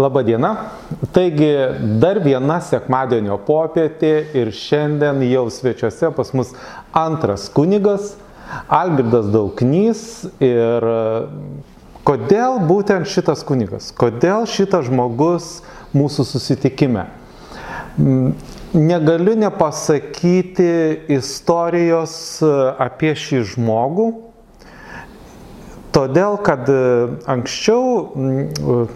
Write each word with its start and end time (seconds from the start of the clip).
Labą 0.00 0.22
dieną. 0.22 0.56
Taigi 1.12 1.52
dar 2.00 2.22
viena 2.24 2.56
sekmadienio 2.64 3.36
popietė 3.44 4.12
ir 4.38 4.48
šiandien 4.56 5.20
jau 5.28 5.44
svečiuose 5.52 6.08
pas 6.16 6.30
mus 6.36 6.54
antras 6.96 7.48
kunigas 7.52 8.14
Algirdas 8.68 9.28
Dauknys. 9.34 10.02
Ir 10.40 10.86
kodėl 12.08 12.62
būtent 12.70 13.10
šitas 13.12 13.44
kunigas? 13.44 13.90
Kodėl 13.92 14.48
šitas 14.48 14.88
žmogus 14.88 15.50
mūsų 15.92 16.26
susitikime? 16.32 17.04
Negaliu 18.72 19.36
nepasakyti 19.36 20.72
istorijos 21.18 22.16
apie 22.80 23.12
šį 23.18 23.44
žmogų, 23.52 24.08
todėl 25.92 26.38
kad 26.46 26.70
anksčiau 27.28 28.86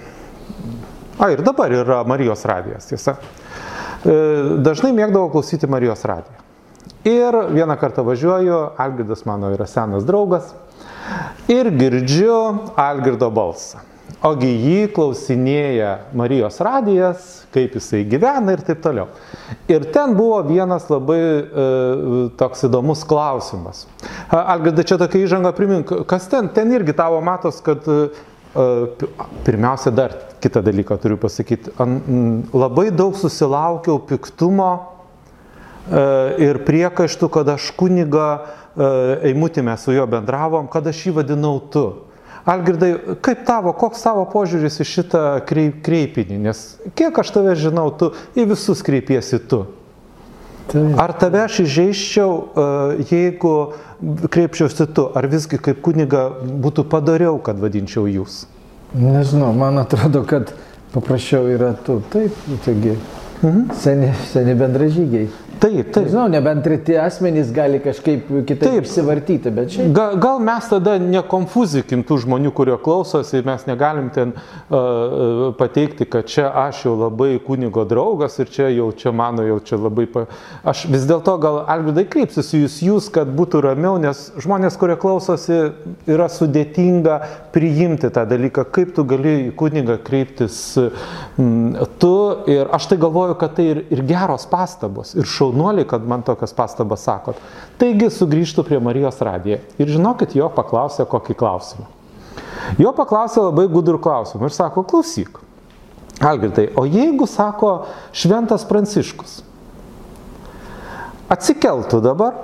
A, 1.18 1.30
ir 1.30 1.42
dabar 1.46 1.72
yra 1.72 2.02
Marijos 2.04 2.44
radijas, 2.48 2.88
tiesa. 2.90 3.16
Dažnai 4.04 4.92
mėgdavau 4.96 5.30
klausyti 5.32 5.70
Marijos 5.70 6.02
radiją. 6.04 6.40
Ir 7.04 7.36
vieną 7.52 7.76
kartą 7.80 8.04
važiuoju, 8.04 8.58
Algirdas 8.80 9.24
mano 9.28 9.52
yra 9.52 9.66
senas 9.68 10.06
draugas, 10.08 10.54
ir 11.52 11.68
girdžiu 11.76 12.36
Algirdo 12.80 13.28
balsą. 13.32 13.82
Ogi 14.24 14.48
jį 14.48 14.86
klausinėja 14.96 15.90
Marijos 16.16 16.56
radijas, 16.64 17.24
kaip 17.52 17.74
jisai 17.76 18.06
gyvena 18.08 18.54
ir 18.54 18.62
taip 18.64 18.80
toliau. 18.84 19.10
Ir 19.68 19.84
ten 19.92 20.14
buvo 20.16 20.38
vienas 20.48 20.86
labai 20.88 21.18
e, 21.20 21.66
toks 22.40 22.64
įdomus 22.68 23.04
klausimas. 23.08 23.82
Algirdai, 24.32 24.86
čia 24.88 24.96
tokia 25.00 25.26
įžanga 25.26 25.52
primink, 25.56 25.92
kas 26.08 26.28
ten? 26.32 26.48
Ten 26.56 26.72
irgi 26.72 26.96
tavo 26.96 27.20
matos, 27.24 27.60
kad 27.64 27.84
e, 27.84 28.06
Pirmiausia, 29.44 29.90
dar 29.90 30.12
kitą 30.40 30.62
dalyką 30.62 30.98
turiu 31.02 31.16
pasakyti. 31.18 31.72
Labai 32.54 32.90
daug 32.94 33.16
susilaukiau 33.18 33.98
piktumo 34.06 34.72
ir 36.38 36.60
priekaištų, 36.66 37.30
kad 37.34 37.54
aš 37.56 37.72
kuniga 37.78 38.28
Eimutime 39.22 39.76
su 39.78 39.92
juo 39.94 40.06
bendravom, 40.10 40.66
kad 40.66 40.86
aš 40.90 41.04
jį 41.06 41.12
vadinau 41.20 41.60
tu. 41.70 41.84
Algirdai, 42.44 42.90
kaip 43.24 43.44
tavo, 43.46 43.70
koks 43.78 44.02
tavo 44.02 44.24
požiūris 44.28 44.80
į 44.82 44.86
šitą 44.88 45.22
kreipinį? 45.48 46.40
Nes 46.42 46.62
kiek 46.98 47.14
aš 47.22 47.30
tave 47.36 47.54
žinau, 47.56 47.86
tu 47.94 48.10
į 48.36 48.48
visus 48.50 48.82
kreipiesi 48.84 49.38
tu. 49.48 49.62
Taip. 50.72 50.96
Ar 51.00 51.12
tave 51.20 51.44
aš 51.44 51.62
įžeiščiau, 51.64 52.34
jeigu 53.08 53.54
kreipčiausi 54.30 54.86
tu, 54.94 55.06
ar 55.14 55.28
visgi 55.30 55.58
kaip 55.62 55.80
kuniga 55.84 56.26
būtų 56.64 56.86
padariau, 56.90 57.38
kad 57.42 57.60
vadinčiau 57.62 58.06
jūs? 58.10 58.44
Nežinau, 58.94 59.52
man 59.56 59.80
atrodo, 59.82 60.22
kad 60.28 60.52
paprasčiau 60.94 61.48
yra 61.50 61.72
tu. 61.86 61.98
Taip, 62.12 62.36
taigi, 62.64 62.94
mhm. 63.42 63.64
seni, 63.80 64.12
seni 64.30 64.54
bendražygiai. 64.58 65.28
Taip, 65.60 65.92
taip. 65.94 66.08
Žinau, 66.08 66.26
nebent 66.32 66.64
treti 66.64 66.96
asmenys 67.00 67.52
gali 67.54 67.80
kažkaip 67.82 68.28
kitaip 68.48 68.64
taip. 68.64 68.88
išsivartyti, 68.88 69.52
bet 69.54 69.72
šiaip. 69.74 69.92
Gal, 69.96 70.16
gal 70.22 70.40
mes 70.44 70.68
tada 70.70 70.96
nekonfuzikim 71.02 72.04
tų 72.06 72.20
žmonių, 72.24 72.52
kurie 72.56 72.76
klausosi, 72.80 73.42
mes 73.46 73.66
negalim 73.68 74.10
ten 74.14 74.34
uh, 74.34 75.50
pateikti, 75.58 76.08
kad 76.10 76.28
čia 76.30 76.48
aš 76.64 76.84
jau 76.86 76.94
labai 76.98 77.34
kunigo 77.44 77.84
draugas 77.88 78.38
ir 78.42 78.50
čia 78.52 78.70
jau 78.74 78.90
čia 78.96 79.12
mano, 79.16 79.44
jau 79.46 79.58
čia 79.64 79.80
labai... 79.80 80.06
Pa... 80.10 80.26
Aš 80.74 80.86
vis 80.92 81.06
dėlto 81.08 81.36
gal 81.42 81.60
Alvidai 81.70 82.06
kreipsiuosi 82.10 82.62
jūs, 82.64 82.78
jūs, 82.84 83.10
kad 83.14 83.30
būtų 83.36 83.62
ramiau, 83.68 83.98
nes 84.02 84.26
žmonės, 84.40 84.78
kurie 84.80 84.96
klausosi, 85.00 85.60
yra 86.10 86.28
sudėtinga 86.32 87.20
priimti 87.54 88.10
tą 88.14 88.24
dalyką, 88.28 88.66
kaip 88.74 88.94
tu 88.96 89.04
gali 89.08 89.34
į 89.48 89.52
kunigą 89.58 89.98
kreiptis 90.04 90.60
mm, 90.78 91.84
tu 92.02 92.14
ir 92.50 92.70
aš 92.74 92.88
tai 92.90 92.98
galvoju, 93.00 93.36
kad 93.40 93.56
tai 93.58 93.68
ir, 93.72 93.82
ir 93.94 94.04
geros 94.08 94.46
pastabos, 94.50 95.14
ir 95.18 95.28
šau 95.28 95.43
šaunuoliai, 95.44 95.86
kad 95.88 96.04
man 96.08 96.24
tokias 96.26 96.56
pastabas 96.56 97.04
sakot. 97.04 97.38
Taigi 97.78 98.10
sugrįžtų 98.12 98.64
prie 98.66 98.80
Marijos 98.82 99.20
radiją 99.24 99.60
ir 99.78 99.94
žinokit, 99.94 100.34
jo 100.34 100.48
paklausė 100.52 101.06
kokį 101.08 101.36
klausimą. 101.38 101.88
Jo 102.80 102.94
paklausė 102.96 103.44
labai 103.44 103.68
gudrų 103.68 104.00
klausimą 104.02 104.48
ir 104.48 104.56
sako, 104.56 104.82
klausyk. 104.88 105.40
Algirdai, 106.24 106.70
o 106.78 106.86
jeigu, 106.86 107.26
sako, 107.28 107.74
šventas 108.14 108.64
Pranciškus 108.68 109.42
atsikeltų 111.34 112.00
dabar 112.04 112.36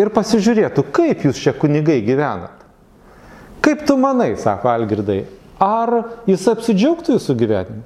ir 0.00 0.10
pasižiūrėtų, 0.14 0.84
kaip 0.94 1.26
jūs 1.26 1.40
čia 1.40 1.54
kunigai 1.56 2.00
gyvenat. 2.04 2.56
Kaip 3.60 3.84
tu 3.88 3.96
manai, 4.00 4.32
sako 4.40 4.70
Algirdai, 4.72 5.22
ar 5.60 5.92
jis 6.28 6.46
apsidžiaugtų 6.48 7.18
jūsų 7.18 7.36
gyvenimu? 7.42 7.84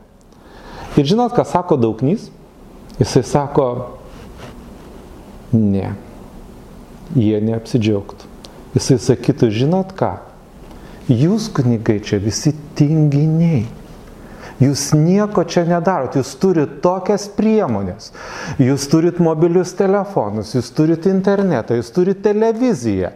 Ir 0.94 1.08
žinot, 1.10 1.34
ką 1.34 1.42
sako 1.48 1.78
Dauknys? 1.80 2.28
Jisai 2.98 3.24
sako, 3.26 3.68
ne, 5.52 5.94
jie 7.18 7.40
neapsidžiaugtų. 7.42 8.30
Jisai 8.74 8.98
sakytų, 9.02 9.48
žinot 9.54 9.94
ką, 9.98 10.12
jūs 11.10 11.48
kunigai 11.54 11.98
čia 12.02 12.20
visi 12.22 12.54
tinginiai. 12.78 13.64
Jūs 14.62 14.92
nieko 14.94 15.42
čia 15.50 15.64
nedarot, 15.66 16.14
jūs 16.14 16.30
turit 16.38 16.76
tokias 16.84 17.26
priemonės, 17.34 18.12
jūs 18.62 18.86
turit 18.86 19.18
mobilius 19.18 19.72
telefonus, 19.74 20.52
jūs 20.54 20.70
turit 20.76 21.08
internetą, 21.10 21.74
jūs 21.80 21.90
turit 21.94 22.20
televiziją. 22.22 23.10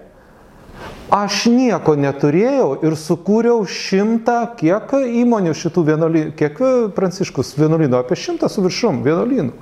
Aš 1.09 1.47
nieko 1.49 1.95
neturėjau 1.97 2.83
ir 2.85 2.93
sukūriau 3.01 3.63
šimtą, 3.65 4.43
kiek 4.59 4.91
įmonių 5.23 5.55
šitų 5.57 5.85
vienuolynų, 5.87 6.33
kiek 6.37 6.59
pranciškus 6.93 7.55
vienuolynų, 7.57 7.97
apie 7.97 8.19
šimtą 8.21 8.51
su 8.53 8.61
viršum 8.67 9.01
vienuolynų 9.07 9.55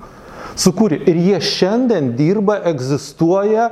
sukūrė. 0.58 0.98
Ir 1.06 1.20
jie 1.22 1.38
šiandien 1.44 2.16
dirba, 2.18 2.58
egzistuoja, 2.66 3.68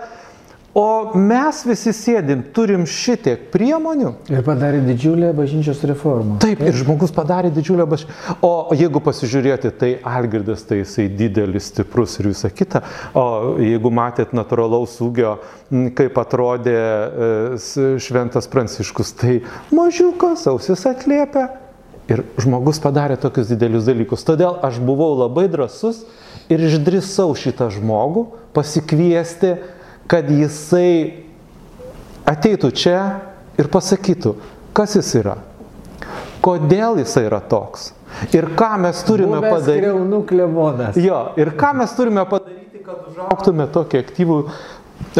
o 0.75 1.15
mes 1.15 1.61
visi 1.67 1.93
sėdim, 1.95 2.43
turim 2.55 2.83
šitiek 2.91 3.47
priemonių. 3.53 4.11
Ir 4.33 4.43
padarė 4.47 4.81
didžiulę 4.85 5.31
bažnyčios 5.37 5.83
reformą. 5.87 6.41
Taip, 6.43 6.63
ir 6.67 6.75
žmogus 6.75 7.15
padarė 7.15 7.53
didžiulę 7.55 7.87
bažnyčios. 7.89 8.33
O 8.45 8.75
jeigu 8.75 9.03
pasižiūrėti, 9.05 9.71
tai 9.79 9.91
Algirdas, 10.03 10.65
tai 10.67 10.81
jisai 10.83 11.07
didelis, 11.15 11.71
stiprus 11.71 12.19
ir 12.19 12.33
visa 12.33 12.51
kita. 12.51 12.83
O 13.15 13.55
jeigu 13.63 13.93
matėt 13.95 14.35
natūralaus 14.35 14.97
ūgio, 15.05 15.37
kaip 15.95 16.19
atrodė 16.21 16.75
e, 16.75 17.99
šventas 18.03 18.51
pranciškus, 18.51 19.15
tai 19.23 19.37
mažiukas, 19.75 20.49
ausis 20.51 20.83
atliepia. 20.91 21.53
Ir 22.11 22.21
žmogus 22.37 22.83
padarė 22.85 23.17
tokius 23.17 23.49
didelius 23.49 23.87
dalykus. 23.87 24.27
Todėl 24.27 24.59
aš 24.67 24.77
buvau 24.85 25.15
labai 25.23 25.47
drasus 25.49 26.03
ir 26.53 26.61
išdrisau 26.67 27.31
šitą 27.39 27.71
žmogų 27.73 28.27
pasikviesti, 28.53 29.55
kad 30.11 30.31
jisai 30.31 31.25
ateitų 32.29 32.71
čia 32.77 33.01
ir 33.61 33.69
pasakytų, 33.73 34.37
kas 34.77 34.97
jis 34.99 35.13
yra, 35.21 35.39
kodėl 36.45 37.01
jisai 37.03 37.29
yra 37.29 37.41
toks 37.41 37.93
ir 38.33 38.49
ką 38.57 38.79
mes 38.79 39.03
turime 39.05 39.41
Buvęs 39.41 39.53
padaryti. 39.53 39.87
Jo, 41.05 41.21
ir 41.37 41.53
ką 41.59 41.73
mes 41.81 41.95
turime 41.97 42.25
padaryti, 42.29 42.83
kad 42.85 43.07
užauktume 43.11 43.67
tokį 43.75 44.01
aktyvų, 44.05 44.39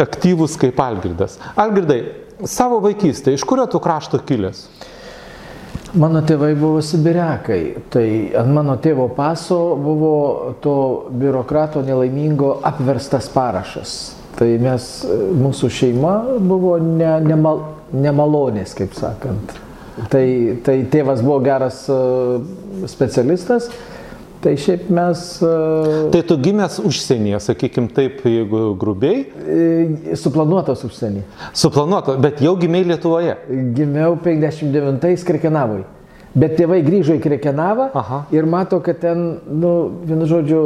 aktyvus 0.01 0.57
kaip 0.61 0.79
Algirdas. 0.79 1.39
Algirdai, 1.59 2.01
savo 2.49 2.79
vaikystę, 2.83 3.35
iš 3.35 3.45
kurio 3.47 3.67
tu 3.71 3.81
krašto 3.83 4.21
kilęs? 4.27 4.67
Mano 5.95 6.19
tėvai 6.27 6.51
buvo 6.59 6.81
sibiriakai, 6.83 7.59
tai 7.91 8.07
ant 8.35 8.51
mano 8.51 8.75
tėvo 8.83 9.07
paso 9.15 9.77
buvo 9.79 10.55
to 10.63 10.75
biurokrato 11.15 11.83
nelaimingo 11.85 12.57
apverstas 12.67 13.29
parašas. 13.31 13.93
Tai 14.35 14.47
mes, 14.59 14.87
mūsų 15.39 15.69
šeima 15.71 16.15
buvo 16.43 16.75
ne, 16.83 17.11
nemal, 17.23 17.61
nemalonės, 17.95 18.75
kaip 18.75 18.95
sakant. 18.97 19.53
Tai, 20.11 20.25
tai 20.65 20.81
tėvas 20.91 21.21
buvo 21.23 21.39
geras 21.45 21.85
e, 21.87 21.99
specialistas, 22.91 23.69
Tai 24.45 24.51
šiaip 24.61 24.89
mes. 24.93 25.21
Uh, 25.41 26.11
tai 26.13 26.19
tu 26.21 26.35
gimęs 26.37 26.75
užsienyje, 26.85 27.39
sakykim 27.41 27.87
taip, 27.89 28.19
jeigu 28.29 28.75
grubiai? 28.77 29.23
E, 29.41 30.17
suplanuotas 30.21 30.83
užsienyje. 30.85 31.23
Suplanuotas, 31.57 32.19
bet 32.21 32.43
jau 32.45 32.53
gimiai 32.61 32.85
Lietuvoje? 32.85 33.33
Gimiau 33.73 34.19
59-ais 34.21 35.25
Krekenavui. 35.25 35.81
Bet 36.37 36.53
tėvai 36.59 36.83
grįžo 36.85 37.15
į 37.17 37.23
Krekenavą 37.23 37.89
Aha. 37.97 38.21
ir 38.35 38.45
mato, 38.45 38.77
kad 38.85 39.01
ten, 39.01 39.25
nu, 39.49 39.73
vienu 40.05 40.29
žodžiu, 40.29 40.61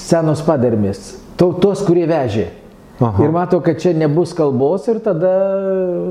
senos 0.00 0.42
padermės. 0.42 1.19
Tos, 1.40 1.84
kurie 1.86 2.04
vežė. 2.10 2.50
Aha. 3.00 3.24
Ir 3.24 3.30
mato, 3.32 3.62
kad 3.64 3.78
čia 3.80 3.94
nebus 3.96 4.34
kalbos 4.36 4.84
ir 4.92 4.98
tada 5.00 5.30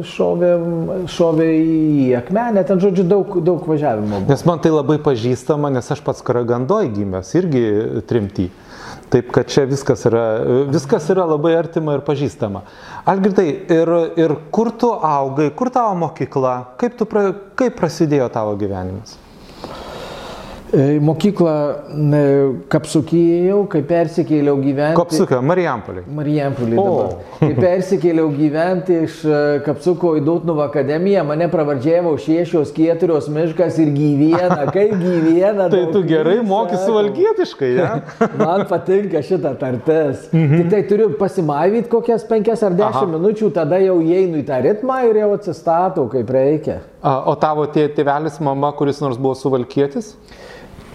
šovė, 0.09 0.47
šovė 1.13 1.49
į 1.53 2.07
akmenę, 2.17 2.63
ten 2.65 2.81
žodžiu 2.81 3.05
daug, 3.05 3.35
daug 3.45 3.67
važiavimo. 3.69 4.23
Buvo. 4.23 4.29
Nes 4.31 4.41
man 4.49 4.63
tai 4.63 4.71
labai 4.73 4.97
pažįstama, 5.05 5.69
nes 5.75 5.85
aš 5.93 6.01
pats 6.01 6.25
Karagandoj 6.25 6.89
gimęs, 6.95 7.29
irgi 7.37 7.63
trimty. 8.09 8.47
Taip 9.13 9.29
kad 9.33 9.53
čia 9.53 9.67
viskas 9.69 10.01
yra, 10.09 10.25
viskas 10.73 11.05
yra 11.13 11.29
labai 11.29 11.53
artima 11.59 11.99
ir 11.99 12.05
pažįstama. 12.05 12.63
Algirdai, 13.09 13.47
ir, 13.77 13.93
ir 14.17 14.35
kur 14.53 14.73
tu 14.73 14.89
augai, 14.89 15.51
kur 15.53 15.69
tavo 15.73 15.93
mokykla, 16.07 16.55
kaip, 16.81 16.97
pra, 17.09 17.29
kaip 17.57 17.77
prasidėjo 17.77 18.31
tavo 18.33 18.57
gyvenimas? 18.57 19.17
Į 20.69 20.99
mokyklą 21.01 21.53
e, 22.13 22.19
Kapsukijau, 22.69 23.63
kai 23.71 23.79
persikėliau 23.89 24.59
gyventi. 24.61 24.97
Marijampoliai. 25.49 26.03
Marijampolį 26.13 26.75
dabar. 26.77 27.15
Kai 27.39 27.49
persikėliau 27.57 28.27
gyventi 28.35 28.99
iš 29.07 29.15
e, 29.25 29.39
Kapsuko 29.65 30.11
į 30.19 30.21
Dautnuvo 30.27 30.61
akademiją, 30.67 31.23
mane 31.25 31.47
pravardžiavo 31.49 32.11
šešios 32.21 32.69
keturios 32.75 33.31
miškas 33.33 33.79
ir 33.81 33.89
gyviena. 33.95 34.59
Kaip 34.75 34.93
gyviena. 35.01 35.71
Tai 35.73 35.81
tu 35.95 36.03
gerai 36.05 36.37
moki 36.45 36.77
suvalgietiškai, 36.83 37.71
ne? 37.79 37.89
Man 38.43 38.67
patinka 38.69 39.23
šitą 39.25 39.55
tartes. 39.61 40.27
Mhm. 40.29 40.53
Tik 40.59 40.69
tai 40.75 40.83
turiu 40.91 41.09
pasimavyti 41.17 41.89
kokias 41.89 42.27
penkias 42.29 42.61
ar 42.67 42.77
dešimt 42.77 43.07
Aha. 43.07 43.15
minučių, 43.15 43.49
tada 43.57 43.81
jau 43.81 43.97
įeinu 44.05 44.43
į 44.43 44.45
tą 44.51 44.61
ritmą 44.67 45.01
ir 45.09 45.23
jau 45.23 45.31
atsistatau 45.39 46.05
kaip 46.13 46.29
reikia. 46.37 46.77
O 47.01 47.33
tavo 47.39 47.65
tė- 47.73 47.89
tėvelis, 47.95 48.37
mama, 48.43 48.69
kuris 48.77 49.01
nors 49.01 49.17
buvo 49.17 49.33
suvalkietis? 49.39 50.13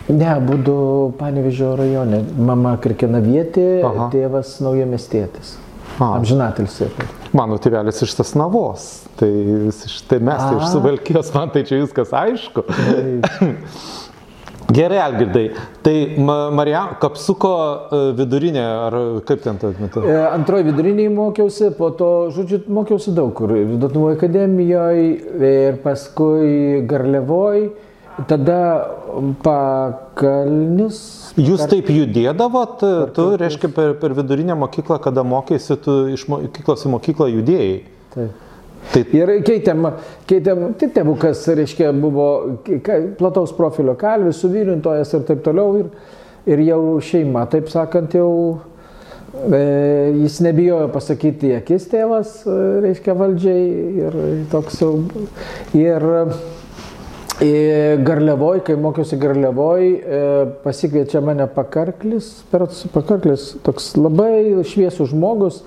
Ne, 0.09 0.33
būdu 0.45 1.15
Panevežio 1.17 1.71
rajone. 1.81 2.21
Mama 2.37 2.75
Kirkenavietė, 2.83 3.69
Aha. 3.89 4.09
tėvas 4.13 4.59
naujamestėtis. 4.65 5.55
A. 5.97 6.11
Amžinatilsi. 6.19 6.89
Mano 7.37 7.57
tėvelis 7.63 8.03
iš 8.05 8.13
Tasnavos. 8.19 8.89
Tai, 9.17 9.31
tai 10.11 10.19
mes 10.19 10.43
tai 10.43 10.57
iš 10.59 10.73
suvalkijos, 10.75 11.31
man 11.37 11.53
tai 11.55 11.63
čia 11.69 11.79
viskas 11.85 12.11
aišku. 12.13 12.65
Gerai, 14.75 14.99
Algirdai. 14.99 15.45
Tai 15.87 15.95
Ma- 16.19 16.51
Marija 16.51 16.83
Kapsuko 17.01 17.53
e, 17.55 17.99
vidurinė, 18.19 18.65
ar 18.89 18.97
kaip 19.29 19.43
ten 19.45 19.59
tai 19.61 19.71
metu? 19.79 20.03
E, 20.09 20.17
Antroji 20.35 20.67
viduriniai 20.71 21.13
mokiausi, 21.15 21.69
po 21.79 21.91
to, 21.95 22.11
žodžiu, 22.35 22.63
mokiausi 22.73 23.13
daug 23.15 23.31
kur. 23.39 23.53
Dotnuvo 23.79 24.11
akademijoje 24.17 25.05
ir 25.51 25.79
paskui 25.85 26.81
Garliavoj, 26.91 27.69
tada 28.29 28.61
Pakalnis. 29.45 31.01
Jūs 31.39 31.65
taip 31.71 31.91
judėdavot, 31.93 32.83
tu, 33.17 33.27
reiškia, 33.41 33.71
per, 33.75 33.95
per 34.01 34.15
vidurinę 34.17 34.57
mokyklą, 34.59 35.01
kada 35.03 35.25
mokėsi, 35.27 35.77
tu 35.83 35.99
iš 36.15 36.27
mokyklos 36.31 36.87
į 36.87 36.95
mokyklą 36.95 37.31
judėjai. 37.35 37.77
Taip. 38.15 38.41
Tai 38.93 39.01
Ir 39.17 39.31
keitėm, 39.47 39.87
keitėm, 40.29 40.67
tai 40.79 40.91
tėvukas, 40.93 41.41
reiškia, 41.57 41.89
buvo 41.97 42.27
plataus 43.19 43.55
profilio 43.57 43.95
kalvis, 43.99 44.43
suvirintojas 44.43 45.15
ir 45.17 45.25
taip 45.29 45.41
toliau. 45.47 45.81
Ir, 45.81 45.89
ir 46.51 46.63
jau 46.67 46.81
šeima, 47.03 47.47
taip 47.51 47.71
sakant, 47.73 48.13
jau 48.15 48.61
e, 49.49 49.63
jis 50.21 50.37
nebijojo 50.45 50.91
pasakyti 50.93 51.55
akis 51.57 51.89
tėvas, 51.91 52.43
e, 52.45 52.59
reiškia, 52.85 53.17
valdžiai. 53.23 53.65
Ir 54.03 54.19
toks 54.53 54.83
jau. 54.85 54.93
Ir 55.81 56.09
e, 56.21 56.23
Garliavoj, 57.41 58.61
kai 58.63 58.77
mokiausi 58.79 59.17
Garliavoj, 59.19 59.89
e, 59.91 60.19
pasikviečia 60.63 61.21
mane 61.25 61.47
pakarklis, 61.51 62.45
per 62.51 62.69
pakarklis, 62.95 63.57
toks 63.67 63.97
labai 63.99 64.63
šviesų 64.63 65.09
žmogus. 65.11 65.65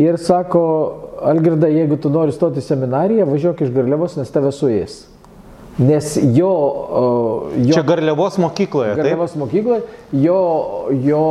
Ir 0.00 0.16
sako, 0.22 0.62
Algirda, 1.28 1.68
jeigu 1.68 1.98
tu 2.00 2.08
nori 2.14 2.32
stoti 2.32 2.62
seminariją, 2.62 3.26
važiuok 3.28 3.64
iš 3.66 3.72
Garliavos, 3.74 4.16
nes 4.16 4.30
tave 4.32 4.52
suės. 4.54 5.02
Nes 5.78 6.16
jo, 6.34 6.52
jo 7.54 7.74
čia 7.74 7.84
Garliavos 7.86 8.38
mokykloje, 8.40 8.94
taip? 8.94 9.02
Garliavos 9.02 9.34
mokykloje, 9.38 9.82
jo, 10.24 10.38
jo 11.04 11.24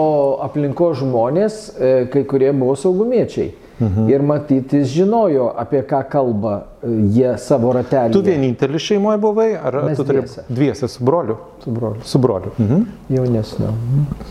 aplinko 0.45 0.94
žmonės, 1.01 1.57
e, 1.74 1.95
kai 2.13 2.24
kurie 2.30 2.54
buvo 2.54 2.75
saugumiečiai. 2.80 3.56
Mhm. 3.80 4.10
Ir 4.10 4.22
matyti, 4.26 4.78
jis 4.82 4.88
žinojo, 4.90 5.52
apie 5.58 5.84
ką 5.86 6.00
kalba 6.10 6.54
e, 6.84 6.88
jie 7.14 7.36
savo 7.38 7.74
ratelį. 7.76 8.12
Tu 8.14 8.22
vienintelis 8.26 8.82
šeimoje 8.82 9.18
buvai, 9.22 9.52
ar 9.64 9.76
Mes 9.86 9.98
tu 9.98 10.04
turi 10.04 10.24
dviese 10.50 10.88
su 10.90 11.04
broliu? 11.06 11.36
Su 11.64 11.72
broliu. 11.72 12.02
Su 12.04 12.18
broliu. 12.20 12.52
Mhm. 12.58 12.82
Jaunesnio. 13.10 13.70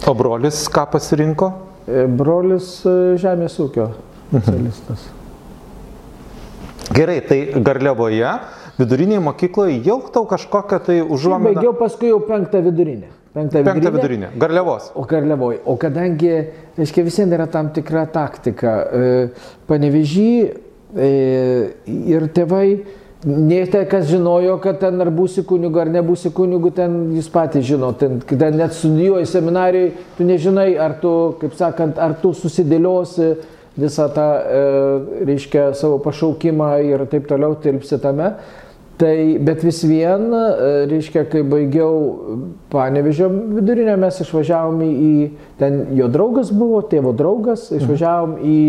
O 0.07 0.15
brolis 0.15 0.65
ką 0.69 0.87
pasirinko? 0.91 1.53
E, 1.87 2.07
Brolis 2.07 2.81
e, 2.87 3.15
žemės 3.23 3.55
ūkio 3.63 3.89
Mhm. 4.33 4.43
specialistas. 4.43 5.07
Gerai, 6.95 7.21
tai 7.21 7.53
Garliavoje, 7.63 8.31
viduriniai 8.79 9.21
mokykloje 9.23 9.79
jau 9.87 10.01
tau 10.13 10.25
kažkokią 10.27 10.79
tai 10.87 11.01
užuominą. 11.03 11.55
Baigiau 11.55 11.73
paskui 11.79 12.09
jau 12.11 12.21
penktą 12.21 12.63
vidurinę. 12.63 13.09
Penktą 13.35 13.63
Penktą 13.65 13.91
vidurinę. 13.93 14.29
Garliavos. 14.39 14.93
O 14.95 15.03
Garliavoj. 15.05 15.59
O 15.67 15.77
kadangi, 15.77 16.31
reiškia, 16.76 17.06
visiems 17.06 17.34
yra 17.37 17.49
tam 17.50 17.73
tikra 17.75 18.06
taktika. 18.12 18.76
Panevežį 19.69 20.31
ir 20.96 22.28
tėvai, 22.37 22.69
ne 23.26 23.67
tai, 23.67 23.84
kas 23.90 24.06
žinojo, 24.11 24.58
kad 24.62 24.78
ten 24.81 25.00
ar 25.02 25.11
būsi 25.14 25.43
kunigu 25.46 25.81
ar 25.82 25.90
nebūsi 25.90 26.31
kunigu, 26.37 26.70
ten 26.76 26.96
jūs 27.17 27.28
patys 27.32 27.67
žino, 27.67 27.90
ten, 27.99 28.20
ten 28.28 28.58
net 28.58 28.76
studijuoji 28.76 29.28
seminarijai, 29.31 29.93
tu 30.17 30.26
nežinai, 30.28 30.70
ar 30.78 30.99
tu, 31.02 31.12
kaip 31.40 31.56
sakant, 31.58 31.99
ar 31.99 32.17
tu 32.23 32.32
susidėliosi 32.37 33.32
visą 33.76 34.06
tą, 34.14 34.28
e, 34.40 35.25
reiškia, 35.28 35.70
savo 35.76 35.99
pašaukimą 36.05 36.70
ir 36.87 37.05
taip 37.12 37.26
toliau 37.28 37.58
tilpsi 37.61 37.99
tame. 38.00 38.31
Tai, 38.97 39.39
bet 39.45 39.61
vis 39.61 39.83
vien, 39.85 40.31
e, 40.33 40.69
reiškia, 40.89 41.27
kai 41.29 41.43
baigiau 41.45 41.97
Panevežio 42.73 43.29
vidurinę, 43.29 43.93
mes 44.01 44.23
išvažiavom 44.25 44.81
į, 44.87 45.11
ten 45.61 45.83
jo 45.99 46.09
draugas 46.13 46.49
buvo, 46.49 46.81
tėvo 46.89 47.13
draugas, 47.17 47.67
išvažiavom 47.77 48.39
į, 48.41 48.63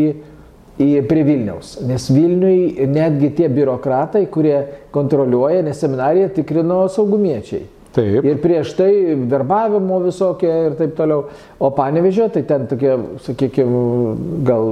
į 0.84 0.90
prie 1.08 1.24
Vilniaus. 1.30 1.78
Nes 1.88 2.10
Vilniui 2.12 2.90
netgi 2.92 3.32
tie 3.40 3.48
biurokratai, 3.48 4.26
kurie 4.34 4.60
kontroliuoja, 4.92 5.64
nes 5.64 5.80
seminariją 5.80 6.34
tikrino 6.36 6.84
saugumiečiai. 6.92 7.64
Taip. 7.96 8.28
Ir 8.28 8.38
prieš 8.44 8.76
tai 8.78 8.92
verbavimo 9.32 10.04
visokie 10.04 10.52
ir 10.68 10.76
taip 10.78 10.92
toliau. 11.00 11.32
O 11.58 11.72
panevežė, 11.74 12.28
tai 12.36 12.44
ten 12.46 12.68
tokie, 12.70 12.94
sakykime, 13.26 13.80
gal 14.46 14.68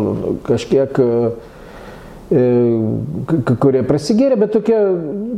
kažkiek, 0.46 0.92
kai 0.92 1.55
kurie 2.30 3.82
prasigėrė, 3.86 4.38
bet 4.40 4.54
tokie, 4.56 4.78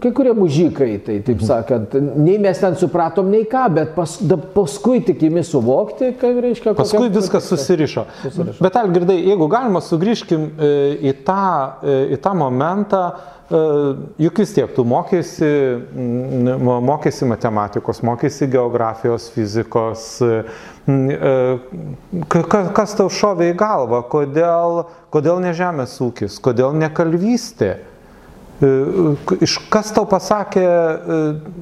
kai 0.04 0.12
kurie 0.16 0.34
mužikai, 0.38 0.90
tai 1.04 1.18
taip 1.26 1.42
sakant, 1.46 1.96
nei 2.16 2.38
mes 2.42 2.60
ten 2.62 2.76
supratom, 2.80 3.30
nei 3.34 3.44
ką, 3.50 3.66
bet 3.76 3.94
pas, 3.96 4.18
da, 4.24 4.38
paskui 4.38 5.02
tik 5.06 5.22
imi 5.28 5.44
suvokti, 5.44 6.14
ką 6.20 6.32
reiškia. 6.42 6.74
kokia- 6.74 6.84
Paskui 6.84 7.10
viskas 7.14 7.50
susirišo. 7.52 8.06
Susirišo. 8.24 8.62
Bet 8.64 8.80
Algirdai, 8.80 9.18
jeigu 9.28 9.48
galima, 9.52 9.82
sugrįžkim 9.84 10.48
e, 10.58 10.72
į 11.12 11.16
tą, 11.28 11.44
e, 11.84 11.98
į 12.16 12.22
tą 12.24 12.34
momentą, 12.36 13.02
e, 13.12 13.37
juk 14.20 14.40
vis 14.42 14.52
tiek 14.52 14.72
tu 14.76 14.84
mokėsi, 14.84 15.50
mo- 16.60 16.82
mokėsi 16.84 17.28
matematikos, 17.30 18.02
mokėsi 18.04 18.48
geografijos, 18.52 19.30
fizikos. 19.32 20.22
e, 20.22 20.44
e, 20.88 21.34
ka- 22.28 22.44
ka- 22.44 22.72
Kas 22.76 22.96
tau 22.96 23.08
šovė 23.08 23.54
į 23.54 23.58
galvą, 23.60 24.02
kodėl, 24.12 24.86
kodėl 25.12 25.40
ne 25.40 25.54
žemės 25.56 25.96
ūkis, 26.04 26.40
kodėl 26.44 26.76
ne 26.76 26.90
kalvystė? 26.90 27.78
E, 28.60 28.72
Iš 29.40 29.58
kas 29.70 29.92
tau 29.96 30.04
pasakė, 30.06 30.66
e, 30.68 31.18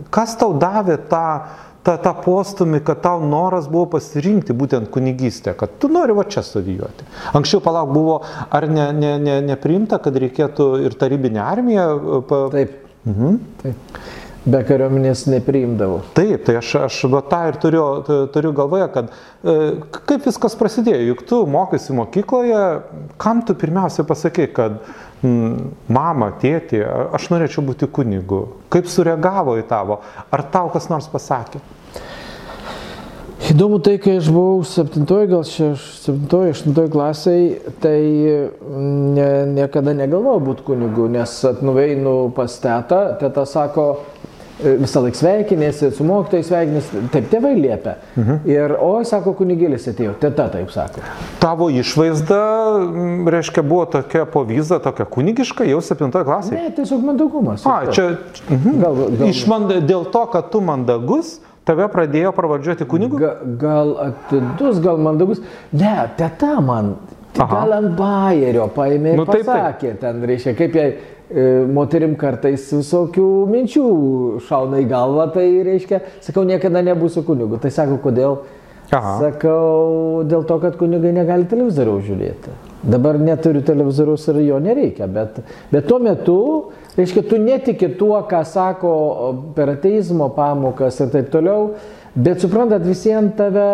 kas 0.09 0.35
tau 0.39 0.53
davė 0.57 0.97
tą, 1.09 1.43
tą, 1.85 1.95
tą 2.01 2.11
postumį, 2.25 2.81
kad 2.87 3.01
tau 3.05 3.21
noras 3.25 3.69
buvo 3.71 3.85
pasirinkti 3.95 4.55
būtent 4.57 4.89
kunigystę, 4.93 5.53
kad 5.57 5.77
tu 5.79 5.87
nori 5.91 6.15
va 6.17 6.25
čia 6.27 6.43
studijuoti. 6.45 7.07
Anksčiau 7.37 7.61
palauk 7.65 7.93
buvo, 7.95 8.19
ar 8.49 8.67
ne, 8.69 8.89
ne, 8.97 9.15
ne, 9.21 9.39
nepriimta, 9.53 10.01
kad 10.03 10.17
reikėtų 10.25 10.69
ir 10.89 10.97
tarybinę 10.99 11.41
armiją. 11.45 11.87
e, 11.95 12.21
Pa... 12.29 12.43
Taip. 12.53 12.77
Mhm. 13.05 13.39
Taip. 13.63 13.97
Be 14.45 14.59
kariuomenės 14.61 15.23
nepriimdavo. 15.33 16.03
Taip, 16.13 16.43
tai 16.45 16.59
aš, 16.59 16.75
aš 16.85 16.97
va, 17.09 17.23
tą 17.25 17.39
ir 17.49 17.55
turiu, 17.63 17.85
tu- 18.05 18.17
turiu 18.29 18.51
galvoje, 18.53 18.85
kad 18.93 19.07
e, 19.41 19.55
kaip 20.05 20.27
viskas 20.27 20.53
prasidėjo, 20.59 20.99
juk 21.07 21.23
tu 21.25 21.39
mokysi 21.49 21.95
mokykloje, 21.97 22.59
kam 23.17 23.41
tu 23.47 23.55
pirmiausia 23.57 24.05
pasakai, 24.05 24.45
kad 24.53 24.77
mama, 25.87 26.31
tėti, 26.41 26.81
aš 26.85 27.29
norėčiau 27.33 27.65
būti 27.65 27.89
kunigu. 27.91 28.41
Kaip 28.73 28.89
sureagavo 28.91 29.57
į 29.59 29.65
tavo, 29.69 30.01
ar 30.31 30.45
tau 30.53 30.71
kas 30.73 30.89
nors 30.91 31.09
pasakė? 31.11 31.61
Įdomu 33.45 33.77
tai, 33.83 33.99
kai 34.01 34.15
aš 34.17 34.31
buvau 34.33 34.63
7, 34.65 35.03
gal 35.29 35.43
7-8 35.45 36.87
klasiai, 36.89 37.49
tai 37.83 37.99
ne, 38.65 39.27
niekada 39.51 39.93
negalvojau 39.93 40.41
būti 40.47 40.65
kunigu, 40.65 41.05
nes 41.13 41.33
atnuveinu 41.45 42.15
pas 42.33 42.55
tetą, 42.63 43.01
teta 43.21 43.43
sako, 43.45 43.85
visą 44.59 45.01
laiką 45.03 45.19
sveikinėsi, 45.19 45.89
su 45.95 46.05
mokytojais 46.07 46.47
sveikinėsi, 46.47 47.01
taip 47.13 47.27
tėvai 47.31 47.53
liepia. 47.57 47.95
Mhm. 48.15 48.37
Ir, 48.49 48.75
o, 48.79 48.91
sako, 49.07 49.33
kunigėlis 49.39 49.87
atėjo, 49.91 50.15
teta 50.21 50.47
taip 50.53 50.71
sako. 50.73 51.03
Tavo 51.43 51.67
išvaizda, 51.73 52.41
reiškia, 53.35 53.65
buvo 53.67 53.85
tokia 53.97 54.23
povyza, 54.29 54.79
tokia 54.83 55.07
kunigiška, 55.11 55.67
jau 55.67 55.81
7 55.83 56.13
klasėje. 56.15 56.61
Ne, 56.61 56.71
tiesiog 56.77 57.03
mandagumas. 57.03 57.65
A, 57.67 57.81
čia 57.91 58.13
mhm. 58.47 58.79
Gal, 58.83 59.01
gal, 59.01 59.27
iš 59.27 59.43
man, 59.51 59.67
dėl 59.73 60.07
to, 60.13 60.23
kad 60.31 60.47
tu 60.53 60.63
mandagus, 60.63 61.37
tave 61.67 61.89
pradėjo 61.91 62.31
pravardžiuoti 62.37 62.87
kunigu? 62.87 63.19
Ga, 63.19 63.35
gal 63.59 63.95
atidus, 64.07 64.79
gal 64.83 65.01
mandagus. 65.01 65.43
Ne, 65.75 65.97
teta 66.19 66.55
man. 66.63 66.95
Aha. 67.35 67.51
Gal 67.51 67.73
ant 67.75 67.95
bajerio 67.97 68.69
paėmė 68.71 69.11
ir 69.11 69.19
Nu, 69.19 69.25
nu, 69.25 69.27
taip, 69.27 69.43
taip. 69.43 69.49
pasakė, 69.49 69.89
ten 69.99 70.21
reiškia, 70.29 70.53
kaip 70.55 70.77
jai 70.77 70.85
e, 70.87 71.14
moterim 71.73 72.13
kartais 72.19 72.67
visokių 72.73 73.29
minčių 73.49 73.85
šauna 74.45 74.83
į 74.83 74.89
galvą, 74.91 75.29
tai 75.33 75.47
reiškia, 75.65 76.01
sakau, 76.21 76.45
niekada 76.45 76.83
nebūsiu 76.85 77.25
kunigu. 77.25 77.57
Tai 77.61 77.71
sako, 77.73 77.97
kodėl? 78.03 78.37
Aha. 78.93 79.15
Sakau, 79.17 80.21
dėl 80.29 80.45
to, 80.45 80.59
kad 80.61 80.77
kunigai 80.77 81.09
negali 81.15 81.47
televizoriaus 81.49 82.05
žiūrėti. 82.05 82.53
Dabar 82.85 83.17
neturiu 83.17 83.63
televizoriaus 83.65 84.27
ir 84.29 84.43
jo 84.45 84.59
nereikia, 84.61 85.07
bet, 85.09 85.39
bet 85.71 85.87
tuo 85.89 85.97
metu, 86.03 86.37
reiškia, 86.97 87.23
tu 87.25 87.39
netiki 87.41 87.89
tuo, 87.97 88.19
ką 88.29 88.43
sako 88.45 88.91
per 89.55 89.73
ateizmo 89.73 90.29
pamokas 90.35 91.01
ir 91.01 91.09
taip 91.15 91.31
toliau, 91.33 91.71
bet 92.13 92.45
suprantat, 92.45 92.85
visiems 92.85 93.33
tave, 93.39 93.65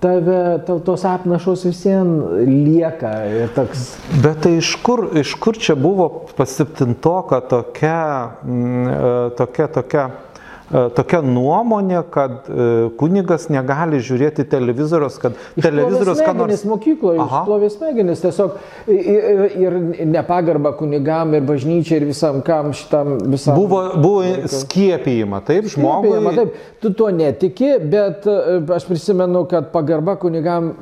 tave, 0.00 0.40
tau 0.66 0.78
tos 0.84 1.04
apnašos 1.08 1.64
visiems 1.68 2.44
lieka 2.46 3.12
ir 3.30 3.50
toks. 3.56 3.88
Bet 4.22 4.44
tai 4.44 4.56
iš 4.60 4.74
kur, 4.84 5.08
iš 5.18 5.34
kur 5.40 5.58
čia 5.58 5.76
buvo 5.78 6.08
pasiptintoka 6.36 7.40
tokia, 7.50 8.04
mm, 8.44 8.86
e, 8.86 9.18
tokia, 9.40 9.68
tokia 9.80 10.06
E, 10.08 10.25
tokia 10.70 11.20
nuomonė, 11.22 12.00
kad 12.10 12.48
e, 12.50 12.66
kunigas 12.98 13.46
negali 13.52 14.00
žiūrėti 14.02 14.46
televizorius, 14.50 15.18
kad 15.22 15.36
televizorius 15.54 16.22
ką 16.26 16.34
nors... 16.34 16.64
Mokykloje 16.66 17.22
išplovė 17.22 17.68
smegenis, 17.70 18.22
tiesiog 18.24 18.56
ir, 18.90 19.44
ir 19.62 19.76
nepagarba 20.10 20.72
kunigam 20.78 21.36
ir 21.38 21.44
bažnyčiai 21.46 22.00
ir 22.00 22.08
visam 22.08 22.40
kam 22.46 22.72
šitam 22.76 23.16
visam. 23.30 23.54
Buvo, 23.58 23.82
buvo 24.02 24.48
skiepijama, 24.50 25.40
taip, 25.46 25.68
žmogui. 25.70 26.10
Skiepijama, 26.10 26.34
taip, 26.40 26.58
tu 26.82 26.92
tuo 26.98 27.12
netiki, 27.14 27.70
bet 27.86 28.26
e, 28.26 28.58
aš 28.74 28.88
prisimenu, 28.90 29.44
kad 29.50 29.70
pagarba 29.74 30.16
kunigam 30.20 30.72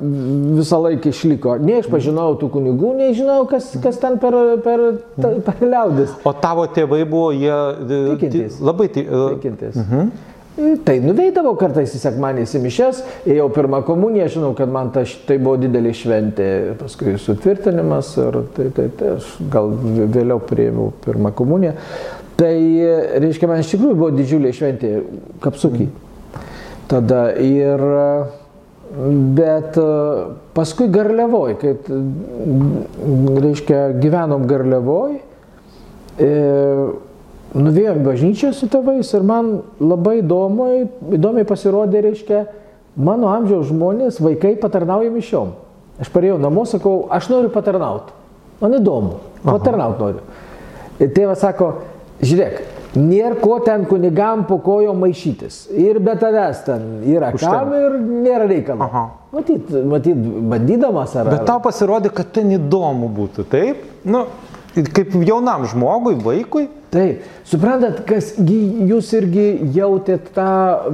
visą 0.57 0.81
laiką 0.87 1.13
išliko. 1.13 1.59
Ne 1.61 1.83
aš 1.83 1.91
pažinojau 1.93 2.39
tų 2.41 2.51
kunigų, 2.57 2.95
nežinau, 3.03 3.43
kas, 3.51 3.75
kas 3.85 4.01
ten 4.01 4.17
per, 4.23 4.39
per, 4.65 4.87
per 5.21 5.61
liaudis. 5.61 6.17
O 6.25 6.33
tavo 6.41 6.65
tėvai 6.73 7.03
buvo, 7.05 7.31
jie 7.37 7.61
tikintys. 7.85 8.59
labai 8.65 8.89
tikintys. 8.97 9.74
Mhm. 9.75 10.15
Tai 10.87 10.95
nuveidavo 11.03 11.57
kartais 11.59 11.97
į 11.97 11.99
sekmanį 11.99 12.45
į 12.47 12.59
mišes, 12.63 13.01
ėjau 13.27 13.49
pirmą 13.57 13.81
komuniją, 13.83 14.29
žinau, 14.37 14.53
kad 14.55 14.71
man 14.71 14.93
ta, 14.95 15.03
tai 15.27 15.41
buvo 15.43 15.57
didelė 15.59 15.91
šventė, 15.99 16.47
paskui 16.79 17.17
sutvirtinimas 17.19 18.13
ir 18.23 18.39
tai, 18.55 18.69
tai, 18.77 18.85
tai 18.95 19.09
aš 19.17 19.33
gal 19.51 19.73
vėliau 20.15 20.39
priėmiau 20.47 20.93
pirmą 21.03 21.33
komuniją. 21.35 21.73
Tai 22.39 22.55
reiškia, 23.25 23.49
man 23.51 23.65
iš 23.65 23.73
tikrųjų 23.73 23.97
buvo 23.99 24.13
didžiulė 24.15 24.53
šventė, 24.55 24.93
kapsukiai. 25.43 25.89
Tada 26.91 27.25
ir, 27.43 27.83
bet 29.35 29.79
paskui 30.55 30.87
garliavoj, 30.95 31.57
kai, 31.59 31.75
reiškia, 33.43 33.81
gyvenom 33.99 34.47
garliavoj, 34.51 35.19
e, 36.23 36.31
nuvėjom 37.55 38.03
bažnyčią 38.05 38.53
su 38.55 38.69
tėvais 38.71 39.11
ir 39.15 39.25
man 39.27 39.51
labai 39.81 40.19
įdomu, 40.21 40.69
įdomiai 41.15 41.47
pasirodė, 41.49 42.03
reiškia, 42.09 42.45
mano 42.97 43.31
amžiaus 43.31 43.71
žmonės, 43.71 44.21
vaikai 44.23 44.55
patarnauja 44.61 45.13
mišiom. 45.15 45.55
Aš 46.03 46.11
parėjau 46.11 46.41
namo, 46.43 46.65
sakau, 46.67 47.05
aš 47.15 47.31
noriu 47.31 47.53
patarnauti. 47.55 48.15
Man 48.61 48.79
įdomu, 48.81 49.21
patarnauti 49.45 50.03
noriu. 50.03 50.25
Ir 51.03 51.11
tėvas 51.15 51.43
sako, 51.43 51.71
žiūrėk, 52.23 52.63
nėra 52.99 53.39
ko 53.43 53.59
ten 53.67 53.85
kunigam 53.91 54.45
po 54.49 54.59
kojo 54.63 54.95
maišytis. 54.99 55.69
Ir 55.79 55.99
be 56.03 56.15
tavęs 56.19 56.65
ten 56.67 56.89
yra 57.11 57.33
kam 57.39 57.75
ir 57.75 57.99
nėra 57.99 58.49
reikalo. 58.51 58.87
Aha. 58.87 59.05
Matyt, 59.35 59.71
matyt, 59.91 60.19
bandydamas 60.51 61.15
ar... 61.19 61.31
Bet 61.33 61.47
tau 61.49 61.59
pasirodė, 61.63 62.13
kad 62.15 62.31
ten 62.35 62.53
įdomu 62.55 63.11
būtų, 63.15 63.47
taip? 63.51 63.83
Nu, 64.07 64.27
kaip 64.75 65.15
jaunam 65.27 65.67
žmogui, 65.71 66.17
vaikui. 66.23 66.69
Taip, 66.95 67.27
suprantat, 67.49 68.05
kas 68.09 68.35
jūs 68.39 69.13
irgi 69.19 69.49
jautėt 69.75 70.33
tą 70.37 70.49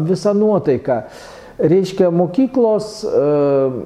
visą 0.08 0.32
nuotaiką. 0.36 1.02
Reiškia, 1.60 2.08
mokyklos 2.14 2.92
uh, 3.04 3.80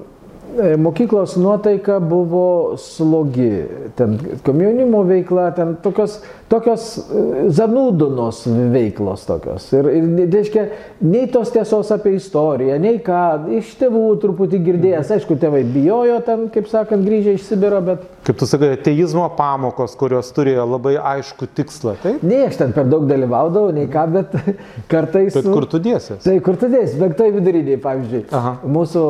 E, 0.63 0.77
mokyklos 0.77 1.37
nuotaika 1.37 2.01
buvo 2.01 2.77
slogi, 2.79 3.65
ten 3.97 4.19
komjaunimo 4.47 5.01
veikla, 5.03 5.49
ten 5.57 5.73
tokios, 5.83 6.21
tokios 6.55 6.87
e, 6.99 7.25
zanūdonos 7.55 8.45
veiklos 8.73 9.27
tokios. 9.29 9.67
Ir, 9.75 9.89
ir 9.91 10.33
reiškia, 10.33 10.65
nei 11.05 11.27
tos 11.33 11.53
tiesos 11.55 11.91
apie 11.95 12.15
istoriją, 12.19 12.79
nei 12.83 13.01
ką, 13.05 13.21
iš 13.59 13.75
tėvų 13.81 14.05
truputį 14.23 14.61
girdėjęs, 14.69 15.13
aišku, 15.19 15.37
tėvai 15.43 15.65
bijojo 15.75 16.21
ten, 16.27 16.47
kaip 16.55 16.71
sakant, 16.71 17.05
grįžę 17.07 17.37
iš 17.39 17.49
Sibiro, 17.49 17.81
bet... 17.85 18.05
Kaip 18.25 18.39
tu 18.41 18.49
sakai, 18.49 18.73
ateizmo 18.79 19.27
pamokos, 19.37 19.97
kurios 20.01 20.31
turėjo 20.37 20.65
labai 20.77 20.95
aišku 21.15 21.51
tikslą, 21.59 21.97
taip? 22.03 22.23
Ne, 22.25 22.45
aš 22.49 22.61
ten 22.63 22.75
per 22.77 22.89
daug 22.91 23.09
dalyvaudavau, 23.11 23.75
nei 23.77 23.91
ką, 23.91 24.07
bet 24.15 24.39
kartais... 24.93 25.35
Bet 25.37 25.51
kur 25.51 25.69
tu 25.71 25.83
dėsies? 25.83 26.23
Tai 26.25 26.39
kur 26.45 26.61
tu 26.61 26.71
dėsies, 26.73 26.97
penktoj 27.03 27.35
viduriniai, 27.37 27.81
pavyzdžiui. 27.83 28.25
Aha. 28.35 28.57
Mūsų 28.79 29.05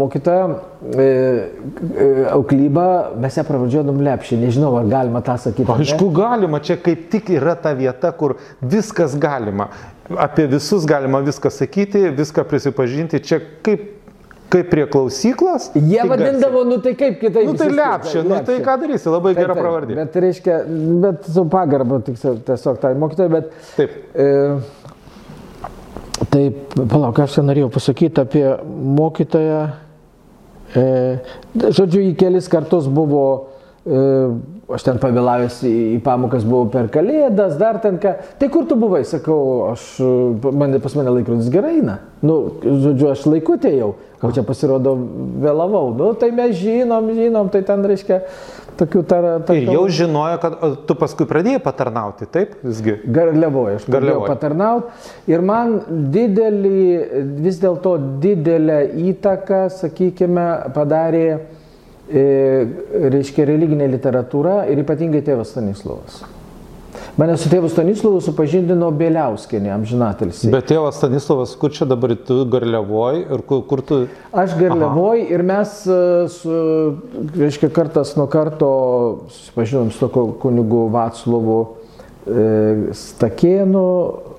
mokytoja 0.00 0.48
E, 0.84 1.02
e, 1.96 2.26
auklybą 2.28 3.16
mes 3.16 3.36
ją 3.38 3.42
pravardžiuodom 3.48 4.02
lepšį, 4.04 4.36
nežinau, 4.42 4.74
ar 4.76 4.88
galima 4.90 5.22
tą 5.24 5.38
sakyti. 5.40 5.64
Aišku, 5.72 6.10
galima, 6.12 6.60
čia 6.60 6.76
kaip 6.84 7.08
tik 7.12 7.32
yra 7.34 7.56
ta 7.60 7.74
vieta, 7.76 8.12
kur 8.16 8.36
viskas 8.60 9.16
galima. 9.20 9.68
Apie 10.20 10.46
visus 10.50 10.86
galima 10.88 11.22
viską 11.24 11.50
sakyti, 11.52 12.08
viską 12.16 12.44
prisipažinti. 12.48 13.22
Čia 13.24 13.40
kaip 13.64 13.90
kaip 14.54 14.68
prie 14.70 14.84
klausyklos. 14.86 15.70
Jie 15.74 16.04
vadindavo, 16.06 16.60
garsiai. 16.62 16.70
nu 16.70 16.76
tai 16.84 16.92
kaip 16.94 17.16
kitaip. 17.18 17.48
Nu 17.48 17.54
tai 17.58 17.70
lepšė, 17.74 18.20
nu 18.28 18.36
tai 18.46 18.58
ką 18.62 18.74
darysi, 18.84 19.08
labai 19.10 19.32
taip, 19.32 19.40
gera 19.40 19.56
pravardė. 19.58 19.96
Bet 19.98 20.18
reiškia, 20.22 20.58
bet 21.02 21.26
su 21.34 21.42
pagarba 21.50 21.98
tiesiog 22.06 22.78
tai 22.82 22.92
mokytojai, 23.00 23.32
bet... 23.32 23.48
Taip. 23.74 23.96
E, 24.14 24.28
taip, 26.30 26.76
palauk, 26.76 27.18
aš 27.24 27.40
norėjau 27.42 27.72
pasakyti 27.74 28.22
apie 28.22 28.44
mokytoją 29.00 29.64
E, 30.74 30.84
žodžiu, 31.54 32.02
į 32.10 32.14
kelis 32.18 32.48
kartus 32.50 32.88
buvo, 32.90 33.24
e, 33.86 34.00
aš 34.72 34.84
ten 34.86 34.98
pavėlavęs 35.02 35.58
į 35.68 36.00
pamokas 36.04 36.44
buvau 36.48 36.68
per 36.72 36.88
kalėdas, 36.92 37.56
dar 37.60 37.80
ten 37.84 37.98
ką. 38.00 38.14
Tai 38.40 38.48
kur 38.52 38.66
tu 38.70 38.78
buvai, 38.80 39.02
sakau, 39.08 39.38
aš, 39.72 39.86
man, 40.44 40.76
pas 40.84 40.96
mane 40.98 41.12
laikrodis 41.18 41.50
gerai 41.52 41.78
eina. 41.80 41.98
Nu, 42.24 42.38
žodžiu, 42.64 43.10
aš 43.12 43.26
laiku 43.28 43.58
atėjau, 43.58 43.94
o 44.24 44.32
čia 44.32 44.44
pasirodo 44.46 44.96
vėlavau. 45.44 45.90
Nu, 45.98 46.12
tai 46.18 46.30
mes 46.36 46.54
žinom, 46.56 47.10
žinom, 47.16 47.50
tai 47.52 47.64
ten 47.66 47.84
reiškia 47.84 48.22
tokių 48.78 49.02
tar... 49.08 49.26
tar 49.46 49.58
ir 49.58 49.68
jau 49.74 49.84
žinojo, 49.92 50.38
kad 50.42 50.56
tu 50.88 50.96
paskui 50.98 51.26
pradėjai 51.30 51.62
patarnauti, 51.62 52.28
taip 52.32 52.56
visgi? 52.64 52.96
Garliavoju, 53.04 53.80
aš 53.80 53.88
pradėjau 53.88 54.22
patarnauti. 54.26 55.10
Ir 55.30 55.44
man 55.44 55.76
didelį, 56.14 56.86
vis 57.44 57.60
dėlto 57.62 57.96
didelę 58.22 58.80
įtaką, 59.12 59.66
sakykime, 59.82 60.48
padarė, 60.74 61.28
reiškia, 62.08 63.46
religinė 63.48 63.88
literatūra 63.94 64.64
ir 64.72 64.82
ypatingai 64.84 65.22
tėvas 65.24 65.54
Stanislavas. 65.54 66.22
Mane 67.18 67.36
su 67.38 67.46
tėvu 67.50 67.68
Stanislovu 67.70 68.18
supažindino 68.22 68.88
Bėliauskinė, 68.94 69.70
amžinatelsi. 69.74 70.50
Bet 70.50 70.66
tėvas 70.70 70.98
Stanislavas, 70.98 71.54
kur 71.58 71.70
čia 71.74 71.86
dabar 71.86 72.16
tu 72.26 72.40
garliavoj 72.50 73.20
ir 73.22 73.44
kur, 73.46 73.62
kur 73.70 73.82
tu? 73.86 74.00
Aš 74.34 74.56
garliavoj 74.58 75.22
Aha. 75.22 75.30
ir 75.36 75.44
mes, 75.46 75.76
e, 75.86 76.00
su, 76.34 76.58
reiškia, 77.38 77.70
kartas 77.74 78.16
nuo 78.18 78.26
karto 78.30 78.70
susipažinom 79.30 79.94
su 79.94 80.10
to 80.10 80.26
kunigu 80.42 80.88
Vaclovu 80.94 81.58
e, 82.26 82.94
Stakėnu, 82.98 83.88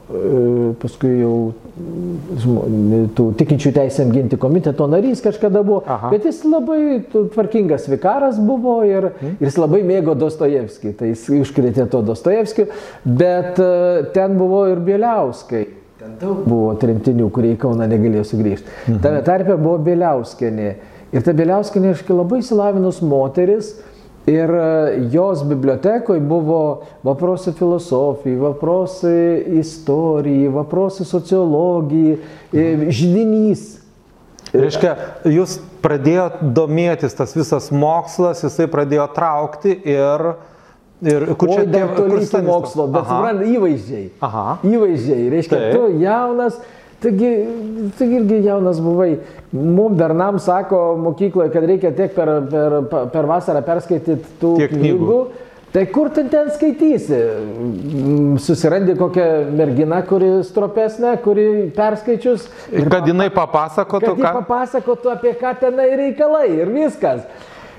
E, 0.05 0.73
paskui 0.77 1.17
jau 1.17 1.53
tų 1.75 3.25
tikinčių 3.35 3.71
teisėm 3.75 4.11
ginti 4.15 4.37
komiteto 4.39 4.85
narys 4.87 5.19
kažkada 5.23 5.59
buvo, 5.65 5.81
Aha. 5.83 6.11
bet 6.13 6.23
jis 6.27 6.39
labai 6.47 7.01
tvarkingas 7.11 7.89
vikaras 7.91 8.39
buvo 8.39 8.77
ir, 8.87 9.09
hmm. 9.11 9.33
ir 9.41 9.49
jis 9.49 9.57
labai 9.59 9.81
mėgo 9.83 10.15
Dostojevskį, 10.15 10.93
tai 10.95 11.11
jis 11.11 11.25
užkrėtė 11.35 11.89
to 11.91 11.99
Dostojevskį, 12.07 12.67
bet 13.03 13.59
e, 13.59 14.05
ten 14.15 14.37
buvo 14.39 14.63
ir 14.71 14.79
Bieliauskai. 14.87 15.65
Ten 15.99 16.15
daug 16.21 16.45
buvo 16.47 16.71
tremtinių, 16.79 17.27
kurie 17.35 17.55
į 17.55 17.59
Kauną 17.59 17.89
negalėjo 17.91 18.23
sugrįžti. 18.31 18.71
Mhm. 18.85 19.01
Tame 19.03 19.25
tarpe 19.27 19.57
buvo 19.59 19.75
Bieliauskinė. 19.83 20.69
Ir 21.15 21.27
ta 21.27 21.35
Bieliauskinė, 21.35 21.91
aiškiai, 21.91 22.15
labai 22.15 22.39
įsilavinus 22.39 23.03
moteris, 23.03 23.75
Ir 24.25 24.49
e, 24.49 25.09
jos 25.13 25.43
bibliotekoje 25.45 26.19
buvo 26.19 26.81
vaprosai 27.05 27.53
filosofijai, 27.53 28.39
vaprosai 28.41 29.59
istorijai, 29.59 30.49
vaprosai 30.49 31.05
sociologijai, 31.05 32.17
e, 32.49 32.89
žydinys. 32.89 33.67
Reiškia, 34.55 34.95
jūs 35.29 35.59
pradėjot 35.83 36.41
domėtis, 36.55 37.13
tas 37.17 37.35
visas 37.37 37.69
mokslas, 37.73 38.41
jisai 38.45 38.69
pradėjo 38.71 39.07
traukti 39.13 39.77
ir... 39.93 40.27
Ir 41.05 41.25
kur 41.37 41.51
čia 41.51 41.65
tie 41.67 42.41
mokslo, 42.41 42.85
bet 42.87 43.03
suprantate, 43.03 43.49
įvaizdžiai. 43.51 44.05
Aha. 44.25 44.45
Įvaizdžiai, 44.65 45.25
reiškia, 45.33 45.57
Taip. 45.59 45.73
tu 45.75 45.99
jaunas, 46.01 46.55
Taigi, 47.05 47.31
taigi 47.99 48.19
irgi 48.19 48.41
jaunas 48.47 48.79
buvai. 48.81 49.11
Mums 49.53 49.97
bernam 49.99 50.39
sako 50.41 50.83
mokykloje, 51.05 51.51
kad 51.53 51.67
reikia 51.69 51.91
tiek 51.95 52.15
per, 52.17 52.31
per, 52.49 52.79
per 53.13 53.27
vasarą 53.29 53.61
perskaityti 53.67 54.37
tų 54.41 54.55
tiek 54.63 54.73
knygų. 54.73 54.95
knygų. 55.03 55.19
Tai 55.75 55.81
kur 55.91 56.07
tu 56.15 56.23
ten 56.31 56.47
skaitysi? 56.55 57.17
Susirandi 58.39 58.93
kokią 58.95 59.25
merginą, 59.59 59.97
kuri 60.07 60.29
stropesnė, 60.47 61.17
kuri 61.23 61.47
perskaičius. 61.75 62.45
Kad 62.71 63.09
jinai 63.11 63.27
papasakotų, 63.35 64.13
Kad 64.15 64.21
ką. 64.23 64.31
papasakotų 64.39 65.11
apie 65.11 65.33
ką 65.41 65.51
tenai 65.59 65.89
reikalai 65.99 66.47
ir 66.61 66.71
viskas. 66.71 67.25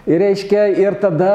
Ir 0.06 0.20
reiškia, 0.22 0.68
ir 0.78 0.94
tada 1.02 1.32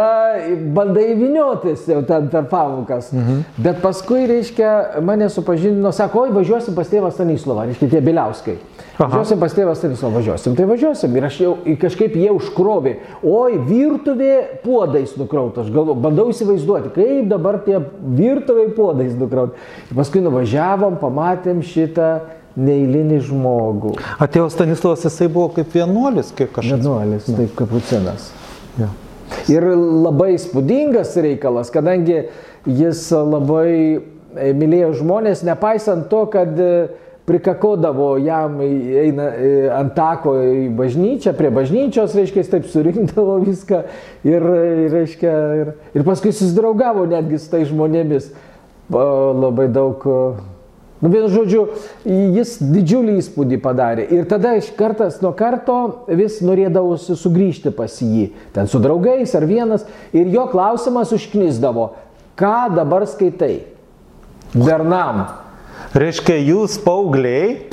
bandai 0.72 1.10
įviniotis 1.12 1.84
jau 1.92 2.00
ten 2.08 2.30
per 2.32 2.46
pamokas. 2.48 3.10
Mhm. 3.12 3.42
Bet 3.60 3.82
paskui, 3.84 4.24
reiškia, 4.30 5.02
mane 5.04 5.28
supažindino, 5.34 5.92
sako, 5.96 6.24
oi, 6.28 6.36
važiuosim 6.38 6.78
pas 6.78 6.88
tėvą 6.88 7.12
Stanislavą, 7.12 7.68
reiškia, 7.68 7.90
tie 7.92 8.02
Biliauskai. 8.06 8.56
Važiuosim 8.96 9.44
pas 9.44 9.52
tėvą 9.58 9.76
Stanislavą, 9.76 10.22
važiuosim, 10.22 10.56
tai 10.56 10.70
važiuosim. 10.70 11.20
Ir 11.20 11.28
aš 11.28 11.40
jau 11.44 11.54
kažkaip 11.84 12.16
jie 12.16 12.32
užkrovė. 12.32 12.98
Oi, 13.28 13.60
virtuvė 13.68 14.34
puodais 14.64 15.18
nukrauta. 15.20 15.66
Aš 15.66 15.72
galvoju, 15.76 16.00
bandau 16.08 16.30
įsivaizduoti, 16.32 16.94
kaip 16.96 17.28
dabar 17.32 17.60
tie 17.66 17.80
virtuviai 18.00 18.72
puodais 18.78 19.16
nukrauti. 19.20 19.60
Ir 19.90 20.00
paskui 20.00 20.24
nuvažiavom, 20.24 20.96
pamatėm 21.02 21.60
šitą 21.66 22.12
neįlinį 22.56 23.20
žmogų. 23.28 23.98
Atėjo 24.22 24.48
Stanislavas, 24.54 25.08
jisai 25.08 25.28
buvo 25.32 25.50
kaip 25.56 25.72
vienuolis, 25.76 26.32
kiek 26.36 26.56
aš 26.62 26.76
Vienuolis, 26.76 27.28
taip, 27.32 27.56
kapucinas. 27.60 28.32
Ja. 28.80 28.90
Ir 29.52 29.66
labai 29.76 30.36
spūdingas 30.40 31.16
reikalas, 31.24 31.72
kadangi 31.74 32.26
jis 32.68 33.08
labai 33.16 33.72
e, 33.72 34.52
mylėjo 34.58 34.94
žmonės, 35.02 35.46
nepaisant 35.48 36.10
to, 36.12 36.26
kad 36.34 36.60
e, 36.60 36.74
prikakodavo 37.28 38.14
jam 38.22 38.60
eina 38.66 39.30
e, 39.32 39.52
ant 39.72 39.96
tako 39.98 40.36
į 40.44 40.68
bažnyčią, 40.78 41.34
prie 41.38 41.52
bažnyčios, 41.54 42.16
reiškia, 42.18 42.44
jis 42.44 42.54
taip 42.54 42.70
surinkdavo 42.72 43.40
viską 43.46 43.84
ir, 44.28 44.48
reiškia, 44.94 45.36
ir, 45.64 45.76
ir 45.96 46.08
paskui 46.08 46.34
susidraugavo 46.36 47.08
netgi 47.10 47.42
su 47.42 47.52
tai 47.54 47.66
žmonėmis. 47.70 48.32
Labai 48.92 49.70
daug 49.72 50.04
Nu, 51.02 51.10
vienu 51.10 51.32
žodžiu, 51.34 51.64
jis 52.06 52.60
didžiulį 52.62 53.16
įspūdį 53.24 53.58
padarė. 53.64 54.06
Ir 54.14 54.28
tada 54.30 54.54
iš 54.60 54.70
kartas 54.78 55.18
nuo 55.24 55.32
karto 55.34 56.06
vis 56.06 56.38
norėdavosi 56.46 57.18
sugrįžti 57.18 57.74
pas 57.74 57.96
jį. 58.06 58.28
Ten 58.54 58.70
su 58.70 58.82
draugais 58.84 59.34
ar 59.38 59.48
vienas. 59.50 59.88
Ir 60.14 60.30
jo 60.30 60.46
klausimas 60.52 61.14
užknisdavo, 61.18 61.88
ką 62.38 62.58
dabar 62.78 63.08
skaitai? 63.10 63.64
Bernam. 64.54 65.26
Reiškia, 65.98 66.38
jūs 66.38 66.78
paaugliai 66.86 67.66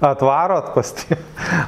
atvarot 0.00 0.70
pas 0.74 0.94
tį, 0.96 1.16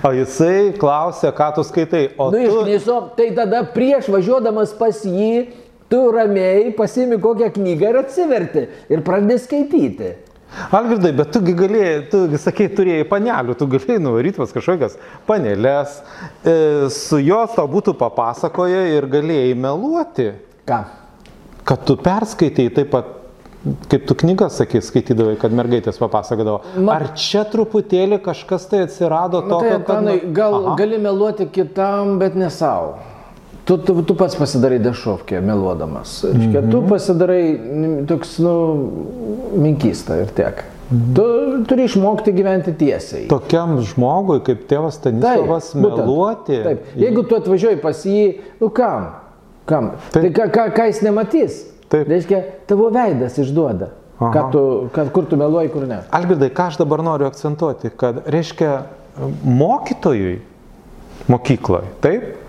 o 0.07 0.13
jisai 0.15 0.73
klausia, 0.79 1.33
ką 1.37 1.51
tu 1.57 1.65
skaitai. 1.67 2.07
O 2.17 2.31
Nu, 2.31 2.39
tu... 2.39 2.47
iškniso, 2.47 2.99
tai 3.19 3.33
tada 3.37 3.67
prieš 3.75 4.09
važiuodamas 4.13 4.73
pas 4.79 5.03
jį, 5.05 5.49
tu 5.93 6.01
ramiai 6.15 6.71
pasimi 6.77 7.19
kokią 7.21 7.51
knygą 7.59 7.91
ir 7.91 8.05
atsiverti. 8.07 8.69
Ir 8.93 9.03
pradedi 9.05 9.43
skaityti. 9.43 10.15
Algirdai, 10.77 11.13
bet 11.17 11.31
tugi 11.33 11.55
galėjai, 11.57 11.95
tu 12.13 12.19
sakei, 12.41 12.69
turėjai 12.77 13.07
panelių, 13.09 13.55
tu 13.57 13.67
galėjai 13.73 14.01
nuvaryti 14.05 14.41
pas 14.43 14.53
kažkokias 14.53 14.99
panelės, 15.29 15.99
e, 16.45 16.57
su 16.93 17.21
jos 17.23 17.55
tau 17.57 17.65
būtų 17.73 17.95
papasakoję 18.01 18.83
ir 18.99 19.07
galėjai 19.13 19.55
meluoti, 19.57 20.29
Ką? 20.69 20.83
kad 21.65 21.85
tu 21.89 21.97
perskaitėjai 21.97 22.75
taip 22.77 22.91
pat, 22.93 23.09
kaip 23.89 24.05
tu 24.11 24.17
knygas, 24.19 24.57
sakai, 24.61 24.81
skaitydavai, 24.83 25.37
kad 25.41 25.55
mergaitės 25.55 25.99
papasakodavo. 26.03 26.61
Ma- 26.83 26.97
Ar 26.99 27.09
čia 27.19 27.45
truputėlį 27.49 28.19
kažkas 28.25 28.67
tai 28.71 28.85
atsirado 28.89 29.41
Nu, 29.47 29.61
tai, 29.61 29.71
kad... 29.71 29.81
Antanai, 29.81 30.19
gal 30.35 30.59
Aha. 30.61 30.77
gali 30.81 30.99
meluoti 30.99 31.47
kitam, 31.55 32.19
bet 32.19 32.35
ne 32.37 32.51
savo. 32.51 32.99
Tu, 33.65 33.77
tu, 33.79 34.03
tu 34.03 34.15
pats 34.19 34.35
pasidarai 34.35 34.81
dešovkę, 34.83 35.39
meluodamas. 35.41 36.17
Reiškia, 36.27 36.65
tu 36.71 36.83
pasidarai 36.89 37.43
mm, 37.55 38.07
toks, 38.11 38.37
nu, 38.43 38.55
minkista 39.63 40.19
ir 40.19 40.33
tiek. 40.35 40.65
Tu 41.17 41.27
turi 41.71 41.87
išmokti 41.87 42.35
gyventi 42.35 42.75
tiesiai. 42.77 43.29
Tokiam 43.31 43.79
žmogui, 43.87 44.41
kaip 44.45 44.67
tėvas 44.69 44.99
Stanislavas, 44.99 45.71
būtent. 45.77 46.03
meluoti. 46.03 46.59
Taip. 46.67 46.91
Jeigu 47.01 47.25
tu 47.29 47.39
atvažiuoji 47.39 47.81
pas 47.85 48.03
jį, 48.05 48.27
nu 48.61 48.69
kam? 48.75 49.09
Kam? 49.71 49.93
Taip. 50.11 50.27
Tai 50.27 50.33
ką, 50.37 50.49
ką, 50.53 50.67
ką 50.77 50.89
jis 50.91 51.01
nematys? 51.07 51.63
Taip. 51.87 52.11
Reiškia, 52.11 52.43
tavo 52.69 52.91
veidas 52.93 53.39
išduoda. 53.41 53.93
Ką 54.23 54.43
tu, 54.53 54.63
kad, 54.95 55.09
kur 55.15 55.27
tu 55.31 55.39
meluoji, 55.39 55.71
kur 55.73 55.87
ne. 55.89 56.03
Algirdai, 56.15 56.51
ką 56.55 56.69
aš 56.71 56.83
dabar 56.83 57.03
noriu 57.07 57.31
akcentuoti, 57.31 57.91
kad 57.99 58.21
reiškia 58.31 58.75
mokytojui 59.47 60.37
mokykloje, 61.31 61.89
taip, 62.05 62.42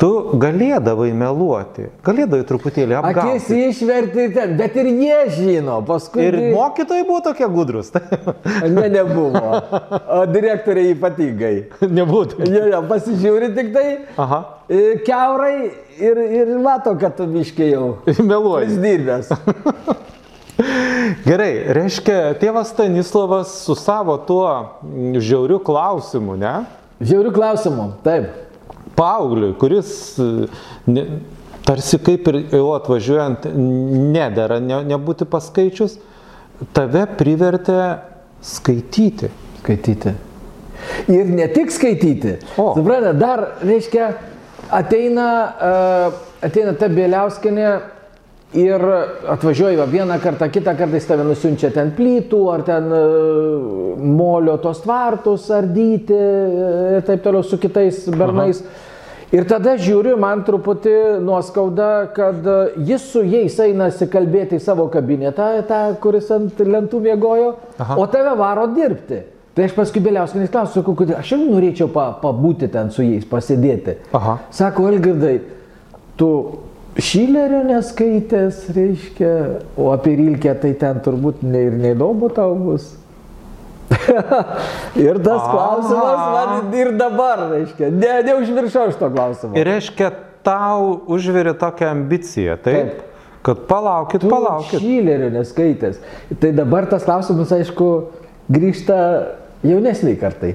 tu 0.00 0.08
galėdavai 0.42 1.10
meluoti, 1.14 1.88
galėdavai 2.06 2.44
truputėlį 2.48 2.96
Akis 2.98 3.08
apgauti. 3.12 3.58
išverti 3.70 4.24
ten, 4.34 4.54
bet 4.58 4.76
ir 4.80 4.88
jie 4.90 5.18
žino, 5.36 5.76
paskui. 5.86 6.24
Ir 6.26 6.38
mokytojai 6.54 7.04
buvo 7.06 7.20
tokie 7.28 7.48
gudrus, 7.52 7.92
Ne, 8.76 8.88
nebuvo. 8.90 9.42
O 10.16 10.22
direktoriai 10.30 10.94
ypatingai. 10.96 11.54
nebūtų. 11.98 12.46
Jie 12.50 12.64
jau 12.72 12.82
pasižiūri 12.90 13.52
tik 13.56 13.72
tai 13.74 13.86
Aha, 14.22 14.40
e, 14.68 14.82
keurai 15.06 15.56
ir, 15.98 16.22
ir 16.42 16.54
mato, 16.62 16.94
kad 16.98 17.16
tu 17.18 17.26
biškiai 17.30 17.72
jau 17.74 17.86
meluoji. 18.30 18.78
dirbęs. 18.82 19.30
Gerai, 21.26 21.52
reiškia, 21.74 22.34
tėvas 22.40 22.70
Stanislavas 22.74 23.50
su 23.64 23.74
savo 23.78 24.14
tuo 24.28 24.46
žiauriu 25.18 25.58
klausimu, 25.64 26.36
ne? 26.38 26.62
Žiaurių 27.02 27.32
klausimų. 27.34 27.86
Taip. 28.04 28.28
Pauliui, 28.96 29.54
kuris 29.60 29.92
e, 30.20 30.48
ne, 30.90 31.04
tarsi 31.66 32.00
kaip 32.02 32.28
ir 32.32 32.40
jau 32.52 32.72
atvažiuojant 32.76 33.46
nedara 33.54 34.58
ne, 34.62 34.82
nebūti 34.92 35.28
paskaičius, 35.30 35.96
tave 36.76 37.06
privertė 37.18 37.78
skaityti. 38.42 39.30
Skaityti. 39.62 40.14
Ir 41.12 41.30
ne 41.30 41.46
tik 41.52 41.70
skaityti. 41.70 42.36
O. 42.58 42.72
Suprantate, 42.74 43.18
dar, 43.20 43.44
reiškia, 43.62 44.08
ateina, 44.74 45.26
uh, 45.46 46.22
ateina 46.42 46.74
ta 46.78 46.88
Bieliauskinė 46.90 47.68
ir 48.58 48.84
atvažiuoja 49.32 49.80
va 49.80 49.86
vieną 49.88 50.18
kartą, 50.20 50.48
kitą 50.52 50.74
kartą 50.76 50.98
jis 50.98 51.08
tave 51.08 51.24
nusiunčia 51.26 51.72
ten 51.72 51.92
plytų, 51.96 52.40
ar 52.52 52.64
ten 52.66 52.88
uh, 52.92 53.82
molio 54.02 54.58
tos 54.62 54.82
tvartus 54.84 55.48
ardyti 55.54 56.16
e, 56.16 56.96
ir 56.98 57.04
taip 57.06 57.22
toliau 57.24 57.44
su 57.46 57.58
kitais 57.60 58.04
bernais. 58.12 58.62
Ir 59.32 59.46
tada 59.48 59.78
žiūriu, 59.80 60.18
man 60.20 60.42
truputį 60.44 61.22
nuoskauda, 61.24 61.90
kad 62.12 62.44
e, 62.44 62.56
jis 62.90 63.06
su 63.14 63.22
jais 63.24 63.56
einasi 63.64 64.08
kalbėti 64.12 64.58
į 64.58 64.64
savo 64.64 64.88
kabinetą, 64.92 65.54
tą, 65.68 65.82
kuris 66.02 66.28
ant 66.34 66.60
lentų 66.60 67.00
mėgojo, 67.06 67.54
Aha. 67.80 67.96
o 67.96 68.08
tave 68.12 68.34
varo 68.36 68.66
dirbti. 68.74 69.22
Tai 69.52 69.64
aš 69.68 69.72
paskui 69.76 70.00
Biliauskinis 70.04 70.52
klausiu, 70.52 70.80
sakau, 70.80 70.94
kodėl 70.96 71.18
aš 71.20 71.34
irgi 71.36 71.48
norėčiau 71.48 71.88
pa, 71.92 72.10
pabūti 72.20 72.68
ten 72.72 72.92
su 72.92 73.04
jais, 73.04 73.24
pasėdėti. 73.28 73.98
Aha. 74.16 74.38
Sako, 74.52 74.86
Elgirdai, 74.92 75.34
tu 76.20 76.28
Šilerio 77.00 77.62
neskaitęs, 77.64 78.66
reiškia, 78.76 79.30
o 79.80 79.92
apie 79.94 80.16
Rilkę 80.18 80.52
tai 80.60 80.74
ten 80.76 80.98
turbūt 81.04 81.40
ne, 81.46 81.68
ir 81.70 81.78
neįdomu 81.80 82.28
tau 82.36 82.52
bus. 82.58 82.90
ir 85.06 85.20
tas 85.24 85.40
A. 85.40 85.48
klausimas 85.52 86.20
man 86.32 86.74
ir 86.76 86.92
dabar, 86.96 87.46
reiškia, 87.52 87.88
ne, 87.96 88.12
neužmiršau 88.28 88.90
šito 88.92 89.08
klausimo. 89.12 89.56
Ir 89.56 89.68
reiškia, 89.68 90.10
tau 90.44 90.98
užvirė 91.12 91.54
tokią 91.60 91.88
ambiciją, 91.94 92.58
taip? 92.60 92.92
Taip. 92.92 93.08
Kad 93.42 93.64
palaukit, 93.66 94.22
palaukit. 94.30 94.78
Šilerio 94.78 95.32
neskaitęs. 95.34 95.96
Tai 96.38 96.52
dabar 96.54 96.86
tas 96.90 97.02
klausimas, 97.02 97.50
aišku, 97.56 97.88
grįžta 98.52 98.98
jaunesniai 99.66 100.18
kartai. 100.20 100.52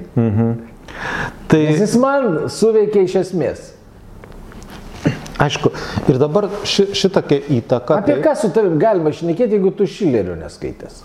Tai 1.51 1.63
Nes 1.65 1.81
jis 1.81 1.97
man 1.99 2.45
suveikė 2.51 3.03
iš 3.07 3.17
esmės. 3.25 3.73
Aišku, 5.39 5.71
ir 6.09 6.17
dabar 6.21 6.49
ši, 6.63 6.87
šitokia 6.93 7.41
įtaka. 7.59 7.97
Apie 8.01 8.15
tai- 8.15 8.23
ką 8.23 8.35
su 8.35 8.49
tavim 8.49 8.79
galima 8.79 9.09
šnekėti, 9.09 9.57
jeigu 9.57 9.71
tu 9.75 9.85
Šilerio 9.85 10.35
neskaitęs? 10.35 11.03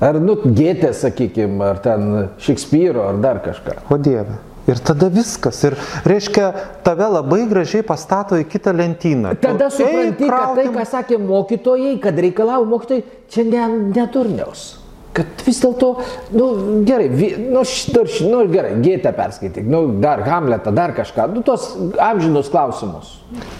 Ar, 0.00 0.18
nu, 0.20 0.34
Gėtė, 0.34 0.90
sakykime, 0.92 1.62
ar 1.64 1.78
ten 1.78 2.28
Šekspyro, 2.38 3.08
ar 3.08 3.20
dar 3.22 3.40
kažką. 3.44 3.78
O 3.90 3.96
Dieve. 3.96 4.38
Ir 4.66 4.78
tada 4.80 5.10
viskas. 5.12 5.58
Ir 5.64 5.76
reiškia, 6.08 6.54
tave 6.82 7.04
labai 7.04 7.42
gražiai 7.48 7.82
pastato 7.84 8.34
į 8.40 8.46
kitą 8.48 8.72
lentyną. 8.72 9.34
Tada 9.40 9.68
Tu, 9.68 9.82
"Ei, 9.82 9.86
supranti, 9.86 10.28
kad 10.28 10.54
tai, 10.54 10.64
kraukim." 10.64 10.74
ką 10.74 10.84
sakė 10.84 11.18
mokytojai, 11.20 12.00
kad 12.00 12.14
reikalavo 12.16 12.64
mokytojai, 12.64 13.04
čia 13.28 13.44
ne, 13.44 13.92
neturniaus. 13.92 14.83
Kad 15.14 15.26
vis 15.46 15.60
dėlto, 15.62 15.88
nu 16.34 16.46
gerai, 16.88 17.06
vi- 17.08 17.36
nu, 17.38 17.60
dar 17.94 18.08
š- 18.10 18.24
nu 18.26 18.40
gerai, 18.50 18.72
gėtę 18.82 19.12
perskaityk, 19.14 19.64
nu 19.70 19.84
dar 20.02 20.24
Hamletą, 20.26 20.72
dar 20.74 20.90
kažką, 20.96 21.28
nu 21.36 21.42
tos 21.46 21.68
amžinus 22.02 22.48
klausimus. 22.50 23.12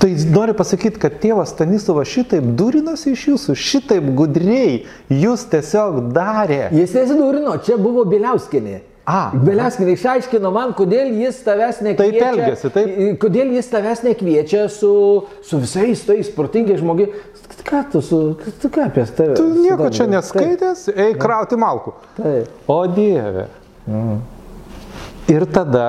Tai 0.03 0.11
nori 0.35 0.53
pasakyti, 0.59 0.99
kad 0.99 1.21
tėvas 1.23 1.53
Stanislavas 1.55 2.11
šitaip 2.11 2.43
durinosi 2.59 3.13
iš 3.15 3.29
jūsų, 3.31 3.55
šitaip 3.55 4.09
gudriai 4.19 4.81
jūs 5.11 5.47
tiesiog 5.53 6.09
darė. 6.17 6.73
Jis 6.75 6.91
nesidūrino, 6.99 7.55
čia 7.63 7.79
buvo 7.79 8.03
Biliauskinė. 8.05 8.81
A. 9.07 9.31
Beliauskinai 9.37 9.99
išaiškino 9.99 10.49
man, 10.51 10.71
kodėl 10.73 11.11
jis 11.21 11.43
tavęs 11.45 11.83
nekviečia. 11.85 12.21
Taip 12.25 12.39
elgiasi, 12.39 12.71
taip. 12.73 13.19
Kodėl 13.21 13.51
jis 13.53 13.67
tavęs 13.69 14.01
nekviečia 14.07 14.63
su, 14.73 14.93
su 15.45 15.59
visais 15.61 16.01
tais 16.07 16.31
protingiais 16.33 16.81
žmogiai. 16.81 17.11
Ką 17.65 17.81
tu 17.93 18.01
su... 18.05 18.19
Tu 18.63 18.69
ką 18.69 18.87
apie 18.87 19.05
tave? 19.09 19.37
Tu 19.39 19.47
nieko 19.65 19.89
čia 19.91 20.07
neskaitęs, 20.11 20.89
eik 20.93 21.17
krauti 21.21 21.57
malkų. 21.61 21.95
Taip. 22.17 22.25
taip. 22.25 22.59
O 22.71 22.81
Dieve. 22.93 23.47
Ir 25.33 25.47
tada 25.53 25.89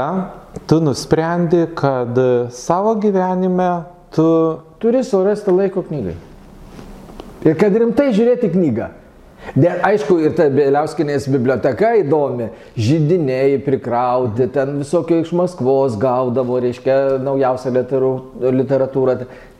tu 0.67 0.79
nusprendi, 0.83 1.65
kad 1.75 2.15
savo 2.55 2.95
gyvenime 2.99 3.69
tu 4.15 4.29
Turi 4.85 5.03
surasti 5.03 5.51
laiko 5.51 5.81
knygai. 5.81 6.13
Ir 7.45 7.55
kad 7.57 7.73
rimtai 7.73 8.11
žiūrėti 8.13 8.51
knygą. 8.53 8.89
De, 9.53 9.69
aišku, 9.69 10.17
ir 10.25 10.33
ta 10.35 10.47
Bėliauskinės 10.51 11.27
biblioteka 11.29 11.91
įdomi, 12.01 12.49
žydiniai 12.81 13.59
prikrauti, 13.63 14.47
ten 14.51 14.79
visokio 14.81 15.19
iš 15.21 15.31
Maskvos 15.37 15.97
gaudavo, 16.01 16.57
reiškia, 16.63 16.95
naujausią 17.23 17.73
literatūrą, 18.55 19.15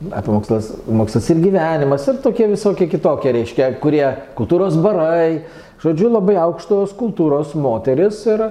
apie 0.09 0.33
mokslas, 0.33 0.71
mokslas 0.89 1.29
ir 1.31 1.43
gyvenimas, 1.43 2.07
ir 2.09 2.17
tokie 2.23 2.49
visokie 2.51 2.89
kitokie, 2.91 3.31
reiškia, 3.37 3.69
kurie 3.83 4.07
kultūros 4.39 4.79
barai, 4.81 5.43
žodžiu, 5.83 6.09
labai 6.17 6.39
aukštos 6.47 6.95
kultūros 6.97 7.53
moteris 7.53 8.23
ir... 8.25 8.47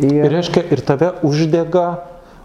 Ir 0.00 0.26
ir 0.26 0.34
reiškia, 0.34 0.64
ir 0.70 0.82
tave 0.86 1.12
uždega, 1.26 1.86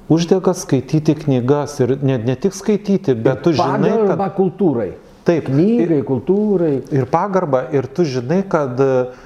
uždega 0.10 0.54
skaityti 0.58 1.18
knygas 1.26 1.80
ir 1.84 1.98
ne, 2.02 2.18
ne 2.22 2.38
tik 2.38 2.56
skaityti, 2.58 3.14
bet 3.18 3.44
tu 3.46 3.54
žinai, 3.54 3.92
kad 4.10 4.24
kultūrai. 4.38 4.94
Taip. 5.26 5.50
Knygai, 5.50 6.02
kultūrai. 6.06 6.74
Ir 6.96 7.08
pagarba, 7.12 7.66
ir 7.76 7.88
tu 7.92 8.06
žinai, 8.08 8.42
kad 8.50 8.80
uh, 8.82 9.24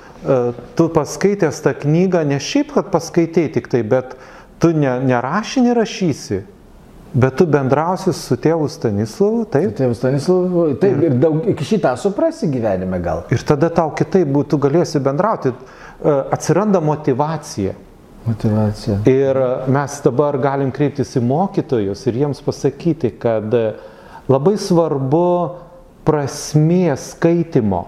tu 0.76 0.88
paskaitęs 0.96 1.62
tą 1.66 1.74
knygą 1.82 2.24
ne 2.28 2.40
šiaip, 2.44 2.74
kad 2.76 2.94
paskaitai 2.94 3.50
tik 3.56 3.70
tai, 3.72 3.84
bet 3.88 4.16
tu 4.60 4.72
ne, 4.76 4.98
ne 5.06 5.20
rašinį 5.24 5.76
rašysi, 5.78 6.42
bet 7.14 7.38
tu 7.40 7.48
bendrausi 7.50 8.14
su 8.16 8.38
tėvu 8.40 8.68
Stanislovu, 8.72 9.46
taip. 9.52 9.76
Tėvas 9.80 10.02
Stanislavas, 10.02 10.80
taip, 10.82 11.04
ir 11.08 11.20
daug, 11.20 11.44
iki 11.54 11.68
šitą 11.74 11.96
suprasi 12.00 12.50
gyvenime 12.52 13.00
gal. 13.04 13.24
Ir 13.34 13.44
tada 13.48 13.72
tau 13.74 13.94
kitaip 13.96 14.28
būtų 14.36 14.60
galėsi 14.68 15.04
bendrauti, 15.04 15.54
uh, 15.54 16.26
atsiranda 16.36 16.84
motivacija. 16.84 17.78
Motivacija. 18.28 19.00
Ir 19.08 19.38
mes 19.72 19.94
dabar 20.04 20.36
galim 20.44 20.74
kreiptis 20.76 21.16
į 21.16 21.24
mokytojus 21.24 22.04
ir 22.10 22.20
jiems 22.20 22.44
pasakyti, 22.44 23.14
kad 23.16 23.48
labai 24.30 24.58
svarbu 24.60 25.30
prasmė 26.08 26.98
skaitimo. 27.00 27.86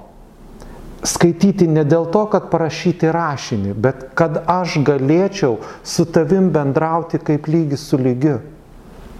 Skaityti 1.01 1.65
ne 1.65 1.81
dėl 1.87 2.05
to, 2.13 2.27
kad 2.29 2.51
parašyti 2.51 3.09
rašinį, 3.09 3.73
bet 3.73 4.03
kad 4.17 4.43
aš 4.45 4.77
galėčiau 4.85 5.57
su 5.81 6.05
tavim 6.05 6.51
bendrauti 6.53 7.17
kaip 7.17 7.49
lygis 7.49 7.87
su 7.89 7.97
lygiu. 7.97 8.37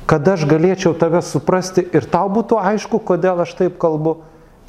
Kad 0.05 0.27
aš 0.27 0.45
galėčiau 0.49 0.93
tave 0.97 1.23
suprasti 1.25 1.87
ir 1.93 2.05
tau 2.11 2.29
būtų 2.29 2.59
aišku, 2.59 2.99
kodėl 3.07 3.41
aš 3.41 3.55
taip 3.57 3.79
kalbu, 3.81 4.19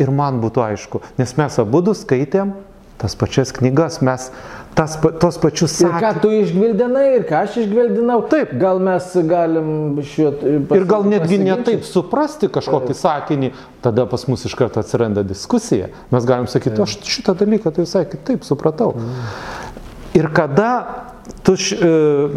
ir 0.00 0.12
man 0.12 0.40
būtų 0.42 0.64
aišku. 0.64 1.02
Nes 1.20 1.36
mes 1.38 1.58
abu 1.60 1.82
skaitėm 1.94 2.54
tas 3.02 3.16
pačias 3.18 3.50
knygas, 3.50 3.98
mes 3.98 4.28
tas, 4.74 4.96
tos 5.20 5.36
pačius 5.38 5.74
Ir 5.80 5.88
ką 5.90 6.00
sakinius. 6.00 6.22
tu 6.22 6.30
išgvildinai, 6.32 7.04
ir 7.18 7.24
ką 7.28 7.42
aš 7.44 7.56
išgvildinau. 7.64 8.22
Taip. 8.32 8.54
Gal 8.60 8.78
mes 8.80 9.10
galim 9.28 10.00
šiuo... 10.02 10.32
Ir 10.78 10.84
gal 10.88 11.04
netgi 11.04 11.38
ne 11.42 11.56
taip 11.66 11.84
suprasti 11.84 12.48
kažkokį 12.52 12.96
sakinį, 12.96 13.52
tada 13.84 14.06
pas 14.08 14.24
mus 14.30 14.44
iš 14.48 14.54
karto 14.58 14.80
atsiranda 14.80 15.22
diskusija. 15.26 15.90
Mes 16.10 16.24
galim 16.28 16.46
sakyti, 16.48 16.80
aš 16.82 16.98
šitą 17.04 17.34
dalyką 17.42 17.72
tai 17.72 17.84
visai 17.84 18.04
kitaip 18.08 18.44
supratau. 18.48 18.94
Ir 20.16 20.28
kada 20.34 20.72
tu 21.44 21.54
š, 21.56 21.76
e, 21.76 22.28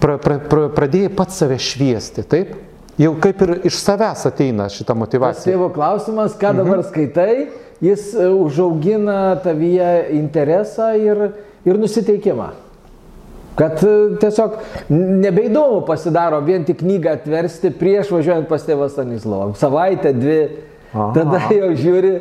pra, 0.00 0.16
pra, 0.18 0.38
pra, 0.38 0.66
pradėjai 0.74 1.10
pats 1.14 1.36
save 1.42 1.58
šviesti, 1.62 2.24
taip? 2.26 2.56
Jau 2.98 3.12
kaip 3.22 3.42
ir 3.46 3.50
iš 3.68 3.76
savęs 3.78 4.24
ateina 4.26 4.64
šita 4.66 4.90
Tas 4.90 4.98
motivacija. 4.98 5.52
tėvo 5.52 5.68
klausimas, 5.74 6.32
ką 6.34 6.50
Mhm. 6.50 6.56
dabar 6.58 6.82
skaitai, 6.82 7.48
jis 7.84 8.14
e, 8.14 8.28
užaugina 8.28 9.36
tavyje 9.44 9.90
interesą 10.18 10.92
ir, 10.98 11.20
ir 11.66 11.78
nusiteikimą. 11.78 12.48
Kad 13.58 13.80
e, 13.82 13.92
tiesiog 14.22 14.56
nebeįdomu 14.94 15.80
pasidaro 15.86 16.38
vien 16.46 16.64
tik 16.66 16.78
knygą 16.82 17.16
atversti 17.18 17.72
prieš 17.74 18.12
važiuojant 18.14 18.48
pas 18.50 18.62
tėvą 18.66 18.86
Stanislavą. 18.92 19.52
Savaitę, 19.58 20.12
dvi, 20.14 20.40
Aha. 20.92 21.08
tada 21.16 21.40
jau 21.54 21.72
žiūri, 21.78 22.12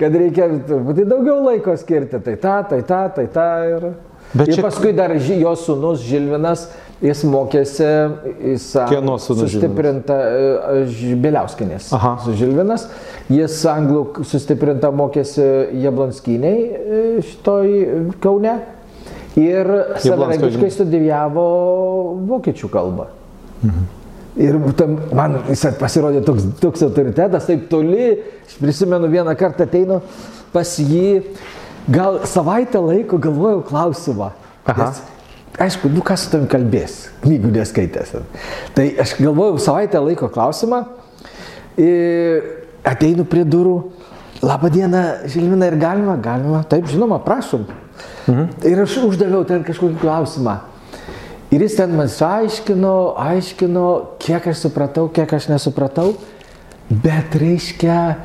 kad 0.00 0.16
reikia 0.16 0.48
truputį 0.68 1.04
daugiau 1.08 1.42
laiko 1.44 1.76
skirti. 1.80 2.20
Tai 2.24 2.36
tą, 2.40 2.56
tai 2.72 2.82
tą, 2.88 3.02
tai 3.16 3.26
tą. 3.32 3.48
Ir, 3.76 3.88
Bet 4.36 4.48
ir 4.50 4.56
čia- 4.58 4.62
paskui 4.66 4.90
dar 4.96 5.12
ži- 5.22 5.38
jo 5.40 5.52
sūnus 5.56 6.00
Žilvinas, 6.02 6.66
jis 7.04 7.24
mokėsi, 7.28 7.88
jis 8.52 8.68
Kieno 8.90 9.16
sustiprinta 9.20 10.16
Beliauskinės. 11.22 11.90
Aha. 11.96 12.14
Su 12.24 12.36
Žilvinas. 12.38 12.86
Jis 13.32 13.58
anglų 13.70 14.24
sustiprinta 14.28 14.92
mokėsi 14.94 15.44
Jablonskiniai 15.82 16.62
e, 16.62 17.02
šitoj 17.26 17.76
Kaune. 18.22 18.56
Ir 19.36 19.68
savarankiškai 20.00 20.70
studijavo 20.72 21.44
vokiečių 22.30 22.70
kalbą. 22.72 23.10
Ir 24.36 24.56
tam, 24.76 24.96
man 25.16 25.38
jis 25.48 25.64
pasirodė 25.80 26.22
toks, 26.24 26.46
toks 26.60 26.84
autoritetas, 26.86 27.44
taip 27.48 27.68
toli. 27.72 28.14
Aš 28.46 28.56
prisimenu 28.60 29.08
vieną 29.12 29.34
kartą 29.36 29.64
ateinu 29.68 30.00
pas 30.52 30.70
jį, 30.80 31.34
gal 31.92 32.22
savaitę 32.28 32.80
laiko 32.80 33.18
galvojau 33.20 33.62
klausimą. 33.68 34.30
Aha. 34.66 34.88
Nes, 34.88 35.02
aišku, 35.62 35.90
nu 35.92 36.02
kas 36.04 36.26
su 36.26 36.32
tavim 36.32 36.46
kalbės, 36.50 37.06
knygų 37.24 37.52
neskaitęs. 37.54 38.14
Tai 38.76 38.86
aš 39.02 39.16
galvojau 39.20 39.58
savaitę 39.62 40.00
laiko 40.02 40.28
klausimą. 40.32 40.84
Ateinu 42.86 43.26
prie 43.28 43.44
durų. 43.44 43.76
Labą 44.44 44.68
dieną, 44.70 45.02
Žilvina, 45.32 45.70
ir 45.70 45.78
galima, 45.80 46.16
galima. 46.20 46.60
Taip, 46.68 46.86
žinoma, 46.92 47.18
prašom. 47.24 47.64
Mhm. 48.26 48.48
Ir 48.68 48.82
aš 48.82 48.98
uždaviau 49.06 49.46
ten 49.48 49.64
kažkokį 49.64 50.00
klausimą. 50.02 50.58
Ir 51.54 51.62
jis 51.62 51.76
ten 51.78 51.92
man 51.96 52.10
aiškino, 52.10 52.94
aiškino, 53.22 53.86
kiek 54.20 54.48
aš 54.50 54.66
supratau, 54.66 55.06
kiek 55.08 55.32
aš 55.32 55.46
nesupratau. 55.48 56.16
Bet 56.90 57.34
reiškia, 57.38 58.16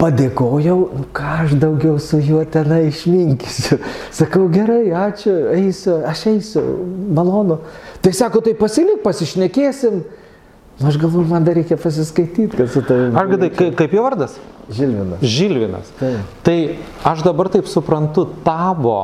padėkojau, 0.00 0.76
nu 0.98 1.04
ką 1.16 1.32
aš 1.44 1.54
daugiau 1.62 1.98
su 2.02 2.18
juo 2.22 2.42
tenai 2.50 2.86
išminkysiu. 2.90 3.78
Sakau, 4.14 4.46
gerai, 4.52 4.84
ačiū, 5.06 5.34
eisiu, 5.56 6.00
aš 6.08 6.26
eisiu, 6.32 6.62
malonu. 7.16 7.60
Tai 8.02 8.12
sako, 8.16 8.42
tai 8.46 8.54
pasilik, 8.58 9.02
pasišnekėsim. 9.04 10.00
Nu, 10.76 10.88
aš 10.90 10.98
galvoju, 11.00 11.24
man 11.30 11.44
dar 11.46 11.56
reikia 11.56 11.78
pasiskaityti, 11.80 12.56
kad 12.58 12.68
su 12.68 12.82
tavimi. 12.84 13.16
Argadai, 13.16 13.48
kai- 13.54 13.70
kaip 13.78 13.94
jo 13.96 14.02
vardas? 14.04 14.34
Žilvinas. 14.68 15.22
Žilvinas. 15.22 15.92
Taip. 16.00 16.34
Tai 16.44 16.56
aš 17.12 17.22
dabar 17.24 17.48
taip 17.48 17.68
suprantu, 17.70 18.26
tavo 18.44 18.98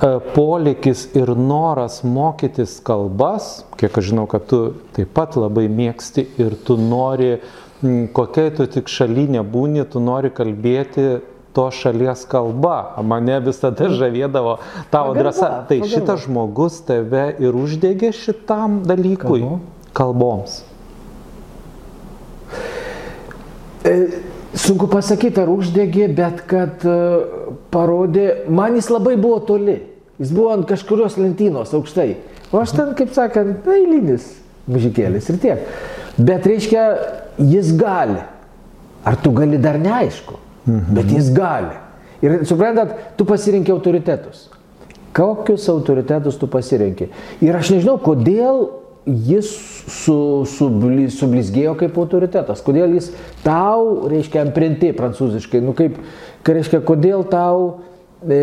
e, 0.00 0.08
polėkis 0.32 1.08
ir 1.18 1.34
noras 1.36 2.00
mokytis 2.06 2.78
kalbas, 2.86 3.64
kiek 3.76 3.98
aš 4.00 4.12
žinau, 4.12 4.24
kad 4.30 4.46
tu 4.48 4.62
taip 4.96 5.12
pat 5.16 5.36
labai 5.36 5.66
mėgsti 5.68 6.24
ir 6.40 6.56
tu 6.64 6.78
nori, 6.80 7.34
m, 7.36 7.40
kokiai 8.16 8.52
tu 8.56 8.66
tik 8.70 8.88
šalyje 8.88 9.42
būni, 9.46 9.84
tu 9.90 10.00
nori 10.00 10.30
kalbėti 10.34 11.08
to 11.56 11.70
šalies 11.72 12.26
kalba. 12.28 12.96
Mane 13.00 13.38
visada 13.44 13.88
žavėdavo 13.88 14.58
tavo 14.92 15.14
Pagarba, 15.14 15.22
drąsa. 15.22 15.50
Tai 15.68 15.80
pagarba. 15.80 15.90
šitas 15.94 16.24
žmogus 16.26 16.78
tave 16.84 17.26
ir 17.40 17.56
uždegė 17.56 18.12
šitam 18.16 18.82
dalykui. 18.88 19.40
Kalbom? 19.40 19.60
Kalboms. 19.96 20.62
E, 23.86 23.94
Sunku 24.56 24.88
pasakyti, 24.88 25.42
ar 25.42 25.50
uždegė, 25.52 26.06
bet 26.16 26.40
kad 26.48 26.84
e, 26.88 26.92
parodė, 27.72 28.28
man 28.48 28.78
jis 28.78 28.88
labai 28.88 29.16
buvo 29.20 29.42
toli. 29.44 29.76
Jis 30.16 30.32
buvo 30.32 30.54
ant 30.54 30.64
kažkurios 30.68 31.18
lentynos 31.20 31.74
aukštai. 31.76 32.14
O 32.52 32.60
aš 32.62 32.72
ten, 32.76 32.94
kaip 32.96 33.12
sakant, 33.12 33.68
eilinis 33.68 34.30
mužikėlis 34.70 35.28
ir 35.32 35.40
tiek. 35.42 35.66
Bet 36.16 36.46
reiškia, 36.48 36.86
jis 37.38 37.74
gali. 37.76 38.22
Ar 39.06 39.18
tu 39.22 39.30
gali 39.36 39.58
dar 39.62 39.78
neaišku, 39.78 40.38
bet 40.66 41.10
jis 41.12 41.28
gali. 41.34 41.76
Ir 42.24 42.40
suprantat, 42.48 42.94
tu 43.18 43.26
pasirinkai 43.28 43.74
autoritetus. 43.74 44.48
Kokius 45.16 45.68
autoritetus 45.70 46.40
tu 46.40 46.48
pasirinkai? 46.50 47.10
Ir 47.44 47.56
aš 47.56 47.70
nežinau, 47.76 47.96
kodėl 48.02 48.64
jis 49.06 49.48
su, 49.86 50.18
subli, 50.50 51.06
sublizgėjo 51.12 51.76
kaip 51.78 51.98
autoritetas. 52.02 52.62
Kodėl 52.66 52.96
jis 52.98 53.12
tau, 53.44 54.08
reiškia, 54.10 54.42
imprinti 54.48 54.90
prancūziškai. 54.96 55.62
Nu 55.62 55.76
kaip, 55.78 56.00
ką 56.44 56.56
reiškia, 56.58 56.82
kodėl 56.86 57.22
tau 57.30 57.68
e, 58.26 58.40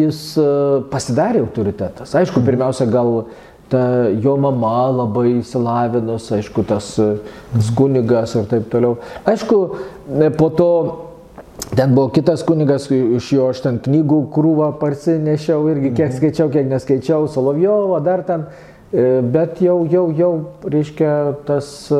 jis 0.00 0.20
e, 0.42 0.48
pasidarė 0.90 1.44
autoritetas. 1.44 2.16
Aišku, 2.18 2.42
pirmiausia, 2.46 2.88
gal 2.90 3.28
ta 3.68 4.08
jo 4.22 4.36
mama 4.36 4.90
labai 4.94 5.40
įsilavinus, 5.40 6.30
aišku, 6.32 6.64
tas, 6.66 6.92
e, 7.02 7.16
tas 7.52 7.70
kunigas 7.74 8.36
ir 8.38 8.46
taip 8.50 8.70
toliau. 8.70 8.96
Aišku, 9.26 9.60
e, 10.20 10.30
po 10.30 10.50
to 10.50 10.70
Ten 11.76 11.94
buvo 11.94 12.10
kitas 12.12 12.42
kunigas, 12.46 12.84
iš 12.92 13.32
jo 13.32 13.46
aš 13.50 13.62
ten 13.64 13.78
knygų 13.82 14.18
krūvą 14.30 14.68
parsinešiau, 14.78 15.64
irgi 15.72 15.90
kiek 15.96 16.10
Mhm. 16.10 16.16
skaičiau, 16.18 16.50
kiek 16.52 16.68
neskaičiau, 16.68 17.26
Solovjovo, 17.28 17.98
dar 18.04 18.22
ten, 18.22 18.44
e, 18.92 19.20
bet 19.22 19.58
jau, 19.60 19.84
jau, 19.90 20.12
jau, 20.12 20.44
reiškia, 20.62 21.34
tas 21.46 21.90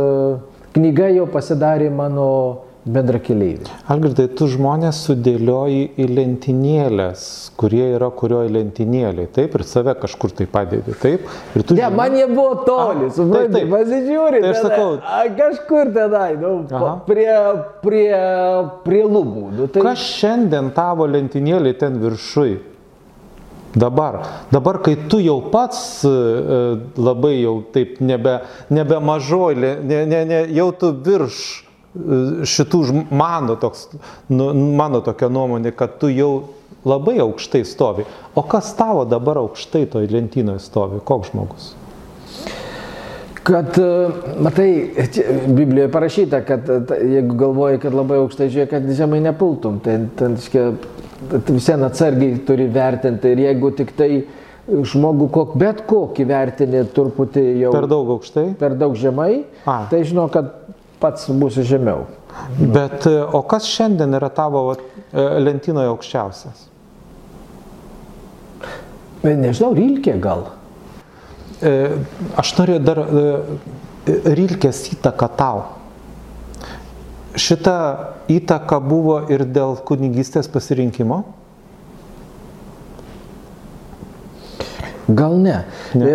knyga 0.72 1.08
jau 1.16 1.26
pasidarė 1.26 1.90
mano 1.90 2.58
bendra 2.86 3.18
keliaiviai. 3.18 3.72
Algirdai, 3.90 4.28
tu 4.38 4.46
žmonės 4.46 5.00
sudėlioji 5.08 5.80
į 5.98 6.06
lentynėlės, 6.16 7.24
kurie 7.58 7.82
yra 7.96 8.10
kurioje 8.14 8.52
lentynėlė, 8.54 9.26
taip, 9.34 9.56
ir 9.58 9.64
save 9.66 9.94
kažkur 9.98 10.30
tai 10.38 10.46
padėdi, 10.46 10.94
taip. 11.02 11.26
Ne, 11.56 11.62
žinai- 11.66 11.90
man 11.96 12.14
jie 12.14 12.26
buvo 12.30 12.62
toli, 12.66 13.10
taip. 13.10 13.68
pasižiūri, 13.74 14.40
Tai 14.40 14.52
aš 14.54 14.62
sakau- 14.62 15.00
a, 15.02 15.24
kažkur 15.40 15.92
tenai, 15.94 16.36
nu, 16.40 16.52
Aha. 16.70 16.94
prie, 17.06 17.34
prie, 17.82 18.14
prie 18.84 19.02
lubų. 19.02 19.50
Nu, 19.58 19.66
tai, 19.66 19.82
Kas 19.82 19.98
šiandien 19.98 20.72
tavo 20.72 21.06
lentynėlė 21.10 21.76
ten 21.78 21.98
viršui? 22.00 22.58
Dabar, 23.76 24.22
dabar, 24.50 24.78
kai 24.78 24.94
tu 25.10 25.18
jau 25.20 25.50
pats 25.50 26.02
e, 26.04 26.08
e, 26.08 26.78
labai 26.96 27.42
jau 27.42 27.58
taip 27.74 27.98
nebe, 28.00 28.40
nebe 28.70 28.96
mažoj, 29.04 29.54
ne, 29.58 30.06
ne, 30.06 30.24
ne, 30.24 30.46
jau 30.56 30.70
tu 30.72 30.92
virš 30.92 31.65
šitų 32.46 32.82
mano, 33.10 33.56
toks, 33.60 33.88
nu, 34.32 34.50
mano 34.76 35.00
tokia 35.04 35.28
nuomonė, 35.32 35.72
kad 35.76 35.98
tu 36.00 36.10
jau 36.12 36.30
labai 36.86 37.18
aukštai 37.24 37.64
stovi. 37.66 38.06
O 38.38 38.44
kas 38.46 38.72
tavo 38.78 39.04
dabar 39.08 39.40
aukštai 39.42 39.86
toj 39.90 40.06
lentynoje 40.12 40.62
stovi? 40.66 41.00
Koks 41.04 41.32
žmogus? 41.32 41.72
Kad, 43.46 43.78
e, 43.78 44.08
matai, 44.42 44.70
Biblijoje 45.46 45.90
parašyta, 45.92 46.40
kad 46.46 46.70
e, 46.70 46.80
jeigu 47.14 47.36
galvoji, 47.38 47.78
kad 47.82 47.94
labai 47.94 48.18
aukštai 48.24 48.48
žiūrėk, 48.50 48.72
kad 48.72 48.88
žemai 48.98 49.20
nepultum, 49.22 49.78
tai 49.84 50.00
ten, 50.18 50.34
reiškia, 50.34 50.64
visieną 51.46 51.86
atsargiai 51.86 52.40
turi 52.46 52.66
vertinti 52.74 53.30
ir 53.32 53.44
jeigu 53.46 53.70
tik 53.78 53.94
tai 53.96 54.10
žmogų 54.66 55.28
kok, 55.30 55.54
bet 55.62 55.84
kokį 55.86 56.26
vertinį 56.26 56.82
truputį 56.94 57.44
jau 57.62 57.70
Per 57.70 57.86
daug 57.90 58.10
aukštai? 58.16 58.48
per 58.58 58.74
daug 58.74 58.96
žemai, 58.98 59.44
A. 59.62 59.84
tai 59.90 60.02
žinau, 60.08 60.26
kad 60.32 60.50
pats 61.00 61.28
būsi 61.30 61.64
žemiau. 61.66 62.06
Bet 62.58 63.06
e, 63.08 63.18
o 63.24 63.42
kas 63.48 63.68
šiandien 63.68 64.16
yra 64.18 64.30
tavo 64.32 64.68
e, 64.74 64.76
lentynoje 65.42 65.92
aukščiausias? 65.92 66.66
Bet 69.22 69.40
Nežinau, 69.40 69.72
Rilkė 69.76 70.16
gal. 70.22 70.50
E, 71.60 71.72
Aš 72.38 72.52
noriu 72.58 72.78
dar 72.82 73.00
e, 73.02 73.24
Rilkės 74.06 74.84
įtaką 74.94 75.30
tau. 75.38 75.64
Šita 77.36 77.78
įtaka 78.32 78.78
buvo 78.80 79.18
ir 79.32 79.44
dėl 79.44 79.76
kunigystės 79.84 80.48
pasirinkimo? 80.48 81.24
Gal 85.06 85.36
ne. 85.38 85.58
ne. 85.94 86.14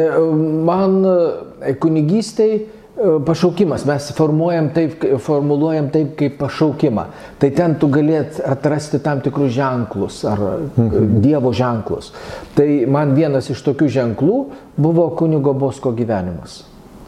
Man 0.67 0.97
e, 1.07 1.73
kunigystėj 1.79 2.55
e, 2.57 2.80
pašaukimas, 3.25 3.85
mes 3.85 4.11
formuojam 4.17 4.69
taip, 4.75 5.03
formuluojam 5.23 5.89
taip 5.93 6.15
kaip 6.19 6.37
pašaukimą. 6.39 7.05
Tai 7.41 7.49
ten 7.57 7.75
tu 7.81 7.89
galėt 7.91 8.39
atrasti 8.45 8.99
tam 9.03 9.21
tikrus 9.25 9.51
ženklus 9.55 10.23
ar 10.29 10.41
mhm. 10.77 11.21
Dievo 11.23 11.53
ženklus. 11.53 12.11
Tai 12.57 12.67
man 12.91 13.15
vienas 13.17 13.49
iš 13.53 13.63
tokių 13.65 13.87
ženklų 13.99 14.37
buvo 14.77 15.07
kunigo 15.19 15.53
Bosko 15.57 15.91
gyvenimas, 15.97 16.61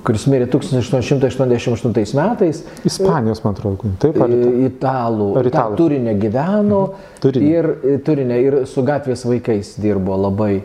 kuris 0.04 0.26
mirė 0.28 0.48
1888 0.52 2.16
metais. 2.20 2.64
Ispanijos, 2.86 3.44
man 3.46 3.54
atrodo, 3.56 3.94
taip, 4.02 4.18
I- 4.18 4.68
Italų, 4.70 5.30
Ar 5.40 5.48
italų? 5.52 5.78
turinė 5.80 6.18
gyveno 6.20 6.82
Turinė. 7.24 7.52
ir 7.54 8.00
turinė, 8.06 8.40
ir 8.44 8.60
su 8.68 8.84
gatvės 8.84 9.26
vaikais 9.30 9.76
dirbo 9.80 10.18
labai. 10.20 10.62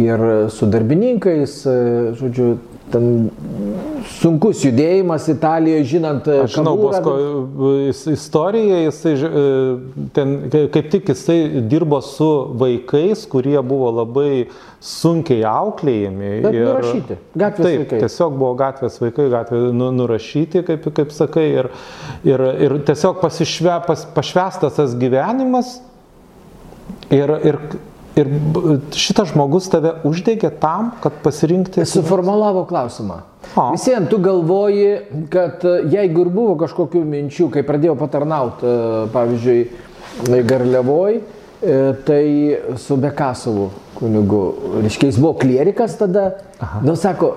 Ir 0.00 0.20
su 0.54 0.66
darbininkais, 0.70 1.54
žodžiu, 2.16 2.52
ten 2.92 3.30
sunkus 4.20 4.62
judėjimas 4.64 5.28
Italijoje, 5.32 5.84
žinant 5.92 6.26
e, 6.30 6.38
Aš 6.44 6.56
žinau, 6.58 6.74
Bosko 6.80 7.12
e, 7.16 7.70
is- 7.90 8.06
istoriją, 8.14 8.80
jisai 8.86 9.12
e, 9.16 9.42
ten 10.16 10.34
ka- 10.52 10.64
kaip 10.76 10.90
tik 10.92 11.12
jisai 11.12 11.38
dirbo 11.70 12.00
su 12.04 12.28
vaikais, 12.60 13.26
kurie 13.30 13.58
buvo 13.62 13.90
labai 14.00 14.46
sunkiai 14.80 15.44
auklėjami. 15.48 16.32
Bet 16.46 16.56
nurašyti, 16.56 17.18
gatvės 17.36 17.66
taip, 17.66 17.82
vaikai. 17.84 18.00
Tiesiog 18.06 18.38
buvo 18.40 18.54
gatvės 18.60 18.96
vaikai, 19.02 19.28
gatvė 19.34 19.62
nu, 19.76 19.90
nurašyti, 19.98 20.64
kaip, 20.68 20.88
kaip 20.96 21.12
sakai, 21.14 21.46
ir, 21.62 21.70
ir, 22.24 22.46
ir 22.66 22.78
tiesiog 22.88 23.20
pasišve, 23.22 23.76
pas, 23.86 24.06
pašvestas 24.16 24.78
tas 24.80 24.96
gyvenimas. 24.98 25.78
Ir, 27.10 27.30
ir, 27.46 27.56
ir 28.22 28.30
šitas 28.96 29.32
žmogus 29.32 29.68
tave 29.72 29.96
uždegė 30.08 30.52
tam, 30.62 30.92
kad 31.02 31.18
pasirinkti. 31.24 31.84
Suformulavo 31.88 32.64
klausimą. 32.70 33.20
A. 33.56 33.70
Visiems 33.74 34.10
tu 34.12 34.20
galvoji, 34.22 35.26
kad 35.32 35.64
e, 35.66 35.76
jeigu 35.90 36.26
ir 36.26 36.32
buvo 36.32 36.56
kažkokių 36.60 37.02
minčių, 37.08 37.50
kai 37.54 37.64
pradėjau 37.66 37.96
patarnauti, 37.98 38.74
pavyzdžiui, 39.14 39.60
Garliavoj, 40.46 41.16
e, 41.16 41.78
tai 42.06 42.24
su 42.78 42.98
Bekasovu 43.00 43.70
kunigu, 44.00 44.42
reiškia, 44.82 45.10
jis 45.10 45.20
buvo 45.20 45.34
klierikas 45.40 45.96
tada, 46.00 46.30
Aha. 46.60 46.80
nu 46.84 46.96
sako, 46.96 47.34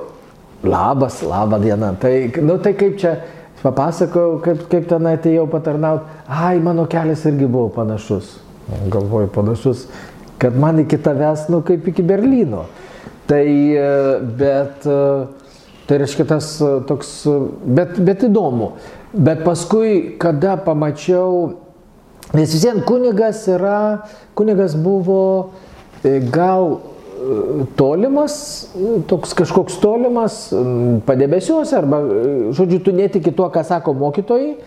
labas, 0.64 1.22
laba 1.28 1.60
diena, 1.60 1.94
tai, 2.00 2.32
nu, 2.42 2.58
tai 2.64 2.74
kaip 2.80 2.96
čia, 3.00 3.18
papasakojau, 3.64 4.40
kaip, 4.44 4.64
kaip 4.72 4.88
ten 4.92 5.10
atėjau 5.12 5.46
patarnauti, 5.52 6.08
ai, 6.28 6.58
mano 6.64 6.88
kelias 6.92 7.24
irgi 7.28 7.48
buvo 7.48 7.70
panašus, 7.76 8.38
galvoju 8.92 9.32
panašus, 9.36 9.88
kad 10.44 10.60
man 10.60 10.80
iki 10.84 10.98
tavęs, 11.00 11.48
nu, 11.50 11.62
kaip 11.64 11.88
iki 11.88 12.04
Berlyno. 12.04 12.66
Tai, 13.26 13.48
e, 13.48 14.20
bet, 14.40 14.84
e, 14.86 15.26
tai 15.88 16.00
reiškia 16.02 16.26
tas 16.28 16.50
e, 16.60 16.72
toks, 16.90 17.14
bet, 17.64 17.96
bet 18.04 18.26
įdomu. 18.28 18.74
Bet 19.14 19.46
paskui, 19.46 20.18
kada 20.20 20.58
pamačiau, 20.60 21.54
nes 22.36 22.52
vis 22.52 22.66
vien 22.66 22.82
kunigas 22.84 23.46
yra, 23.48 24.04
kunigas 24.36 24.76
buvo 24.76 25.22
gal 26.34 26.82
tolimas, 27.80 28.36
toks 29.08 29.32
kažkoks 29.38 29.78
tolimas, 29.80 30.42
padebesiuose, 31.08 31.78
arba, 31.78 32.02
žodžiu, 32.52 32.82
tu 32.84 32.92
netiki 32.92 33.32
tuo, 33.32 33.48
ką 33.54 33.64
sako 33.64 33.94
mokytojai, 34.02 34.58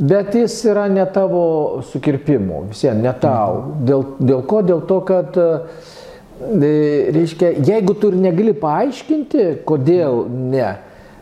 bet 0.00 0.34
jis 0.34 0.58
yra 0.72 0.88
ne 0.88 1.04
tavo 1.12 1.44
sukirpimu, 1.92 2.66
vis 2.72 2.82
vien 2.86 3.00
ne 3.04 3.14
tau. 3.20 3.76
Dėl, 3.84 4.04
dėl 4.18 4.44
ko? 4.48 4.62
Dėl 4.66 4.84
to, 4.88 5.00
kad 5.08 5.36
e, 5.36 5.48
E, 6.40 7.10
reiškia, 7.12 7.52
jeigu 7.66 7.94
tu 8.00 8.08
ir 8.08 8.16
negali 8.16 8.54
paaiškinti, 8.56 9.42
kodėl 9.68 10.22
ne, 10.32 10.70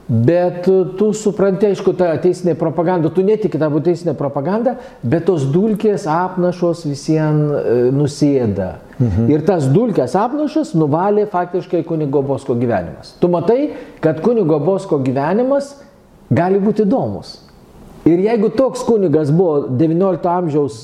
bet 0.07 0.69
tu 0.99 1.09
supranti, 1.17 1.67
aišku, 1.73 1.93
tą 1.99 2.13
teisinę 2.23 2.55
propagandą, 2.59 3.11
tu 3.11 3.25
netiki 3.27 3.59
tą 3.59 3.69
teisinę 3.83 4.15
propagandą, 4.19 4.77
bet 5.03 5.27
tos 5.27 5.49
dulkės 5.51 6.07
apnašos 6.09 6.85
visiems 6.87 7.91
nusėda. 7.97 8.77
Mhm. 8.99 9.27
Ir 9.35 9.43
tas 9.47 9.67
dulkės 9.75 10.15
apnašas 10.19 10.73
nuvalė 10.79 11.27
faktiškai 11.31 11.83
kunigo 11.87 12.23
Bosko 12.23 12.55
gyvenimas. 12.59 13.17
Tu 13.19 13.31
matai, 13.31 13.61
kad 14.05 14.23
kunigo 14.23 14.61
Bosko 14.63 15.03
gyvenimas 15.03 15.75
gali 16.31 16.63
būti 16.63 16.87
įdomus. 16.87 17.41
Ir 18.07 18.23
jeigu 18.23 18.51
toks 18.55 18.85
kunigas 18.87 19.33
buvo 19.35 19.67
XIX 19.75 20.29
amžiaus 20.31 20.79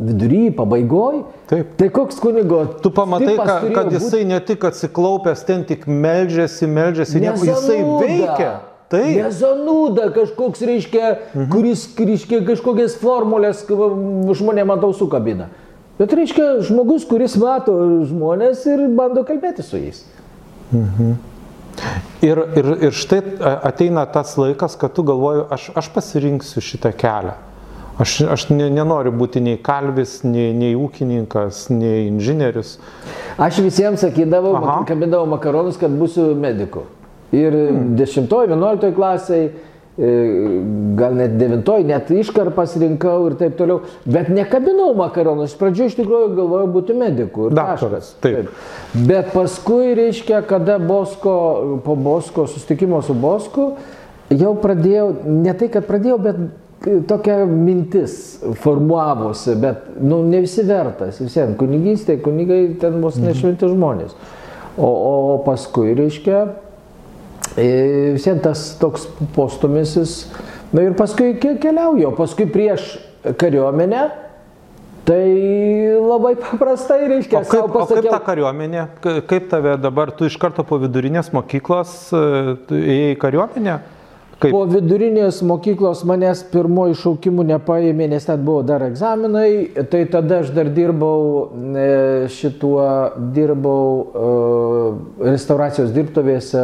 vidury, 0.00 0.48
pabaigoj, 0.56 1.22
Taip. 1.50 1.74
tai 1.76 1.90
koks 1.92 2.20
kunigo... 2.22 2.62
Tu 2.80 2.92
pamatai, 2.94 3.36
ka, 3.36 3.56
kad 3.68 3.90
būt? 3.90 3.98
jisai 3.98 4.22
ne 4.28 4.38
tik 4.40 4.64
atsiklaupęs, 4.64 5.44
ten 5.44 5.64
tik 5.68 5.84
meldžiasi, 5.84 6.68
meldžiasi, 6.70 7.20
nieko, 7.20 7.44
jisai 7.44 7.80
veikia. 7.84 8.52
Taip. 8.90 9.10
Nezanūda 9.20 10.08
kažkoks, 10.16 10.64
reiškia, 10.66 11.10
mhm. 11.34 11.50
kuris, 11.52 11.84
reiškia, 11.98 12.40
kažkokias 12.48 12.96
formulės 12.98 13.62
žmonėm 13.68 14.72
ant 14.74 14.86
ausų 14.88 15.10
kabina. 15.12 15.50
Bet 16.00 16.14
reiškia, 16.16 16.62
žmogus, 16.64 17.04
kuris 17.06 17.36
mato 17.38 17.74
žmonės 18.08 18.64
ir 18.72 18.86
bando 18.96 19.22
kalbėti 19.28 19.66
su 19.66 19.78
jais. 19.78 20.06
Ir, 22.22 22.40
ir, 22.56 22.66
ir 22.88 22.96
štai 22.96 23.20
ateina 23.64 24.04
tas 24.12 24.34
laikas, 24.36 24.76
kad 24.80 24.92
tu 24.92 25.04
galvoji, 25.08 25.46
aš, 25.54 25.70
aš 25.80 25.88
pasirinksiu 25.94 26.62
šitą 26.64 26.92
kelią. 26.96 27.36
Aš, 28.00 28.14
aš 28.32 28.46
ne, 28.48 28.70
nenoriu 28.72 29.12
būti 29.12 29.42
nei 29.44 29.58
kalvis, 29.60 30.20
nei, 30.24 30.54
nei 30.56 30.72
ūkininkas, 30.78 31.66
nei 31.72 32.06
inžinierius. 32.08 32.78
Aš 33.36 33.60
visiems 33.64 34.00
sakydavau, 34.04 34.54
Aha. 34.56 34.78
kabindavau 34.88 35.28
makaronus, 35.28 35.76
kad 35.80 35.92
būsiu 35.92 36.30
mediku. 36.36 36.86
Ir 37.36 37.54
10, 37.98 38.30
11 38.32 38.94
klasiai, 38.96 39.50
e, 39.50 39.69
gal 39.96 41.14
net 41.18 41.34
9, 41.36 41.84
net 41.84 42.10
iškarpas 42.14 42.76
rinkau 42.80 43.26
ir 43.28 43.36
taip 43.40 43.56
toliau. 43.58 43.82
Bet 44.06 44.30
nekabinau 44.32 44.92
makaronus. 44.96 45.52
Iš 45.52 45.58
pradžių 45.60 45.88
iš 45.90 45.98
tikrųjų 45.98 46.30
galvojau 46.38 46.70
būti 46.76 46.96
mediku. 46.96 47.48
ir 47.48 47.58
Daktaras, 47.58 48.14
taškas. 48.14 48.14
taip. 48.22 48.48
Bet 48.94 49.32
paskui, 49.34 49.94
reiškia, 49.98 50.42
kada 50.48 50.78
Bosko, 50.78 51.80
po 51.84 51.96
Bosko, 51.96 52.46
sustikimo 52.46 53.02
su 53.02 53.14
Bosku, 53.14 53.72
jau 54.30 54.54
pradėjau, 54.62 55.12
ne 55.26 55.54
tai, 55.54 55.68
kad 55.68 55.86
pradėjau, 55.90 56.18
bet 56.22 56.40
tokia 57.10 57.44
mintis 57.44 58.40
formuavosi, 58.62 59.54
bet, 59.60 59.84
nu, 60.00 60.22
ne 60.24 60.40
visi 60.46 60.64
vertas, 60.64 61.20
visiems, 61.20 61.58
kunigystė, 61.60 62.16
kunigai 62.24 62.62
ten 62.80 63.02
vos 63.02 63.18
nešventi 63.20 63.68
žmonės. 63.68 64.14
O, 64.80 64.88
o 64.88 65.38
paskui, 65.44 65.92
reiškia, 65.98 66.44
e, 67.56 67.68
visiems 68.16 68.42
tas 68.44 68.64
toks 68.80 69.06
postumisis, 69.36 70.24
na 70.74 70.86
ir 70.86 70.96
paskui 70.98 71.34
keliauju, 71.40 72.10
o 72.10 72.16
paskui 72.18 72.48
prieš 72.50 72.96
kariuomenę, 73.40 74.08
Tai 75.10 75.26
labai 75.96 76.34
paprastai 76.36 77.08
reiškia. 77.08 77.40
O 77.40 77.48
kaip, 77.48 77.70
pasakiau, 77.72 77.82
o 77.82 77.88
kaip 77.88 78.08
ta 78.12 78.18
kariuomenė, 78.22 78.82
kaip 79.26 79.46
tave 79.50 79.72
dabar, 79.80 80.12
tu 80.14 80.28
iš 80.28 80.36
karto 80.38 80.62
po 80.68 80.76
vidurinės 80.78 81.32
mokyklos 81.34 81.94
įėjai 82.12 83.14
į 83.14 83.18
kariuomenę? 83.18 83.78
Kaip? 84.40 84.54
Po 84.54 84.62
vidurinės 84.64 85.42
mokyklos 85.44 86.00
manęs 86.08 86.40
pirmoji 86.48 86.94
šaukimų 86.96 87.44
nepaėmė, 87.50 88.06
nes 88.08 88.24
ten 88.24 88.40
buvo 88.40 88.62
dar 88.64 88.80
egzaminai, 88.86 89.84
tai 89.92 90.06
tada 90.08 90.38
aš 90.40 90.54
dar 90.56 90.70
dirbau 90.72 91.50
e, 91.76 91.88
šituo, 92.32 92.80
dirbau 93.36 93.82
uh, 94.00 95.26
restauracijos 95.28 95.90
dirbtuvėse, 95.92 96.62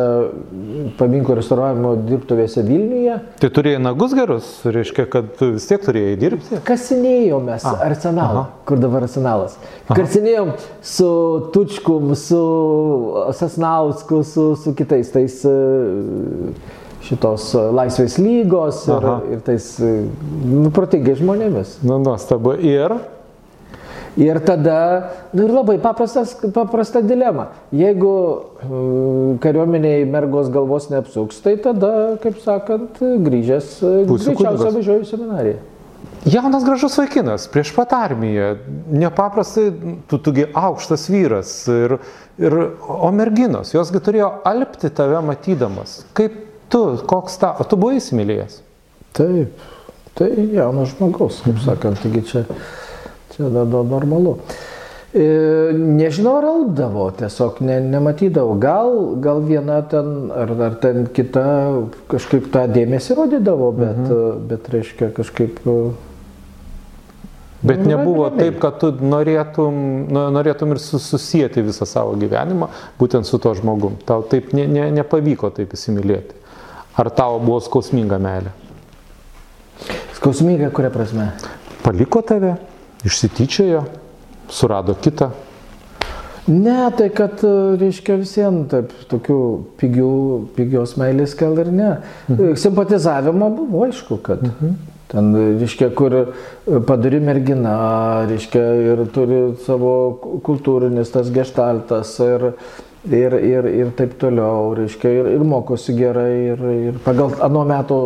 paminko 0.96 1.36
restauravimo 1.36 1.92
dirbtuvėse 2.06 2.64
Vilniuje. 2.64 3.18
Tai 3.42 3.52
turėjai 3.58 3.82
nagus 3.84 4.16
gerus, 4.16 4.48
reiškia, 4.64 5.04
kad 5.12 5.36
vis 5.42 5.68
tiek 5.68 5.84
turėjai 5.84 6.16
dirbti? 6.22 6.62
Kasinėjom 6.64 7.44
mes 7.52 7.68
A. 7.68 7.74
arsenalą, 7.90 8.46
Aha. 8.46 8.64
kur 8.64 8.80
dabar 8.80 9.04
arsenalas. 9.04 9.60
Aha. 9.84 9.98
Kasinėjom 10.00 10.56
su 10.80 11.12
Tučkum, 11.52 12.16
su 12.16 12.42
Sasnausku, 13.36 14.24
su, 14.24 14.48
su 14.64 14.76
kitais 14.80 15.12
tais. 15.12 15.42
Uh, 15.44 16.84
šitos 17.06 17.50
e, 17.54 17.66
laisvės 17.76 18.16
lygos 18.22 18.84
ir, 18.88 18.96
Aha. 18.96 19.18
ir 19.36 19.44
tais 19.46 19.68
e, 19.80 19.92
nu, 20.46 20.70
protingai 20.74 21.16
žmonėmis. 21.18 21.78
Nu, 21.86 22.00
nuostabu. 22.02 22.56
Ir? 22.58 22.96
Ir 24.16 24.40
tada, 24.40 25.12
nu 25.36 25.44
ir 25.44 25.52
labai 25.52 25.76
paprastas, 25.82 26.32
paprasta 26.56 27.02
dilema. 27.04 27.50
Jeigu 27.76 28.12
uh, 28.16 29.34
kariuomeniai 29.44 30.06
mergos 30.08 30.48
galvos 30.48 30.88
neapsuks, 30.88 31.42
tai 31.44 31.58
tada, 31.60 31.90
kaip 32.22 32.40
sakant, 32.40 32.96
grįžęs, 32.96 33.74
greičiausiai 34.08 34.72
važiuoju 34.78 35.04
į 35.04 35.10
seminariją. 35.10 35.58
Jaunas 36.26 36.64
gražus 36.66 36.96
vaikinas, 36.98 37.44
prieš 37.52 37.74
pat 37.76 37.92
armiją, 37.94 38.56
nepaprastai, 38.90 39.68
tu 40.10 40.18
tugi 40.18 40.48
aukštas 40.58 41.04
vyras, 41.12 41.52
ir, 41.70 41.98
ir, 42.40 42.56
o 42.82 43.12
merginos, 43.14 43.70
josgi 43.76 44.00
turėjo 44.02 44.32
alpti 44.48 44.90
tave 44.96 45.20
matydamas. 45.28 46.00
Kaip 46.16 46.45
Tu, 46.72 46.82
koks 47.06 47.38
ta, 47.42 47.54
o 47.60 47.66
tu 47.68 47.78
buvai 47.80 48.00
įsimylėjęs? 48.00 48.60
Taip, 49.16 49.66
tai 50.18 50.30
jaunas 50.52 50.94
žmogus, 50.94 51.42
kaip 51.44 51.60
sakant, 51.64 52.00
taigi 52.02 52.24
čia, 52.26 52.42
čia 53.34 53.50
da, 53.52 53.62
da, 53.62 53.82
normalu. 53.86 54.36
E, 55.16 55.24
nežinau, 55.72 56.34
ar 56.40 56.48
aldavo, 56.50 57.06
tiesiog 57.16 57.62
ne, 57.64 57.78
nematydavau. 57.94 58.58
Gal, 58.60 58.96
gal 59.24 59.40
viena 59.46 59.78
ten, 59.88 60.32
ar, 60.34 60.52
ar 60.66 60.74
ten 60.82 61.06
kita 61.16 61.46
kažkaip 62.10 62.50
tą 62.52 62.66
dėmesį 62.74 63.16
rodydavo, 63.20 63.70
bet, 63.78 64.02
mhm. 64.02 64.42
bet 64.50 64.68
reiškia 64.74 65.14
kažkaip 65.16 65.62
Bet 67.66 67.80
nu, 67.82 67.88
nebuvo 67.88 68.28
taip, 68.30 68.58
kad 68.62 68.76
tu 68.78 68.92
norėtum, 68.92 69.78
nu, 70.12 70.26
norėtum 70.34 70.74
ir 70.74 70.80
susijęti 70.82 71.64
visą 71.66 71.86
savo 71.88 72.12
gyvenimą 72.20 72.68
būtent 73.00 73.26
su 73.26 73.40
to 73.42 73.54
žmogum. 73.58 73.96
Tau 74.06 74.22
taip 74.28 74.52
ne, 74.54 74.68
ne, 74.70 74.90
nepavyko 75.00 75.50
taip 75.56 75.72
įsimylėti. 75.74 76.45
Ar 76.96 77.10
tavo 77.12 77.40
buvo 77.44 77.58
skausminga 77.60 78.16
meilė? 78.22 78.54
Skausminga 80.16 80.70
kuria 80.72 80.88
prasme? 80.94 81.26
Paliko 81.84 82.22
tave, 82.24 82.54
išsityčiojo, 83.04 83.82
surado 84.48 84.96
kitą. 85.04 85.28
Ne, 86.46 86.78
tai 86.96 87.10
kad, 87.10 87.42
reiškia, 87.80 88.16
visiems 88.22 88.70
taip, 88.70 88.92
tokių 89.10 89.38
pigių, 89.80 90.10
pigios 90.56 90.94
meilės 90.96 91.34
gal 91.38 91.58
ir 91.58 91.72
ne. 91.74 91.92
Mhm. 92.30 92.54
Simpatizavimo 92.62 93.50
buvo, 93.58 93.84
aišku, 93.88 94.20
kad. 94.24 94.46
Mhm. 94.46 94.76
Ten, 95.06 95.28
reiškia, 95.60 95.92
kur 95.94 96.14
padari 96.86 97.20
mergina, 97.22 97.76
reiškia, 98.26 98.62
ir 98.94 99.04
turi 99.14 99.42
savo 99.62 99.92
kultūrinis 100.46 101.12
tas 101.14 101.28
gestaltas 101.34 102.16
ir, 102.24 102.48
ir, 103.10 103.36
ir, 103.38 103.68
ir 103.82 103.92
taip 103.98 104.16
toliau, 104.20 104.72
reiškia, 104.78 105.12
ir, 105.20 105.28
ir 105.36 105.44
mokosi 105.46 105.94
gerai, 105.96 106.32
ir, 106.52 106.64
ir 106.90 106.98
pagal 107.04 107.36
anu 107.44 107.64
metu 107.68 108.00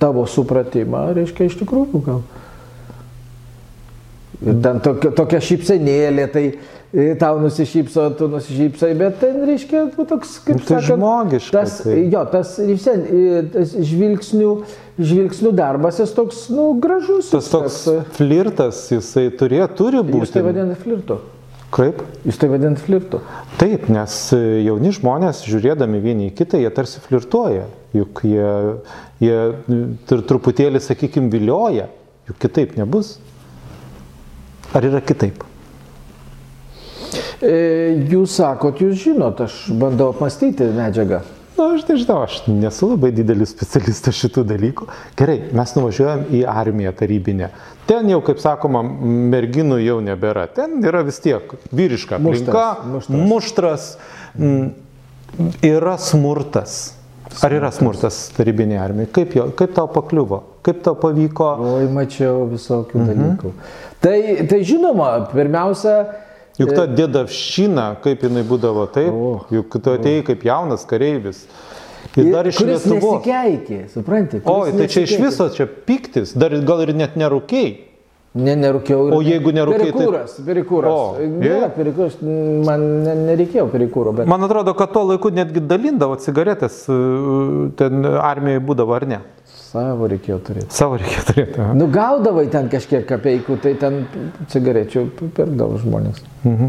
tavo 0.00 0.26
supratimą, 0.28 1.10
reiškia, 1.16 1.48
iš 1.50 1.58
tikrųjų 1.62 2.04
gal. 2.06 2.22
Ir 4.44 4.56
ten 4.64 4.80
tokia, 4.84 5.10
tokia 5.16 5.40
šypsenėlė, 5.40 6.24
tai 6.32 6.42
e, 6.50 7.04
tau 7.20 7.38
nusišypso, 7.40 8.08
tu 8.18 8.28
nusišypsai, 8.32 8.90
bet 8.98 9.20
ten 9.22 9.38
reiškia 9.48 9.84
nu, 9.94 10.06
toks, 10.10 10.34
kaip 10.44 10.58
nu, 10.58 10.64
tai 10.64 10.80
sakant, 10.82 10.88
žmogiškas. 10.90 11.54
Tas, 11.54 11.76
tai. 11.86 12.00
Jo, 12.12 12.24
tas, 12.32 12.56
vien, 12.60 13.06
e, 13.06 13.44
tas 13.54 13.76
žvilgsnių, 13.92 14.50
žvilgsnių 15.00 15.54
darbas, 15.56 16.02
jis 16.02 16.12
toks, 16.16 16.42
nu, 16.52 16.72
gražus. 16.82 17.30
Tas 17.32 17.48
toks 17.52 17.78
tas, 17.86 18.10
flirtas, 18.18 18.82
jisai 18.92 19.30
turėjo, 19.38 19.70
turi 19.78 20.02
būti. 20.04 20.26
Jūs 20.26 20.36
tai 20.36 20.44
vadinate 20.44 20.82
flirtu. 20.82 21.22
Kaip? 21.74 22.04
Jūs 22.22 22.38
tai 22.38 22.48
vadinat 22.52 22.78
flirtu? 22.78 23.18
Taip, 23.58 23.88
nes 23.90 24.14
jauni 24.62 24.92
žmonės, 24.94 25.42
žiūrėdami 25.50 25.98
vieni 26.04 26.28
į 26.28 26.34
kitą, 26.38 26.60
jie 26.62 26.70
tarsi 26.74 27.02
flirtuoja. 27.02 27.66
Juk 27.94 28.22
jie, 28.26 28.52
jie 29.22 29.38
ir 30.14 30.22
truputėlį, 30.30 30.82
sakykime, 30.82 31.32
vilioja. 31.34 31.88
Juk 32.28 32.38
kitaip 32.46 32.76
nebus. 32.78 33.16
Ar 34.74 34.86
yra 34.86 35.02
kitaip? 35.02 35.42
E, 37.42 37.54
jūs 38.10 38.38
sakot, 38.38 38.78
jūs 38.80 39.02
žinot, 39.02 39.42
aš 39.44 39.64
bandau 39.78 40.12
apmastyti 40.14 40.70
medžiagą. 40.74 41.24
Na, 41.54 41.68
aš 41.76 41.84
nežinau, 41.86 42.22
aš 42.26 42.40
nesu 42.50 42.88
labai 42.90 43.12
didelis 43.14 43.52
specialistas 43.54 44.16
šitų 44.18 44.42
dalykų. 44.48 44.88
Gerai, 45.18 45.36
mes 45.54 45.74
nuvažiuojam 45.76 46.24
į 46.34 46.40
armiją 46.50 46.94
tarybinę. 46.98 47.50
Ten 47.86 48.08
jau, 48.10 48.18
kaip 48.26 48.40
sakoma, 48.42 48.82
merginų 49.34 49.78
jau 49.84 50.00
nebėra. 50.02 50.48
Ten 50.56 50.80
yra 50.82 51.04
vis 51.06 51.20
tiek 51.22 51.54
vyriška 51.70 52.18
aplinka, 52.18 52.66
muštras, 52.96 53.12
muštras. 53.30 53.94
muštras 54.34 54.82
yra 55.62 55.96
smurtas. 55.98 56.94
Ar 57.42 57.54
yra 57.54 57.70
smurtas 57.74 58.18
tarybinė 58.36 58.76
armija? 58.78 59.10
Kaip, 59.14 59.32
jo, 59.34 59.48
kaip 59.58 59.72
tau 59.74 59.88
pakliuvo? 59.90 60.40
Kaip 60.64 60.82
tau 60.84 60.94
pavyko? 60.98 61.48
Oi, 61.76 61.88
mačiau 61.92 62.44
visokių 62.50 63.00
mhm. 63.00 63.08
dalykų. 63.10 63.52
Tai, 64.04 64.18
tai 64.50 64.60
žinoma, 64.66 65.08
pirmiausia, 65.32 65.96
Juk 66.60 66.70
ta 66.70 66.84
dėdavščina, 66.86 67.86
kaip 68.04 68.22
jinai 68.22 68.44
būdavo 68.46 68.84
taip, 68.94 69.10
o, 69.10 69.30
juk 69.50 69.74
tu 69.74 69.94
atėjai 69.94 70.26
kaip 70.28 70.44
jaunas 70.46 70.84
kareivis. 70.86 71.48
Ir 72.14 72.28
dar 72.30 72.46
iš 72.46 72.60
Lietuvos. 72.62 73.24
Nesikeikė, 73.24 73.80
suprantate? 73.90 74.44
Oi, 74.46 74.74
tai 74.76 74.86
čia 74.92 75.02
iš 75.08 75.16
viso 75.18 75.48
čia 75.50 75.66
piktis, 75.66 76.36
dar 76.38 76.54
gal 76.68 76.84
ir 76.84 76.94
net 76.94 77.18
nerūkiai. 77.18 77.72
Ne, 78.34 78.54
nerūkiau. 78.58 79.08
O 79.14 79.20
jeigu 79.22 79.52
nerūkiai. 79.54 79.92
Perikūras, 79.94 80.32
tai... 80.36 80.44
perikūras. 80.48 80.94
O, 80.94 81.26
ne, 81.38 81.58
perikūras, 81.74 82.16
man 82.66 82.86
ne, 83.04 83.14
nereikėjo 83.30 83.68
perikūro. 83.70 84.14
Bet... 84.18 84.30
Man 84.30 84.46
atrodo, 84.46 84.74
kad 84.78 84.90
tuo 84.94 85.04
laiku 85.10 85.30
netgi 85.34 85.62
dalindavo 85.62 86.18
cigaretės, 86.22 86.80
ten 87.78 88.08
armijai 88.18 88.62
būdavo 88.62 88.96
ar 88.98 89.06
ne. 89.10 89.20
Savo 89.74 90.06
reikėjo 90.06 90.36
turėti. 90.46 90.70
Savo 90.70 90.94
reikėjo 91.00 91.22
turėti. 91.26 91.58
Aha. 91.58 91.72
Nu, 91.74 91.88
gaudavai 91.90 92.44
ten 92.52 92.68
kažkiek 92.70 93.02
kapeikų, 93.08 93.56
tai 93.64 93.72
ten 93.80 94.04
cigarečių 94.52 95.02
pirkdavo 95.34 95.80
žmonės. 95.82 96.20
Mhm. 96.44 96.68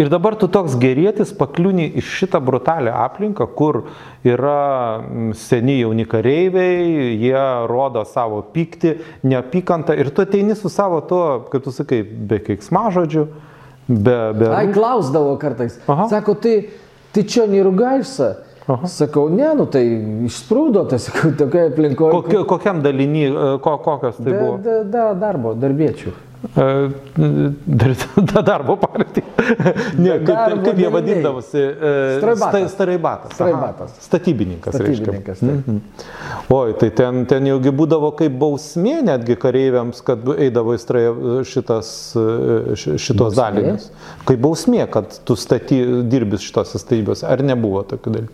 Ir 0.00 0.08
dabar 0.08 0.38
tu 0.40 0.48
toks 0.48 0.78
gerėtis 0.80 1.34
pakliūni 1.36 1.90
iš 2.00 2.14
šitą 2.22 2.40
brutalią 2.46 2.94
aplinką, 3.02 3.44
kur 3.58 3.82
yra 4.24 5.02
seni 5.36 5.82
jauni 5.82 6.08
kareiviai, 6.08 7.12
jie 7.20 7.44
rodo 7.68 8.06
savo 8.08 8.40
pyktį, 8.56 8.94
neapykantą 9.28 9.98
ir 10.00 10.08
tu 10.16 10.24
ateini 10.24 10.56
su 10.56 10.72
savo 10.72 11.02
to, 11.04 11.22
kaip 11.52 11.68
tu 11.68 11.76
sakai, 11.76 12.00
be 12.08 12.40
keiksmažodžių, 12.46 13.28
be... 13.92 14.18
be... 14.40 14.50
Ai, 14.54 14.64
klausdavo 14.72 15.36
kartais. 15.44 15.76
Aha. 15.92 16.08
Sako, 16.14 16.40
tai, 16.40 16.56
tai 17.12 17.28
čia 17.28 17.44
nerugaisa. 17.52 18.45
Aha. 18.66 18.88
Sakau, 18.90 19.28
ne, 19.30 19.46
nu 19.54 19.68
tai 19.70 19.84
išsprūdo, 20.26 20.88
tai 20.90 20.98
sakau, 20.98 21.30
tokia 21.38 21.68
aplinkoje. 21.70 22.42
Kokiam 22.50 22.80
dalinį, 22.82 23.26
e, 23.28 23.50
ko, 23.62 23.76
kokios 23.84 24.18
tai 24.18 24.32
da, 24.32 24.38
buvo? 24.40 24.56
Da, 24.64 24.78
da, 24.90 25.04
darbo, 25.20 25.52
darbiečių. 25.54 26.14
Dar, 27.66 28.42
darbo 28.42 28.76
partija. 28.76 29.24
ne, 29.98 30.18
kaip, 30.18 30.26
darbo 30.26 30.62
kaip 30.64 30.78
jie 30.78 30.90
vadindavosi? 30.92 31.64
Straibatas. 32.18 32.72
Straibatas. 32.72 33.34
Straibatas. 33.34 33.96
Statybininkas. 34.00 34.74
Statybininkas. 34.74 35.42
Mm 35.42 35.62
-hmm. 35.66 35.80
Oi, 36.54 36.74
tai 36.80 36.90
ten, 36.90 37.26
ten 37.26 37.46
jaugi 37.46 37.70
būdavo 37.70 38.12
kaip 38.16 38.32
bausmė 38.38 39.02
netgi 39.02 39.36
kareiviams, 39.36 40.00
kad 40.00 40.18
eidavo 40.38 40.74
į 40.74 40.78
strai, 40.78 41.04
šitas, 41.44 42.16
šitos 42.96 43.36
dalinius. 43.36 43.90
Kaip 44.24 44.40
bausmė, 44.40 44.86
kad 44.90 45.20
tu 45.24 45.36
staty, 45.36 46.02
dirbis 46.02 46.40
šitose 46.40 46.78
statybose. 46.78 47.26
Ar 47.26 47.42
nebuvo 47.42 47.82
tokių 47.82 48.10
dalykų? 48.10 48.32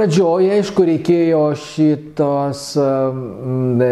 Pradžioje, 0.00 0.48
aišku, 0.56 0.84
reikėjo 0.88 1.40
šitos 1.60 2.60
e, 2.80 3.88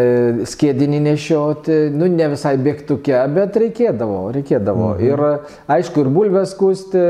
skėdinį 0.49 1.01
nešioti, 1.05 1.75
nu 1.93 2.07
ne 2.09 2.29
visai 2.31 2.55
bėgtuke, 2.57 3.17
bet 3.35 3.57
reikėdavo, 3.61 4.21
reikėdavo. 4.33 4.93
Mhm. 4.95 5.03
Ir 5.05 5.75
aišku, 5.75 6.01
ir 6.01 6.09
bulves 6.13 6.55
kusti, 6.57 7.03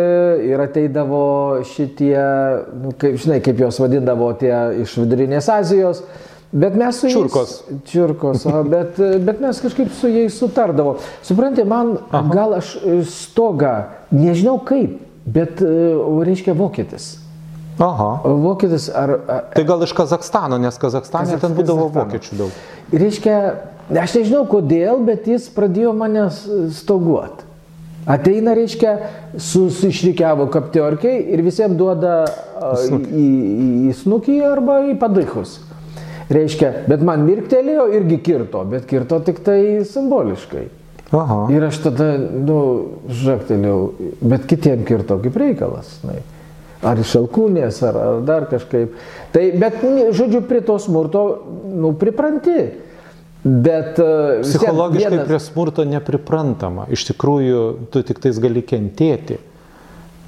ir 0.50 0.64
ateidavo 0.66 1.22
šitie, 1.70 2.18
nu, 2.82 2.92
kaip, 3.00 3.16
žinai, 3.24 3.40
kaip 3.46 3.62
juos 3.64 3.80
vadindavo 3.80 4.34
tie 4.42 4.52
iš 4.84 4.98
vidurinės 5.00 5.48
Azijos. 5.54 6.04
Bet 6.50 6.76
mes 6.76 6.98
su 6.98 7.06
jais. 7.08 7.16
Čiurkos. 7.16 7.56
Čiurkos, 7.88 8.46
bet, 8.74 9.00
bet 9.24 9.40
mes 9.40 9.64
kažkaip 9.64 9.94
su 9.96 10.12
jais 10.12 10.36
sutardavo. 10.36 10.98
Suprantate, 11.24 11.68
man 11.70 11.96
Aha. 12.10 12.26
gal 12.34 12.60
aš 12.60 12.76
stogą, 13.08 13.78
nežinau 14.12 14.58
kaip, 14.68 15.00
bet, 15.30 15.64
reiškia, 15.64 16.58
vokietis. 16.58 17.14
Aha. 17.80 18.10
Vokietis 18.24 18.90
ar... 18.92 19.14
tai 19.56 19.64
gal 19.68 19.84
iš 19.86 19.94
Kazakstano, 19.96 20.58
nes 20.60 20.78
Kazakstane 20.82 21.38
ten 21.40 21.56
būdavo 21.56 21.88
vokiečių 21.96 22.40
daug. 22.42 22.58
Reiškia, 22.92 23.36
aš 24.02 24.18
nežinau 24.20 24.44
kodėl, 24.52 25.00
bet 25.08 25.30
jis 25.30 25.48
pradėjo 25.56 25.94
mane 25.96 26.28
stoguoti. 26.76 27.48
Ateina, 28.10 28.56
reiškia, 28.58 28.96
su, 29.38 29.68
su 29.70 29.92
kaptiorkiai 30.52 31.20
ir 31.34 31.44
visiems 31.46 31.78
duoda 31.78 32.26
snukį. 32.86 33.10
į, 33.12 33.28
į, 33.48 33.68
į 33.90 33.96
snukį 34.02 34.38
arba 34.50 34.80
į 34.90 34.96
padaikus. 35.00 35.60
Reiškia, 36.30 36.72
bet 36.90 37.02
man 37.06 37.24
mirktelėjo 37.26 37.88
irgi 38.00 38.20
kirto, 38.26 38.64
bet 38.70 38.86
kirto 38.90 39.20
tik 39.26 39.40
tai 39.46 39.86
simboliškai. 39.86 40.66
Aha. 41.16 41.40
Ir 41.54 41.64
aš 41.66 41.80
tada, 41.88 42.10
nu, 42.20 42.60
žaktelėjau, 43.10 43.80
bet 44.22 44.46
kitiem 44.50 44.84
kirto 44.86 45.18
kaip 45.24 45.40
reikalas. 45.42 45.96
Na. 46.06 46.20
Ar 46.80 47.00
iš 47.02 47.16
alkūnės, 47.20 47.82
ar, 47.84 47.98
ar 48.00 48.22
dar 48.24 48.46
kažkaip. 48.48 48.94
Tai, 49.34 49.42
bet, 49.60 49.82
žodžiu, 50.16 50.40
prie 50.48 50.62
to 50.64 50.78
smurto, 50.80 51.24
nu, 51.68 51.92
pripranti. 52.00 52.70
Bet 53.44 54.00
uh, 54.00 54.40
psichologiškai 54.44 55.12
vienas... 55.12 55.28
prie 55.28 55.40
smurto 55.44 55.84
nepriprantama. 55.88 56.88
Iš 56.92 57.10
tikrųjų, 57.12 57.62
tu 57.92 58.04
tik 58.08 58.20
tais 58.24 58.40
gali 58.40 58.64
kentėti. 58.64 59.40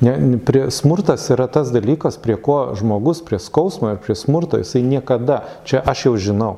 Ne, 0.02 0.16
prie, 0.41 0.66
smurtas 0.74 1.28
yra 1.30 1.45
tas 1.52 1.70
dalykas, 1.72 2.18
prie 2.18 2.34
ko 2.39 2.72
žmogus, 2.78 3.20
prie 3.22 3.38
skausmo 3.38 3.91
ir 3.93 3.99
prie 4.02 4.16
smurto, 4.18 4.58
jisai 4.58 4.82
niekada, 4.82 5.43
čia 5.68 5.84
aš 5.86 6.08
jau 6.08 6.16
žinau, 6.18 6.56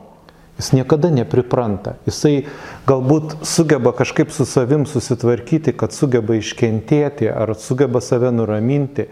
jis 0.61 0.71
niekada 0.77 1.09
nepripranta. 1.11 1.97
Jisai 2.07 2.45
galbūt 2.87 3.41
sugeba 3.43 3.91
kažkaip 3.97 4.31
su 4.31 4.47
savim 4.47 4.87
susitvarkyti, 4.87 5.75
kad 5.75 5.91
sugeba 5.91 6.37
iškentėti 6.39 7.27
ar 7.33 7.51
sugeba 7.59 7.99
save 7.99 8.31
nuraminti. 8.31 9.09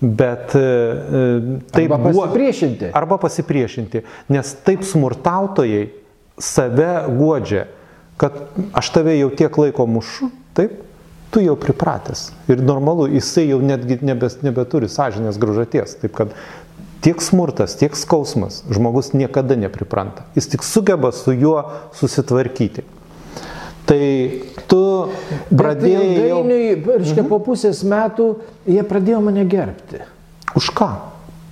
Bet 0.00 0.52
taip 1.72 1.92
arba 1.92 1.98
pasipriešinti. 2.04 2.84
Buvo, 2.84 2.98
arba 2.98 3.16
pasipriešinti, 3.22 4.02
nes 4.28 4.50
taip 4.66 4.84
smurtautojai 4.84 5.86
save 6.36 6.90
godžia, 7.16 7.64
kad 8.20 8.36
aš 8.76 8.90
tave 8.92 9.16
jau 9.16 9.30
tiek 9.32 9.56
laiko 9.56 9.86
mušu, 9.88 10.28
taip, 10.56 10.82
tu 11.32 11.40
jau 11.40 11.56
pripratęs. 11.60 12.30
Ir 12.52 12.60
normalu, 12.64 13.08
jisai 13.12 13.48
jau 13.48 13.62
netgi 13.64 13.98
nebes, 14.04 14.38
nebeturi 14.44 14.88
sąžinės 14.92 15.40
gražaties. 15.40 15.96
Taip 16.02 16.14
kad 16.16 16.36
tiek 17.04 17.20
smurtas, 17.22 17.76
tiek 17.80 17.96
skausmas 17.96 18.62
žmogus 18.72 19.12
niekada 19.16 19.56
nepripranta. 19.56 20.24
Jis 20.36 20.48
tik 20.52 20.64
sugeba 20.64 21.12
su 21.12 21.32
juo 21.36 21.64
susitvarkyti. 21.96 22.84
Tai 23.86 24.06
tu 24.66 24.82
pradėjai... 25.54 26.06
Ilgainiui, 26.16 26.62
jau... 26.72 26.96
reiškia, 26.98 27.22
po 27.22 27.38
mhm. 27.38 27.44
pusės 27.46 27.82
metų 27.86 28.30
jie 28.66 28.82
pradėjo 28.86 29.20
mane 29.22 29.44
gerbti. 29.46 30.02
Už 30.58 30.72
ką? 30.74 30.90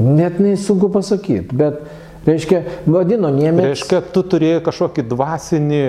Net 0.03 0.41
nesunku 0.43 0.89
pasakyti, 0.91 1.55
bet, 1.55 1.85
reiškia, 2.27 2.65
vadino 2.91 3.31
niemės. 3.31 3.69
Reiškia, 3.71 4.01
tu 4.11 4.25
turėjai 4.27 4.65
kažkokį 4.67 5.05
dvasinį, 5.13 5.85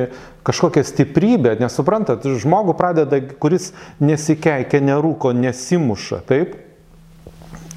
kažkokią 0.45 0.83
stiprybę, 0.85 1.55
nesuprantat, 1.57 2.27
žmogų 2.43 2.77
pradeda, 2.77 3.17
kuris 3.41 3.71
nesikeikia, 4.03 4.83
nerūko, 4.85 5.33
nesimuša, 5.33 6.21
taip? 6.29 6.59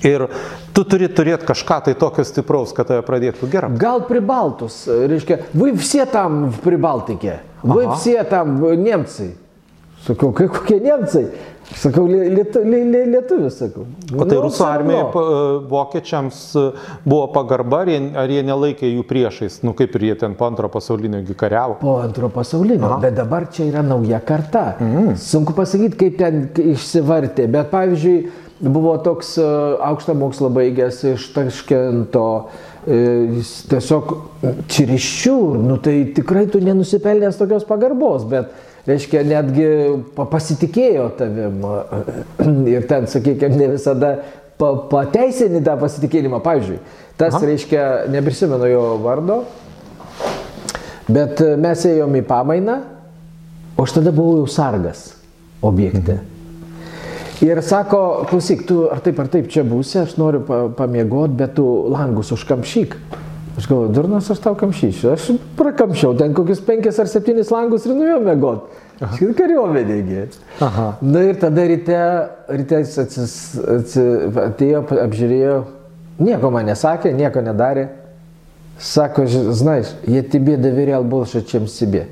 Ir 0.05 0.29
tu 0.77 0.85
turi 0.87 1.09
turėti 1.11 1.49
kažką 1.49 1.81
tai 1.89 1.97
tokio 1.99 2.23
stipraus, 2.29 2.71
kad 2.77 2.87
tave 2.91 3.03
pradėtų 3.07 3.49
gerai. 3.51 3.73
Gal 3.81 4.05
pribaltus, 4.07 4.85
reiškia, 4.87 5.41
vy 5.57 5.73
visi 5.75 6.05
tam 6.13 6.51
pribaltikė. 6.63 7.41
вы 7.64 7.86
Aha. 7.86 7.96
все 7.96 8.24
там 8.24 8.62
немцы. 8.84 9.36
Sakau, 10.04 10.34
kai 10.36 10.50
kokie 10.52 10.80
nemcai? 10.84 11.28
Sakau, 11.80 12.04
lietu, 12.08 12.60
lietuvis, 12.64 13.56
sakau. 13.56 13.86
O 14.12 14.26
tai 14.28 14.36
nu, 14.36 14.42
rusų 14.44 14.66
armijai, 14.68 15.04
vokiečiams 15.72 16.42
e, 16.60 16.64
buvo 17.06 17.30
pagarba, 17.34 17.80
ar 17.86 17.92
jie, 17.94 18.02
ar 18.20 18.34
jie 18.36 18.42
nelaikė 18.46 18.90
jų 18.90 19.06
priešais, 19.08 19.62
nu 19.64 19.72
kaip 19.78 19.96
ir 19.96 20.06
jie 20.10 20.18
ten 20.26 20.36
po 20.38 20.50
antro 20.50 20.68
pasaulinio 20.70 21.24
kariavo? 21.40 21.80
Po 21.80 21.96
antro 22.04 22.28
pasaulinio, 22.36 22.84
Aha. 22.90 23.00
bet 23.06 23.16
dabar 23.16 23.48
čia 23.48 23.70
yra 23.72 23.82
nauja 23.86 24.20
karta. 24.20 24.74
Mm. 24.84 25.16
Sunku 25.24 25.56
pasakyti, 25.56 25.98
kaip 26.04 26.20
ten 26.20 26.44
išsivartė, 26.76 27.48
bet 27.56 27.72
pavyzdžiui, 27.72 28.20
buvo 28.68 28.98
toks 29.08 29.38
e, 29.40 29.48
aukštą 29.88 30.20
mokslą 30.20 30.52
baigęs 30.60 31.00
iš 31.16 31.32
Taškento, 31.34 32.28
e, 32.44 32.67
jis 32.89 33.51
tiesiog 33.69 34.13
čiriščių, 34.71 35.37
nu 35.65 35.77
tai 35.83 35.97
tikrai 36.17 36.47
tu 36.51 36.61
nenusipelnęs 36.65 37.39
tokios 37.41 37.67
pagarbos, 37.69 38.25
bet 38.31 38.53
reiškia, 38.89 39.23
netgi 39.29 39.69
pasitikėjo 40.17 41.09
tavim 41.19 41.65
ir 42.75 42.87
ten, 42.91 43.09
sakykime, 43.11 43.59
ne 43.59 43.73
visada 43.75 44.15
pateisini 44.59 45.61
tą 45.65 45.77
pasitikėjimą. 45.81 46.41
Pavyzdžiui, 46.45 46.79
tas, 47.21 47.37
Aha. 47.37 47.45
reiškia, 47.51 47.85
neprisimenu 48.15 48.73
jo 48.73 48.87
vardo, 49.05 49.43
bet 51.11 51.45
mes 51.61 51.85
ėjom 51.93 52.19
į 52.23 52.25
pamainą, 52.31 52.81
o 53.77 53.87
aš 53.87 54.01
tada 54.01 54.15
buvau 54.15 54.43
jau 54.43 54.51
sargas 54.59 55.11
objekte. 55.63 56.19
Mhm. 56.19 56.38
Ir 57.45 57.63
sako, 57.63 58.27
klausyk, 58.27 58.65
tu 58.67 58.89
ar 58.91 58.99
taip 59.05 59.19
ar 59.23 59.29
taip 59.31 59.47
čia 59.53 59.63
būsi, 59.67 60.01
aš 60.03 60.17
noriu 60.19 60.41
pa 60.47 60.65
pamiegot, 60.75 61.31
bet 61.39 61.55
tu 61.55 61.65
langus 61.93 62.33
užkamšyk. 62.35 62.97
Aš 63.59 63.67
galvoju, 63.67 63.93
durnas 63.95 64.31
aš 64.31 64.41
tau 64.43 64.57
kamšysiu. 64.59 65.13
Aš 65.15 65.31
prakamšiau 65.59 66.17
ten 66.19 66.35
kokius 66.35 66.61
penkis 66.67 66.99
ar 66.99 67.11
septynis 67.11 67.51
langus 67.55 67.87
ir 67.87 67.95
nuėjau 67.95 68.19
mėgot. 68.27 68.69
Ir 69.23 69.33
kariuomenėgi. 69.39 70.27
Na 71.03 71.23
ir 71.27 71.39
tada 71.39 71.65
ryte, 71.71 72.03
ryte 72.51 72.83
jis 72.83 72.99
atsis, 73.05 73.35
atsis, 73.77 74.39
atėjo, 74.49 74.83
apžiūrėjo, 75.07 75.57
nieko 76.23 76.51
man 76.55 76.71
nesakė, 76.71 77.15
nieko 77.15 77.43
nedarė. 77.47 77.89
Sako, 78.79 79.27
žinai, 79.31 79.81
jie 80.07 80.23
tibė 80.27 80.59
davė 80.59 80.91
real 80.93 81.07
bolšačiams 81.07 81.79
sibė. 81.81 82.07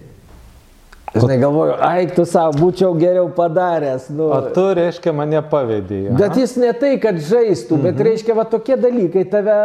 Žinai, 1.22 1.40
galvoju, 1.40 1.74
ai, 1.86 2.06
tu 2.12 2.24
savo 2.28 2.54
būčiau 2.60 2.92
geriau 3.00 3.26
padaręs. 3.34 4.08
Nu. 4.14 4.30
O 4.34 4.40
tu, 4.54 4.68
reiškia, 4.76 5.14
mane 5.16 5.42
pavėdėjai. 5.50 6.14
Bet 6.20 6.38
jis 6.40 6.56
ne 6.60 6.72
tai, 6.76 6.96
kad 7.02 7.18
žaistų, 7.18 7.80
bet 7.80 7.94
mhm. 7.94 8.08
reiškia, 8.10 8.36
va 8.38 8.46
tokie 8.50 8.78
dalykai 8.80 9.26
tave 9.32 9.60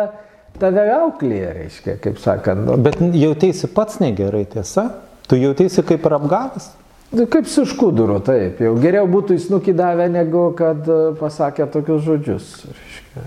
tave 0.60 0.86
auklėje, 0.96 1.50
reiškia, 1.58 1.96
kaip 2.04 2.20
sakant. 2.22 2.66
Nu. 2.68 2.78
Bet 2.82 3.00
jautėsi 3.00 3.70
pats 3.72 4.02
negerai, 4.04 4.44
tiesa? 4.50 4.90
Tu 5.30 5.40
jautėsi 5.40 5.84
kaip 5.88 6.06
ir 6.08 6.18
apgavęs? 6.18 6.72
Nu, 7.12 7.26
kaip 7.32 7.48
su 7.52 7.66
škuduru, 7.68 8.22
taip. 8.24 8.62
Jau 8.64 8.72
geriau 8.80 9.08
būtų 9.12 9.36
įsnukį 9.40 9.76
davę, 9.76 10.08
negu 10.12 10.46
kad 10.56 10.88
e, 10.88 11.00
pasakė 11.20 11.68
tokius 11.72 12.06
žodžius. 12.06 12.52
Reiškia. 12.72 13.24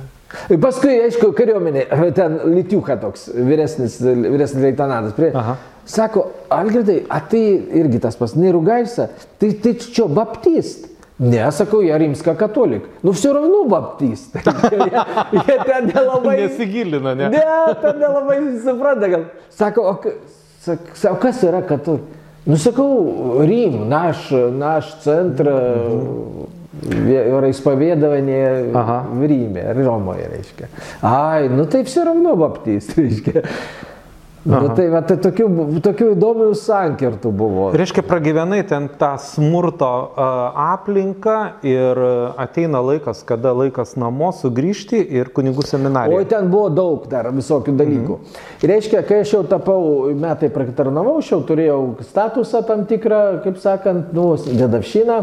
Ir 0.51 0.59
paskui, 0.63 0.95
aišku, 1.05 1.29
kariuomenė, 1.37 1.85
ten 2.17 2.39
Litiuka 2.55 2.97
toks 3.03 3.29
vyresnis, 3.35 4.01
vyresnis 4.03 4.65
leitenantas, 4.65 5.13
prie, 5.17 5.29
Aha. 5.37 5.59
sako, 5.86 6.32
Algirdai, 6.50 7.04
a 7.10 7.20
tai 7.20 7.62
irgi 7.82 8.00
tas 8.00 8.16
pas, 8.16 8.36
nerugaisa, 8.36 9.10
tai, 9.40 9.52
tai 9.54 9.74
čia 9.74 10.08
baptist. 10.08 10.90
Ne, 11.20 11.52
sakau, 11.52 11.82
я 11.82 11.98
римска 11.98 12.34
католик. 12.34 12.84
Ну 13.04 13.12
все 13.12 13.34
равно 13.34 13.66
баптисtai. 13.66 14.42
jie, 14.44 15.42
jie 15.48 15.60
ten 15.66 15.92
nelabai. 15.94 16.48
Nesigilina, 16.48 17.16
ne? 17.16 17.30
Ne, 17.30 17.44
ten 17.82 18.00
nelabai 18.00 18.60
supranta. 18.64 19.10
Gal. 19.10 19.26
Sako, 19.50 19.82
o, 19.82 20.00
sak, 20.64 20.80
o 21.12 21.16
kas 21.16 21.44
yra 21.44 21.62
katolik? 21.62 22.04
Nu 22.46 22.56
sakau, 22.56 23.44
Рим, 23.44 23.90
наш, 23.90 24.32
наш 24.32 24.86
центр 25.04 25.52
исповедования 27.50 28.72
ага. 28.74 29.06
в 29.12 29.22
Риме, 29.26 29.74
Ромой, 29.74 30.24
reiškia. 30.24 30.70
Ai, 31.02 31.50
nu 31.50 31.66
tai 31.66 31.84
все 31.84 32.04
равно 32.04 32.36
баптист, 32.36 32.98
reiškia. 32.98 33.44
Nu, 34.45 34.69
tai, 34.77 34.91
va, 34.93 35.01
tai 35.01 35.17
tokių, 35.25 35.47
tokių 35.85 36.11
įdomių 36.13 36.51
sankirtų 36.61 37.31
buvo. 37.33 37.69
Reiškia, 37.73 38.03
pragyvenai 38.05 38.59
ten 38.69 38.91
tą 39.01 39.15
smurto 39.23 39.89
uh, 39.89 40.59
aplinką 40.75 41.37
ir 41.65 42.01
ateina 42.41 42.83
laikas, 42.85 43.23
kada 43.25 43.55
laikas 43.57 43.95
namo 44.01 44.29
sugrįžti 44.37 45.01
ir 45.17 45.31
kunigų 45.33 45.65
seminariją. 45.65 46.19
O 46.21 46.29
ten 46.29 46.51
buvo 46.53 46.69
daug 46.77 47.07
dar 47.09 47.31
visokių 47.33 47.73
dalykų. 47.79 48.19
Mhm. 48.21 48.69
Reiškia, 48.69 49.01
kai 49.09 49.23
aš 49.25 49.33
jau 49.39 49.41
tapau, 49.49 49.81
metai 50.13 50.53
prakitarnavau, 50.53 51.17
aš 51.23 51.33
jau 51.33 51.41
turėjau 51.49 51.81
statusą 52.05 52.61
tam 52.69 52.85
tikrą, 52.91 53.23
kaip 53.47 53.57
sakant, 53.65 54.13
nu, 54.13 54.35
dedavšiną. 54.45 55.23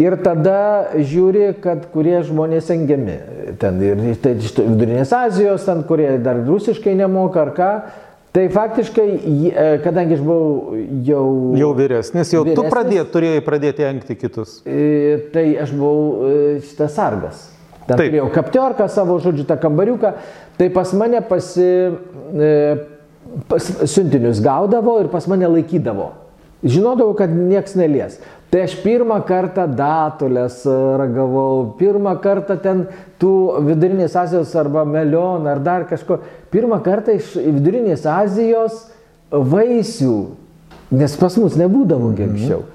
Ir 0.00 0.14
tada 0.22 0.92
žiūri, 0.94 1.48
kad 1.64 1.88
kurie 1.92 2.20
žmonės 2.24 2.68
engiami. 2.72 3.16
Ten 3.60 3.80
ir 3.82 3.98
tai 4.22 4.36
Vidurinės 4.38 5.10
Azijos, 5.16 5.64
ten 5.66 5.82
kurie 5.88 6.12
dar 6.22 6.44
rusiškai 6.46 6.94
nemoka 7.00 7.42
ar 7.42 7.52
ką. 7.56 7.72
Tai 8.30 8.44
faktiškai, 8.54 9.06
e, 9.50 9.62
kadangi 9.82 10.14
aš 10.14 10.20
buvau 10.22 10.76
jau... 11.02 11.24
Jau 11.58 11.70
vyresnis, 11.74 12.30
jau 12.30 12.44
vyresnis, 12.46 12.60
tu 12.60 12.70
pradėt, 12.70 13.08
turėjai 13.10 13.40
pradėti 13.42 13.86
engti 13.88 14.14
kitus. 14.14 14.60
E, 14.62 15.16
tai 15.34 15.48
aš 15.58 15.72
buvau 15.74 16.28
e, 16.28 16.36
šitas 16.62 16.94
sargas. 16.94 17.48
Ten 17.88 17.96
Taip. 17.96 18.04
turėjau 18.04 18.28
kaptiorką 18.36 18.86
savo, 18.92 19.18
žodžiu, 19.24 19.48
tą 19.48 19.58
kambariuką. 19.58 20.14
Tai 20.60 20.70
pas 20.76 20.94
mane 20.94 21.24
pasi... 21.26 21.70
Pas, 23.50 23.62
siuntinius 23.86 24.40
gaudavo 24.42 24.96
ir 25.02 25.10
pas 25.10 25.26
mane 25.30 25.46
laikydavo. 25.50 26.08
Žinodavau, 26.66 27.14
kad 27.18 27.30
nieks 27.34 27.76
nelies. 27.78 28.18
Tai 28.50 28.64
aš 28.66 28.72
pirmą 28.82 29.20
kartą 29.22 29.68
datulės 29.78 30.64
e, 30.66 30.72
ragavau, 30.98 31.68
pirmą 31.78 32.16
kartą 32.22 32.56
ten 32.58 32.80
tų 33.22 33.34
vidurinės 33.68 34.16
Azijos 34.18 34.56
arba 34.58 34.82
melioną 34.82 35.52
ar 35.52 35.60
dar 35.62 35.86
kažko. 35.86 36.18
Pirmą 36.50 36.80
kartą 36.82 37.14
iš 37.14 37.36
vidurinės 37.38 38.02
Azijos 38.10 38.88
vaisių, 39.30 40.16
nes 40.90 41.14
pas 41.20 41.38
mus 41.38 41.54
nebūdavo 41.60 42.10
mhm. 42.10 42.26
anksčiau. 42.26 42.66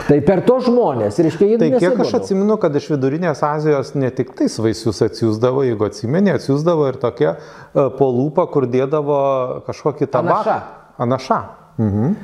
Tai 0.00 0.16
per 0.24 0.42
to 0.46 0.56
žmonės, 0.64 1.18
reiškia, 1.22 1.46
jie... 1.46 1.60
Tai 1.60 1.70
kiek 1.76 2.02
aš 2.02 2.16
atsimenu, 2.22 2.56
kad 2.62 2.74
iš 2.78 2.88
vidurinės 2.94 3.44
Azijos 3.46 3.92
ne 3.94 4.10
tik 4.14 4.32
tais 4.38 4.56
vaisius 4.62 5.02
atsiųsdavo, 5.06 5.62
jeigu 5.68 5.86
atsimeni, 5.86 6.32
atsiųsdavo 6.34 6.88
ir 6.90 6.98
tokia 7.02 7.36
uh, 7.36 7.90
polūpa, 8.00 8.48
kur 8.50 8.66
dėdavo 8.70 9.20
kažkokį 9.68 10.10
tabaką. 10.10 10.56
Anaša. 10.56 10.60
Anaša. 11.06 11.40
Mhm. 11.80 12.18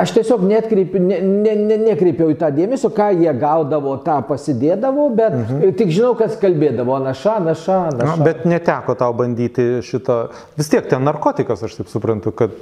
Aš 0.00 0.14
tiesiog 0.16 0.46
netkreipiu, 0.48 1.00
ne, 1.04 1.18
ne, 1.20 1.52
ne, 1.60 1.76
nekreipiau 1.82 2.30
į 2.32 2.38
tą 2.40 2.48
dėmesio, 2.56 2.88
ką 2.96 3.10
jie 3.20 3.34
gaudavo, 3.36 3.98
tą 4.00 4.16
pasidėdavo, 4.24 5.10
bet 5.16 5.36
mhm. 5.36 5.74
tik 5.76 5.92
žinau, 5.92 6.14
kas 6.16 6.38
kalbėdavo, 6.40 6.96
naša, 7.04 7.36
naša, 7.44 7.78
naša. 7.98 8.16
Na, 8.16 8.16
bet 8.24 8.46
neteko 8.48 8.96
tau 8.98 9.12
bandyti 9.16 9.82
šito, 9.84 10.22
vis 10.56 10.72
tiek 10.72 10.88
ten 10.88 11.04
narkotikas, 11.04 11.66
aš 11.68 11.82
taip 11.82 11.92
suprantu, 11.92 12.32
kad 12.36 12.56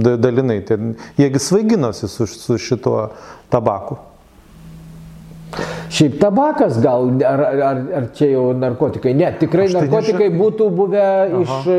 dalinai, 0.00 0.62
ten, 0.64 0.94
jiegi 1.20 1.44
svaiginosi 1.44 2.08
su, 2.08 2.28
su 2.30 2.56
šituo 2.60 3.10
tabaku. 3.52 4.00
Šiaip 5.90 6.18
tabakas 6.20 6.78
gal, 6.82 7.08
ar, 7.26 7.40
ar, 7.42 7.80
ar 7.98 8.04
čia 8.14 8.28
jau 8.30 8.44
narkotikai? 8.54 9.12
Ne, 9.18 9.32
tikrai 9.40 9.66
tai 9.66 9.80
narkotikai 9.80 10.28
nežinau. 10.28 10.44
būtų 10.44 10.68
buvę 10.78 11.06
Aha. 11.40 11.76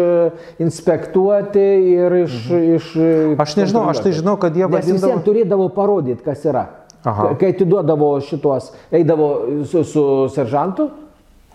išinspektuoti 0.59 1.63
e, 1.63 1.77
ir 1.93 2.17
iš... 2.25 2.35
Mhm. 2.49 2.65
iš 2.75 2.89
e, 2.95 3.11
aš 3.39 3.55
nežinau, 3.61 3.85
aš 3.93 4.03
tai 4.03 4.13
žinau, 4.17 4.35
kad 4.41 4.57
jie 4.57 4.67
vadindavo... 4.67 4.91
Nes 4.91 4.99
visiems 4.99 5.27
turėdavo 5.27 5.69
parodyti, 5.75 6.19
kas 6.25 6.43
yra. 6.47 6.65
Aha. 7.07 7.31
Kai 7.39 7.53
atiduodavo 7.55 8.11
šitos, 8.27 8.73
eidavo 8.93 9.29
su, 9.65 9.85
su 9.87 10.03
seržantu 10.35 10.91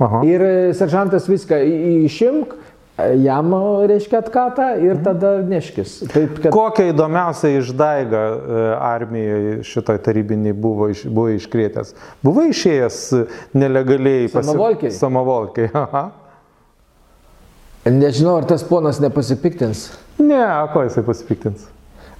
Aha. 0.02 0.24
ir 0.26 0.42
seržantas 0.76 1.28
viską 1.30 1.60
išimk, 2.08 2.56
jam, 2.98 3.52
reiškia, 3.86 4.18
atkatą 4.24 4.68
ir 4.80 4.94
mhm. 4.94 5.04
tada 5.04 5.32
neškis. 5.44 5.98
Taip, 6.12 6.38
kad... 6.40 6.50
Kokią 6.54 6.88
įdomiausią 6.92 7.52
išdaigą 7.60 8.22
e, 8.22 8.62
armijoje 8.80 9.56
šitoj 9.68 10.00
tarybiniai 10.06 10.56
buvo, 10.56 10.88
iš, 10.92 11.04
buvo 11.08 11.28
iškrėtęs? 11.36 11.92
Buvo 12.24 12.46
išėjęs 12.50 13.00
nelegaliai 13.56 14.30
Samovolkiai. 14.32 14.90
Pasi... 14.90 15.00
Samovolkiai. 15.02 15.72
Aha. 15.84 16.06
Nežinau, 17.86 18.40
ar 18.40 18.48
tas 18.48 18.64
ponas 18.66 18.98
nepasipiktins. 18.98 19.92
Ne, 20.18 20.42
ko 20.72 20.82
jisai 20.86 21.04
pasipiktins? 21.06 21.68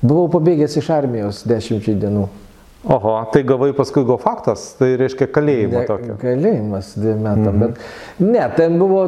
Buvau 0.05 0.29
pabėgęs 0.31 0.77
iš 0.79 0.93
armijos 0.95 1.41
dešimčiai 1.49 1.97
dienų. 1.99 2.29
Oho, 2.87 3.13
tai 3.33 3.43
gavai 3.43 3.73
paskui 3.75 4.05
go 4.07 4.15
faktas, 4.23 4.69
tai 4.79 4.93
reiškia 5.01 5.27
kalėjimą 5.35 5.81
tokį. 5.89 6.13
Kalėjimas 6.21 6.93
dviem 6.95 7.25
metam, 7.25 7.57
mm 7.57 7.63
-hmm. 7.63 7.73
bet 7.73 8.21
ne, 8.23 8.45
ten 8.55 8.77
buvo, 8.79 9.01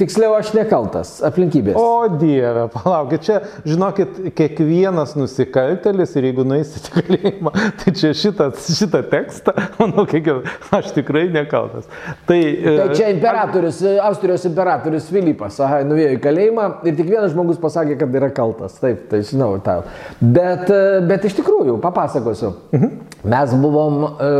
tiksliau 0.00 0.34
aš 0.34 0.50
nekaltas, 0.56 1.12
aplinkybės. 1.22 1.76
O 1.78 2.08
Dieve, 2.18 2.64
palaukit, 2.74 3.22
čia, 3.22 3.36
žinokit, 3.64 4.18
kiekvienas 4.34 5.14
nusikaltelis 5.14 6.16
ir 6.16 6.26
jeigu 6.30 6.46
nueisite 6.50 6.90
į 6.90 6.96
kalėjimą, 6.96 7.52
tai 7.84 7.94
čia 8.00 8.10
šitą, 8.24 8.48
šitą 8.58 9.04
tekstą, 9.14 9.54
manau, 9.78 10.06
kiekvienas, 10.10 10.58
aš 10.80 10.90
tikrai 10.98 11.28
nekaltas. 11.30 11.86
Tai, 12.26 12.40
tai 12.66 12.88
čia 12.96 13.12
imperatorius, 13.14 13.84
a... 13.86 13.94
Austrijos 14.08 14.48
imperatorius 14.50 15.06
Filipas, 15.14 15.60
aha, 15.62 15.84
nuėjo 15.86 16.18
į 16.18 16.20
kalėjimą 16.26 16.66
ir 16.90 16.98
tik 16.98 17.06
vienas 17.14 17.30
žmogus 17.36 17.62
pasakė, 17.62 18.00
kad 18.02 18.18
yra 18.18 18.32
kaltas. 18.34 18.82
Taip, 18.82 19.06
tai 19.14 19.22
žinau 19.22 19.54
tą. 19.62 19.78
Bet, 20.18 20.66
e, 20.66 21.00
bet 21.06 21.30
iš 21.30 21.38
tikrųjų, 21.38 21.78
papasakosiu. 21.86 22.54
Mhm. 22.74 23.11
Mes 23.22 23.54
buvom, 23.54 24.02
e, 24.02 24.30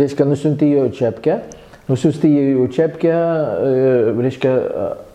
reiškia, 0.00 0.24
nusiunti 0.24 0.68
į 0.72 0.86
Čepkę, 0.96 1.34
nusiųsti 1.90 2.28
į 2.28 2.68
Čepkę, 2.72 3.10
e, 3.12 4.12
reiškia, 4.16 4.52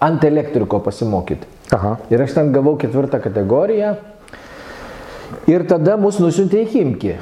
ant 0.05 0.26
elektriko 0.28 0.80
pasimokyti. 0.86 1.49
Aha. 1.73 1.95
Ir 2.13 2.21
aš 2.21 2.36
ten 2.38 2.51
gavau 2.53 2.76
ketvirtą 2.78 3.17
kategoriją. 3.23 3.95
Ir 5.49 5.65
tada 5.65 5.97
mus 5.97 6.19
nusiuntė 6.21 6.61
į 6.61 6.69
Himki. 6.76 7.15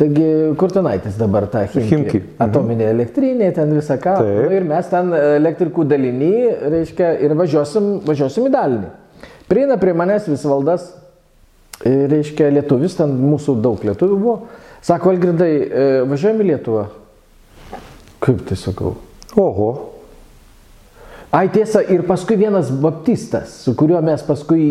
Taigi, 0.00 0.28
kur 0.56 0.70
tenaitis 0.72 1.18
dabar 1.18 1.48
ta 1.50 1.64
Himki? 1.66 1.90
Himki. 1.90 2.22
Mhm. 2.22 2.38
Atominė 2.46 2.86
elektrinė, 2.94 3.50
ten 3.58 3.74
visą 3.74 3.98
ką. 4.00 4.16
Nu, 4.22 4.46
ir 4.54 4.64
mes 4.70 4.86
ten 4.88 5.10
elektrikų 5.18 5.84
dalinį, 5.90 6.32
reiškia, 6.76 7.12
ir 7.26 7.34
važiuosim, 7.36 7.92
važiuosim 8.06 8.46
į 8.46 8.54
dalinį. 8.54 8.94
Prieina 9.50 9.76
prie 9.82 9.92
manęs 9.98 10.30
visvaldas, 10.30 10.86
reiškia, 11.82 12.52
lietuvis, 12.54 12.94
ten 12.96 13.12
mūsų 13.18 13.58
daug 13.64 13.82
lietuvių 13.90 14.18
buvo. 14.22 14.38
Sako, 14.82 15.12
Algirdai, 15.12 15.52
e, 15.52 15.86
važiuojame 16.08 16.44
į 16.44 16.50
Lietuvą. 16.54 16.86
Kaip 18.20 18.44
tai 18.48 18.56
sakau? 18.56 18.94
Oho. 19.40 19.70
Ai 21.30 21.46
tiesa, 21.52 21.82
ir 21.86 22.02
paskui 22.08 22.34
vienas 22.40 22.72
baptistas, 22.82 23.52
su 23.62 23.76
kuriuo 23.78 24.00
mes 24.02 24.22
paskui 24.26 24.64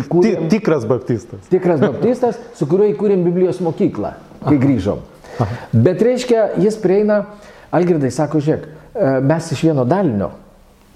įkūrėm. 0.00 0.48
Tikras 0.50 0.86
baptistas. 0.90 1.44
Tikras 1.52 1.78
baptistas, 1.84 2.40
su 2.58 2.66
kuriuo 2.66 2.88
įkūrėm 2.90 3.22
Biblijos 3.28 3.60
mokyklą, 3.62 4.16
kai 4.42 4.56
grįžom. 4.58 5.04
Aha. 5.38 5.60
Bet 5.86 6.02
reiškia, 6.02 6.48
jis 6.64 6.80
prieina, 6.82 7.22
Algirdai 7.70 8.10
sako, 8.10 8.40
žiūrėk, 8.42 8.66
e, 8.66 9.12
mes 9.22 9.52
iš 9.54 9.62
vieno 9.68 9.86
dalinio, 9.86 10.32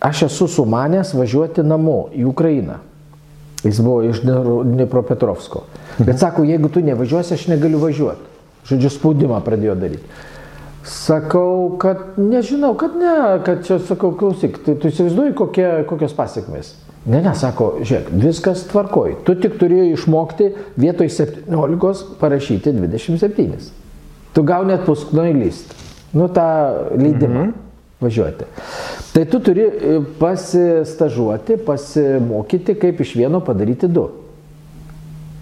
aš 0.03 0.25
esu 0.27 0.51
sumanęs 0.51 1.15
važiuoti 1.15 1.63
namo 1.63 2.09
į 2.11 2.27
Ukrainą. 2.33 2.81
Jis 3.63 3.79
buvo 3.81 4.03
iš 4.09 4.19
Dnipropetrovsko. 4.27 5.63
Bet 6.03 6.19
sako, 6.19 6.43
jeigu 6.45 6.69
tu 6.69 6.83
nevažiuosi, 6.83 7.39
aš 7.39 7.47
negaliu 7.55 7.79
važiuoti. 7.81 8.34
Žodžiu, 8.69 8.91
spaudimą 8.91 9.41
pradėjo 9.45 9.75
daryti. 9.77 10.23
Sakau, 10.85 11.77
kad 11.81 12.19
nežinau, 12.21 12.75
kad 12.77 12.97
ne, 13.01 13.15
kad 13.45 13.63
čia, 13.65 13.79
sakau, 13.81 14.13
klausyk, 14.17 14.59
tai 14.67 14.75
tu 14.77 14.91
įsivaizduoji, 14.93 15.33
kokie, 15.37 15.69
kokios 15.89 16.13
pasiekmes. 16.17 16.75
Ne, 17.05 17.21
ne, 17.21 17.33
sako, 17.37 17.71
žiūrėk, 17.85 18.11
viskas 18.21 18.65
tvarkoj. 18.71 19.19
Tu 19.25 19.37
tik 19.41 19.59
turėjai 19.61 19.93
išmokti 19.93 20.51
vietoj 20.81 21.11
17 21.13 22.19
parašyti 22.21 22.73
27. 22.77 23.71
Tu 24.35 24.45
gauni 24.45 24.77
atpusknoj 24.77 25.33
list. 25.37 25.73
Nu, 26.15 26.29
tą 26.33 26.47
leidimą 26.97 27.45
mm 27.45 27.49
-hmm. 27.49 27.53
važiuoti. 28.01 28.45
Tai 29.13 29.25
tu 29.25 29.41
turi 29.41 29.63
e, 29.63 30.01
pasistažuoti, 30.19 31.57
pasimokyti, 31.57 32.75
kaip 32.75 33.01
iš 33.01 33.17
vieno 33.17 33.41
padaryti 33.41 33.89
du. 33.89 34.09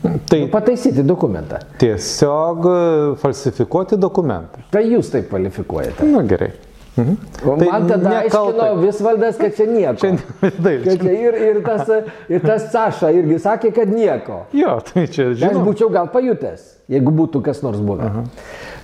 Tai 0.02 0.40
nu, 0.40 0.48
pataisyti 0.50 1.02
dokumentą. 1.06 1.56
Tiesiog 1.78 2.66
e, 2.66 3.16
falsifikuoti 3.22 3.98
dokumentą. 4.00 4.64
Tai 4.74 4.82
jūs 4.82 5.12
taip 5.14 5.28
kvalifikuojate. 5.30 6.08
Na 6.10 6.24
gerai. 6.26 6.50
Mhm. 6.96 7.14
O 7.46 7.54
tai 7.56 7.68
man 7.70 7.86
tada 7.88 8.10
aiškino 8.18 8.66
visvaldas, 8.82 9.38
kad 9.40 9.54
čia 9.56 9.66
nieko. 9.70 9.94
Čia, 10.02 10.10
taip, 10.64 10.82
kad 10.84 11.06
čia 11.06 11.14
ir, 11.14 11.38
ir, 11.48 11.62
tas, 11.64 11.88
ir 12.28 12.44
tas 12.44 12.66
Saša 12.74 13.12
irgi 13.16 13.38
sakė, 13.40 13.72
kad 13.78 13.94
nieko. 13.94 14.42
Jo, 14.56 14.76
tai 14.90 15.06
čia 15.06 15.30
žinau. 15.32 15.62
Aš 15.62 15.70
būčiau 15.70 15.88
gal 15.94 16.10
pajutęs, 16.12 16.66
jeigu 16.92 17.14
būtų 17.22 17.40
kas 17.46 17.62
nors 17.64 17.80
buvę. 17.80 18.10
Aha. 18.10 18.26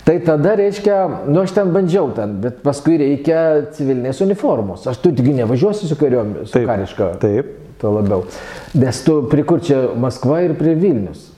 Tai 0.08 0.16
tada 0.24 0.54
reiškia, 0.56 1.02
nu 1.28 1.42
aš 1.42 1.52
ten 1.58 1.74
bandžiau 1.74 2.08
ten, 2.16 2.38
bet 2.40 2.62
paskui 2.64 2.96
reikia 3.02 3.40
civilinės 3.76 4.22
uniformos. 4.24 4.86
Aš 4.88 5.02
tu 5.04 5.12
tik 5.12 5.28
nevažiuosi 5.42 5.90
su 5.90 5.98
kariuomenė, 6.00 6.46
su 6.46 6.56
taip, 6.56 6.70
kariška. 6.70 7.16
Taip 7.20 7.56
to 7.80 7.92
labiau. 7.94 8.26
Nes 8.78 9.02
tu 9.06 9.20
prie 9.30 9.46
kur 9.48 9.62
čia 9.64 9.88
Maskva 9.96 10.42
ir 10.46 10.56
prie 10.58 10.74
Vilnius. 10.78 11.28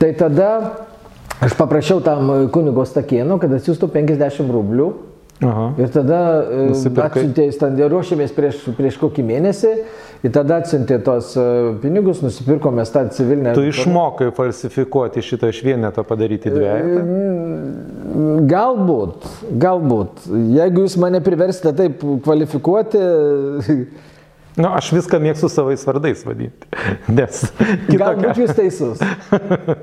Tai 0.00 0.12
tada 0.18 0.50
aš 1.44 1.54
paprašiau 1.58 2.02
tam 2.04 2.32
kunigo 2.54 2.86
Stakėno, 2.88 3.38
kad 3.42 3.52
atsiųstų 3.58 3.90
50 3.94 4.52
rublių. 4.54 4.88
Aha. 5.38 5.68
Ir 5.78 5.90
tada 5.94 6.20
e, 6.50 6.62
atsiuntė, 7.04 7.44
ruošėmės 7.86 8.32
prieš, 8.34 8.64
prieš 8.74 8.96
kokį 8.98 9.22
mėnesį 9.22 9.70
ir 10.26 10.32
tada 10.34 10.56
atsiuntė 10.58 10.98
tos 11.06 11.30
e, 11.38 11.44
pinigus, 11.78 12.24
nusipirkome 12.24 12.82
tą 12.90 13.04
civilinę. 13.14 13.52
Tu 13.54 13.68
išmokai 13.70 14.32
falsifikuoti 14.34 15.22
šitą 15.22 15.52
iš 15.52 15.62
vienetą 15.68 16.02
padaryti 16.08 16.50
dviejų? 16.50 17.04
Galbūt, 18.50 19.30
galbūt. 19.62 20.26
Jeigu 20.58 20.88
jūs 20.88 20.98
mane 20.98 21.22
priversite 21.22 21.70
taip 21.84 22.02
kvalifikuoti, 22.26 23.04
Nu, 24.58 24.72
aš 24.74 24.90
viską 24.96 25.20
mėgstu 25.22 25.48
savais 25.52 25.84
vardais 25.86 26.24
vadinti. 26.26 26.68
Nes 27.18 27.44
kitokia... 27.86 27.98
Galbūt 28.02 28.40
jūs 28.42 28.54
teisus. 28.58 29.02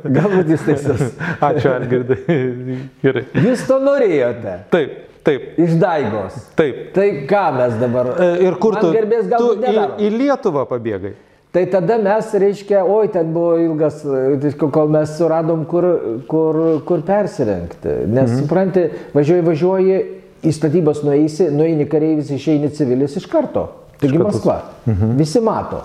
Galbūt 0.03 0.51
jūs 0.51 0.65
teisus. 0.67 1.03
Ačiū, 1.47 1.69
Algirdai. 1.71 2.17
Gerai. 3.05 3.27
Jūs 3.45 3.63
to 3.69 3.77
norėjote. 3.83 4.57
Taip. 4.73 4.97
taip. 5.27 5.45
Iš 5.63 5.77
Daigos. 5.79 6.41
Taip. 6.59 6.89
Tai 6.97 7.05
ką 7.29 7.45
mes 7.59 7.77
dabar? 7.79 8.11
E, 8.19 8.33
Ir 8.49 8.59
kur 8.59 8.75
tu? 8.81 8.91
Garbės 8.95 9.31
tu 9.31 9.53
į, 9.63 9.77
į 10.03 10.11
Lietuvą 10.17 10.65
pabėgai. 10.67 11.13
Tai 11.55 11.63
tada 11.71 11.95
mes, 12.03 12.33
reiškia, 12.35 12.81
oi, 12.83 13.07
ten 13.13 13.29
buvo 13.31 13.53
ilgas, 13.63 14.01
tai 14.03 14.49
kol 14.59 14.89
mes 14.91 15.13
suradom, 15.15 15.61
kur, 15.71 15.87
kur, 16.27 16.59
kur 16.83 17.05
persirengti. 17.07 17.93
Nes, 18.11 18.27
mhm. 18.27 18.41
supranti, 18.41 18.83
važiuoji, 19.15 19.45
važiuoji, 19.47 20.03
į 20.45 20.51
statybas 20.51 20.99
nueisi, 21.07 21.47
nueini 21.55 21.87
kareivis, 21.87 22.33
išeini 22.35 22.75
civilis 22.75 23.15
iš 23.15 23.31
karto. 23.31 23.69
Taigi. 24.01 24.21
Maskva. 24.21 24.61
Mhm. 24.85 25.17
Visi 25.19 25.41
mato. 25.43 25.81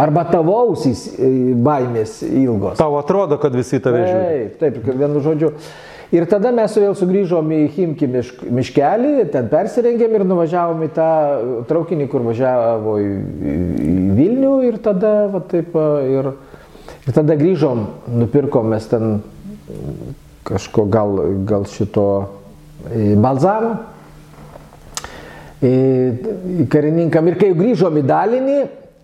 Arba 0.00 0.24
tavo 0.24 0.54
ausys 0.56 1.04
e, 1.14 1.28
baimės 1.62 2.22
ilgos. 2.24 2.78
Tau 2.80 2.96
atrodo, 2.98 3.36
kad 3.38 3.54
visi 3.54 3.80
tave 3.82 4.06
žiūri. 4.06 4.46
Taip, 4.60 4.78
taip, 4.80 4.94
vienu 4.96 5.20
žodžiu. 5.22 5.52
Ir 6.12 6.26
tada 6.28 6.50
mes 6.52 6.72
vėl 6.76 6.92
sugrįžom 6.96 7.52
į 7.56 7.60
Himki 7.72 8.08
mišk, 8.10 8.42
miškelį, 8.52 9.12
ten 9.32 9.46
persirengėm 9.52 10.18
ir 10.18 10.24
nuvažiavom 10.28 10.82
į 10.84 10.88
tą 10.96 11.10
traukinį, 11.70 12.08
kur 12.12 12.24
važiavo 12.26 12.98
į, 13.00 13.12
į, 13.52 13.94
Vilnių 14.18 14.56
ir 14.68 14.76
tada, 14.84 15.12
va 15.32 15.40
taip, 15.48 15.72
ir, 16.08 16.28
ir 17.06 17.16
tada 17.16 17.36
grįžom, 17.40 17.86
nupirkom 18.12 18.68
mes 18.74 18.90
ten 18.90 19.22
kažko 20.48 20.84
gal, 20.92 21.16
gal 21.48 21.64
šito 21.70 22.06
e, 22.90 23.14
balzamo 23.16 23.76
karininkam. 25.62 27.28
Ir 27.30 27.38
kai 27.40 27.52
grįžom 27.56 27.98
į 28.00 28.06
dalinį, 28.08 28.60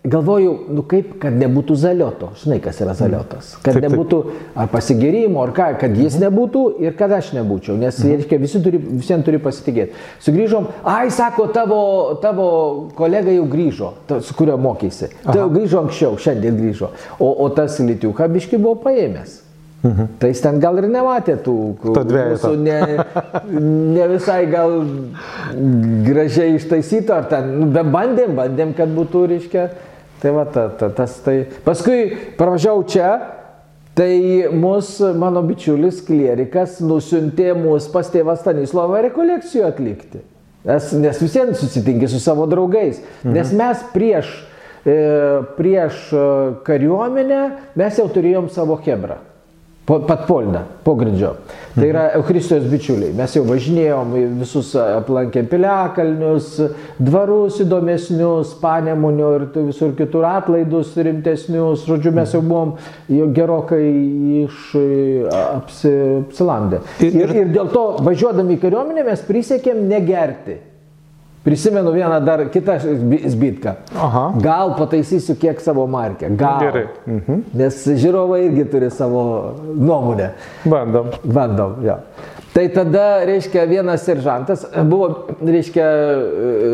galvojau, 0.09 0.53
nu 0.73 0.83
kaip, 0.89 1.15
kad 1.23 1.35
nebūtų 1.39 1.77
zalioto. 1.79 2.31
Žinai, 2.43 2.59
kas 2.65 2.79
yra 2.85 2.95
zaliotas. 2.99 3.51
Kad 3.63 3.77
Taip, 3.77 3.83
taip. 3.83 3.87
nebūtų 3.87 4.21
ar 4.59 4.71
pasigirimo, 4.73 5.43
ar 5.43 5.53
ką, 5.57 5.69
kad 5.81 5.97
jis 5.99 6.19
nebūtų 6.23 6.63
ir 6.85 6.95
kad 6.99 7.13
aš 7.19 7.33
nebūčiau. 7.37 7.77
Nes, 7.81 7.99
reiškia, 8.05 8.39
visi 8.43 8.63
turi, 8.65 8.81
visiems 8.81 9.27
turi 9.27 9.41
pasitikėti. 9.43 9.99
Sugrįžom, 10.25 10.71
ai, 10.89 11.09
sako, 11.15 11.49
tavo, 11.55 11.81
tavo 12.23 12.49
kolega 12.99 13.35
jau 13.35 13.49
grįžo, 13.51 13.93
ta, 14.09 14.23
su 14.25 14.37
kuriuo 14.39 14.59
mokėsi. 14.63 15.11
Tai 15.27 15.41
jau 15.43 15.51
grįžo 15.53 15.83
anksčiau, 15.83 16.17
šiandien 16.21 16.59
grįžo. 16.63 16.93
O, 17.19 17.35
o 17.45 17.51
tas 17.55 17.81
litiuką 17.83 18.31
biški 18.39 18.61
buvo 18.63 18.79
paėmės. 18.87 19.43
Mhm. 19.83 20.07
Tai 20.19 20.29
jis 20.33 20.41
ten 20.43 20.57
gal 20.59 20.79
ir 20.81 20.89
nematė 20.91 21.37
tų, 21.45 21.55
mūsų 21.87 22.49
ne, 22.59 22.79
ne 23.95 24.07
visai 24.11 24.41
gal 24.51 24.73
gražiai 26.07 26.57
ištaisyto, 26.57 27.15
ar 27.15 27.29
ten, 27.31 27.53
nu, 27.61 27.69
be 27.75 27.85
bandėm, 27.87 28.35
bandėm, 28.39 28.73
kad 28.75 28.91
būtų, 28.95 29.23
reiškia, 29.31 29.69
tai 30.23 30.33
va, 30.35 30.49
ta, 30.51 30.67
ta, 30.81 30.89
tas 30.97 31.15
tai. 31.23 31.37
Paskui 31.67 32.09
pravažiavau 32.41 32.83
čia, 32.91 33.13
tai 33.99 34.11
mūsų, 34.51 35.13
mano 35.23 35.45
bičiulis 35.47 36.03
klierikas, 36.09 36.81
nusiuntė 36.83 37.53
mus 37.59 37.87
pas 37.93 38.11
tėvą 38.11 38.35
Stanislavą 38.41 39.05
rekolekcijų 39.07 39.65
atlikti. 39.71 40.25
Nes, 40.67 40.91
nes 40.99 41.23
visiems 41.23 41.63
susitinki 41.63 42.11
su 42.11 42.19
savo 42.19 42.51
draugais. 42.51 42.99
Mhm. 43.23 43.39
Nes 43.39 43.55
mes 43.55 43.87
prieš, 43.95 44.35
e, 44.83 44.99
prieš 45.55 46.03
e, 46.11 46.29
kariuomenę, 46.67 47.43
mes 47.79 48.03
jau 48.03 48.11
turėjom 48.11 48.51
savo 48.51 48.83
hebrą. 48.83 49.23
Po- 49.89 50.03
Patpolną, 50.05 50.61
pogrindžio. 50.85 51.31
Tai 51.79 51.87
yra 51.89 52.03
Euchristijos 52.19 52.67
bičiuliai. 52.69 53.15
Mes 53.17 53.33
jau 53.33 53.41
važinėjom, 53.49 54.11
visus 54.37 54.75
aplankėm 54.77 55.47
piliakalnius, 55.49 56.51
dvarus 57.01 57.57
įdomesnius, 57.65 58.51
panemunio 58.61 59.31
ir 59.39 59.47
visur 59.71 59.95
kitur 59.97 60.27
atlaidus 60.29 60.93
rimtesnius. 60.97 61.87
Žodžiu, 61.89 62.13
mes 62.21 62.35
jau 62.37 62.43
buvom 62.45 62.75
jau 63.09 63.31
gerokai 63.33 63.87
iš 64.45 64.61
apsi, 65.33 65.95
apsilandę. 66.27 66.83
Ir- 67.01 67.17
Ir, 67.25 67.33
ir 67.47 67.53
dėl 67.57 67.73
to 67.73 67.87
važiuodami 68.05 68.59
į 68.59 68.63
kariuomenę 68.67 69.05
mes 69.09 69.25
prisiekėm 69.25 69.87
negerti. 69.89 70.59
Prisimenu 71.49 71.93
vieną 71.97 72.21
dar 72.25 72.43
kitą 72.53 72.73
zbi- 72.79 73.23
zbitką. 73.33 73.73
Aha. 73.97 74.25
Gal 74.45 74.75
pataisysiu 74.77 75.33
kiek 75.41 75.63
savo 75.65 75.87
markę. 75.87 76.29
Gal. 76.37 76.61
Gerai. 76.61 76.87
Mhm. 77.07 77.39
Nes 77.57 77.79
žiūrovai 77.89 78.43
irgi 78.51 78.67
turi 78.69 78.91
savo 78.93 79.23
nuomonę. 79.75 80.31
Bandom. 80.69 81.07
Bandom, 81.25 81.79
jo. 81.87 81.97
Tai 82.53 82.67
tada, 82.75 83.25
reiškia, 83.29 83.65
vienas 83.71 84.03
seržantas, 84.05 84.67
buvo, 84.91 85.09
reiškia, 85.47 85.87
e, 85.87 86.71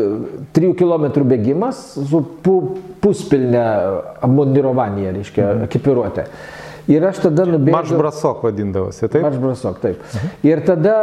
trijų 0.55 0.73
kilometrų 0.79 1.23
bėgimas 1.29 1.81
su 2.09 2.21
pu, 2.43 2.55
puspilne 3.03 3.63
amundirovanija, 4.25 5.13
reiškia, 5.15 5.49
ekipiruotė. 5.69 6.25
Ir 6.91 7.05
aš 7.07 7.23
tada 7.29 7.45
nubėgau. 7.49 7.77
Marš 7.79 7.93
brasok 7.99 8.43
vadindavosi, 8.47 9.07
taip? 9.07 9.21
Marš 9.23 9.39
brasok, 9.41 9.79
taip. 9.83 10.03
Ir 10.43 10.63
tada 10.67 10.97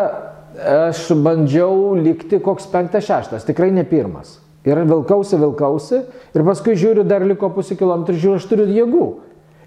aš 0.58 1.08
bandžiau 1.24 1.94
likti 1.98 2.40
koks 2.42 2.68
penktas, 2.72 3.06
šeštas, 3.08 3.46
tikrai 3.48 3.70
ne 3.74 3.84
pirmas. 3.88 4.38
Ir 4.62 4.78
vilkausi, 4.86 5.36
vilkausi. 5.40 6.04
Ir 6.36 6.44
paskui 6.46 6.76
žiūriu, 6.78 7.02
dar 7.06 7.24
liko 7.26 7.50
pusę 7.50 7.74
kilometrų, 7.78 8.14
žiūriu, 8.14 8.38
aš 8.38 8.46
turiu 8.50 8.68
jėgų. 8.70 9.06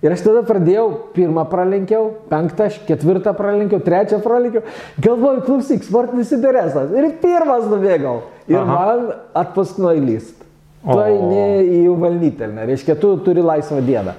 Ir 0.06 0.14
aš 0.14 0.22
tada 0.22 0.44
pradėjau, 0.46 0.86
pirmą 1.16 1.46
pralenkiau, 1.50 2.12
penktą, 2.30 2.68
ketvirtą 2.88 3.34
pralenkiau, 3.36 3.82
trečią 3.84 4.20
pralenkiau. 4.24 4.64
Galvoju, 5.02 5.44
klausyk, 5.48 5.84
sportinis 5.88 6.32
interesas. 6.36 6.92
Ir 6.94 7.10
pirmas 7.24 7.66
nubėgau. 7.72 8.20
Ir 8.52 8.60
Aha. 8.62 8.66
man 8.70 9.06
atpaskino 9.36 9.96
įlyst. 9.98 10.44
Tu 10.86 10.98
eini 11.02 11.46
į 11.66 11.80
valnytelną, 11.98 12.68
reiškia, 12.70 12.94
tu 13.02 13.16
turi 13.26 13.42
laisvą 13.42 13.80
dieną. 13.82 14.14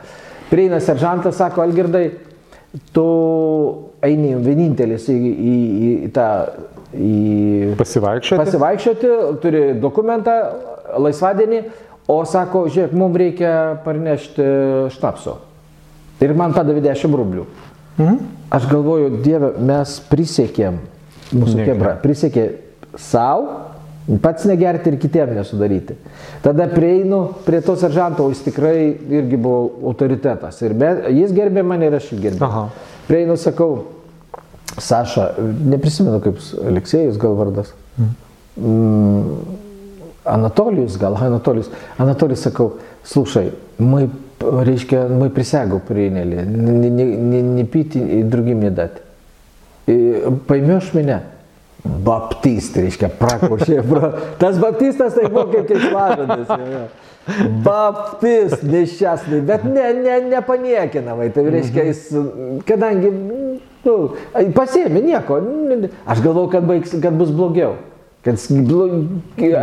Prieina 0.50 0.80
seržantas, 0.82 1.38
sako, 1.38 1.62
Algirdai, 1.62 2.08
tu 2.94 3.06
eini 4.06 4.34
vienintelis 4.42 5.08
į, 5.10 5.16
į, 5.16 5.56
į, 5.56 5.90
į 6.06 6.10
tą 6.14 6.28
į 6.96 7.74
Pasivaikščioti. 7.78 8.40
pasivaikščioti, 8.40 9.10
turi 9.42 9.62
dokumentą, 9.82 10.36
laisvadienį, 11.02 11.62
o 12.12 12.20
sako, 12.28 12.66
žiūrėk, 12.72 12.94
mums 12.96 13.18
reikia 13.20 13.52
parnešti 13.84 14.46
štapso. 14.94 15.38
Ir 16.22 16.32
man 16.38 16.54
padavė 16.56 16.84
10 16.86 17.16
rublių. 17.18 17.46
Mhm. 17.98 18.18
Aš 18.56 18.68
galvoju, 18.70 19.10
Dieve, 19.24 19.50
mes 19.58 19.96
prisiekėm, 20.10 20.78
mūsų 21.34 21.64
kebra, 21.66 21.96
prisiekė 22.00 22.46
savo, 23.00 23.65
pats 24.21 24.45
negerti 24.45 24.89
ir 24.89 24.97
kitiem 24.99 25.33
nesudaryti. 25.35 25.95
Tada 26.43 26.67
prieinu 26.67 27.29
prie 27.45 27.61
to 27.61 27.75
seržanto, 27.75 28.25
o 28.25 28.29
jis 28.33 28.41
tikrai 28.43 28.97
irgi 29.09 29.37
buvo 29.37 29.71
autoritetas. 29.91 30.61
Ir 30.61 30.73
be, 30.73 30.89
jis 31.13 31.31
gerbė 31.31 31.63
mane 31.63 31.85
ir 31.87 31.95
aš 31.99 32.09
jį 32.13 32.19
gerbėjau. 32.27 32.47
Aha. 32.49 32.69
Prieinu, 33.07 33.37
sakau, 33.37 33.83
Saša, 34.71 35.33
neprisimenu 35.67 36.21
kaip 36.23 36.37
s- 36.39 36.53
Aleksėjus 36.55 37.17
gal 37.19 37.33
vardas. 37.35 37.73
Mm, 38.55 39.39
Анатолиус, 40.23 40.95
gal 40.97 41.15
Анатолиус. 41.19 41.69
Анатолий 41.97 42.35
sakau, 42.35 42.77
слушай, 43.03 43.51
мы, 43.77 44.09
reiškia, 44.39 45.07
мы 45.09 45.29
присягу 45.29 45.79
приняли, 45.79 46.45
не, 46.45 46.89
не, 46.89 47.05
не, 47.17 47.41
не 47.41 47.63
пить 47.65 47.95
и 47.95 48.23
другим 48.23 48.59
не 48.61 48.69
дать. 48.69 48.91
И 49.87 50.23
Поймешь 50.47 50.93
меня? 50.93 51.23
Baptist, 52.06 52.76
reiškia, 52.76 53.08
prakošė. 53.20 53.80
Pra... 53.88 54.10
Tas 54.40 54.58
baptistas 54.62 55.14
tai 55.16 55.28
buvo 55.30 55.46
kaip 55.54 55.66
keislavidas. 55.70 56.52
Baptist, 57.66 58.62
neščiasnai, 58.62 59.40
bet 59.46 59.64
ne, 59.66 59.88
ne, 60.02 60.20
nepaniekinamai. 60.30 61.30
Tai 61.34 61.44
reiškia, 61.50 61.88
jis, 61.90 62.04
kadangi, 62.68 63.10
nu, 63.86 63.96
pasėmė 64.54 65.02
nieko, 65.08 65.40
aš 66.06 66.22
galvau, 66.24 66.46
kad, 66.52 66.66
baigs, 66.68 66.94
kad 67.02 67.16
bus 67.18 67.32
blogiau. 67.34 67.74
Kad 68.26 68.40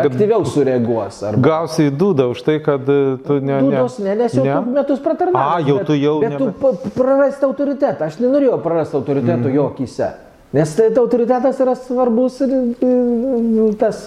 aktyviau 0.07 0.45
sureaguos. 0.47 1.17
Arba... 1.27 1.41
Gausi 1.43 1.89
į 1.89 1.95
dūdą 1.99 2.29
už 2.31 2.43
tai, 2.45 2.53
kad 2.63 2.87
e, 2.87 3.17
tu 3.25 3.41
ne... 3.43 3.57
Dūdos, 3.59 3.97
ne, 3.99 4.13
nes 4.21 4.37
jau 4.37 4.45
ne. 4.45 4.53
tu 4.55 4.75
metus 4.77 5.01
pratarnavai. 5.03 5.57
A, 5.59 5.65
jau 5.67 5.81
tu 5.83 5.97
jau 5.99 6.13
Bet 6.21 6.37
tu 6.39 6.45
nebe- 6.47 6.53
pa- 6.61 6.93
prarasti 6.95 7.43
autoritetą. 7.43 8.07
Aš 8.07 8.21
nenorėjau 8.23 8.61
prarasti 8.63 8.95
autoriteto 9.01 9.49
Mhm. 9.49 9.55
jo 9.57 9.65
akise. 9.73 10.07
Nes 10.53 10.75
tai 10.77 10.91
autoritetas 10.93 11.57
yra 11.63 11.73
svarbus 11.73 12.35
ir, 12.45 12.51
tas 13.81 14.03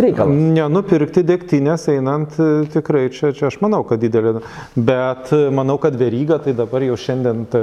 reikalas. 0.00 0.32
Nenupirkti 0.56 1.20
degtinės 1.28 1.84
einant 1.92 2.38
e, 2.40 2.46
tikrai 2.72 3.02
čia, 3.12 3.34
čia 3.36 3.50
aš 3.50 3.58
manau, 3.60 3.82
kad 3.84 4.00
didelė. 4.00 4.40
Bet 4.76 5.28
e, 5.36 5.42
manau, 5.52 5.76
kad 5.82 5.98
veryga 6.00 6.38
tai 6.40 6.54
dabar 6.56 6.86
jau 6.86 6.96
šiandien 6.96 7.44
e, 7.44 7.62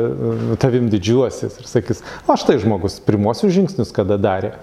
tavim 0.62 0.92
didžiuosis 0.94 1.58
ir 1.64 1.72
sakys, 1.72 2.04
o 2.30 2.38
štai 2.38 2.60
žmogus 2.62 3.00
pirmosius 3.08 3.56
žingsnius 3.58 3.96
kada 3.96 4.20
darė. 4.22 4.54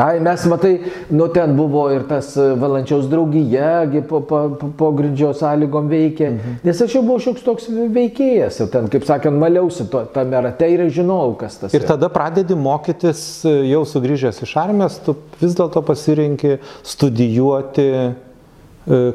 Ai, 0.00 0.20
mes, 0.20 0.44
matai, 0.46 0.80
nu 1.10 1.26
ten 1.28 1.56
buvo 1.56 1.84
ir 1.90 2.04
tas 2.08 2.30
e, 2.38 2.44
valančiaus 2.58 3.08
draugija, 3.10 3.86
gi 3.90 4.02
po, 4.06 4.20
po, 4.26 4.40
po, 4.78 4.90
grindžio 4.94 5.32
sąlygom 5.36 5.88
veikė. 5.90 6.28
Mhm. 6.30 6.58
Nes 6.66 6.82
aš 6.84 6.94
jau 6.94 7.02
buvau 7.06 7.22
šioks 7.24 7.44
toks 7.46 7.66
veikėjas, 7.70 8.60
ten, 8.72 8.86
kaip 8.92 9.06
sakant, 9.08 9.38
maliausi 9.40 9.88
to, 9.90 10.04
tame 10.14 10.42
rate 10.46 10.68
ir 10.70 10.84
žinojau, 10.94 11.34
kas 11.40 11.58
tas 11.62 11.74
Ir 11.76 11.86
tada 11.88 12.10
pradedi 12.12 12.54
mokytis, 12.58 13.24
e, 13.48 13.54
jau 13.72 13.82
sugrįžęs 13.88 14.42
iš 14.46 14.54
armijos, 14.62 15.00
tu 15.06 15.16
vis 15.42 15.58
dėlto 15.58 15.82
pasirinki 15.86 16.58
studijuoti 16.86 17.88
e, 17.90 18.08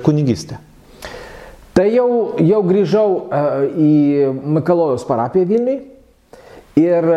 kunigystę. 0.03 0.59
Tai 1.75 1.87
jau, 1.91 2.09
jau 2.39 2.61
grįžau 2.63 3.07
į 3.75 3.95
Mikalojos 4.55 5.03
parapiją 5.07 5.47
Vilniui 5.49 5.81
ir 6.79 7.07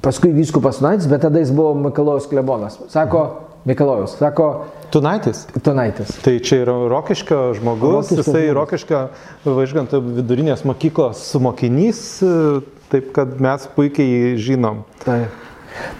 paskui 0.00 0.32
vyskupas 0.32 0.78
Tunaitis, 0.80 1.06
bet 1.10 1.20
tada 1.26 1.38
jis 1.42 1.50
buvo 1.54 1.74
Mikalojus 1.74 2.26
klebonas. 2.30 2.78
Sako, 2.88 3.26
Mikalojus, 3.64 4.16
sako, 4.18 4.64
Tunaitis. 4.92 5.44
Tunaitis. 5.62 6.16
Tai 6.24 6.38
čia 6.44 6.62
yra 6.64 6.74
Rokiškio 6.90 7.52
žmogus, 7.60 8.10
Rokiškio 8.10 8.18
jisai 8.22 8.42
žmogus. 8.48 8.56
Rokiškio 8.58 9.02
važiuojant 9.44 9.94
vidurinės 10.16 10.64
mokyklos 10.68 11.22
mokinys, 11.40 12.02
taip 12.92 13.12
kad 13.16 13.38
mes 13.40 13.68
puikiai 13.76 14.08
jį 14.08 14.32
žinom. 14.48 14.82
Tai, 15.04 15.20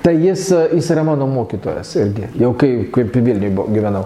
tai 0.05 0.13
jis, 0.21 0.49
jis 0.75 0.91
yra 0.93 1.05
mano 1.07 1.25
mokytojas 1.31 1.95
irgi, 2.03 2.27
jau 2.43 2.51
kai, 2.59 2.73
kaip 2.93 3.15
Vilniui 3.17 3.53
bu- 3.57 3.69
gyvenau. 3.73 4.05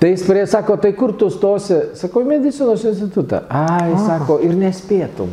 Tai 0.00 0.10
jis 0.12 0.24
prie 0.28 0.42
sako, 0.50 0.76
tai 0.82 0.92
kur 0.98 1.14
tu 1.16 1.30
stosi? 1.32 1.78
Sako, 1.96 2.24
į 2.26 2.32
medicinos 2.34 2.84
institutą. 2.84 3.44
Ai, 3.48 3.94
sako, 4.04 4.40
ir 4.44 4.52
nespėtum. 4.58 5.30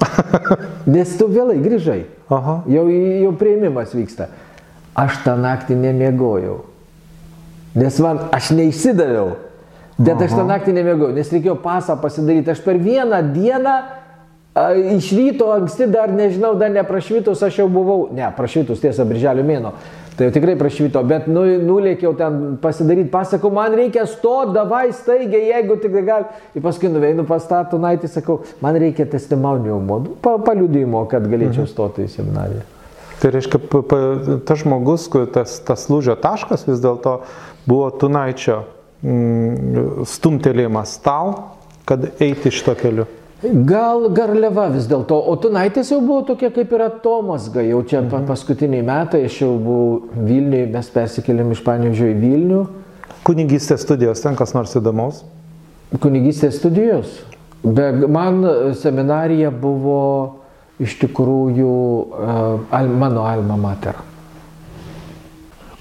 Nes 0.94 1.12
tu 1.20 1.28
vėlai 1.30 1.60
grįžai. 1.62 2.00
Aha. 2.30 2.60
Jau, 2.70 2.86
jau 2.88 3.32
prieimimas 3.38 3.94
vyksta. 3.94 4.30
Aš 4.94 5.20
tą 5.24 5.36
naktį 5.38 5.76
nemiegojau. 5.78 6.60
Nes 7.78 7.98
man, 8.02 8.26
aš 8.34 8.52
neįsidaviau. 8.54 9.36
Bet 10.00 10.22
aš 10.24 10.34
tą 10.38 10.44
naktį 10.48 10.74
nemiegojau, 10.78 11.14
nes 11.14 11.30
reikėjo 11.32 11.58
pasą 11.60 11.98
pasidaryti. 12.00 12.50
Aš 12.54 12.62
per 12.64 12.78
vieną 12.80 13.20
dieną 13.34 13.74
a, 14.54 14.70
iš 14.96 15.10
ryto 15.16 15.50
anksti 15.52 15.90
dar 15.90 16.12
nežinau, 16.14 16.54
dar 16.58 16.72
neprašvitus, 16.72 17.42
aš 17.46 17.60
jau 17.60 17.68
buvau, 17.70 18.08
ne, 18.16 18.30
prašvitus 18.36 18.80
tiesa, 18.82 19.04
birželio 19.08 19.44
mėno. 19.46 19.74
Tai 20.20 20.26
jau 20.28 20.34
tikrai 20.34 20.52
prašvito, 20.60 21.00
bet 21.08 21.28
nu, 21.32 21.40
nulėkiau 21.64 22.10
ten 22.12 22.34
pasidaryti, 22.60 23.08
pasakau, 23.08 23.48
man 23.56 23.72
reikia 23.72 24.02
sto, 24.04 24.34
davai 24.52 24.90
staigiai, 24.92 25.46
jeigu 25.54 25.78
tik 25.80 25.94
gali. 26.04 26.26
Ir 26.52 26.60
paskui 26.60 26.90
nuveinu 26.92 27.24
pas 27.24 27.46
tą 27.48 27.62
tunaitį, 27.70 28.10
sakau, 28.12 28.36
man 28.60 28.76
reikia 28.82 29.06
testimoniumo, 29.08 29.96
pa, 30.20 30.34
paliudimo, 30.44 31.06
kad 31.08 31.24
galėčiau 31.24 31.64
stoti 31.70 32.04
į 32.04 32.12
seminariją. 32.12 32.66
Tai 33.22 33.30
reiškia, 33.32 33.62
tas 34.44 34.60
žmogus, 34.60 35.08
tas, 35.32 35.56
tas 35.64 35.86
lūžio 35.88 36.18
taškas 36.20 36.68
vis 36.68 36.84
dėlto 36.84 37.16
buvo 37.64 37.88
Tunaičio 38.04 38.58
mm, 39.00 40.04
stumtelėjimas 40.04 40.98
tau, 41.00 41.32
kad 41.88 42.04
eiti 42.20 42.52
šito 42.52 42.76
keliu. 42.76 43.08
Gal 43.40 44.10
garliava 44.12 44.66
vis 44.74 44.84
dėlto, 44.90 45.16
o 45.16 45.32
Tunaitis 45.40 45.88
jau 45.92 46.02
buvo 46.04 46.26
tokia 46.28 46.50
kaip 46.52 46.72
ir 46.76 46.82
Tomasga, 47.00 47.62
jau 47.64 47.80
čia 47.88 48.02
mhm. 48.02 48.26
paskutiniai 48.28 48.84
metai, 48.84 49.24
aš 49.30 49.40
jau 49.42 49.54
buvau 49.56 50.24
Vilniui, 50.28 50.66
mes 50.74 50.92
persikėlėm 50.92 51.54
iš 51.54 51.64
Panežio 51.64 52.10
į 52.12 52.18
Vilnių, 52.20 52.62
Kunigystės 53.20 53.82
studijos 53.84 54.22
ten 54.24 54.36
kas 54.36 54.54
nors 54.56 54.72
įdomaus? 54.78 55.20
kunigystės 55.98 56.58
studijos. 56.60 57.10
Bet 57.60 58.06
man 58.08 58.44
seminarija 58.78 59.50
buvo 59.50 60.36
iš 60.80 60.94
tikrųjų 61.02 61.72
uh, 61.72 62.62
al, 62.72 62.88
mano 62.88 63.26
alma 63.28 63.58
mater. 63.60 63.98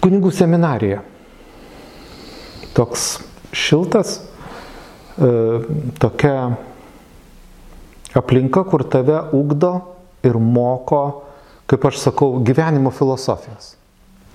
Kunigų 0.03 0.32
seminarija. 0.36 1.03
Toks 2.76 3.05
šiltas, 3.55 4.14
e, 5.20 5.30
tokia 5.99 6.34
aplinka, 8.18 8.64
kur 8.64 8.84
tave 8.89 9.20
ugdo 9.36 9.74
ir 10.26 10.38
moko, 10.38 11.03
kaip 11.70 11.86
aš 11.86 11.99
sakau, 12.07 12.39
gyvenimo 12.45 12.91
filosofijos. 12.91 13.76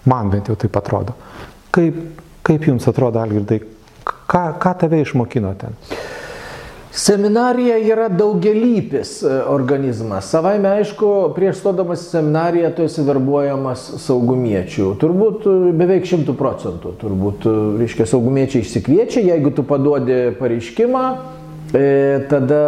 Man 0.04 0.30
bent 0.30 0.50
jau 0.50 0.56
taip 0.60 0.76
atrodo. 0.76 1.16
Kaip, 1.74 1.96
kaip 2.46 2.68
jums 2.68 2.86
atrodo, 2.88 3.22
Algirdai, 3.22 3.62
ką, 4.04 4.44
ką 4.60 4.74
tave 4.84 5.00
išmokino 5.02 5.54
ten? 5.58 5.78
Seminarija 6.94 7.78
yra 7.82 8.08
daugelypis 8.08 9.22
e, 9.22 9.30
organizmas. 9.50 10.28
Savaime 10.30 10.68
aišku, 10.78 11.08
prieš 11.34 11.56
stodamas 11.58 12.04
į 12.04 12.12
seminariją 12.12 12.68
tu 12.76 12.84
esi 12.86 13.02
verbuojamas 13.02 13.82
saugumiečių. 14.04 14.92
Turbūt 15.02 15.48
e, 15.50 15.54
beveik 15.74 16.06
šimtų 16.06 16.36
procentų. 16.38 16.92
Turbūt, 17.00 17.48
e, 17.50 17.54
reiškia, 17.80 18.06
saugumiečiai 18.12 18.62
išsikviečia, 18.62 19.24
jeigu 19.32 19.50
tu 19.56 19.66
paduodi 19.66 20.20
pareiškimą, 20.38 21.02
tada, 22.30 22.60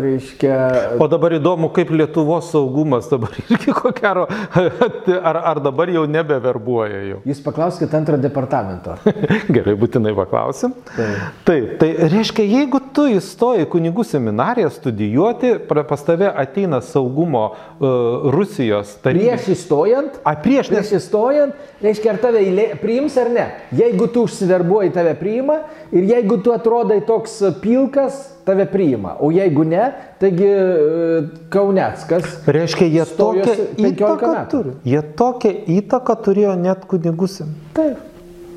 reiškia, 0.00 0.56
O 0.98 1.08
dabar 1.10 1.34
įdomu, 1.36 1.68
kaip 1.74 1.90
Lietuvos 1.92 2.48
saugumas 2.52 3.08
dabar 3.10 3.34
irgi 3.44 3.74
ko 3.76 3.92
gero, 3.92 4.24
ar, 4.56 5.40
ar 5.52 5.60
dabar 5.60 5.90
jau 5.92 6.04
nebeverbuoja 6.08 7.02
jau. 7.10 7.18
jūs 7.28 7.42
paklauskite 7.44 7.96
antro 7.98 8.16
departamento. 8.20 8.96
Gerai, 9.56 9.74
būtinai 9.78 10.14
paklausim. 10.16 10.72
Taip. 10.96 11.44
Taip, 11.48 11.74
tai 11.82 11.90
reiškia, 12.08 12.46
jeigu 12.48 12.80
tu 12.94 13.04
įstoji 13.18 13.68
kunigų 13.68 14.06
seminariją 14.08 14.70
studijuoti, 14.72 15.54
pas 15.68 16.06
tave 16.06 16.30
ateina 16.32 16.80
saugumo 16.84 17.44
uh, 17.50 18.30
Rusijos 18.32 18.96
taryba. 19.02 19.36
Prieš 19.36 19.52
įstojant, 19.58 20.18
A, 20.24 20.34
prieš, 20.40 20.72
prieš 20.72 20.94
įstojant, 21.02 21.68
reiškia, 21.84 22.14
ar 22.14 22.22
tave 22.22 22.42
eilė, 22.46 22.70
priims 22.80 23.16
ar 23.20 23.30
ne. 23.34 23.46
Jeigu 23.76 24.08
tu 24.12 24.24
užsiverbuoji, 24.28 24.94
tave 24.96 25.14
priima 25.20 25.60
ir 25.92 26.08
jeigu 26.08 26.40
tu 26.44 26.54
atrodai 26.54 27.00
toks 27.06 27.40
pilkas, 27.62 28.37
tave 28.48 28.66
priima. 28.72 29.16
O 29.20 29.30
jeigu 29.34 29.66
ne, 29.68 29.90
taigi 30.20 30.48
e, 30.48 31.22
Kauneckas. 31.52 32.38
reiškia, 32.48 32.88
jie 32.88 33.04
tokią 33.04 33.44
Stojosi 33.44 33.66
15 33.76 33.92
įtaką 33.92 34.32
metų. 34.34 34.50
turi. 34.54 34.76
Jie 34.88 35.02
tokią 35.20 35.52
įtaką 35.78 36.16
turėjo 36.24 36.54
net 36.56 36.88
seminarijoje. 36.88 37.52
Taip, 37.76 38.00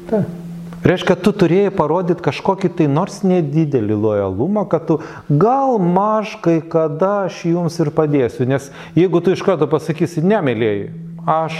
taip. 0.10 0.38
Reiškia, 0.82 1.14
tu 1.22 1.30
turėjai 1.38 1.70
parodyti 1.78 2.24
kažkokį 2.26 2.72
tai 2.80 2.88
nors 2.89 3.20
nedidelį 3.22 4.00
lojalumą, 4.02 4.64
kad 4.66 4.88
tu 4.89 4.98
gal 5.30 5.78
maž 5.78 6.34
kai 6.42 6.58
kada 6.58 7.28
aš 7.28 7.44
jums 7.46 7.78
ir 7.84 7.92
padėsiu. 7.94 8.48
Nes 8.50 8.72
jeigu 8.98 9.22
tu 9.22 9.36
iš 9.36 9.44
karto 9.46 9.68
pasakysi, 9.70 10.24
nemėlėjai, 10.26 10.88
aš 11.30 11.60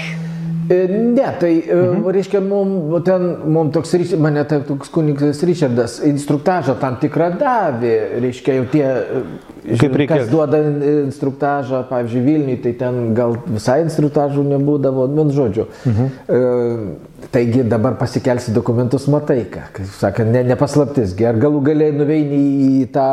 Ne, 0.70 1.36
tai, 1.39 1.64
mhm. 1.68 2.09
reiškia, 2.14 2.39
mums 2.43 3.03
ten, 3.05 3.24
mums 3.49 3.74
toks, 3.74 3.93
mane 4.22 4.43
tai 4.47 4.62
toks 4.68 4.91
kunigas 4.93 5.41
Richardas 5.47 5.99
instruktažą 6.05 6.76
tam 6.82 6.97
tikrą 7.01 7.32
davė, 7.39 7.93
reiškia, 8.22 8.57
jau 8.59 8.68
tie, 8.74 8.84
e, 8.86 9.80
reikės. 9.82 10.12
kas 10.12 10.30
duoda 10.32 10.59
instruktažą, 11.05 11.84
pavyzdžiui, 11.89 12.24
Vilniui, 12.26 12.59
tai 12.64 12.76
ten 12.78 12.99
gal 13.18 13.38
visai 13.47 13.82
instruktažų 13.86 14.45
nebūdavo, 14.51 15.07
nu, 15.12 15.28
žodžiu. 15.34 15.68
Mhm. 15.89 16.14
E, 16.28 17.28
taigi 17.34 17.66
dabar 17.70 17.97
pasikelsi 17.99 18.53
dokumentus, 18.53 19.07
matai, 19.12 19.43
ką, 19.49 19.68
kaip 19.78 19.91
sakant, 19.97 20.34
ne, 20.36 20.45
nepaslaptis, 20.51 21.16
ar 21.26 21.41
galų 21.41 21.66
galiai 21.72 21.95
nuveini 21.95 22.41
į 22.84 22.88
tą 22.93 23.12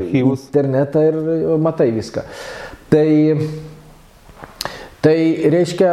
Archyvus. 0.00 0.48
internetą 0.50 1.06
ir 1.10 1.22
matai 1.60 1.90
viską. 1.96 2.26
Tai 2.92 3.06
Tai 5.06 5.18
reiškia, 5.52 5.90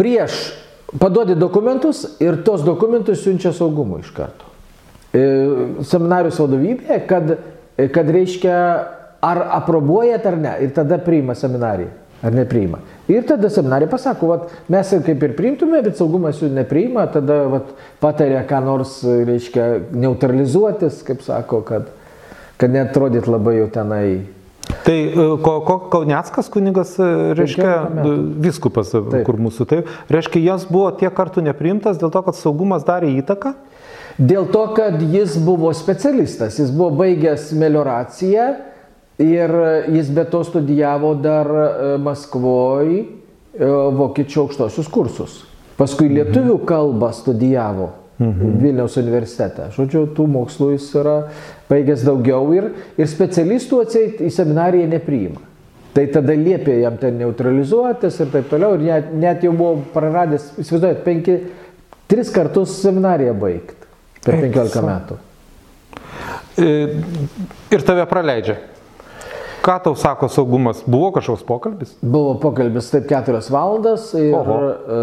prieš 0.00 0.40
paduodi 0.98 1.36
dokumentus 1.36 2.04
ir 2.22 2.40
tos 2.44 2.64
dokumentus 2.64 3.20
siunčia 3.24 3.52
saugumui 3.52 4.00
iš 4.00 4.14
karto. 4.16 4.48
E, 5.12 5.22
Seminarijos 5.86 6.38
vadovybė, 6.40 7.00
kad, 7.10 7.34
e, 7.76 7.88
kad 7.92 8.08
reiškia, 8.10 8.56
ar 9.20 9.42
aprobuojat 9.60 10.26
ar 10.26 10.38
ne, 10.40 10.54
ir 10.64 10.72
tada 10.74 10.98
priima 11.04 11.36
seminariją, 11.36 11.92
ar 12.24 12.34
nepriima. 12.34 12.80
Ir 13.10 13.26
tada 13.28 13.50
seminarija 13.52 13.90
pasako, 13.90 14.32
vat, 14.32 14.56
mes 14.72 14.94
kaip 15.06 15.24
ir 15.26 15.36
priimtume, 15.36 15.82
bet 15.84 15.98
saugumas 15.98 16.40
jų 16.40 16.50
nepriima, 16.54 17.04
tada 17.12 17.42
vat, 17.50 17.72
patarė, 18.02 18.40
ką 18.48 18.62
nors, 18.64 19.00
reiškia, 19.04 19.70
neutralizuotis, 19.92 21.02
kaip 21.06 21.24
sako, 21.26 21.62
kad, 21.66 21.90
kad 22.60 22.72
netrodyt 22.72 23.28
labai 23.30 23.58
jau 23.60 23.70
tenai 23.74 24.04
Tai 24.84 24.96
e, 25.06 25.12
ko, 25.42 25.60
ko 25.60 25.76
Kauneckas 25.92 26.48
kunigas, 26.52 26.94
e, 26.98 27.08
reiškia, 27.38 27.66
15 27.66 27.96
metų. 27.96 28.14
viskupas, 28.44 28.94
e, 28.94 29.02
Taip. 29.12 29.24
kur 29.26 29.38
mūsų 29.40 29.66
taip, 29.70 29.92
reiškia, 30.12 30.42
jas 30.44 30.66
buvo 30.70 30.90
tiek 30.96 31.14
kartų 31.14 31.44
nepriimtas 31.46 32.00
dėl 32.00 32.12
to, 32.12 32.22
kad 32.26 32.38
saugumas 32.38 32.86
darė 32.86 33.12
įtaką. 33.20 33.54
Dėl 34.20 34.50
to, 34.52 34.64
kad 34.76 35.00
jis 35.00 35.38
buvo 35.40 35.70
specialistas, 35.76 36.58
jis 36.60 36.72
buvo 36.74 36.90
baigęs 37.00 37.50
melioraciją 37.56 38.48
ir 39.20 39.54
jis 39.92 40.10
be 40.12 40.24
to 40.28 40.42
studijavo 40.44 41.14
dar 41.20 41.48
Maskvoje 42.02 43.06
vokiečių 43.96 44.44
aukštosius 44.44 44.90
kursus. 44.92 45.40
Paskui 45.80 46.10
lietuvių 46.12 46.58
kalbą 46.68 47.08
studijavo 47.16 47.88
Vilniaus 48.20 48.98
universitete. 49.00 49.70
Žodžiu, 49.72 50.02
tų 50.16 50.26
mokslų 50.28 50.74
jis 50.74 50.88
yra 51.00 51.14
baigęs 51.70 52.02
daugiau 52.04 52.50
ir, 52.52 52.66
ir 53.00 53.08
specialistų 53.08 53.78
atseit 53.86 54.20
į 54.20 54.28
seminariją 54.34 54.90
nepriima. 54.92 55.40
Tai 55.96 56.04
tada 56.14 56.36
liepė 56.38 56.76
jam 56.82 56.98
ten 57.00 57.16
neutralizuotis 57.18 58.20
ir 58.22 58.28
taip 58.30 58.50
toliau. 58.52 58.76
Ir 58.76 58.84
net, 58.86 59.08
net 59.18 59.46
jau 59.46 59.54
buvo 59.56 59.80
praradęs, 59.94 60.50
įsivaizduojat, 60.62 61.00
penki, 61.06 61.38
tris 62.10 62.30
kartus 62.34 62.76
seminariją 62.82 63.32
baigti 63.40 63.74
per 64.22 64.36
Eik 64.36 64.52
15 64.52 64.76
sau. 64.76 64.84
metų. 64.86 65.18
E, 66.60 66.68
Ir 67.72 67.82
tave 67.88 68.04
praleidžia. 68.10 68.58
Ką 69.60 69.76
tau 69.84 69.94
sako 69.96 70.28
saugumas? 70.32 70.80
Buvo 70.88 71.10
kažkoks 71.12 71.42
pokalbis? 71.44 71.90
Buvo 72.00 72.34
pokalbis 72.40 72.88
taip 72.90 73.06
keturias 73.10 73.50
valandas 73.52 74.06
ir 74.16 74.32
Oho. 74.34 74.58
e, 74.70 75.00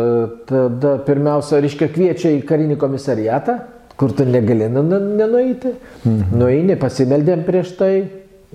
tada 0.50 0.96
pirmiausia, 1.06 1.60
reiškia, 1.62 1.92
kviečia 1.94 2.32
į 2.40 2.42
karinį 2.50 2.78
komisariatą, 2.82 3.60
kur 3.98 4.12
tu 4.18 4.26
negali 4.26 4.70
nu- 4.70 4.82
nu- 4.84 5.00
nenueiti. 5.18 5.76
Mhm. 6.06 6.38
Nueini, 6.40 6.76
pasimeldėm 6.76 7.46
prieš 7.46 7.78
tai, 7.78 8.08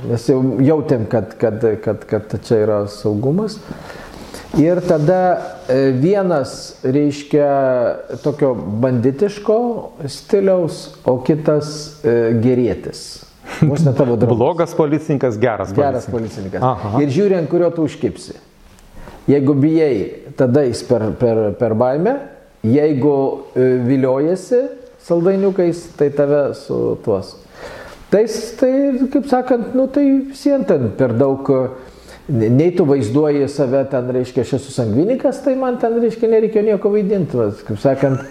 nes 0.08 0.26
jau 0.26 0.40
jautėm, 0.58 1.06
kad, 1.06 1.38
kad, 1.38 1.60
kad, 1.84 2.04
kad 2.04 2.38
čia 2.42 2.62
yra 2.66 2.86
saugumas. 2.88 3.60
Ir 4.58 4.80
tada 4.84 5.38
e, 5.68 5.92
vienas 5.96 6.76
reiškia 6.84 8.18
tokio 8.22 8.54
banditiško 8.54 9.58
stiliaus, 10.06 10.96
o 11.06 11.18
kitas 11.24 12.00
e, 12.04 12.32
gerėtis. 12.42 13.21
Vos 13.60 13.84
ne 13.84 13.92
tavo 13.94 14.16
draugas. 14.16 14.38
Blogas 14.38 14.74
policininkas, 14.74 15.38
geras 15.38 15.72
policininkas. 15.72 16.06
Geras 16.06 16.10
policininkas. 16.10 16.62
Aha. 16.62 17.00
Ir 17.02 17.12
žiūrint, 17.12 17.48
kurio 17.50 17.70
tu 17.74 17.86
užkipsi. 17.86 18.38
Jeigu 19.30 19.54
bijai, 19.54 19.94
tada 20.38 20.64
jis 20.66 20.82
per, 20.86 21.10
per, 21.18 21.40
per 21.58 21.74
baimę, 21.78 22.16
jeigu 22.66 23.14
e, 23.54 23.68
viliojasi 23.86 24.60
saldainiukais, 25.02 25.84
tai 25.98 26.10
tave 26.14 26.42
su 26.58 26.98
tuos. 27.04 27.36
Tai, 28.10 28.24
tai 28.58 28.72
kaip 29.12 29.26
sakant, 29.30 29.72
nu, 29.78 29.86
tai 29.90 30.04
visiems 30.28 30.66
ten 30.68 30.90
per 30.98 31.14
daug, 31.16 31.48
nei 32.28 32.70
tu 32.76 32.84
vaizduoji 32.86 33.48
save 33.50 33.86
ten, 33.90 34.10
reiškia, 34.14 34.44
aš 34.44 34.58
esu 34.58 34.74
sangvinikas, 34.74 35.40
tai 35.46 35.54
man 35.58 35.78
ten, 35.82 35.96
reiškia, 36.02 36.30
nereikia 36.34 36.64
nieko 36.66 36.92
vaidinti, 36.92 37.46
kaip 37.66 37.80
sakant, 37.82 38.26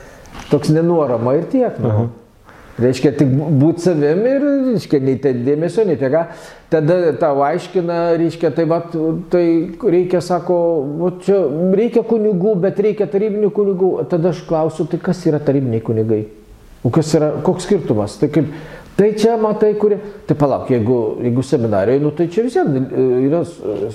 toks 0.52 0.72
nenuorama 0.76 1.36
ir 1.40 1.48
tiek. 1.52 1.80
Nu. 1.80 1.90
-huh. 1.90 2.10
Reiškia, 2.82 3.12
tik 3.20 3.30
būti 3.62 3.84
savim 3.84 4.24
ir, 4.26 4.44
reiškia, 4.72 5.00
nei 5.04 5.20
ten 5.22 5.44
dėmesio, 5.46 5.86
nei 5.86 6.00
tiek. 6.00 6.16
Tada 6.72 6.98
tau 7.20 7.44
aiškina, 7.46 8.00
reiškia, 8.20 8.52
tai, 8.56 8.66
va, 8.70 8.80
tai 9.32 9.46
reikia, 9.96 10.22
sako, 10.26 10.58
va, 11.02 11.12
čia 11.24 11.42
reikia 11.78 12.04
kunigų, 12.08 12.56
bet 12.64 12.80
reikia 12.82 13.10
tarybinių 13.12 13.52
kunigų. 13.56 13.92
Tada 14.12 14.32
aš 14.32 14.44
klausiu, 14.48 14.88
tai 14.90 15.02
kas 15.04 15.22
yra 15.30 15.42
tarybiniai 15.44 15.84
kunigai? 15.86 16.24
O 16.82 16.90
kas 16.94 17.12
yra, 17.18 17.36
koks 17.46 17.68
skirtumas? 17.68 18.16
Tai 18.18 18.32
kaip, 18.34 18.50
Tai 19.02 19.08
čia 19.18 19.36
matai, 19.42 19.72
kurie. 19.82 19.98
Tai 20.30 20.36
palauk, 20.38 20.68
jeigu, 20.70 20.96
jeigu 21.26 21.42
seminarijoje, 21.42 22.02
nu, 22.04 22.12
tai 22.14 22.28
čia 22.30 22.44
vis 22.46 22.54
tiek 22.54 22.92
yra 23.26 23.40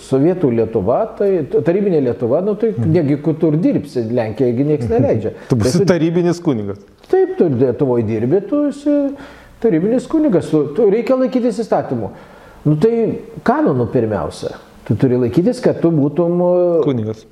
sovietų 0.02 0.50
Lietuva, 0.56 0.96
tai 1.20 1.28
tarybinė 1.54 2.00
Lietuva, 2.08 2.40
nu, 2.42 2.56
tai 2.58 2.72
mhm. 2.72 2.90
negi 2.96 3.18
kur 3.22 3.36
tur 3.38 3.54
dirbsi, 3.54 4.02
Lenkija, 4.10 4.66
niekas 4.66 4.90
neleidžia. 4.90 5.36
Tu 5.52 5.58
bus 5.60 5.76
tai, 5.78 5.86
tarybinis 5.92 6.42
kunigas. 6.42 6.82
Taip, 7.06 7.36
tu 7.38 7.46
Lietuvoje 7.54 8.02
dirbi, 8.08 8.42
tu 8.50 8.64
esi 8.72 8.96
tarybinis 9.62 10.10
kunigas, 10.10 10.50
tu, 10.50 10.64
tu 10.74 10.88
reikia 10.90 11.20
laikytis 11.22 11.62
įstatymų. 11.62 12.10
Nu 12.66 12.74
tai 12.82 12.96
kanonų 13.46 13.86
pirmiausia. 13.94 14.56
Tu 14.86 14.94
turi 14.94 15.16
laikytis, 15.18 15.58
kad 15.58 15.80
tu 15.82 15.90
būtum 15.90 16.36
kunigas. 16.84 17.24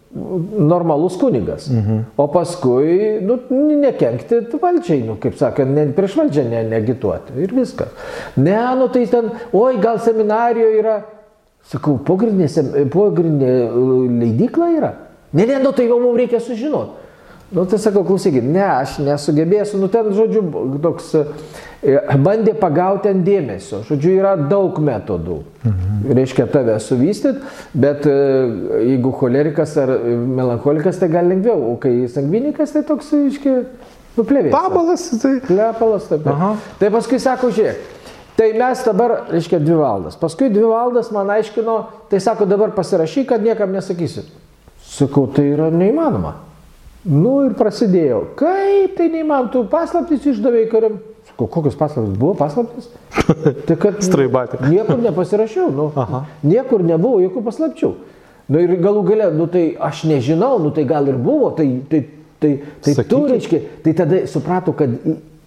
normalus 0.59 1.15
kunigas. 1.21 1.69
Mhm. 1.71 2.01
O 2.19 2.27
paskui, 2.27 3.21
nu, 3.23 3.39
nekenkti 3.79 4.41
valdžiai, 4.59 5.05
nu, 5.07 5.15
kaip 5.23 5.39
sakant, 5.39 5.71
ne, 5.71 5.87
prieš 5.95 6.17
valdžią 6.19 6.49
ne, 6.51 6.65
negituoti. 6.73 7.37
Ir 7.39 7.55
viskas. 7.55 7.95
Ne, 8.37 8.59
nu 8.81 8.89
tai 8.91 9.07
ten, 9.07 9.31
oi, 9.53 9.79
gal 9.83 10.03
seminarijoje 10.03 10.81
yra, 10.83 10.97
sakau, 11.71 11.95
pogrindinė, 12.03 12.89
pogrindinė 12.91 13.55
leidykla 14.25 14.71
yra. 14.75 14.93
Ne, 15.31 15.47
ne, 15.47 15.63
nu 15.63 15.71
tai 15.71 15.87
jau 15.87 16.01
mums 16.03 16.19
reikia 16.19 16.43
sužinoti. 16.43 17.04
Nu, 17.55 17.65
tai 17.65 17.79
sakau, 17.79 18.03
klausykit, 18.03 18.43
ne, 18.43 18.63
aš 18.65 18.97
nesugebėsiu, 19.05 19.79
nu 19.79 19.87
ten, 19.93 20.09
žodžiu, 20.11 20.41
toks 20.83 21.13
e, 21.15 21.93
bandė 22.19 22.51
pagauti 22.59 23.13
ant 23.13 23.23
dėmesio. 23.23 23.85
Žodžiu, 23.87 24.15
yra 24.17 24.33
daug 24.51 24.81
metodų. 24.83 25.37
Mhm. 25.63 26.01
Reiškia 26.19 26.49
tave 26.51 26.75
suvystyti, 26.83 27.45
bet 27.79 28.09
e, 28.11 28.15
jeigu 28.89 29.13
cholerikas 29.21 29.77
ar 29.79 29.93
melancholikas, 30.11 30.99
tai 30.99 31.13
gal 31.13 31.31
lengviau, 31.31 31.61
o 31.71 31.77
kai 31.79 31.93
sangvinikas, 32.11 32.75
tai 32.75 32.83
toks, 32.89 33.13
reiškia, 33.15 33.55
nuplėvė. 34.17 34.51
Pabalas, 34.55 35.05
tai. 35.23 35.37
Plepalas, 35.47 36.09
taip. 36.11 36.27
taip. 36.27 36.65
Tai 36.81 36.91
paskui 36.97 37.21
sako, 37.23 37.53
žiūrėk. 37.55 37.93
Tai 38.35 38.49
mes 38.59 38.83
dabar, 38.83 39.15
reiškia, 39.31 39.61
dvi 39.63 39.77
valandas. 39.79 40.17
Paskui 40.19 40.49
dvi 40.51 40.65
valandas 40.67 41.13
man 41.15 41.31
aiškino, 41.37 41.77
tai 42.11 42.19
sako, 42.19 42.51
dabar 42.51 42.75
pasirašyk, 42.75 43.29
kad 43.31 43.47
niekam 43.47 43.71
nesakysit. 43.71 44.27
Sakau, 44.83 45.29
tai 45.31 45.47
yra 45.53 45.71
neįmanoma. 45.71 46.35
Nu 47.05 47.35
ir 47.45 47.53
prasidėjo. 47.59 48.21
Kaip 48.39 48.95
tai 48.97 49.11
neįmanoma, 49.13 49.51
tu 49.53 49.65
paslaptis 49.69 50.25
išdavėjai 50.33 50.71
kariam. 50.73 50.97
Kokios 51.37 51.77
paslaptis 51.77 52.17
buvo 52.17 52.33
paslaptis? 52.39 52.89
Tai 53.67 53.77
kad 53.81 54.01
Straibatė. 54.05 54.61
Niekur 54.71 55.01
nepasirašiau, 55.03 55.71
nu, 55.75 55.89
Aha. 55.99 56.25
niekur 56.47 56.85
nebuvo 56.87 57.21
jokių 57.25 57.43
paslapčių. 57.45 57.91
Nu 58.53 58.61
ir 58.61 58.75
galų 58.81 59.05
gale, 59.09 59.29
nu 59.35 59.49
tai 59.49 59.71
aš 59.81 60.05
nežinau, 60.09 60.59
nu 60.61 60.71
tai 60.77 60.85
gal 60.89 61.09
ir 61.09 61.17
buvo, 61.21 61.49
tai, 61.57 61.67
tai, 61.91 62.03
tai, 62.41 62.53
tai 62.85 62.95
tu 63.09 63.23
reiškia, 63.31 63.61
tai 63.85 63.95
tada 63.97 64.21
suprato, 64.29 64.75
kad 64.77 64.93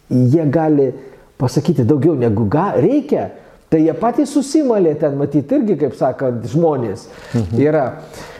jie 0.10 0.48
gali 0.50 0.90
pasakyti 1.38 1.86
daugiau 1.86 2.18
negu 2.18 2.48
ga, 2.50 2.72
reikia. 2.82 3.30
Tai 3.68 3.82
jie 3.84 3.94
patys 4.00 4.32
susimalė 4.34 4.96
ten, 5.00 5.18
matyti 5.20 5.58
irgi, 5.58 5.76
kaip 5.82 5.96
sakant, 6.00 6.46
žmonės 6.48 7.08
mhm. 7.36 7.62
yra. 7.62 7.88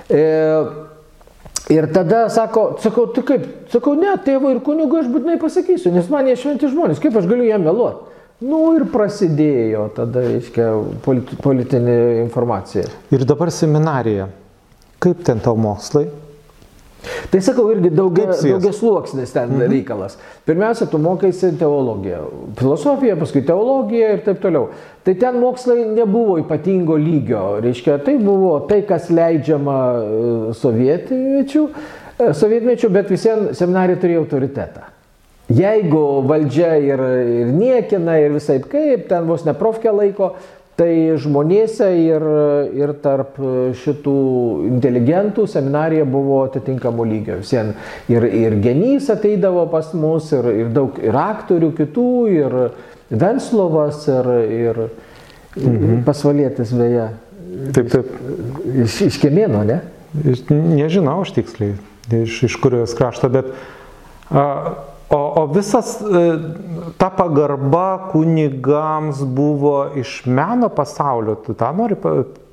E, 0.08 0.22
Ir 1.74 1.90
tada 1.92 2.30
sako, 2.32 2.78
sakau, 2.80 3.10
tu 3.12 3.24
kaip, 3.28 3.44
sakau, 3.72 3.96
ne, 4.00 4.14
tėvo 4.24 4.54
ir 4.54 4.62
kunigo 4.64 5.02
aš 5.02 5.10
būtinai 5.12 5.36
pasakysiu, 5.42 5.92
nes 5.92 6.08
man 6.12 6.30
jie 6.30 6.38
šventi 6.40 6.70
žmonės, 6.72 7.02
kaip 7.04 7.18
aš 7.20 7.28
galiu 7.28 7.50
jam 7.50 7.66
meluoti. 7.68 8.14
Nu 8.48 8.60
ir 8.78 8.86
prasidėjo 8.94 9.88
tada, 9.98 10.22
reiškia, 10.30 10.70
politinė 11.42 11.98
informacija. 12.22 12.86
Ir 13.12 13.26
dabar 13.28 13.52
seminarija. 13.52 14.30
Kaip 15.04 15.26
ten 15.26 15.42
tau 15.44 15.58
mokslai? 15.60 16.06
Tai 17.32 17.42
sakau, 17.44 17.68
irgi 17.74 17.92
daugia, 17.94 18.30
daugia 18.36 18.74
sluoksnis 18.76 19.34
ten 19.36 19.52
mhm. 19.52 19.72
reikalas. 19.72 20.18
Pirmiausia, 20.48 20.88
tu 20.92 21.00
mokaisi 21.02 21.54
teologiją, 21.60 22.24
filosofiją, 22.60 23.18
paskui 23.20 23.44
teologiją 23.48 24.12
ir 24.16 24.26
taip 24.26 24.42
toliau. 24.44 24.70
Tai 25.08 25.16
ten 25.20 25.40
mokslai 25.40 25.86
nebuvo 25.92 26.38
ypatingo 26.42 26.98
lygio, 27.00 27.46
reiškia, 27.64 28.02
tai 28.04 28.18
buvo 28.20 28.58
tai, 28.70 28.82
kas 28.88 29.08
leidžiama 29.14 29.80
e, 29.96 30.28
sovietmečių, 30.60 31.64
e, 32.18 32.30
sovietmečių 32.36 32.92
bet 32.92 33.16
visiems 33.16 33.58
seminarija 33.60 34.02
turėjo 34.04 34.26
autoritetą. 34.26 34.92
Jeigu 35.48 36.02
valdžia 36.28 36.74
ir, 36.84 37.02
ir 37.32 37.52
niekina 37.56 38.18
ir 38.20 38.34
visai 38.36 38.58
kaip, 38.60 39.06
ten 39.08 39.30
vos 39.30 39.46
neprofkė 39.48 39.94
laiko, 39.96 40.34
Tai 40.78 40.94
žmonėse 41.18 41.88
ir, 41.98 42.24
ir 42.78 42.92
tarp 43.02 43.40
šitų 43.82 44.18
inteligentų 44.68 45.48
seminarija 45.50 46.06
buvo 46.06 46.44
atitinkamo 46.46 47.06
lygio. 47.08 47.40
Visien 47.42 47.72
ir, 48.14 48.28
ir 48.30 48.60
genys 48.62 49.10
ateidavo 49.10 49.64
pas 49.72 49.90
mus, 49.98 50.30
ir, 50.38 50.46
ir 50.54 50.70
daug 50.76 51.00
ir 51.02 51.18
aktorių 51.18 51.72
kitų, 51.80 52.12
ir 52.36 52.58
Venslovas, 53.10 54.04
ir, 54.12 54.30
ir, 54.54 54.82
mhm. 55.58 56.04
pasvalėtis 56.06 56.76
beje. 56.78 57.08
Taip, 57.74 57.90
taip. 57.96 58.12
Iš, 58.86 59.00
iš 59.08 59.18
Kemėno, 59.24 59.64
ne? 59.66 59.80
Nežinau 60.52 61.22
aš 61.24 61.34
tiksliai, 61.40 61.74
iš, 62.22 62.44
iš 62.52 62.60
kurios 62.62 62.94
krašto, 62.98 63.32
bet 63.34 63.50
a, 64.30 64.46
O, 65.10 65.42
o 65.42 65.48
visas 65.48 66.02
e, 66.02 66.40
ta 66.98 67.10
pagarba 67.10 68.10
kunigams 68.12 69.24
buvo 69.24 69.88
iš 69.96 70.26
meno 70.26 70.68
pasaulio, 70.70 71.38
tu 71.46 71.56
tą 71.56 71.72
nori 71.72 71.96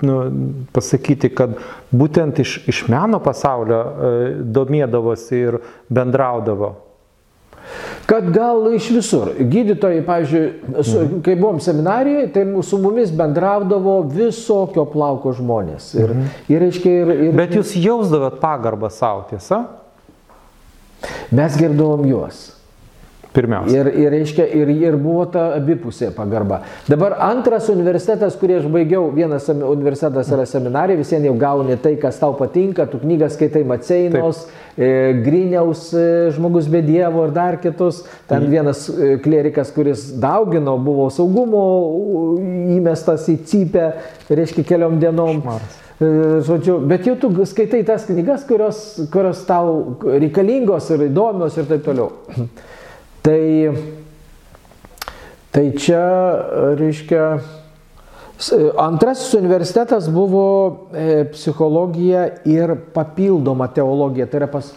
nu, 0.07 0.15
pasakyti, 0.71 1.33
kad 1.35 1.57
būtent 1.91 2.39
iš, 2.39 2.61
iš 2.71 2.85
meno 2.87 3.19
pasaulio 3.19 3.81
e, 3.83 4.15
domėdavosi 4.55 5.43
ir 5.49 5.59
bendraudavo. 5.91 6.71
Kad 8.05 8.29
gal 8.31 8.69
iš 8.77 8.87
visur. 8.93 9.31
Gydytojai, 9.35 10.03
pavyzdžiui, 10.05 10.49
su, 10.79 10.99
mhm. 11.01 11.21
kai 11.25 11.35
buvom 11.35 11.59
seminarijoje, 11.59 12.27
tai 12.33 12.45
su 12.63 12.77
mumis 12.79 13.11
bendraudavo 13.11 14.01
visokio 14.15 14.85
plauko 14.95 15.33
žmonės. 15.35 15.91
Ir, 15.97 16.13
mhm. 16.13 16.35
ir, 16.47 16.61
reiškia, 16.69 16.99
ir, 17.01 17.17
ir, 17.27 17.33
Bet 17.35 17.57
jūs 17.57 17.75
jausdavot 17.83 18.39
pagarbą 18.39 18.93
savo, 18.93 19.25
tiesa? 19.27 19.65
Mes 21.31 21.57
girdavom 21.59 22.05
juos. 22.09 22.55
Pirmiausia. 23.35 23.81
Ir, 23.81 23.87
ir, 23.99 24.11
reiškia, 24.13 24.45
ir, 24.55 24.69
ir 24.71 24.95
buvo 24.99 25.25
ta 25.27 25.49
abipusė 25.57 26.07
pagarba. 26.15 26.61
Dabar 26.87 27.17
antras 27.25 27.67
universitetas, 27.73 28.37
kurį 28.39 28.61
aš 28.61 28.69
baigiau, 28.71 29.09
vienas 29.11 29.49
universitetas 29.51 30.31
yra 30.31 30.45
seminarija, 30.47 31.01
visiems 31.01 31.27
jau 31.27 31.35
gauni 31.41 31.75
tai, 31.83 31.97
kas 31.99 32.21
tau 32.21 32.31
patinka, 32.39 32.87
tu 32.87 33.01
knygas 33.03 33.35
skaitai 33.35 33.65
Maceinos, 33.67 34.45
e, 34.77 34.89
Griniaus 35.25 35.89
e, 35.91 36.07
žmogus 36.37 36.71
be 36.71 36.79
Dievo 36.85 37.27
ir 37.27 37.35
dar 37.35 37.59
kitus. 37.59 38.05
Ten 38.29 38.45
mhm. 38.45 38.51
vienas 38.55 38.87
e, 38.89 39.15
klerikas, 39.23 39.73
kuris 39.75 40.13
daugino, 40.21 40.77
buvo 40.79 41.09
saugumo 41.11 41.65
įmestas 42.77 43.27
į 43.35 43.41
cypę, 43.51 43.89
reiškia, 44.31 44.63
keliom 44.71 45.01
dienom. 45.03 45.43
Šmaras. 45.43 45.84
E, 45.95 46.07
žodžiu, 46.43 46.81
bet 46.83 47.05
jau 47.07 47.15
tu 47.15 47.29
skaitai 47.47 47.79
tas 47.87 48.03
knygas, 48.03 48.43
kurios, 48.43 48.79
kurios 49.13 49.45
tau 49.47 49.95
reikalingos 50.03 50.89
ir 50.91 51.05
įdomios 51.07 51.55
ir 51.55 51.69
taip 51.69 51.85
toliau. 51.87 52.11
Tai, 53.25 53.73
tai 55.49 55.63
čia, 55.81 56.01
reiškia, 56.77 57.23
antrasis 58.77 59.31
universitetas 59.33 60.11
buvo 60.13 60.43
e, 60.93 61.23
psichologija 61.31 62.27
ir 62.45 62.75
papildoma 62.93 63.65
teologija. 63.73 64.27
Tai 64.29 64.43
yra 64.43 64.51
pas, 64.51 64.69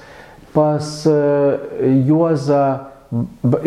pas 0.55 0.89
e, 1.05 1.19
Juozą 2.09 2.63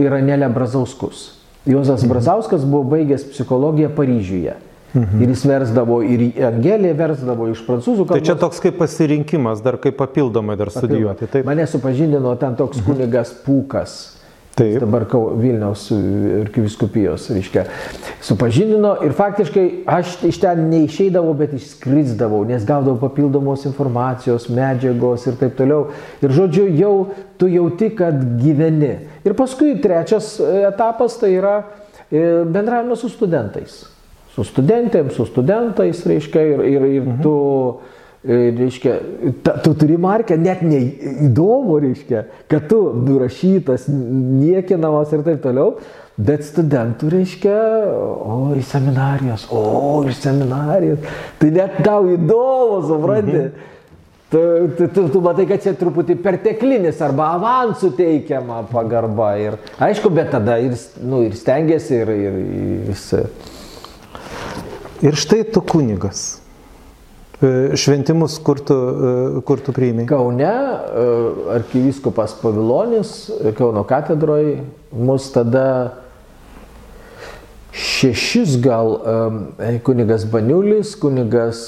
ir 0.02 0.18
Anelę 0.18 0.49
Brazauskus. 0.49 1.28
Juozas. 1.70 2.08
Brazauskas 2.10 2.66
buvo 2.66 2.89
baigęs 2.95 3.30
psichologiją 3.36 3.93
Paryžiuje. 3.93 4.58
Mhm. 4.93 5.21
Ir 5.23 5.29
jis 5.31 5.43
versdavo, 5.47 6.01
ir 6.03 6.23
Angelė 6.43 6.91
versdavo 6.99 7.47
iš 7.51 7.61
prancūzų 7.63 8.03
kalbos. 8.03 8.17
Tai 8.17 8.27
čia 8.27 8.35
toks 8.39 8.59
kaip 8.63 8.75
pasirinkimas, 8.81 9.61
dar 9.63 9.77
kaip 9.79 9.95
papildomai 9.99 10.57
dar 10.59 10.71
studijuoti. 10.73 11.29
Taip. 11.31 11.45
Mane 11.47 11.67
supažindino 11.69 12.33
ten 12.39 12.57
toks 12.59 12.81
kunigas 12.83 13.31
Pūkas. 13.45 14.01
Taip. 14.51 14.81
Dabar 14.83 15.05
Vilniaus 15.39 15.85
arkiviskupijos, 16.41 17.29
reiškia, 17.31 17.61
supažindino 18.19 18.97
ir 19.05 19.13
faktiškai 19.15 19.63
aš 19.87 20.17
iš 20.27 20.41
ten 20.43 20.65
neišeidavau, 20.67 21.31
bet 21.39 21.53
išskrisdavau, 21.55 22.41
nes 22.49 22.65
gaudavau 22.67 22.99
papildomos 22.99 23.63
informacijos, 23.69 24.49
medžiagos 24.51 25.29
ir 25.31 25.39
taip 25.39 25.55
toliau. 25.55 25.87
Ir 26.19 26.35
žodžiu, 26.35 26.67
jau 26.75 26.91
tu 27.39 27.47
jauti, 27.47 27.93
kad 27.95 28.19
gyveni. 28.43 28.91
Ir 29.23 29.39
paskui 29.39 29.77
trečias 29.79 30.33
etapas 30.43 31.15
tai 31.23 31.31
yra 31.37 31.55
e, 32.11 32.43
bendravimas 32.43 32.99
su 33.05 33.13
studentais 33.15 33.85
su 34.36 34.45
studentėm, 34.47 35.09
su 35.13 35.25
studentais, 35.27 36.05
reiškia, 36.07 36.43
ir, 36.53 36.63
ir, 36.67 36.86
ir 36.99 37.01
mhm. 37.07 37.17
tu, 37.23 37.36
reiškia, 38.27 38.93
ta, 39.43 39.55
tu 39.63 39.73
turi 39.77 39.97
markę, 39.97 40.38
net 40.38 40.61
neįdomu, 40.65 41.79
reiškia, 41.82 42.25
kad 42.51 42.69
tu 42.69 42.84
nurašytas, 43.07 43.88
niekinamas 43.89 45.11
ir 45.15 45.25
taip 45.25 45.41
toliau, 45.43 45.73
bet 46.21 46.45
studentų, 46.45 47.09
reiškia, 47.15 47.57
o, 48.21 48.38
į 48.57 48.63
seminarijas, 48.67 49.47
o, 49.49 49.65
iš 50.07 50.21
seminarijos, 50.21 51.11
tai 51.41 51.51
net 51.57 51.82
tau 51.86 52.05
įdomu, 52.13 52.82
supranti. 52.88 53.43
Mhm. 53.43 53.67
Tu, 54.32 54.39
tu, 54.77 54.86
tu, 54.95 55.01
tu 55.11 55.19
matai, 55.19 55.43
kad 55.43 55.59
čia 55.59 55.73
truputį 55.75 56.15
perteklinis 56.23 57.01
arba 57.03 57.34
avansų 57.36 57.89
teikiama 57.97 58.61
pagarba. 58.69 59.34
Ir, 59.43 59.57
aišku, 59.75 60.07
bet 60.15 60.29
tada 60.32 60.55
ir, 60.63 60.77
nu, 61.03 61.19
ir 61.27 61.36
stengiasi 61.36 61.97
ir, 61.97 62.11
ir, 62.15 62.38
ir 62.39 62.93
jis 62.93 63.09
Ir 65.02 65.18
štai 65.18 65.43
tu 65.49 65.62
kunigas. 65.66 66.41
E, 67.41 67.76
šventimus, 67.76 68.38
kur 68.45 68.60
tu, 68.62 68.76
e, 68.76 69.41
kur 69.41 69.58
tu 69.66 69.74
priimi? 69.74 70.06
Kaune 70.06 70.45
e, 70.45 71.06
arkivyskupas 71.56 72.36
Pavilonis, 72.38 73.32
Kauno 73.58 73.82
katedroje, 73.89 74.60
mus 74.93 75.32
tada 75.34 75.97
šešis 77.74 78.60
gal 78.62 78.99
kunigas 79.88 80.28
Baniulis, 80.30 80.91
kunigas 80.99 81.64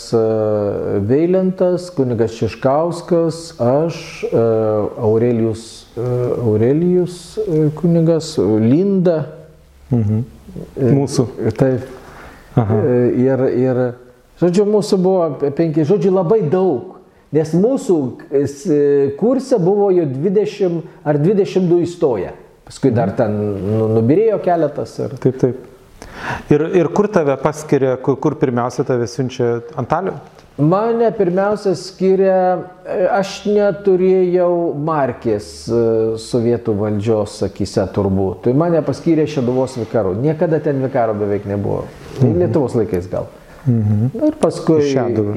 Veilentas, 1.10 1.88
kunigas 1.96 2.36
Šeškauskas, 2.38 3.40
aš, 3.58 3.98
Aurelijus, 5.00 5.88
Aurelijus 6.44 7.18
kunigas, 7.80 8.36
Linda. 8.38 9.24
Mhm. 9.90 10.22
Mūsų. 10.78 11.30
Taip. 11.58 12.03
Aha. 12.56 12.80
Ir, 13.18 13.46
ir, 13.58 13.82
žodžiu, 14.42 14.66
mūsų 14.70 15.00
buvo 15.02 15.52
penki, 15.58 15.86
žodžiu, 15.88 16.14
labai 16.14 16.44
daug. 16.52 17.00
Nes 17.34 17.50
mūsų 17.58 17.98
kurse 19.18 19.58
buvo 19.58 19.90
jau 19.94 20.06
20 20.06 20.82
ar 21.02 21.18
22 21.18 21.82
įstoję. 21.88 22.34
Paskui 22.64 22.94
dar 22.94 23.12
mhm. 23.12 23.18
ten 23.18 23.38
nu, 23.74 23.88
nubirėjo 23.98 24.40
keletas. 24.46 24.96
Ir... 25.02 25.16
Taip, 25.24 25.40
taip. 25.42 25.70
Ir, 26.54 26.68
ir 26.80 26.92
kur 26.96 27.08
tave 27.12 27.36
paskiria, 27.42 27.98
kur, 28.04 28.18
kur 28.22 28.38
pirmiausia 28.40 28.86
tave 28.88 29.08
siunčia 29.10 29.58
Antaliu? 29.80 30.16
Mane 30.54 31.08
pirmiausia 31.18 31.72
skiria, 31.74 32.40
aš 33.10 33.40
neturėjau 33.50 34.52
markės 34.86 35.48
e, 35.66 35.80
sovietų 36.22 36.76
valdžios 36.78 37.40
akise 37.48 37.88
turbūt. 37.96 38.44
Tai 38.46 38.54
mane 38.62 38.84
paskyrė 38.86 39.26
Šeduvos 39.26 39.80
vikaru. 39.82 40.14
Niekada 40.22 40.60
ten 40.62 40.84
vikaro 40.86 41.16
beveik 41.18 41.48
nebuvo. 41.50 41.88
Mhm. 42.20 42.36
Lietuvos 42.44 42.78
laikais 42.78 43.10
gal. 43.10 43.32
Mhm. 43.66 44.12
Ir 44.28 44.36
paskui 44.38 44.92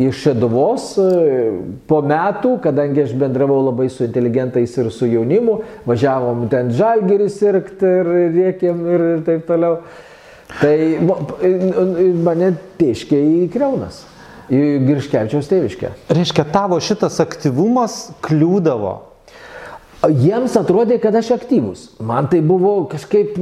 iš 0.04 0.20
Šeduvos 0.20 0.90
e, 1.00 1.08
po 1.88 2.02
metų, 2.04 2.58
kadangi 2.66 3.06
aš 3.06 3.14
bendravau 3.16 3.62
labai 3.70 3.86
su 3.88 4.04
inteligentais 4.04 4.76
ir 4.76 4.90
su 4.92 5.08
jaunimu, 5.08 5.62
važiavom 5.88 6.44
ten 6.52 6.74
žalgeris 6.76 7.38
sirgti 7.40 7.88
ir 8.02 8.12
rėkėm 8.36 8.84
ir 8.92 9.06
taip 9.24 9.48
toliau. 9.48 9.80
Tai 10.46 10.76
mane 12.26 12.52
teiškė 12.78 13.18
į 13.18 13.48
Kreunas 13.54 14.04
į 14.52 14.62
Girškevičiaus 14.86 15.48
tėviškę. 15.50 15.92
Reiškia, 16.14 16.46
tavo 16.54 16.78
šitas 16.82 17.18
aktyvumas 17.22 18.06
kliūdavo. 18.24 18.94
Jiems 20.04 20.52
atrodė, 20.60 20.98
kad 21.00 21.14
aš 21.16 21.30
aktyvus. 21.38 21.86
Man 22.04 22.28
tai 22.28 22.42
buvo 22.44 22.84
kažkaip, 22.90 23.38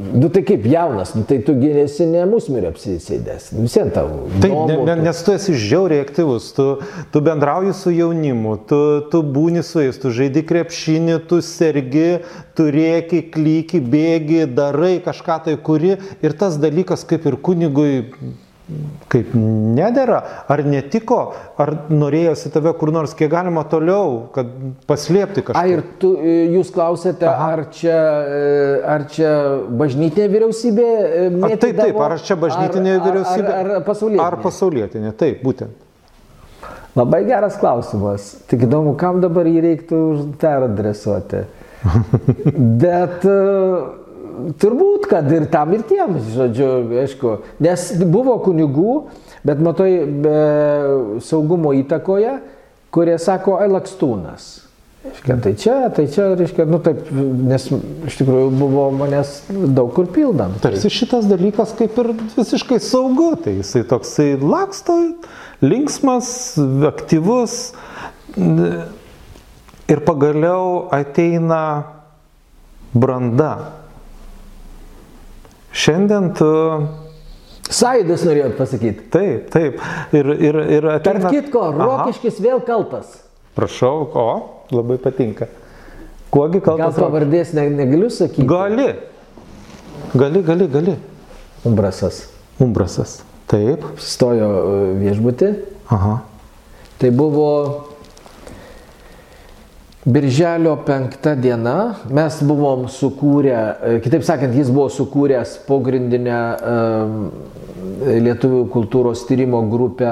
nu 0.00 0.30
tai 0.32 0.42
kaip 0.46 0.64
jaunas, 0.66 1.12
nu 1.14 1.26
tai 1.28 1.38
tu 1.44 1.52
gynėsi 1.58 2.06
ne 2.08 2.22
musmirį 2.28 2.70
apsisėdęs, 2.70 3.50
nu, 3.54 3.66
visiems 3.66 3.92
tavo. 3.94 4.24
Taip, 4.42 4.54
ne, 4.70 4.78
ne, 4.88 4.96
nes 5.04 5.20
tu 5.26 5.34
esi 5.36 5.54
žiauriai 5.60 6.06
aktyvus, 6.06 6.48
tu, 6.56 6.66
tu 7.12 7.22
bendrauji 7.24 7.74
su 7.76 7.92
jaunimu, 7.94 8.56
tu, 8.70 8.80
tu 9.12 9.20
būni 9.36 9.62
su 9.66 9.84
jais, 9.84 10.00
tu 10.00 10.14
žaidi 10.14 10.42
krepšinį, 10.48 11.18
tu 11.28 11.42
sergi, 11.44 12.24
tu 12.56 12.70
rėki, 12.74 13.26
klyki, 13.34 13.82
bėgi, 13.84 14.46
darai 14.56 14.96
kažką 15.04 15.42
tai 15.46 15.58
kuri 15.60 15.98
ir 16.24 16.38
tas 16.40 16.56
dalykas 16.62 17.04
kaip 17.06 17.28
ir 17.28 17.38
kunigui 17.44 18.08
kaip 19.12 19.34
nedėra, 19.36 20.20
ar 20.48 20.62
netiko, 20.64 21.18
ar 21.60 21.72
norėjosi 21.92 22.48
tave 22.54 22.72
kur 22.80 22.92
nors 22.94 23.12
kiek 23.16 23.28
galima 23.32 23.66
toliau, 23.68 24.30
kad 24.32 24.48
paslėpti 24.88 25.44
kažką. 25.44 25.60
A, 25.60 25.68
ir 25.68 25.82
tu, 26.00 26.14
e, 26.16 26.36
jūs 26.54 26.72
klausėte, 26.72 27.28
Aha. 27.28 27.50
ar 27.52 27.64
čia, 27.76 27.98
e, 28.24 28.78
ar 28.94 29.04
čia 29.12 29.32
bažnytinė 29.68 30.28
vyriausybė? 30.32 30.86
E, 30.88 31.26
a, 31.44 31.50
taip, 31.60 31.76
taip, 31.82 31.98
ar 32.06 32.16
čia 32.24 32.38
bažnytinė 32.40 32.94
ar, 32.96 33.02
vyriausybė? 33.04 33.50
Ar, 33.50 33.58
ar, 33.58 33.72
ar 33.80 33.88
pasaulietinė? 33.90 34.24
Ar 34.24 34.38
pasaulietinė, 34.46 35.12
taip, 35.20 35.42
būtent. 35.44 35.82
Labai 36.94 37.24
geras 37.26 37.58
klausimas. 37.58 38.30
Tik 38.48 38.68
įdomu, 38.68 38.94
kam 38.96 39.20
dabar 39.20 39.48
jį 39.50 39.60
reiktų 39.64 40.00
peradresuoti. 40.40 41.42
Bet 42.84 43.26
uh, 43.28 44.03
turbūt, 44.60 45.08
kad 45.10 45.30
ir 45.32 45.46
tam, 45.52 45.72
ir 45.76 45.84
tiem, 45.88 46.18
žodžiu, 46.34 46.68
aišku, 47.04 47.36
nes 47.64 47.86
buvo 48.02 48.36
kunigų, 48.44 48.98
bet 49.46 49.62
matai, 49.64 49.92
be 50.04 50.36
saugumo 51.24 51.74
įtakoje, 51.78 52.38
kurie 52.94 53.16
sako, 53.22 53.58
ai 53.62 53.70
lakstūnas. 53.72 54.52
Reiškia, 55.04 55.34
tai 55.44 55.50
čia, 55.60 55.74
tai 55.92 56.04
čia, 56.08 56.30
reiškia, 56.38 56.64
nu 56.64 56.78
taip, 56.80 57.02
nes 57.12 57.66
iš 58.08 58.14
tikrųjų 58.22 58.46
buvo 58.56 58.86
manęs 58.96 59.34
daug 59.52 59.90
kur 59.92 60.08
pildant. 60.08 60.56
Tarsi 60.64 60.88
šitas 60.88 61.28
dalykas 61.28 61.74
kaip 61.76 61.98
ir 62.00 62.14
visiškai 62.32 62.78
saugu, 62.80 63.34
tai 63.44 63.58
jisai 63.58 63.82
toksai 63.90 64.30
laksto, 64.40 64.96
linksmas, 65.60 66.30
aktyvus 66.88 67.58
ir 69.92 70.04
pagaliau 70.08 70.86
ateina 70.96 71.60
branda 72.96 73.83
Šiandien 75.74 76.30
tu... 76.38 76.50
Sąjūdis 77.74 78.22
norėjot 78.28 78.56
pasakyti. 78.58 79.06
Taip, 79.10 79.46
taip. 79.50 79.80
Ir, 80.14 80.28
ir, 80.36 80.58
ir 80.76 80.86
ateina... 80.92 81.24
Tarp 81.24 81.34
kitko, 81.34 81.64
Rokiškis 81.74 82.38
vėl 82.44 82.60
kaltas. 82.66 83.16
Prašau, 83.56 84.04
o, 84.14 84.26
labai 84.74 84.98
patinka. 85.02 85.48
Kuogi 86.34 86.60
kaltas? 86.62 86.94
Gal 86.94 87.08
pavardės 87.08 87.54
ne, 87.56 87.66
negaliu 87.72 88.10
sakyti? 88.12 88.46
Gali. 88.50 88.90
Gali, 90.14 90.44
gali, 90.46 90.68
gali. 90.70 90.94
Umbrasas. 91.66 92.24
Umbrasas. 92.62 93.22
Taip. 93.50 93.82
Stojo 94.02 94.50
e, 94.50 94.78
viešbutį. 95.00 95.50
Aha. 95.94 96.18
Tai 97.00 97.10
buvo 97.16 97.48
Birželio 100.04 100.76
penktą 100.84 101.32
diena 101.40 101.94
mes 102.12 102.36
buvom 102.44 102.82
sukūrę, 102.92 103.56
e, 103.56 103.92
kitaip 104.04 104.24
sakant, 104.26 104.52
jis 104.52 104.68
buvo 104.68 104.90
sukūręs 104.92 105.54
pogrindinę 105.64 106.40
um, 106.60 107.14
lietuvių 108.04 108.66
kultūros 108.74 109.22
tyrimo 109.24 109.62
grupę 109.72 110.10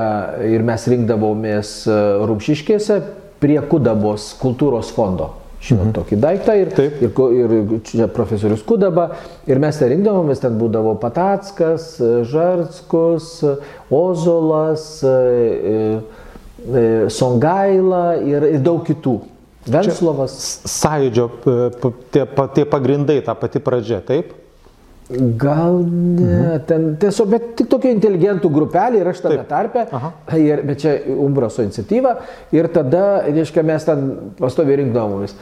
ir 0.49 0.65
mes 0.65 0.87
rinkdavomės 0.89 1.73
e, 1.85 1.97
Rūpšiškėse 2.25 2.97
prie 3.43 3.59
Kudabos 3.69 4.31
kultūros 4.41 4.95
fondo. 4.97 5.27
Žinot 5.61 5.85
mhm. 5.85 5.93
tokį 5.99 6.19
daiktą 6.25 6.55
ir, 6.57 6.71
Taip. 6.73 7.03
ir, 7.37 7.53
ir 7.59 7.83
čia 7.85 8.09
profesorius 8.09 8.65
Kudaba 8.65 9.11
ir 9.45 9.61
mes 9.61 9.77
ten 9.77 9.93
rinkdavomės, 9.93 10.41
ten 10.41 10.57
būdavo 10.57 10.95
Patackas, 11.05 11.99
Žarskus, 12.33 13.29
Ozolas, 13.93 14.89
Songaila 17.13 18.03
ir, 18.25 18.49
ir 18.57 18.65
daug 18.65 18.81
kitų. 18.89 19.19
Venslovas. 19.67 20.37
Sąjūdžio 20.67 21.29
tie, 22.11 22.27
tie 22.55 22.65
pagrindai, 22.67 23.21
ta 23.23 23.35
pati 23.39 23.63
pradžia, 23.63 24.01
taip? 24.03 24.33
Gal 25.13 25.83
ne, 25.85 26.25
mhm. 26.25 26.61
ten 26.67 26.85
tiesiog, 26.97 27.29
bet 27.29 27.49
tik 27.59 27.69
tokia 27.69 27.91
inteligentų 27.93 28.49
grupelė 28.53 29.03
ir 29.03 29.11
aš 29.11 29.21
tame 29.25 29.43
tarpe, 29.49 29.85
ir, 30.39 30.63
bet 30.67 30.81
čia 30.81 30.95
Umbraso 31.21 31.65
iniciatyva 31.67 32.15
ir 32.55 32.71
tada, 32.73 33.25
reiškia, 33.27 33.65
mes 33.67 33.85
ten 33.89 34.07
pastoviai 34.39 34.79
rinkdavomės. 34.81 35.35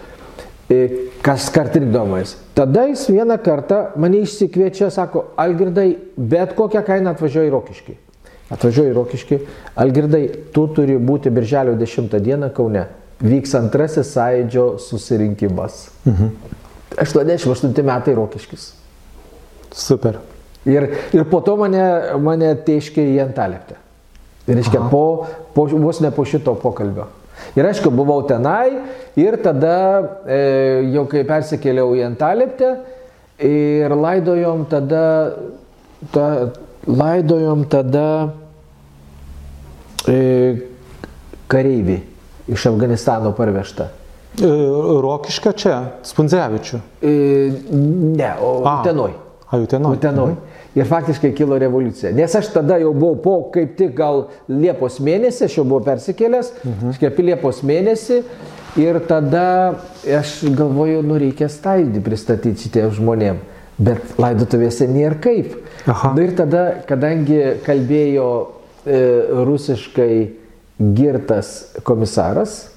E, 0.71 0.81
kas 1.23 1.49
kart 1.55 1.77
rinkdavomės. 1.77 2.37
Tada 2.57 2.87
jis 2.89 3.05
vieną 3.11 3.37
kartą 3.45 3.83
mane 4.01 4.25
išsikviečia, 4.25 4.91
sako, 4.95 5.29
Algirdai, 5.39 5.89
bet 6.17 6.57
kokią 6.59 6.83
kainą 6.87 7.15
Rokiškį. 7.55 7.97
Atvažiuoju 8.51 8.91
į 8.91 8.97
Rokiškį. 8.97 9.39
Algirdai, 9.79 10.23
tu 10.55 10.67
turi 10.75 10.97
būti 10.99 11.31
birželio 11.31 11.77
10 11.79 12.17
dieną 12.19 12.51
Kaune. 12.55 12.89
Vyks 13.21 13.53
antrasis 13.59 14.15
sąjūdžio 14.17 14.67
susirinkimas. 14.81 15.91
Mhm. 16.09 16.33
88 16.97 17.85
metai 17.85 18.15
Rokiškis. 18.15 18.73
Super. 19.73 20.19
Ir, 20.65 20.89
ir 21.13 21.25
po 21.31 21.41
to 21.45 21.55
mane, 21.57 21.85
mane 22.21 22.51
teiškė 22.67 23.05
į 23.15 23.21
Antaleptę. 23.29 23.77
Ir 24.49 24.59
reiškia, 24.59 24.83
po, 24.91 25.27
po, 25.55 25.67
vos 25.71 26.01
ne 26.03 26.11
po 26.13 26.25
šito 26.29 26.57
pokalbio. 26.61 27.07
Ir 27.57 27.65
aišku, 27.65 27.93
buvau 27.95 28.21
tenai 28.29 28.81
ir 29.21 29.39
tada 29.41 29.77
e, 30.27 30.41
jau 30.93 31.07
kai 31.09 31.23
persikėliau 31.29 31.95
į 31.97 32.05
Antaleptę 32.11 32.75
ir 33.47 33.95
laidojom 33.97 34.67
tada, 34.69 35.05
ta, 36.13 36.27
laidojom 36.89 37.65
tada 37.73 38.09
e, 40.09 40.19
kareivį 41.49 41.99
iš 42.51 42.67
Afganistano 42.71 43.33
parvežtą. 43.37 43.89
E, 44.39 44.51
Rokiška 45.03 45.53
čia, 45.59 45.81
Spundzevičių. 46.07 46.79
E, 47.03 47.13
ne, 47.73 48.31
o 48.41 48.61
Utenoj. 48.63 49.17
A, 49.51 49.59
Utenoj. 49.59 49.99
Utenoj. 49.99 50.37
Ir 50.79 50.87
faktiškai 50.87 51.33
kilo 51.35 51.59
revoliucija. 51.59 52.13
Nes 52.15 52.35
aš 52.39 52.53
tada 52.55 52.77
jau 52.79 52.93
buvau 52.95 53.17
po 53.19 53.35
kaip 53.51 53.75
tik 53.79 53.97
gal 53.99 54.29
Liepos 54.47 55.01
mėnesį, 55.03 55.49
aš 55.49 55.57
jau 55.59 55.65
buvau 55.67 55.83
persikėlęs, 55.89 56.53
mhm. 56.63 56.99
apie 57.11 57.27
Liepos 57.27 57.65
mėnesį. 57.67 58.23
Ir 58.79 59.01
tada 59.03 59.81
aš 60.07 60.37
galvoju, 60.55 61.01
nu 61.03 61.17
reikia 61.19 61.49
staidį 61.51 62.05
pristatyti 62.07 62.69
šitiem 62.69 62.93
žmonėm. 62.95 63.41
Bet 63.83 64.15
laidotuvėse 64.21 64.87
nėra 64.87 65.19
kaip. 65.25 65.57
Aha. 65.91 66.13
Nu 66.15 66.23
ir 66.23 66.37
tada, 66.39 66.63
kadangi 66.87 67.41
kalbėjo 67.67 68.29
e, 68.85 69.01
rusiškai 69.49 70.15
girtas 70.81 71.55
komisaras, 71.85 72.71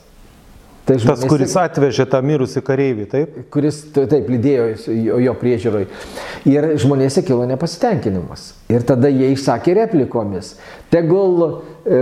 Tai 0.83 0.97
žmonės, 0.99 1.21
Tas, 1.21 1.29
kuris 1.31 1.53
atvežė 1.55 2.05
tą 2.11 2.19
mirusį 2.27 2.59
kareivį, 2.67 3.05
taip? 3.07 3.35
Kuris 3.55 3.77
taip 3.95 4.27
lydėjo 4.27 4.65
jo, 4.91 5.19
jo 5.23 5.33
priežiūroj. 5.39 5.85
Ir 6.51 6.67
žmonėse 6.83 7.23
kilo 7.23 7.45
nepasitenkinimas. 7.47 8.49
Ir 8.67 8.83
tada 8.87 9.07
jie 9.07 9.29
išsakė 9.31 9.77
replikomis. 9.77 10.57
Tegul 10.91 11.37
e, 11.87 12.01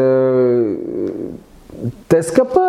TSKP 2.10 2.66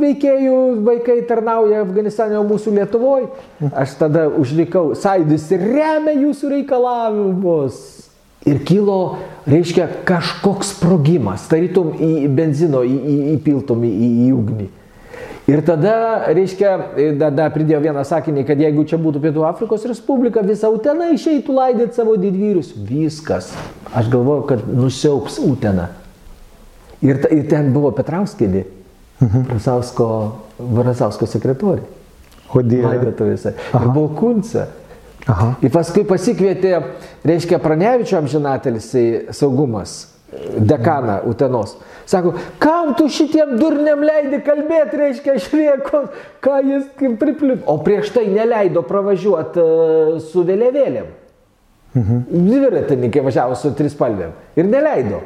veikėjų 0.00 0.56
vaikai 0.88 1.18
tarnauja 1.28 1.84
Afganistane, 1.84 2.40
o 2.40 2.48
mūsų 2.48 2.78
Lietuvoje. 2.78 3.28
Aš 3.68 3.98
tada 4.00 4.30
užlikau, 4.32 4.94
Saidis 4.96 5.50
remia 5.52 6.16
jūsų 6.16 6.54
reikalavimus. 6.56 8.07
Ir 8.46 8.60
kilo, 8.64 9.18
reiškia, 9.50 9.88
kažkoks 10.06 10.76
sprogimas, 10.76 11.48
tarytum 11.50 11.90
į 11.98 12.28
benzino 12.30 12.84
į, 12.86 12.94
į, 12.94 13.16
įpiltum 13.34 13.82
į, 13.88 13.94
į, 13.98 14.28
ugnį. 14.36 14.68
Ir 15.48 15.62
tada, 15.64 15.94
reiškia, 16.36 16.72
tada 17.18 17.46
pridėjo 17.50 17.80
vieną 17.86 18.02
sakinį, 18.04 18.44
kad 18.46 18.60
jeigu 18.60 18.84
čia 18.88 18.98
būtų 19.00 19.22
Pietų 19.22 19.46
Afrikos 19.48 19.86
Respublika, 19.88 20.42
visa 20.44 20.68
Utena 20.68 21.08
išeitų 21.14 21.54
laidyti 21.56 21.96
savo 21.96 22.18
didvyrius. 22.20 22.74
Viskas. 22.76 23.48
Aš 23.96 24.10
galvoju, 24.12 24.44
kad 24.50 24.66
nusiauks 24.68 25.40
Utena. 25.40 25.88
Ir, 27.00 27.22
ir 27.32 27.46
ten 27.48 27.72
buvo 27.72 27.94
Petrauskinė, 27.96 28.66
mhm. 29.22 29.46
Brasausko, 29.48 30.08
Brasausko 30.58 31.30
sekretorė. 31.30 31.86
Laidotuvėse. 32.54 33.54
Ir 33.76 33.88
buvo 33.88 34.08
Kunce. 34.16 34.68
Aha. 35.28 35.50
Ir 35.60 35.72
paskui 35.72 36.06
pasikvietė, 36.08 36.78
reiškia, 37.28 37.58
Pranevičio 37.60 38.16
amžinatelis 38.22 38.88
saugumas, 39.36 39.98
dekaną 40.56 41.20
Utenos. 41.28 41.76
Sako, 42.08 42.32
kam 42.58 42.94
tu 42.96 43.10
šitiem 43.12 43.58
durniam 43.60 44.00
leidi 44.00 44.40
kalbėti, 44.44 44.96
reiškia, 44.96 45.34
švieko, 45.44 46.06
ką 46.44 46.60
jis 46.64 46.86
priplip. 47.20 47.66
O 47.68 47.76
prieš 47.84 48.14
tai 48.14 48.24
neleido 48.32 48.80
pravažiuoti 48.88 49.60
uh, 49.60 50.14
su 50.24 50.44
vėliavėlėm. 50.48 51.10
Mhm. 51.98 52.22
Dviratininkai 52.32 53.24
važiavo 53.24 53.56
su 53.56 53.74
trispalvėm 53.76 54.32
ir 54.56 54.68
neleido. 54.68 55.20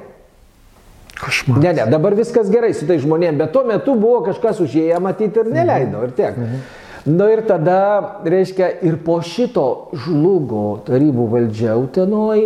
Kažmas. 1.22 1.61
Ne, 1.62 1.70
ne, 1.76 1.86
dabar 1.86 2.16
viskas 2.18 2.50
gerai 2.50 2.72
su 2.74 2.86
tai 2.88 2.96
žmonėm, 2.98 3.38
bet 3.38 3.53
tuo 3.55 3.62
metu 3.68 3.94
buvo 3.98 4.24
kažkas 4.26 4.59
užėję 4.64 4.98
matyti 5.03 5.38
ir 5.38 5.50
neleido. 5.55 6.03
Ir 6.09 6.14
tiek. 6.18 6.34
Mhm. 6.34 6.62
Na 7.03 7.26
ir 7.32 7.40
tada, 7.48 8.22
reiškia, 8.22 8.68
ir 8.86 9.00
po 9.03 9.16
šito 9.26 9.90
žlugo 10.05 10.84
tarybų 10.86 11.24
valdžia 11.32 11.74
Utenoj, 11.80 12.42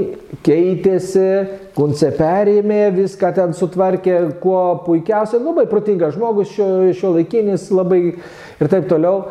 keitėsi, 0.46 1.26
Kunce 1.76 2.08
perėmė, 2.16 2.86
viską 2.96 3.34
ten 3.36 3.52
sutvarkė, 3.52 4.14
kuo 4.40 4.78
puikiausiai, 4.86 5.42
labai 5.44 5.66
protingas 5.68 6.14
žmogus, 6.16 6.54
šio, 6.54 6.68
šio 6.96 7.10
laikinis, 7.18 7.66
labai 7.68 8.00
ir 8.14 8.72
taip 8.72 8.88
toliau. 8.88 9.26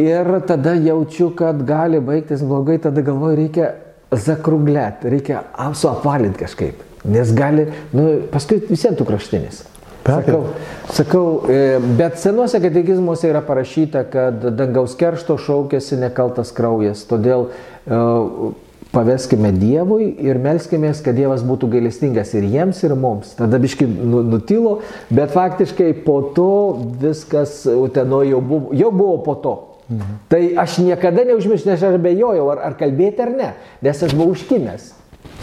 Ir 0.00 0.32
tada 0.48 0.72
jaučiu, 0.80 1.28
kad 1.36 1.60
gali 1.68 2.00
baigtis 2.00 2.40
blogai, 2.40 2.78
tada 2.82 3.04
galvoju, 3.04 3.36
reikia 3.42 3.68
zakruglėt, 4.16 5.04
reikia 5.12 5.44
suapvalinti 5.76 6.40
kažkaip. 6.40 6.80
Nes 7.04 7.36
gali, 7.36 7.68
nu, 7.92 8.08
paskui 8.32 8.62
visiems 8.64 8.96
tu 8.96 9.04
kraštinis. 9.04 9.60
Sakau, 10.04 10.42
sakau, 10.92 11.26
e, 11.48 11.78
bet 11.96 12.18
senuose 12.20 12.60
katekizmuose 12.60 13.30
yra 13.30 13.40
parašyta, 13.44 14.04
kad 14.12 14.42
dangaus 14.52 14.92
keršto 15.00 15.38
šaukėsi 15.40 15.96
nekaltas 15.96 16.52
kraujas. 16.52 17.06
Todėl 17.08 17.46
uh, 17.48 18.50
paveskime 18.92 19.52
Dievui 19.56 20.10
ir 20.22 20.38
melskime, 20.42 20.92
kad 21.04 21.16
Dievas 21.16 21.44
būtų 21.46 21.70
gailestingas 21.72 22.34
ir 22.36 22.44
jiems, 22.52 22.82
ir 22.84 22.94
mums. 22.98 23.32
Tada 23.38 23.58
biški 23.62 23.88
nu, 23.88 24.20
nutilo, 24.28 24.78
bet 25.08 25.32
faktiškai 25.34 25.92
po 26.04 26.20
to 26.36 26.50
viskas 27.00 27.62
Utenoje 27.70 28.34
jau 28.34 28.42
buvo, 28.44 28.74
jau 28.76 28.92
buvo 28.92 29.16
po 29.24 29.38
to. 29.40 29.54
Mhm. 29.88 30.20
Tai 30.28 30.42
aš 30.62 30.78
niekada 30.84 31.24
neužmiršiu, 31.28 31.70
nes 31.70 31.82
aš 31.82 31.98
abejojau, 31.98 32.46
ar, 32.54 32.60
ar 32.70 32.76
kalbėti 32.80 33.24
ar 33.24 33.32
ne, 33.32 33.50
nes 33.84 34.04
aš 34.04 34.14
buvau 34.16 34.32
užkimęs. 34.36 34.92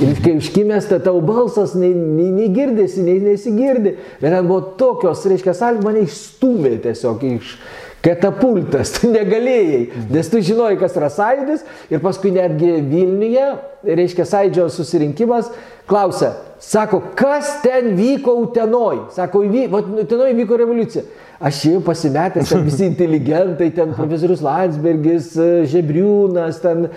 Ir 0.02 0.18
kai 0.24 0.34
užkimęs, 0.40 0.88
tai 0.90 0.98
tavo 1.04 1.22
balsas 1.26 1.76
nei, 1.78 1.92
nei, 1.94 2.32
nei 2.34 2.50
girdėsi, 2.54 3.04
nei 3.06 3.20
nesigirdi. 3.22 3.96
Bet 4.22 4.34
ten 4.34 4.48
buvo 4.48 4.74
tokios, 4.80 5.26
reiškia, 5.30 5.54
salė 5.58 5.84
mane 5.86 6.06
išstumė 6.08 6.78
tiesiog 6.86 7.26
iš 7.28 7.56
katapultas, 8.02 8.96
tu 8.98 9.12
negalėjai, 9.12 9.82
nes 10.10 10.30
tu 10.32 10.42
žinojai, 10.44 10.78
kas 10.82 10.96
yra 10.98 11.10
sąjūdis. 11.14 11.66
Ir 11.94 12.02
paskui 12.04 12.34
netgi 12.34 12.72
Vilniuje, 12.90 13.48
reiškia, 13.86 14.26
sąjūdžio 14.30 14.70
susirinkimas, 14.74 15.52
klausia, 15.90 16.34
sako, 16.62 17.02
kas 17.18 17.60
ten 17.66 17.94
vyko 17.98 18.36
Utenoj? 18.46 19.06
Sako, 19.16 19.44
Utenoj 19.46 20.34
vyko 20.40 20.58
revoliucija. 20.62 21.06
Aš 21.42 21.64
jau 21.66 21.80
pasimetęs, 21.82 22.52
ten 22.54 22.66
visi 22.66 22.86
inteligentai, 22.92 23.72
ten 23.74 23.96
profesorius 23.98 24.44
Landsbergis, 24.46 25.32
Žebriūnas, 25.72 26.60
ten, 26.62 26.90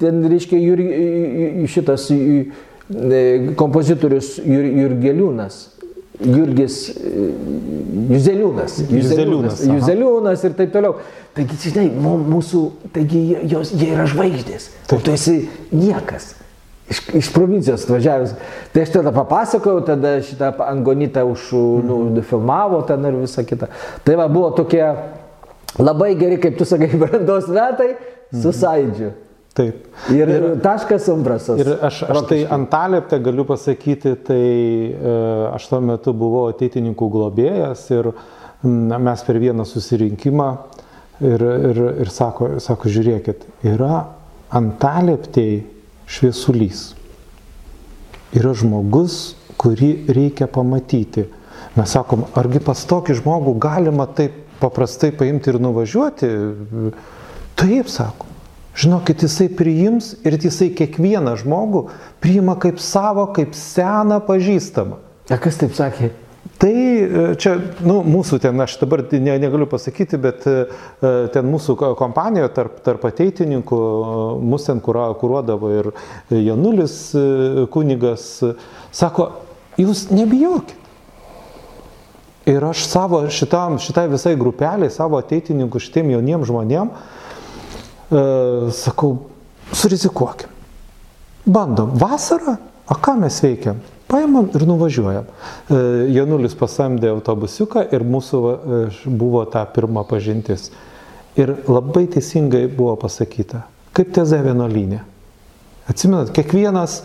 ten 0.00 0.24
reiškia, 0.32 0.60
jur, 0.60 0.82
šitas 1.72 2.10
kompozitorius 3.56 4.36
Jur, 4.44 4.68
Jurgeliūnas. 4.82 5.62
Jurgis 6.20 6.78
Juzeliūnas. 8.06 8.78
Juzeliūnas. 8.88 9.62
Juzeliūnas 9.68 10.46
ir 10.46 10.56
taip 10.58 10.72
toliau. 10.74 10.96
Taigi, 11.36 11.58
žinai, 11.66 11.90
mūsų, 12.00 12.62
taigi 12.94 13.22
jos, 13.50 13.74
jie 13.76 13.92
yra 13.92 14.06
žvaigždės. 14.08 14.70
O 14.94 15.00
tu 15.02 15.12
esi 15.12 15.42
niekas 15.74 16.32
iš, 16.90 17.02
iš 17.14 17.32
provincijos 17.34 17.84
atvažiavęs. 17.84 18.32
Tai 18.72 18.82
aš 18.82 18.94
tada 18.94 19.12
papasakojau, 19.12 19.82
tada 19.86 20.16
šitą 20.24 20.52
angonitą 20.66 21.26
už, 21.28 21.50
nu, 21.84 22.00
mhm. 22.06 22.24
filmavo 22.30 22.82
ten 22.88 23.04
ir 23.04 23.20
visa 23.20 23.44
kita. 23.44 23.68
Tai 24.04 24.16
va 24.16 24.28
buvo 24.28 24.50
tokie 24.56 24.84
labai 25.78 26.14
geri, 26.16 26.40
kaip 26.40 26.58
tu 26.58 26.64
sakai, 26.64 26.90
brandos 27.02 27.48
metai 27.48 27.96
su 28.32 28.48
mhm. 28.48 28.58
sąidžiu. 28.62 29.12
Taip. 29.56 29.86
Ir, 30.12 30.28
ir 30.28 30.42
taškas 30.60 31.06
umbrasas. 31.08 31.60
Ir 31.62 31.70
aš, 31.86 32.02
aš 32.04 32.26
tai 32.28 32.42
Antalėpte 32.52 33.16
galiu 33.24 33.46
pasakyti, 33.48 34.12
tai 34.26 34.42
e, 34.92 35.14
aš 35.48 35.70
tuo 35.70 35.80
metu 35.80 36.12
buvau 36.12 36.50
ateitininkų 36.50 37.08
globėjas 37.14 37.86
ir 37.96 38.10
na, 38.66 38.98
mes 39.00 39.24
per 39.24 39.40
vieną 39.40 39.64
susirinkimą 39.64 40.50
ir, 41.24 41.46
ir, 41.70 41.80
ir 42.04 42.12
sako, 42.12 42.58
sako, 42.60 42.92
žiūrėkit, 42.92 43.48
yra 43.72 44.04
Antalėptėje 44.60 45.64
šviesulys. 46.06 46.84
Yra 48.36 48.52
žmogus, 48.60 49.34
kurį 49.56 49.90
reikia 50.12 50.50
pamatyti. 50.52 51.24
Mes 51.80 51.96
sakom, 51.96 52.28
argi 52.36 52.60
pas 52.60 52.84
tokį 52.92 53.22
žmogų 53.22 53.56
galima 53.64 54.04
taip 54.06 54.36
paprastai 54.60 55.14
paimti 55.16 55.54
ir 55.54 55.62
nuvažiuoti? 55.64 56.32
Taip, 57.56 57.88
sako. 57.88 58.35
Žinokit, 58.76 59.22
jisai 59.24 59.48
priims 59.56 60.12
ir 60.26 60.36
jisai 60.36 60.68
kiekvieną 60.76 61.32
žmogų 61.40 61.86
priima 62.20 62.58
kaip 62.60 62.80
savo, 62.82 63.24
kaip 63.32 63.56
seną 63.56 64.20
pažįstamą. 64.26 65.00
A 65.32 65.38
kas 65.40 65.56
taip 65.62 65.72
sakė? 65.76 66.12
Tai 66.60 66.72
e, 66.72 67.24
čia, 67.40 67.56
nu, 67.84 67.98
mūsų 68.06 68.38
ten, 68.44 68.60
aš 68.60 68.76
dabar 68.80 69.02
ne, 69.12 69.34
negaliu 69.40 69.66
pasakyti, 69.68 70.20
bet 70.20 70.44
e, 70.48 70.54
ten 71.32 71.48
mūsų 71.48 71.76
kompanijoje 71.98 72.52
tarp, 72.56 72.78
tarp 72.84 73.08
ateitininkų, 73.08 73.80
mus 74.44 74.68
ten 74.68 74.80
kūruodavo 74.84 75.72
ir 75.74 75.90
Janulis 76.32 76.98
kunigas, 77.72 78.28
sako, 78.94 79.30
jūs 79.80 80.08
nebijokit. 80.12 80.84
Ir 82.46 82.62
aš 82.62 82.84
savo 82.86 83.24
šitam, 83.26 83.80
šitai 83.82 84.06
visai 84.12 84.36
grupeliai, 84.38 84.92
savo 84.94 85.18
ateitininkų, 85.18 85.80
šitiem 85.82 86.12
jauniem 86.14 86.44
žmonėm, 86.46 86.92
e, 86.92 87.15
sakau, 88.72 89.16
surizikuokim. 89.72 90.52
Bandom. 91.46 91.92
Vasarą, 91.98 92.56
o 92.90 92.94
ką 92.94 93.16
mes 93.20 93.38
veikiam? 93.42 93.78
Paimam 94.06 94.48
ir 94.54 94.62
nuvažiuojam. 94.66 95.26
E, 95.26 95.78
Janulis 96.14 96.54
pasamdė 96.58 97.10
autobusiuką 97.10 97.88
ir 97.94 98.04
mūsų 98.06 98.40
e, 98.46 98.80
buvo 99.06 99.42
ta 99.50 99.64
pirma 99.66 100.04
pažintis. 100.06 100.70
Ir 101.38 101.52
labai 101.66 102.06
teisingai 102.10 102.64
buvo 102.70 102.94
pasakyta, 103.02 103.64
kaip 103.94 104.14
teze 104.14 104.38
vienolinė. 104.46 105.02
Atsimenat, 105.90 106.30
kiekvienas 106.34 107.00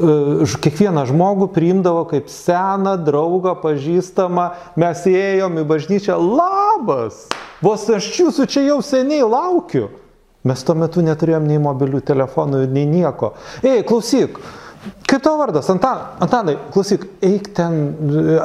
E, 0.00 0.48
kiekvieną 0.64 1.04
žmogų 1.10 1.50
priimdavo 1.52 2.06
kaip 2.08 2.30
seną 2.32 2.94
draugą, 3.04 3.52
pažįstamą, 3.60 4.46
mes 4.80 5.02
įėjom 5.10 5.60
į 5.60 5.64
bažnyčią, 5.68 6.16
labas, 6.16 7.26
vos 7.60 7.84
aš 7.92 8.08
jūsų 8.22 8.46
čia 8.48 8.64
jau 8.70 8.78
seniai 8.84 9.26
laukiu. 9.28 9.90
Mes 10.48 10.64
tuo 10.64 10.74
metu 10.78 11.04
neturėjom 11.04 11.46
nei 11.48 11.60
mobilių 11.60 12.00
telefonų, 12.08 12.64
nei 12.72 12.86
nieko. 12.88 13.34
Ei, 13.60 13.82
klausyk, 13.86 14.38
kaip 15.04 15.24
tavo 15.24 15.42
vardas? 15.42 15.68
Antan, 15.72 16.06
Antanai, 16.24 16.56
klausyk, 16.72 17.04
eik 17.26 17.50
ten, 17.56 17.80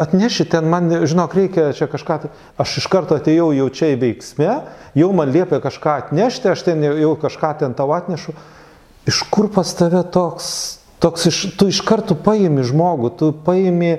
atneši 0.02 0.48
ten, 0.52 0.68
man, 0.72 0.92
žinok, 1.08 1.36
reikia 1.40 1.70
čia 1.78 1.88
kažką. 1.92 2.20
Tai. 2.26 2.32
Aš 2.60 2.80
iš 2.84 2.90
karto 2.92 3.16
atėjau 3.16 3.54
jau 3.56 3.70
čia 3.72 3.94
į 3.94 4.00
veiksmę, 4.04 4.56
jau 5.00 5.12
man 5.16 5.32
liepia 5.32 5.62
kažką 5.64 6.00
atnešti, 6.06 6.52
aš 6.52 6.66
ten 6.68 6.84
jau 6.84 7.14
kažką 7.22 7.54
ten 7.64 7.78
tau 7.78 7.96
atnešu. 7.96 8.36
Iš 9.08 9.22
kur 9.32 9.48
pas 9.54 9.72
tave 9.78 10.02
toks 10.12 10.50
Toks 11.00 11.26
iš, 11.30 11.40
tu 11.60 11.68
iš 11.70 11.82
karto 11.86 12.16
paimi 12.18 12.64
žmogų, 12.66 13.10
tu 13.20 13.28
paimi, 13.46 13.98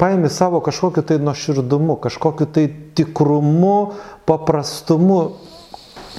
paimi 0.00 0.30
savo 0.32 0.58
kažkokiu 0.64 1.04
tai 1.06 1.16
nuoširdumu, 1.22 1.98
kažkokiu 2.02 2.48
tai 2.52 2.66
tikrumu, 2.98 3.94
paprastumu. 4.28 5.20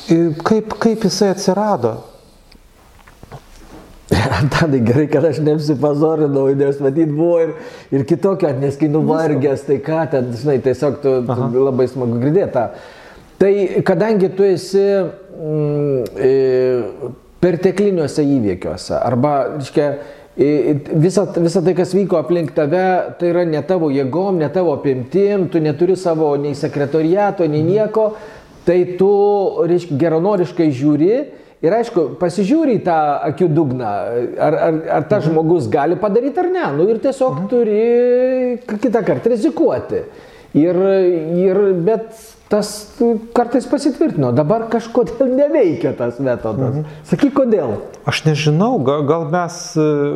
Kaip, 0.07 0.77
kaip 0.79 1.03
jisai 1.03 1.33
atsirado? 1.33 1.97
Tadai 4.53 4.79
gerai, 4.81 5.07
kad 5.11 5.25
aš 5.29 5.41
neapsipazorinau, 5.45 6.47
nes 6.57 6.79
matyt 6.81 7.11
buvo 7.13 7.39
ir, 7.43 7.51
ir 7.93 8.05
kitokio, 8.09 8.49
nes 8.61 8.77
kai 8.79 8.89
nuvargęs, 8.91 9.65
tai 9.67 9.77
ką 9.85 10.05
ten, 10.13 10.31
žinai, 10.39 10.57
tiesiog 10.65 11.01
tu, 11.03 11.13
tu 11.27 11.65
labai 11.65 11.87
smagu 11.91 12.21
girdėti 12.23 12.53
tą. 12.55 12.65
Tai 13.39 13.51
kadangi 13.87 14.31
tu 14.35 14.43
esi 14.43 14.81
mm, 14.83 16.07
e, 16.19 16.31
pertekliniuose 17.39 18.25
įvykiuose. 18.25 18.97
Arba, 18.97 19.35
reiškia, 19.59 19.85
visa, 20.99 21.23
visa 21.37 21.61
tai, 21.63 21.75
kas 21.77 21.93
vyko 21.95 22.19
aplink 22.19 22.51
tave, 22.57 22.83
tai 23.19 23.31
yra 23.31 23.45
ne 23.47 23.61
tavo 23.67 23.91
jėgom, 23.93 24.41
ne 24.41 24.49
tavo 24.51 24.73
apimtim, 24.75 25.47
tu 25.51 25.61
neturi 25.63 25.95
savo 25.99 26.33
nei 26.39 26.57
sekretoriato, 26.57 27.47
nei 27.47 27.63
nieko, 27.63 28.09
tai 28.69 28.83
tu, 28.99 29.09
reiškia, 29.65 29.97
geronoriškai 29.97 30.69
žiūri 30.77 31.13
ir 31.65 31.75
aišku, 31.75 32.05
pasižiūri 32.21 32.77
į 32.77 32.83
tą 32.85 32.97
akių 33.31 33.49
dugną, 33.51 33.93
ar, 34.37 34.57
ar, 34.69 34.81
ar 34.99 35.07
tas 35.09 35.25
mhm. 35.25 35.33
žmogus 35.33 35.69
gali 35.73 35.97
padaryti 35.99 36.43
ar 36.43 36.51
ne. 36.53 36.65
Nu 36.77 36.89
ir 36.91 37.01
tiesiog 37.03 37.39
mhm. 37.41 37.47
turi 37.51 38.79
kitą 38.85 39.01
kartą 39.07 39.33
rizikuoti. 39.33 40.03
Ir, 40.57 40.77
ir, 41.37 41.57
bet 41.85 42.07
tas 42.49 42.69
kartais 43.37 43.67
pasitvirtino, 43.69 44.31
dabar 44.33 44.63
kažkodėl 44.71 45.33
neveikia 45.41 45.93
tas 45.97 46.21
metodas. 46.21 46.79
Mhm. 46.79 47.03
Sakyk, 47.09 47.35
kodėl? 47.41 47.75
Aš 48.09 48.23
nežinau, 48.29 48.75
gal, 48.85 49.05
gal 49.09 49.29
mes, 49.33 49.61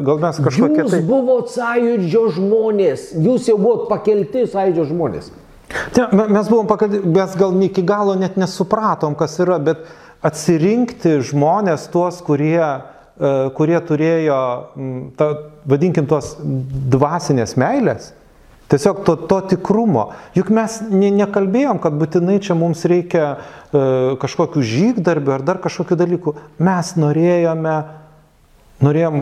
gal 0.06 0.22
mes 0.22 0.42
kažkokie... 0.46 0.86
Jūs 0.86 0.96
tai... 0.96 1.06
buvote 1.10 1.54
sąjūdžio 1.58 2.28
žmonės, 2.38 3.14
jūs 3.18 3.50
jau 3.50 3.58
buvote 3.62 3.90
pakelti 3.92 4.46
sąjūdžio 4.50 4.92
žmonės. 4.94 5.34
Ne, 5.98 6.26
mes 6.28 6.50
buvom 6.50 6.68
pakelti, 6.70 7.02
mes 7.06 7.38
gal 7.40 7.56
iki 7.66 7.84
galo 7.86 8.16
net 8.20 8.38
nesupratom, 8.40 9.18
kas 9.20 9.38
yra, 9.42 9.60
bet 9.64 9.86
atsirinkti 10.24 11.18
žmonės 11.30 11.88
tuos, 11.94 12.20
kurie, 12.26 12.64
e, 12.64 13.32
kurie 13.58 13.80
turėjo, 13.88 14.42
ta, 15.20 15.30
vadinkim, 15.70 16.08
tuos 16.10 16.36
dvasinės 16.42 17.58
meilės, 17.60 18.14
Tiesiog 18.74 19.04
to, 19.06 19.16
to 19.30 19.38
tikrumo. 19.54 20.08
Juk 20.34 20.48
mes 20.50 20.80
ne, 20.90 21.12
nekalbėjom, 21.14 21.78
kad 21.84 21.94
būtinai 22.00 22.40
čia 22.42 22.56
mums 22.58 22.82
reikia 22.90 23.26
e, 23.30 23.82
kažkokių 24.18 24.64
žygdarbių 24.66 25.34
ar 25.36 25.44
dar 25.46 25.60
kažkokių 25.62 25.98
dalykų. 26.00 26.34
Mes 26.64 26.94
norėjome, 26.98 27.76
norėjom, 28.82 29.20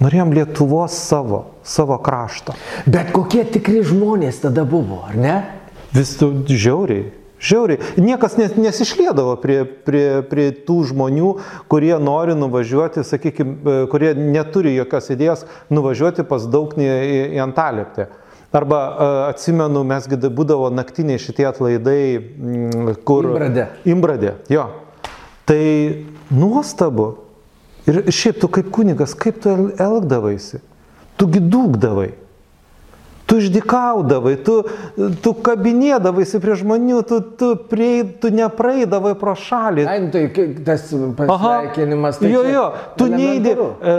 norėjom 0.00 0.32
Lietuvos 0.38 0.96
savo, 0.96 1.42
savo 1.66 1.98
krašto. 2.00 2.54
Bet 2.86 3.12
kokie 3.12 3.44
tikri 3.44 3.82
žmonės 3.84 4.40
tada 4.46 4.64
buvo, 4.64 5.02
ar 5.10 5.20
ne? 5.20 5.36
Vis 5.92 6.14
tu 6.16 6.30
žiauriai. 6.48 7.10
Žiauriai. 7.42 7.82
Niekas 7.98 8.36
nes, 8.38 8.54
nesišlėdavo 8.54 9.34
prie, 9.42 9.64
prie, 9.66 10.22
prie 10.30 10.46
tų 10.64 10.78
žmonių, 10.92 11.32
kurie 11.72 11.92
nori 11.98 12.36
nuvažiuoti, 12.38 13.02
sakykime, 13.04 13.74
kurie 13.90 14.12
neturi 14.14 14.76
jokios 14.76 15.10
idėjos 15.10 15.42
nuvažiuoti 15.74 16.24
pas 16.28 16.46
daugni 16.46 16.86
į, 16.86 17.18
į 17.34 17.42
Antalieptę. 17.42 18.08
Arba 18.52 18.78
atsimenu, 19.30 19.82
mesgi 19.88 20.18
būdavo 20.22 20.68
naktiniai 20.76 21.20
šitie 21.20 21.46
atlaidai, 21.48 22.02
kur... 23.08 23.30
Imbradė. 23.32 23.66
Imbradė, 23.88 24.34
jo. 24.52 24.68
Tai 25.48 25.62
nuostabu. 26.30 27.14
Ir 27.88 28.04
šiaip 28.14 28.38
tu 28.38 28.46
kaip 28.52 28.68
kunigas, 28.70 29.16
kaip 29.18 29.40
tu 29.42 29.50
elgdavaisi? 29.82 30.60
Tugi 31.18 31.40
dūkdavai 31.42 32.12
tu 33.32 33.38
išdikaudavai, 33.40 34.34
tu, 34.44 34.58
tu 35.24 35.30
kabinėdavaisi 35.46 36.36
prie 36.42 36.56
žmonių, 36.60 36.98
tu, 37.08 37.20
tu, 37.40 37.48
prie, 37.70 38.04
tu 38.20 38.28
nepraeidavai 38.28 39.14
pro 39.16 39.32
šalį. 39.38 39.86
Ai, 39.88 40.02
nu 40.04 40.10
tai 40.12 40.26
tas 40.66 40.84
pasveikinimas. 41.16 42.18
Tai 42.20 42.28
jo, 42.28 42.42
jo, 42.44 42.66
tu 43.00 43.06
neįdė. 43.08 43.54
E, 43.56 43.94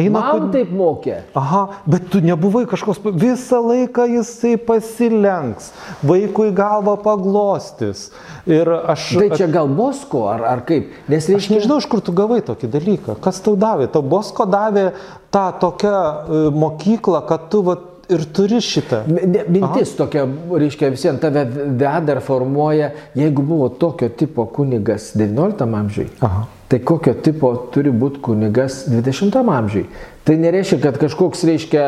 eina, 0.00 0.14
Man 0.16 0.30
kun... 0.30 0.46
taip 0.56 0.72
mokė. 0.72 1.18
Aha, 1.36 1.60
bet 1.84 2.08
tu 2.14 2.22
nebuvai 2.24 2.64
kažkoks, 2.70 3.02
visą 3.12 3.60
laiką 3.66 4.08
jisai 4.14 4.54
pasilenks, 4.70 5.68
vaikui 6.00 6.48
galvą 6.56 6.96
paglostis. 7.04 8.08
Ir 8.48 8.72
aš... 8.72 9.10
Tai 9.20 9.28
čia 9.36 9.50
gal 9.52 9.68
Bosko 9.68 10.24
ar, 10.32 10.46
ar 10.48 10.64
kaip? 10.64 10.96
Nes 11.12 11.28
reiškia... 11.28 11.42
Aš 11.44 11.50
nežinau, 11.52 11.78
iš 11.84 11.90
kur 11.92 12.00
tu 12.00 12.16
gavai 12.16 12.40
tokį 12.46 12.72
dalyką. 12.72 13.20
Kas 13.20 13.44
tau 13.44 13.52
davė? 13.60 13.90
Tau 13.92 14.00
Bosko 14.00 14.48
davė 14.48 14.88
tą 15.34 15.44
tokią 15.60 15.92
e, 15.92 16.42
mokyklą, 16.56 17.20
kad 17.28 17.50
tu 17.52 17.60
vat, 17.68 17.84
ir 18.08 18.24
turi 18.32 18.60
šitą. 18.64 19.02
Mintis 19.08 19.92
Aha. 19.92 19.96
tokia, 19.98 20.24
reiškia, 20.60 20.90
visiems 20.94 21.20
tave 21.20 21.44
veda 21.48 22.14
ir 22.14 22.20
formuoja, 22.24 22.90
jeigu 23.18 23.44
buvo 23.44 23.68
tokio 23.68 24.08
tipo 24.08 24.46
kunigas 24.46 25.12
XIX 25.16 25.74
amžiui, 25.80 26.08
Aha. 26.20 26.46
tai 26.68 26.80
kokio 26.80 27.14
tipo 27.24 27.52
turi 27.74 27.92
būti 27.92 28.22
kunigas 28.24 28.84
XX 28.88 29.42
amžiui. 29.42 29.86
Tai 30.24 30.36
nereiškia, 30.36 30.80
kad 30.82 31.00
kažkoks, 31.00 31.44
reiškia, 31.48 31.86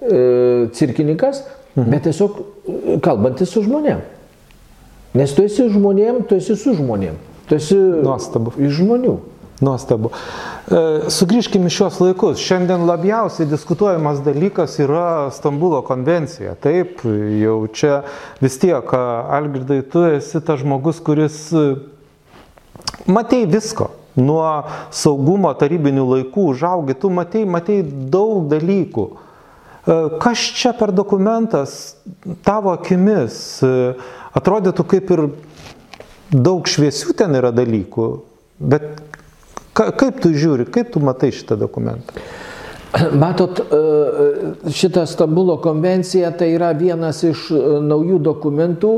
e, 0.00 0.20
cirkininkas, 0.74 1.42
mhm. 1.74 1.90
bet 1.90 2.06
tiesiog 2.08 2.42
e, 2.42 2.98
kalbantis 3.02 3.54
su 3.54 3.62
žmonėm. 3.66 4.04
Nes 5.16 5.32
tu 5.32 5.46
esi 5.46 5.70
žmonėm, 5.72 6.26
tu 6.28 6.36
esi 6.36 6.56
su 6.58 6.74
žmonėm. 6.76 7.16
Tu 7.48 7.56
esi 7.56 7.76
Nuostabu. 7.78 8.52
iš 8.58 8.80
žmonių. 8.80 9.14
Nuostabu. 9.60 10.10
E, 10.68 11.10
Sugrįžkime 11.10 11.70
šios 11.72 11.96
laikus. 12.02 12.40
Šiandien 12.44 12.84
labiausiai 12.84 13.48
diskutuojamas 13.48 14.20
dalykas 14.24 14.76
yra 14.84 15.30
Stambulo 15.32 15.80
konvencija. 15.86 16.52
Taip, 16.60 17.00
jau 17.40 17.58
čia 17.72 18.02
vis 18.42 18.58
tiek, 18.60 18.92
Algirdai, 18.92 19.80
tu 19.92 20.04
esi 20.10 20.42
tas 20.44 20.60
žmogus, 20.60 21.00
kuris 21.00 21.38
e, 21.56 21.64
matei 23.08 23.46
visko. 23.48 23.94
Nuo 24.16 24.44
saugumo 24.96 25.50
tarybinių 25.56 26.04
laikų 26.08 26.46
užaugi, 26.52 26.96
tu 27.00 27.08
matei, 27.12 27.44
matei 27.48 27.80
daug 27.84 28.44
dalykų. 28.52 29.08
E, 29.08 29.98
kas 30.20 30.44
čia 30.60 30.76
per 30.76 30.92
dokumentas 30.92 31.96
tavo 32.44 32.76
akimis? 32.76 33.40
Atrodytų 34.36 34.84
kaip 34.84 35.16
ir 35.16 35.28
daug 36.28 36.68
šviesių 36.68 37.16
ten 37.16 37.36
yra 37.38 37.54
dalykų, 37.56 38.08
bet 38.60 39.15
Ka, 39.76 39.90
kaip 39.92 40.20
tu 40.24 40.32
žiūri, 40.32 40.68
kaip 40.72 40.92
tu 40.94 41.02
matai 41.04 41.32
šitą 41.36 41.58
dokumentą? 41.60 42.16
Matot, 43.22 43.60
e, 43.60 44.70
šitą 44.72 45.04
Stambulo 45.08 45.58
konvenciją 45.60 46.32
tai 46.38 46.54
yra 46.54 46.72
vienas 46.76 47.20
iš 47.26 47.50
e, 47.52 47.62
naujų 47.84 48.20
dokumentų, 48.24 48.92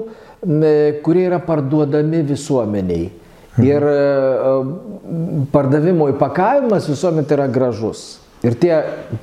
kurie 1.02 1.24
yra 1.26 1.40
parduodami 1.42 2.22
visuomeniai. 2.28 3.08
Mhm. 3.58 3.66
Ir 3.66 3.82
e, 3.90 5.46
pardavimo 5.52 6.08
įpakavimas 6.12 6.86
visuomet 6.90 7.34
yra 7.34 7.48
gražus. 7.50 8.20
Ir 8.46 8.54
tie, 8.54 8.70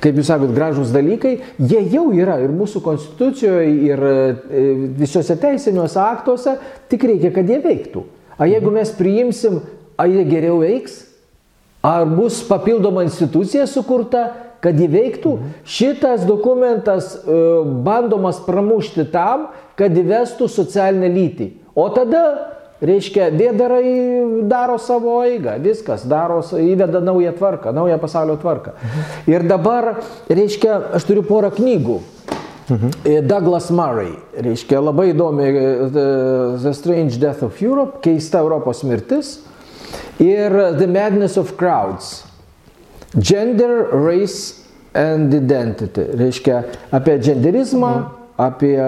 kaip 0.04 0.18
jūs 0.20 0.28
sakot, 0.28 0.50
gražūs 0.52 0.90
dalykai, 0.92 1.38
jie 1.56 1.80
jau 1.88 2.10
yra 2.12 2.36
ir 2.44 2.52
mūsų 2.52 2.82
konstitucijoje, 2.84 3.70
ir 3.88 4.02
e, 4.04 4.66
visuose 4.98 5.38
teisiniuose 5.40 6.02
aktuose, 6.02 6.58
tik 6.92 7.06
reikia, 7.08 7.32
kad 7.32 7.48
jie 7.48 7.62
veiktų. 7.64 8.04
O 8.36 8.44
jeigu 8.44 8.74
mes 8.74 8.92
priimsim, 8.98 9.62
ar 9.96 10.12
jie 10.12 10.26
geriau 10.28 10.60
veiks, 10.60 11.05
ar 11.86 12.06
bus 12.10 12.40
papildoma 12.48 13.04
institucija 13.06 13.66
sukurta, 13.70 14.26
kad 14.64 14.78
jį 14.80 14.88
veiktų, 14.90 15.36
šitas 15.68 16.24
dokumentas 16.26 17.12
e, 17.14 17.38
bandomas 17.86 18.40
pramušti 18.42 19.06
tam, 19.12 19.50
kad 19.78 19.94
įvestų 19.94 20.48
socialinę 20.50 21.12
lytį. 21.12 21.50
O 21.76 21.86
tada 21.94 22.22
Reiškia, 22.76 23.30
vėdarai 23.32 24.44
daro 24.50 24.74
savo 24.76 25.14
eigą, 25.24 25.54
viskas, 25.64 26.02
daro, 26.04 26.42
įveda 26.60 27.00
naują 27.00 27.32
tvarką, 27.38 27.72
naują 27.72 27.96
pasaulio 27.98 28.34
tvarką. 28.36 28.74
Mhm. 28.76 29.06
Ir 29.32 29.46
dabar, 29.48 29.88
reiškia, 30.28 30.74
aš 30.98 31.06
turiu 31.08 31.24
porą 31.24 31.48
knygų. 31.56 31.96
Mhm. 32.68 32.92
Douglas 33.24 33.70
Murray, 33.70 34.12
reiškia, 34.36 34.82
labai 34.82 35.14
įdomi 35.14 35.48
The, 35.94 36.06
The 36.60 36.74
Strange 36.76 37.16
Death 37.22 37.46
of 37.46 37.62
Europe, 37.62 38.02
keista 38.04 38.44
Europos 38.44 38.84
mirtis. 38.84 39.38
Ir 40.20 40.56
The 40.78 40.86
Madness 40.86 41.36
of 41.38 41.56
Crowds. 41.56 42.24
Gender, 43.18 43.88
Race 43.92 44.66
and 44.94 45.34
Identity. 45.34 46.04
Reiškia, 46.16 46.62
apie 46.90 47.18
genderizmą, 47.18 47.92
mhm. 47.96 48.08
apie 48.36 48.82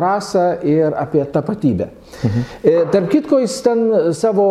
rasą 0.00 0.60
ir 0.62 0.92
apie 0.96 1.24
tapatybę. 1.26 1.88
Mhm. 2.24 2.90
Tarp 2.92 3.08
kitko, 3.10 3.38
jis 3.40 3.62
ten 3.62 3.86
savo 4.12 4.46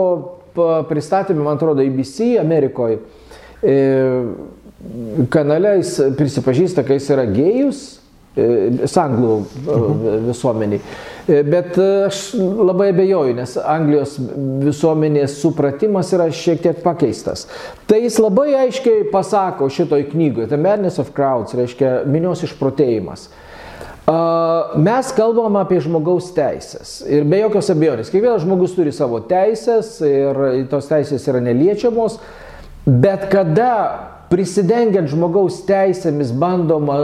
pristatymą, 0.89 1.43
man 1.43 1.57
atrodo, 1.57 1.81
ABC 1.81 2.37
Amerikoje 2.41 2.97
kanale 5.29 5.77
jis 5.79 5.95
prisipažįsta, 6.17 6.83
kad 6.83 6.97
jis 6.97 7.09
yra 7.13 7.25
gėjus, 7.29 7.81
e, 7.83 8.02
sanglų 8.33 9.33
mhm. 9.43 10.13
visuomeniai. 10.27 10.81
Bet 11.47 11.77
aš 11.77 12.33
labai 12.35 12.89
abejoju, 12.91 13.35
nes 13.37 13.53
Anglijos 13.61 14.17
visuomenės 14.63 15.37
supratimas 15.39 16.09
yra 16.15 16.27
šiek 16.33 16.63
tiek 16.65 16.81
pakeistas. 16.83 17.45
Tai 17.87 18.01
jis 18.01 18.17
labai 18.19 18.49
aiškiai 18.65 19.05
pasako 19.13 19.69
šitoj 19.71 20.09
knygoje, 20.11 20.49
The 20.51 20.59
Madness 20.59 20.99
of 20.99 21.13
Crowds, 21.15 21.55
reiškia 21.55 22.01
minios 22.09 22.43
išprotėjimas. 22.47 23.29
Mes 24.83 25.11
kalbam 25.15 25.55
apie 25.61 25.77
žmogaus 25.79 26.33
teisės 26.35 26.97
ir 27.07 27.23
be 27.23 27.37
jokios 27.39 27.69
abejonės, 27.71 28.09
kiekvienas 28.11 28.43
žmogus 28.43 28.73
turi 28.75 28.91
savo 28.91 29.21
teisės 29.29 29.93
ir 30.03 30.41
tos 30.73 30.89
teisės 30.89 31.23
yra 31.31 31.39
neliečiamos, 31.45 32.17
bet 32.83 33.29
kada 33.31 33.69
prisidengiant 34.33 35.11
žmogaus 35.11 35.61
teisėmis 35.67 36.33
bandoma 36.33 36.97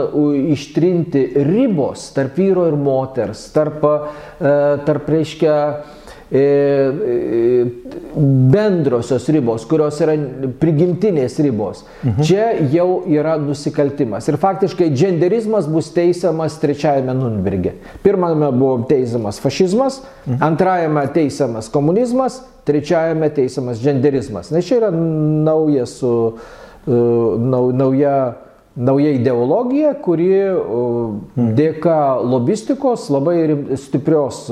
ištrinti 0.50 1.28
ribos 1.46 2.08
tarp 2.16 2.38
vyro 2.40 2.66
ir 2.66 2.76
moters, 2.78 3.46
tarp, 3.54 3.86
e, 3.86 4.58
tarp 4.86 5.10
reiškia, 5.14 5.56
E, 6.32 6.38
e, 6.38 7.66
bendrosios 8.52 9.24
ribos, 9.34 9.64
kurios 9.66 9.96
yra 9.98 10.12
prigimtinės 10.62 11.40
ribos. 11.42 11.80
Mhm. 12.04 12.22
Čia 12.22 12.44
jau 12.70 13.00
yra 13.10 13.34
nusikaltimas. 13.42 14.28
Ir 14.30 14.38
faktiškai 14.38 14.92
genderizmas 14.94 15.66
bus 15.66 15.90
teisiamas 15.90 16.60
trečiajame 16.62 17.16
Nunberge. 17.18 17.74
Pirmame 18.06 18.52
buvo 18.54 18.76
teisiamas 18.86 19.42
fašizmas, 19.42 20.04
mhm. 20.28 20.38
antrajame 20.52 21.02
teisiamas 21.10 21.66
komunizmas, 21.74 22.44
trečiajame 22.62 23.32
teisiamas 23.34 23.82
genderizmas. 23.82 24.54
Nes 24.54 24.70
čia 24.70 24.78
yra 24.84 24.94
nauja 24.94 25.82
su, 25.90 26.14
uh, 26.36 26.58
nauja 26.86 28.14
nauja 28.80 29.10
ideologija, 29.12 29.92
kuri 30.02 30.28
hmm. 30.38 31.50
dėka 31.58 31.98
lobistikos, 32.22 33.08
labai 33.12 33.36
stiprios 33.80 34.46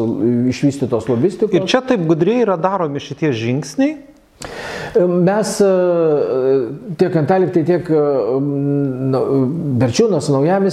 išvystytos 0.52 1.08
lobistikos. 1.08 1.54
Ir 1.56 1.68
čia 1.70 1.80
taip 1.86 2.04
gudriai 2.08 2.42
yra 2.44 2.58
daromi 2.60 3.00
šitie 3.02 3.32
žingsniai. 3.32 3.96
Mes 4.98 5.50
tiek 6.98 7.16
Antaliktai, 7.20 7.62
tiek 7.68 7.88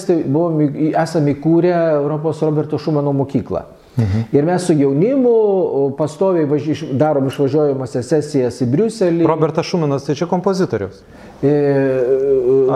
tai 0.08 0.20
buvom, 0.24 0.62
esame 0.92 1.34
įkūrę 1.36 1.74
Europos 1.98 2.40
Roberto 2.46 2.80
Šumano 2.82 3.14
mokyklą. 3.18 3.66
Mhm. 3.98 4.26
Ir 4.36 4.46
mes 4.46 4.66
su 4.68 4.74
jaunimu 4.74 5.36
pastoviai 5.98 6.46
važi, 6.46 6.76
darom 6.92 7.28
išvažiuojamasias 7.28 8.10
sesijas 8.12 8.60
į 8.62 8.68
Briuselį. 8.74 9.28
Robertas 9.28 9.70
Šumanas, 9.70 10.08
tai 10.08 10.18
čia 10.20 10.28
kompozitorius. 10.28 11.00
E, 11.44 11.54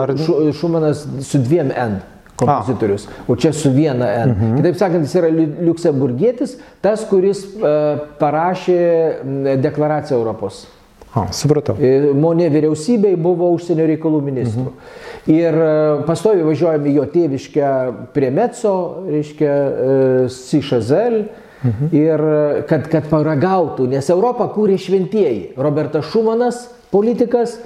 Ar... 0.00 0.14
Šumanas 0.56 1.04
su 1.26 1.42
dviem 1.44 1.72
N 1.76 2.00
kompozitorius, 2.40 3.06
A. 3.06 3.24
o 3.28 3.36
čia 3.36 3.52
su 3.52 3.70
viena 3.70 4.08
N. 4.24 4.32
Mhm. 4.32 4.56
Kitaip 4.56 4.76
sakant, 4.80 5.04
jis 5.04 5.16
yra 5.20 5.30
liuksemburgietis, 5.66 6.56
tas, 6.80 7.04
kuris 7.10 7.44
uh, 7.44 8.06
parašė 8.20 9.56
deklaraciją 9.60 10.18
Europos. 10.18 10.64
A, 11.10 11.26
supratau. 11.34 11.74
E, 11.82 12.12
Monė 12.14 12.46
vyriausybei 12.54 13.16
buvo 13.18 13.48
užsienio 13.56 13.88
reikalų 13.90 14.20
ministrų. 14.28 14.66
Mhm. 14.70 14.98
Ir 15.34 15.58
e, 15.58 15.70
pastovi 16.06 16.44
važiuojame 16.46 16.90
į 16.92 16.96
jo 17.00 17.06
tėviškę 17.14 17.70
prie 18.14 18.30
Metso, 18.34 18.74
reiškia 19.08 19.54
Sišazel. 20.30 21.22
Mhm. 21.60 21.88
Ir 21.92 22.22
kad, 22.70 22.86
kad 22.88 23.08
paragautų, 23.10 23.84
nes 23.90 24.06
Europą 24.08 24.46
kūrė 24.54 24.78
šventieji. 24.80 25.50
Robertas 25.60 26.06
Šumanas, 26.08 26.62
politikas, 26.94 27.58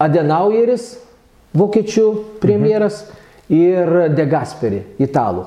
Adenaueris, 0.00 0.94
vokiečių 1.58 2.06
premjeras 2.40 3.02
mhm. 3.04 3.58
ir 3.58 4.14
De 4.16 4.28
Gasperi, 4.30 4.80
italų. 5.02 5.44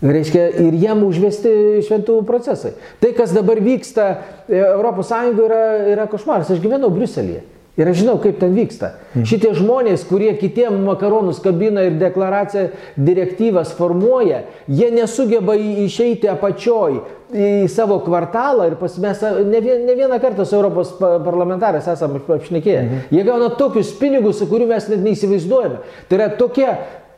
Reiškia, 0.00 0.46
ir 0.64 0.76
jiem 0.80 1.02
užvesti 1.04 1.50
šventų 1.84 2.22
procesai. 2.28 2.72
Tai, 3.02 3.12
kas 3.16 3.34
dabar 3.36 3.60
vyksta 3.60 4.10
ES, 4.48 5.14
yra, 5.44 5.64
yra 5.92 6.06
košmaras. 6.08 6.52
Aš 6.54 6.62
gyvenau 6.62 6.88
Briuselėje. 6.94 7.44
Ir 7.78 7.88
aš 7.88 8.00
žinau, 8.02 8.16
kaip 8.20 8.40
ten 8.40 8.52
vyksta. 8.52 8.90
Mhm. 9.14 9.24
Šitie 9.30 9.52
žmonės, 9.56 10.02
kurie 10.08 10.32
kitiem 10.36 10.80
makaronus 10.84 11.38
kabina 11.40 11.86
ir 11.86 11.94
deklaraciją, 12.00 12.66
direktyvas 12.98 13.70
formuoja, 13.78 14.42
jie 14.68 14.90
nesugeba 14.92 15.54
išeiti 15.56 16.28
apačioj 16.28 16.98
į 17.30 17.68
savo 17.70 18.00
kvartalą 18.02 18.66
ir 18.72 18.76
pas 18.80 18.96
mes 19.00 19.22
ne, 19.22 19.60
ne 19.86 19.94
vieną 19.96 20.18
kartą 20.20 20.44
su 20.44 20.58
Europos 20.58 20.90
parlamentarais 20.98 21.86
esame 21.88 22.20
apšnekėję. 22.20 22.80
Mhm. 22.82 23.04
Jie 23.16 23.24
gauna 23.28 23.52
tokius 23.56 23.94
pinigus, 24.00 24.42
kurių 24.50 24.66
mes 24.74 24.90
net 24.90 25.06
neįsivaizduojame. 25.06 25.80
Tai 26.10 26.18
yra 26.18 26.28
tokie 26.40 26.68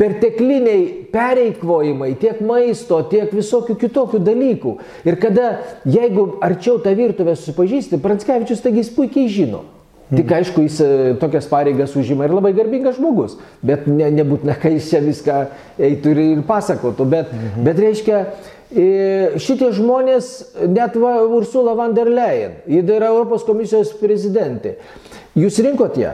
pertekliniai 0.02 0.86
pereikvojimai 1.12 2.14
tiek 2.18 2.40
maisto, 2.44 2.98
tiek 3.10 3.30
visokių 3.34 3.76
kitokių 3.78 4.22
dalykų. 4.26 4.72
Ir 5.06 5.18
kada, 5.22 5.52
jeigu 5.86 6.40
arčiau 6.42 6.80
tą 6.82 6.94
virtuvę 6.98 7.36
susipažįsti, 7.38 8.00
Pranskevičius 8.02 8.64
taigi 8.64 8.82
jis 8.82 8.90
puikiai 8.96 9.30
žino. 9.30 9.62
Tik 10.12 10.32
aišku, 10.36 10.64
jis 10.66 10.80
e, 10.84 10.88
tokias 11.20 11.46
pareigas 11.48 11.94
užima 11.96 12.26
ir 12.26 12.34
labai 12.34 12.50
garbingas 12.52 12.98
žmogus, 12.98 13.38
bet 13.64 13.86
ne, 13.88 14.10
nebūtina, 14.12 14.58
kai 14.62 14.74
jis 14.74 14.90
čia 14.90 15.00
viską 15.04 15.38
eitų 15.80 16.12
ir, 16.12 16.20
ir 16.34 16.42
pasakotų, 16.48 17.06
bet, 17.14 17.30
mhm. 17.32 17.62
bet 17.64 17.80
reiškia, 17.80 18.18
e, 18.68 18.88
šitie 19.40 19.70
žmonės, 19.78 20.32
net 20.68 20.98
va, 21.00 21.14
Ursula 21.38 21.72
von 21.78 21.96
der 21.96 22.12
Leyen, 22.12 22.58
ji 22.68 22.82
yra 22.82 23.08
Europos 23.14 23.46
komisijos 23.48 23.94
prezidentė, 24.02 24.76
jūs 25.38 25.62
rinkot 25.64 25.96
ją? 26.02 26.12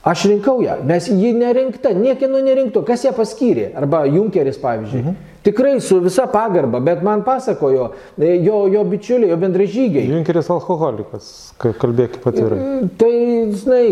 Aš 0.00 0.22
rinkau 0.30 0.62
ją, 0.64 0.78
mes 0.88 1.10
ji 1.12 1.34
nerinkta, 1.36 1.90
niekieno 1.92 2.38
nerinkto, 2.40 2.80
kas 2.88 3.02
ją 3.04 3.10
paskyrė, 3.12 3.66
arba 3.76 4.06
Junkeris 4.08 4.56
pavyzdžiui. 4.62 5.02
Mhm. 5.02 5.26
Tikrai 5.44 5.80
su 5.80 5.98
visa 6.04 6.26
pagarba, 6.28 6.80
bet 6.84 7.02
man 7.04 7.22
pasakojo 7.24 7.90
e, 8.20 8.34
jo, 8.44 8.62
jo 8.68 8.84
bičiuliai, 8.84 9.30
jo 9.32 9.36
bendražygiai. 9.40 10.08
Junkeris 10.08 10.48
alkoholikas, 10.52 11.28
kalbėk 11.60 12.18
atvirai. 12.28 12.58
E, 12.60 12.88
tai, 13.00 13.12
žinai, 13.56 13.84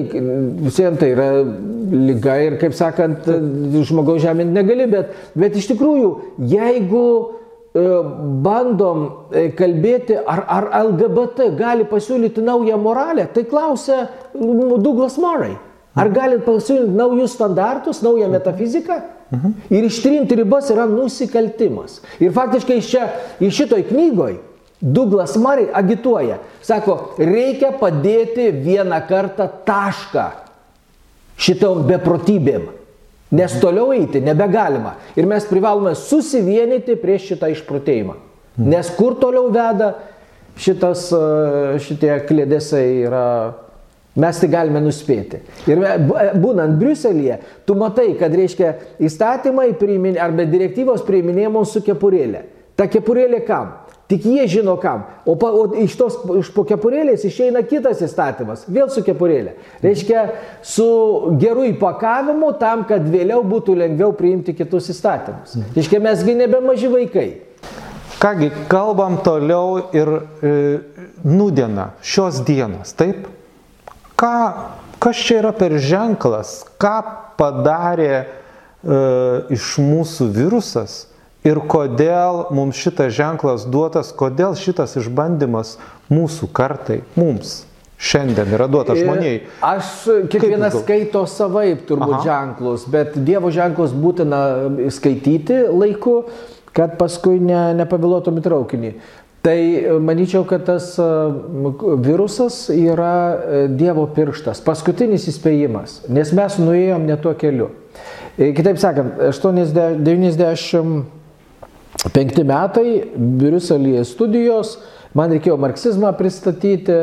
visiems 0.64 1.00
tai 1.00 1.12
yra 1.12 1.28
lyga 1.92 2.38
ir, 2.44 2.58
kaip 2.60 2.76
sakant, 2.76 3.28
žmogaus 3.88 4.24
žemint 4.24 4.52
negali, 4.52 4.88
bet, 4.92 5.12
bet 5.36 5.56
iš 5.60 5.70
tikrųjų, 5.74 6.10
jeigu 6.52 7.06
e, 7.20 7.86
bandom 8.48 9.06
kalbėti, 9.60 10.20
ar, 10.24 10.44
ar 10.56 10.72
LGBT 10.86 11.52
gali 11.56 11.88
pasiūlyti 11.88 12.44
naują 12.44 12.80
moralę, 12.80 13.28
tai 13.32 13.48
klausia 13.48 14.06
Douglas 14.36 15.20
Murray. 15.20 15.56
Ar 15.98 16.10
galit 16.14 16.44
pasiūlyti 16.46 16.94
naujus 16.96 17.34
standartus, 17.34 18.02
naują 18.02 18.28
metafiziką? 18.32 19.00
Mhm. 19.32 19.54
Ir 19.70 19.84
ištrinti 19.84 20.36
ribas 20.38 20.70
yra 20.72 20.86
nusikaltimas. 20.88 22.00
Ir 22.20 22.32
faktiškai 22.32 22.80
čia, 22.82 23.08
iš 23.40 23.56
šitoj 23.62 23.84
knygoj, 23.90 24.38
Douglas 24.80 25.34
Murray 25.36 25.66
agituoja, 25.74 26.38
sako, 26.62 27.16
reikia 27.18 27.72
padėti 27.80 28.52
vieną 28.54 29.00
kartą 29.08 29.48
tašką 29.66 30.26
šitom 31.38 31.82
beprotybėm. 31.88 32.68
Nes 33.34 33.58
toliau 33.60 33.90
eiti 33.92 34.22
nebegalima. 34.24 34.94
Ir 35.18 35.26
mes 35.28 35.44
privalome 35.50 35.92
susivienyti 35.98 36.96
prieš 36.96 37.32
šitą 37.34 37.50
išprotėjimą. 37.52 38.14
Nes 38.64 38.88
kur 38.96 39.18
toliau 39.20 39.50
veda 39.52 39.92
šitas, 40.58 41.10
šitie 41.84 42.14
klėdėsai 42.26 42.86
yra 43.04 43.26
Mes 44.18 44.38
tai 44.42 44.48
galime 44.50 44.80
nuspėti. 44.82 45.38
Ir 45.70 45.82
būnant 46.42 46.78
Briuselėje, 46.80 47.38
tu 47.68 47.76
matai, 47.78 48.10
kad 48.18 48.34
reiškia 48.34 48.72
įstatymai 49.06 49.70
priimin, 49.78 50.18
arba 50.18 50.46
direktyvos 50.48 51.04
priiminėjamos 51.06 51.76
su 51.76 51.84
kepurėlė. 51.86 52.42
Ta 52.78 52.88
kepurėlė 52.90 53.44
kam? 53.46 53.76
Tik 54.08 54.24
jie 54.24 54.46
žino 54.48 54.78
kam. 54.80 55.04
O, 55.28 55.34
pa, 55.36 55.50
o 55.52 55.66
iš 55.76 55.94
tos 56.00 56.16
iš 56.40 56.48
po 56.54 56.64
kepurėlės 56.66 57.26
išeina 57.28 57.60
kitas 57.68 58.00
įstatymas. 58.06 58.64
Vėl 58.72 58.88
su 58.90 59.02
kepurėlė. 59.04 59.52
Reiškia, 59.84 60.22
su 60.64 60.88
geru 61.38 61.66
įpakavimu 61.74 62.54
tam, 62.58 62.86
kad 62.88 63.04
vėliau 63.04 63.42
būtų 63.46 63.76
lengviau 63.82 64.14
priimti 64.16 64.56
kitus 64.56 64.88
įstatymus. 64.94 65.58
Reiškia, 65.76 66.00
mesgi 66.02 66.38
nebe 66.38 66.62
maži 66.64 66.88
vaikai. 66.90 67.28
Kągi, 68.18 68.48
kalbam 68.72 69.20
toliau 69.22 69.76
ir 69.94 70.08
e, 70.42 70.54
nudiena, 71.22 71.92
šios 72.02 72.40
dienos, 72.48 72.96
taip? 72.98 73.28
Ką, 74.18 74.34
kas 74.98 75.20
čia 75.22 75.42
yra 75.42 75.52
per 75.54 75.78
ženklas? 75.82 76.64
Ką 76.80 76.96
padarė 77.38 78.12
e, 78.18 78.26
iš 79.54 79.76
mūsų 79.82 80.32
virusas? 80.34 81.04
ir 81.46 81.60
kodėl 81.70 82.48
mums 82.54 82.78
šitas 82.78 83.14
ženklas 83.16 83.66
duotas, 83.70 84.10
kodėl 84.16 84.56
šitas 84.58 84.96
išbandymas 85.00 85.76
mūsų 86.12 86.50
kartai, 86.54 87.02
mums 87.18 87.62
šiandien 87.98 88.52
yra 88.54 88.68
duotas 88.70 89.00
žmoniai. 89.00 89.42
Aš 89.64 89.94
kiekvienas 90.30 90.76
skaito 90.82 91.24
savaip 91.30 91.82
turbūt 91.88 92.20
Aha. 92.20 92.26
ženklus, 92.26 92.86
bet 92.90 93.16
Dievo 93.26 93.50
ženklus 93.54 93.94
būtina 93.94 94.42
skaityti 94.94 95.64
laiku, 95.66 96.20
kad 96.76 96.94
paskui 97.00 97.40
ne, 97.42 97.72
nepavėluotum 97.80 98.38
į 98.38 98.44
traukinį. 98.44 98.92
Tai 99.48 99.60
manyčiau, 100.04 100.42
kad 100.44 100.66
tas 100.68 100.90
virusas 102.04 102.66
yra 102.74 103.12
e, 103.32 103.60
Dievo 103.72 104.04
pirštas, 104.12 104.60
paskutinis 104.60 105.24
įspėjimas, 105.32 106.02
nes 106.12 106.32
mes 106.36 106.58
nuėjom 106.60 107.06
ne 107.08 107.16
tuo 107.22 107.32
keliu. 107.38 107.70
E, 108.36 108.50
kitaip 108.52 108.76
sakant, 108.82 109.16
80, 109.30 110.02
90 110.04 111.16
Penkti 112.14 112.44
metai, 112.46 113.00
Briuselėje 113.16 114.04
studijos, 114.06 114.76
man 115.18 115.32
reikėjo 115.34 115.56
marksizmą 115.58 116.12
pristatyti, 116.18 116.98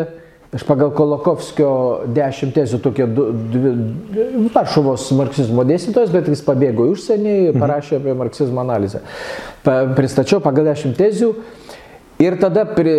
aš 0.55 0.63
pagal 0.63 0.93
Kolokovskio 0.95 1.71
dešimt 2.15 2.55
tezių 2.55 2.79
tokie 2.85 3.07
Varšuvos 4.55 5.09
marksizmo 5.17 5.65
dėstytojas, 5.67 6.13
bet 6.13 6.29
jis 6.31 6.45
pabėgo 6.45 6.87
užsienį 6.93 7.33
ir 7.33 7.51
mhm. 7.51 7.65
parašė 7.65 7.99
apie 7.99 8.15
marksizmo 8.15 8.63
analizę. 8.63 9.03
Pa, 9.65 9.81
pristačiau 9.97 10.39
pagal 10.45 10.69
dešimt 10.71 10.95
tezių. 11.01 11.33
Ir 12.21 12.37
tada 12.39 12.63
pri, 12.63 12.93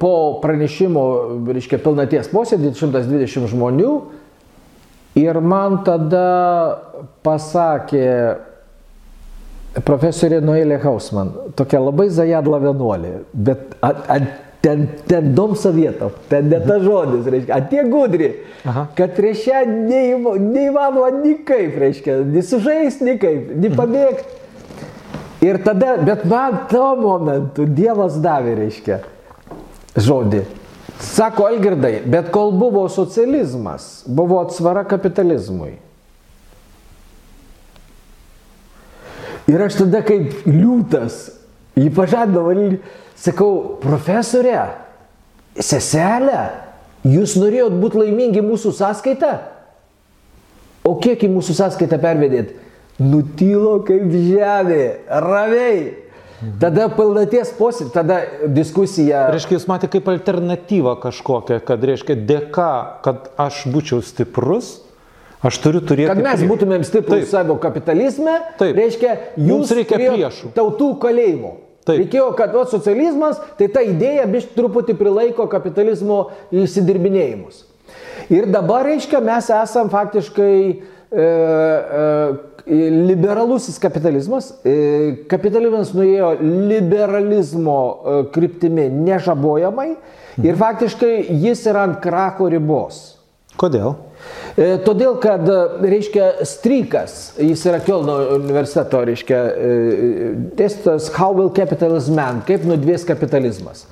po 0.00 0.40
pranešimo, 0.42 1.02
reiškia, 1.46 1.78
pilnaties 1.82 2.30
posėdį, 2.32 2.72
120 2.74 3.46
žmonių, 3.52 3.92
ir 5.18 5.38
man 5.38 5.82
tada 5.86 6.26
pasakė 7.26 8.08
profesorė 9.86 10.40
Noelė 10.42 10.80
Hausman, 10.82 11.30
tokia 11.58 11.80
labai 11.82 12.08
zajadla 12.10 12.58
vienuolė, 12.62 13.12
bet 13.32 13.76
at, 13.84 14.00
at, 14.10 14.28
ten, 14.64 14.88
ten 15.06 15.34
dom 15.36 15.54
sovietom, 15.58 16.14
ten 16.30 16.48
ne 16.50 16.58
tas 16.64 16.82
žodis, 16.82 17.28
reiškia, 17.30 17.60
atie 17.60 17.84
gudri, 17.90 18.30
Aha. 18.66 18.88
kad 18.98 19.14
prieš 19.16 19.46
ją 19.50 19.62
neįmanoma 19.68 21.12
nikaip, 21.20 21.78
reiškia, 21.78 22.20
nesužais 22.32 22.98
nikaip, 23.04 23.52
nepabėgti. 23.62 24.37
Ir 25.44 25.60
tada, 25.62 25.96
bet 26.02 26.24
man 26.26 26.64
tuo 26.70 26.94
momentu 26.98 27.66
Dievas 27.70 28.16
davė, 28.22 28.56
reiškia, 28.58 29.02
žodį. 29.94 30.42
Sako 30.98 31.46
Algirdai, 31.46 32.00
bet 32.10 32.32
kol 32.34 32.50
buvo 32.58 32.88
socializmas, 32.90 34.02
buvo 34.06 34.40
atsvara 34.42 34.82
kapitalizmui. 34.88 35.76
Ir 39.48 39.62
aš 39.64 39.78
tada 39.84 40.02
kaip 40.04 40.42
liūtas, 40.48 41.28
jį 41.78 41.88
pažadavo, 41.94 42.52
sakau, 43.16 43.52
profesorė, 43.80 44.58
seselė, 45.54 46.42
jūs 47.06 47.38
norėjot 47.38 47.78
būti 47.78 48.02
laimingi 48.02 48.42
mūsų 48.44 48.74
sąskaitą? 48.76 49.36
O 50.82 50.98
kiek 50.98 51.22
į 51.22 51.30
mūsų 51.30 51.54
sąskaitą 51.62 52.00
pervedėt? 52.02 52.56
Nutilo 52.98 53.78
kaip 53.86 54.10
žemė, 54.10 54.84
ramiai. 55.22 55.80
Tada 56.62 56.86
pilnaties 56.94 57.50
posėdį, 57.58 57.90
tada 57.94 58.18
diskusija. 58.54 59.24
Reiškia, 59.34 59.56
jūs 59.56 59.66
matėte 59.70 59.96
kaip 59.96 60.10
alternatyvą 60.12 60.94
kažkokią, 61.02 61.58
kad 61.66 61.82
reiškia 61.82 62.14
dėka, 62.28 62.70
kad 63.02 63.32
aš 63.42 63.64
būčiau 63.72 64.04
stiprus, 64.06 64.76
Aš 65.38 65.60
turiu 65.62 65.78
turėti. 65.86 66.08
Kad 66.10 66.18
mes 66.18 66.40
būtumėm 66.50 66.82
stiprus 66.82 67.28
savo 67.30 67.54
kapitalizme, 67.62 68.40
Taip. 68.58 68.74
reiškia, 68.74 69.12
jūs 69.38 69.70
reikia 69.78 70.00
priešų. 70.00 70.50
Tautų 70.56 70.88
kalėjimo. 70.98 71.52
Taip. 71.86 72.02
Reikėjo, 72.02 72.32
kad 72.36 72.56
o 72.58 72.64
socializmas, 72.68 73.38
tai 73.56 73.68
ta 73.72 73.84
idėja 73.86 74.26
biš 74.28 74.50
truputį 74.56 74.96
prilaiko 74.98 75.46
kapitalizmo 75.48 76.24
įsidirbinėjimus. 76.50 77.62
Ir 78.34 78.48
dabar, 78.50 78.82
reiškia, 78.90 79.22
mes 79.24 79.46
esam 79.54 79.88
faktiškai 79.92 80.56
liberalusis 82.68 83.78
kapitalizmas. 83.80 84.50
E, 84.66 85.24
kapitalizmas 85.30 85.94
nuėjo 85.96 86.34
liberalizmo 86.42 87.78
e, 87.78 88.18
kryptimi 88.34 88.88
nežabojamai 88.92 89.88
ir 90.44 90.58
faktiškai 90.58 91.14
jis 91.44 91.64
yra 91.70 91.86
ant 91.88 92.02
krako 92.04 92.50
ribos. 92.52 93.00
Kodėl? 93.58 93.96
E, 94.58 94.72
todėl, 94.82 95.14
kad, 95.22 95.44
e, 95.46 95.88
reiškia, 95.92 96.24
Strykas, 96.48 97.12
jis 97.38 97.60
yra 97.70 97.78
Kielno 97.84 98.16
universiteto, 98.34 99.04
reiškia, 99.06 99.38
e, 99.38 100.30
dėstytas 100.58 101.12
How 101.14 101.36
will 101.36 101.52
capitalism 101.54 102.16
man, 102.18 102.40
kaip 102.46 102.66
nudvės 102.66 103.06
kapitalizmas. 103.06 103.84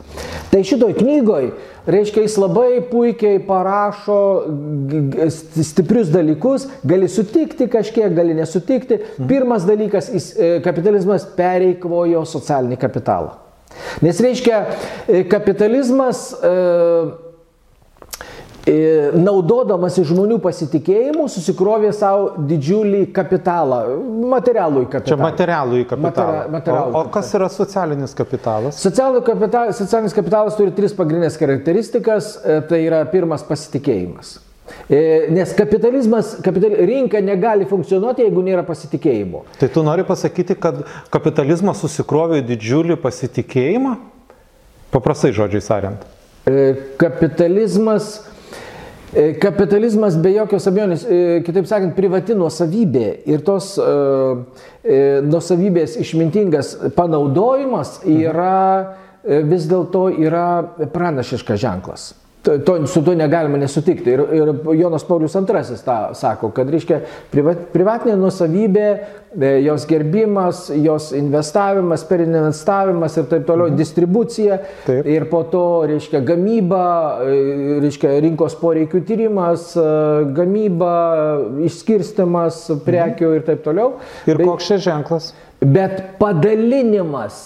Tai 0.50 0.62
šitoj 0.66 0.96
knygoj, 0.98 1.52
reiškia, 1.86 2.24
jis 2.26 2.38
labai 2.42 2.80
puikiai 2.90 3.38
parašo 3.46 4.18
stiprius 5.30 6.10
dalykus, 6.10 6.66
gali 6.86 7.06
sutikti 7.10 7.68
kažkiek, 7.70 8.10
gali 8.16 8.34
nesutikti. 8.34 8.98
Pirmas 9.22 9.66
dalykas, 9.68 10.10
jis, 10.14 10.32
kapitalizmas 10.66 11.28
pereikvojo 11.38 12.24
socialinį 12.26 12.80
kapitalą. 12.82 13.36
Nes 14.02 14.18
reiškia, 14.24 14.64
kapitalizmas 15.30 16.30
e, 16.34 16.52
naudodamas 18.66 19.94
žmonių 20.02 20.40
pasitikėjimu, 20.42 21.28
susikrovė 21.30 21.92
savo 21.94 22.32
didžiulį 22.48 23.04
kapitalą, 23.14 23.82
materialų 24.32 24.82
į 24.82 24.88
kapitalą. 24.90 25.12
Čia 25.12 25.18
materialų 25.20 25.78
į 25.78 25.86
kapitalą. 25.92 26.32
Materi 26.32 26.54
materialų 26.56 26.96
o, 26.98 27.04
o 27.04 27.12
kas 27.14 27.30
yra 27.38 27.48
socialinis 27.52 28.16
kapitalas? 28.18 28.80
Kapital, 28.82 29.70
socialinis 29.76 30.16
kapitalas 30.16 30.58
turi 30.58 30.74
tris 30.74 30.96
pagrindinės 30.98 31.38
charakteristikas. 31.38 32.32
E, 32.42 32.58
tai 32.66 32.82
yra 32.88 33.04
pirmas 33.12 33.46
pasitikėjimas. 33.46 34.34
E, 34.90 35.00
nes 35.30 35.54
kapitalizmas, 35.54 36.34
kapital, 36.42 36.74
rinka 36.90 37.22
negali 37.22 37.70
funkcionuoti, 37.70 38.26
jeigu 38.26 38.42
nėra 38.42 38.66
pasitikėjimo. 38.66 39.46
Tai 39.60 39.70
tu 39.70 39.86
nori 39.86 40.02
pasakyti, 40.06 40.58
kad 40.58 40.82
kapitalizmas 41.14 41.86
susikrovė 41.86 42.42
didžiulį 42.50 42.98
pasitikėjimą? 42.98 43.98
Paprastai 44.90 45.30
žodžiai 45.36 45.62
tariant. 45.62 46.08
E, 46.46 46.72
kapitalizmas 46.98 48.16
E, 48.26 48.35
kapitalizmas 49.40 50.16
be 50.20 50.32
jokios 50.34 50.66
abejonės, 50.68 51.06
e, 51.06 51.40
kitaip 51.46 51.68
sakant, 51.70 51.94
privati 51.96 52.34
nuosavybė 52.36 53.06
ir 53.30 53.44
tos 53.46 53.74
uh, 53.78 54.42
nuosavybės 55.26 55.96
išmintingas 56.02 56.74
panaudojimas 56.98 58.00
yra 58.06 58.96
vis 59.46 59.66
dėlto 59.66 60.04
yra 60.22 60.46
pranašiškas 60.92 61.58
ženklas 61.58 62.12
to, 62.46 62.86
su 62.86 63.04
tuo 63.04 63.14
negalima 63.14 63.58
nesutikti. 63.58 64.10
Ir, 64.10 64.22
ir 64.32 64.52
Jonas 64.78 65.04
Paulius 65.04 65.34
II 65.34 65.78
tą 65.84 65.96
sako, 66.14 66.50
kad 66.54 66.70
reiškia 66.70 67.00
privat, 67.32 67.66
privatinė 67.72 68.14
nusavybė, 68.20 68.86
e, 69.34 69.50
jos 69.64 69.86
gerbimas, 69.90 70.60
jos 70.70 71.10
investavimas, 71.16 72.04
perinvestavimas 72.08 73.18
ir 73.18 73.26
taip 73.30 73.46
toliau, 73.48 73.68
mhm. 73.70 73.78
distribucija 73.80 74.60
taip. 74.86 75.08
ir 75.10 75.26
po 75.30 75.42
to, 75.50 75.64
reiškia, 75.90 76.22
gamyba, 76.26 76.86
e, 77.26 77.80
reiškia, 77.84 78.14
rinkos 78.24 78.56
poreikių 78.62 79.02
tyrimas, 79.08 79.72
e, 79.74 79.90
gamyba, 80.36 80.94
išskirstimas 81.66 82.62
prekių 82.86 83.30
mhm. 83.32 83.36
ir 83.40 83.46
taip 83.50 83.66
toliau. 83.66 83.92
Ir 84.26 84.38
Bet, 84.38 84.46
koks 84.46 84.70
čia 84.70 84.80
ženklas? 84.90 85.32
Bet 85.60 86.18
padalinimas, 86.20 87.44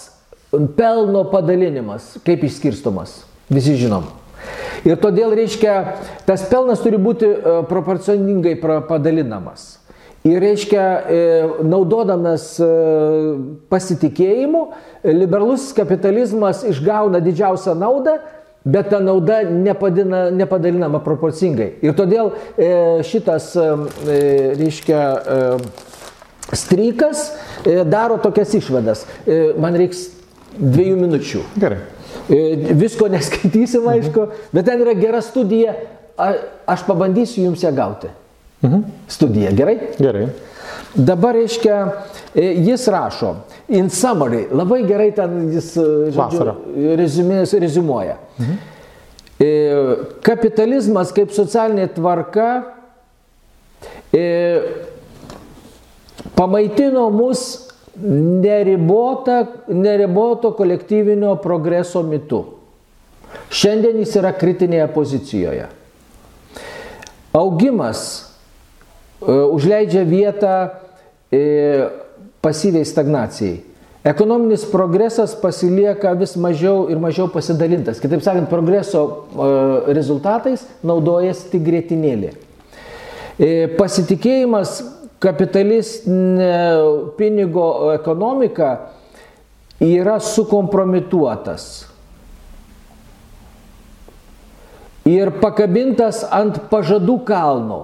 pelno 0.76 1.24
padalinimas, 1.30 2.16
kaip 2.26 2.42
išskirstomas, 2.44 3.22
visi 3.48 3.78
žinom. 3.80 4.19
Ir 4.86 4.96
todėl 5.00 5.34
reiškia, 5.36 5.74
tas 6.28 6.46
pelnas 6.48 6.80
turi 6.80 7.00
būti 7.00 7.28
e, 7.28 7.54
proporcioningai 7.68 8.56
padalinamas. 8.88 9.76
Ir 10.24 10.40
reiškia, 10.42 10.84
e, 10.84 11.20
naudodamas 11.64 12.52
e, 12.60 12.68
pasitikėjimu, 13.72 14.66
liberalus 15.16 15.70
kapitalizmas 15.76 16.64
išgauna 16.68 17.22
didžiausią 17.24 17.76
naudą 17.80 18.18
bet 18.60 18.90
ta 18.92 18.98
nauda 19.00 19.38
nepadina, 19.48 20.26
nepadalinama 20.36 20.98
proporcingai. 21.00 21.78
Ir 21.80 21.94
todėl 21.96 22.34
šitas, 23.08 23.54
reiškia, 24.60 24.98
strykas 26.52 27.22
daro 27.88 28.18
tokias 28.20 28.52
išvadas. 28.60 29.06
Man 29.56 29.80
reiks 29.80 30.10
dviejų 30.58 31.00
minučių. 31.06 31.46
Gerai. 31.56 31.80
E, 32.30 32.74
visko 32.78 33.08
neskaitysim, 33.10 33.86
aišku, 33.90 34.26
bet 34.54 34.66
ten 34.68 34.82
yra 34.84 34.94
gera 34.98 35.22
studija. 35.24 35.74
A, 36.20 36.32
aš 36.68 36.84
pabandysiu 36.86 37.46
jums 37.46 37.62
ją 37.64 37.72
gauti. 37.74 38.10
Mhm. 38.62 38.82
Studija, 39.08 39.52
gerai? 39.56 39.76
Gerai. 39.98 40.26
Dabar, 40.94 41.34
reiškia, 41.38 41.78
e, 42.34 42.50
jis 42.66 42.86
rašo, 42.92 43.34
in 43.68 43.88
summary, 43.90 44.44
labai 44.52 44.82
gerai 44.86 45.10
ten 45.16 45.48
jis, 45.54 45.72
e, 45.76 46.96
rezumės, 47.00 47.54
rezumuoja. 47.62 48.18
Mhm. 48.38 48.60
Kapitalizmas 50.20 51.14
kaip 51.16 51.30
socialinė 51.32 51.86
tvarka 51.94 52.48
pamaitino 56.36 57.06
mus 57.08 57.69
neribota, 58.02 59.46
neriboto 59.68 60.52
kolektyvinio 60.56 61.36
progreso 61.42 62.02
mitu. 62.02 62.44
Šiandien 63.50 63.98
jis 64.02 64.16
yra 64.18 64.32
kritinėje 64.34 64.88
pozicijoje. 64.94 65.66
Augimas 67.36 68.04
e, 68.18 69.30
užleidžia 69.30 70.02
vietą 70.06 70.54
e, 71.30 71.42
pasyviai 72.42 72.86
stagnacijai. 72.86 73.60
Ekonominis 74.10 74.64
progresas 74.72 75.34
pasilieka 75.36 76.14
vis 76.18 76.32
mažiau 76.40 76.88
ir 76.90 76.98
mažiau 76.98 77.28
pasidalintas. 77.30 78.00
Kitaip 78.02 78.24
sakant, 78.24 78.48
progreso 78.50 79.02
e, 79.06 79.50
rezultatais 79.94 80.64
naudojasi 80.82 81.50
tik 81.52 81.66
grėtinėlė. 81.66 82.32
Pasitikėjimas 83.78 84.82
kapitalistinė 85.20 87.14
pinigo 87.18 87.92
ekonomika 87.92 88.72
yra 89.80 90.18
sukompromituotas 90.20 91.70
ir 95.08 95.32
pakabintas 95.40 96.22
ant 96.32 96.58
pažadų 96.70 97.16
kalno, 97.28 97.80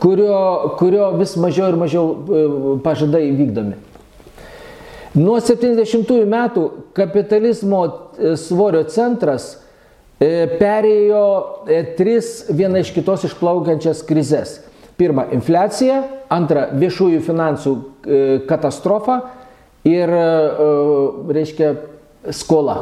kurio, 0.00 0.76
kurio 0.78 1.10
vis 1.18 1.34
mažiau 1.40 1.72
ir 1.72 1.78
mažiau 1.80 2.06
e, 2.12 2.44
pažadai 2.84 3.26
vykdomi. 3.38 3.78
Nuo 5.14 5.38
70-ųjų 5.38 6.26
metų 6.28 6.64
kapitalizmo 6.96 7.84
e, 7.86 8.34
svorio 8.40 8.82
centras 8.90 9.54
e, 10.18 10.46
perėjo 10.58 11.26
tris 11.98 12.50
viena 12.50 12.82
iš 12.82 12.92
kitos 12.96 13.26
išplaukiančias 13.30 14.02
krizės. 14.06 14.58
Pirma- 14.96 15.26
infliacija, 15.36 16.02
antra- 16.30 16.68
viešųjų 16.82 17.20
finansų 17.26 17.76
katastrofa 18.46 19.22
ir, 19.84 20.08
reiškia, 21.28 21.74
skola. 22.30 22.76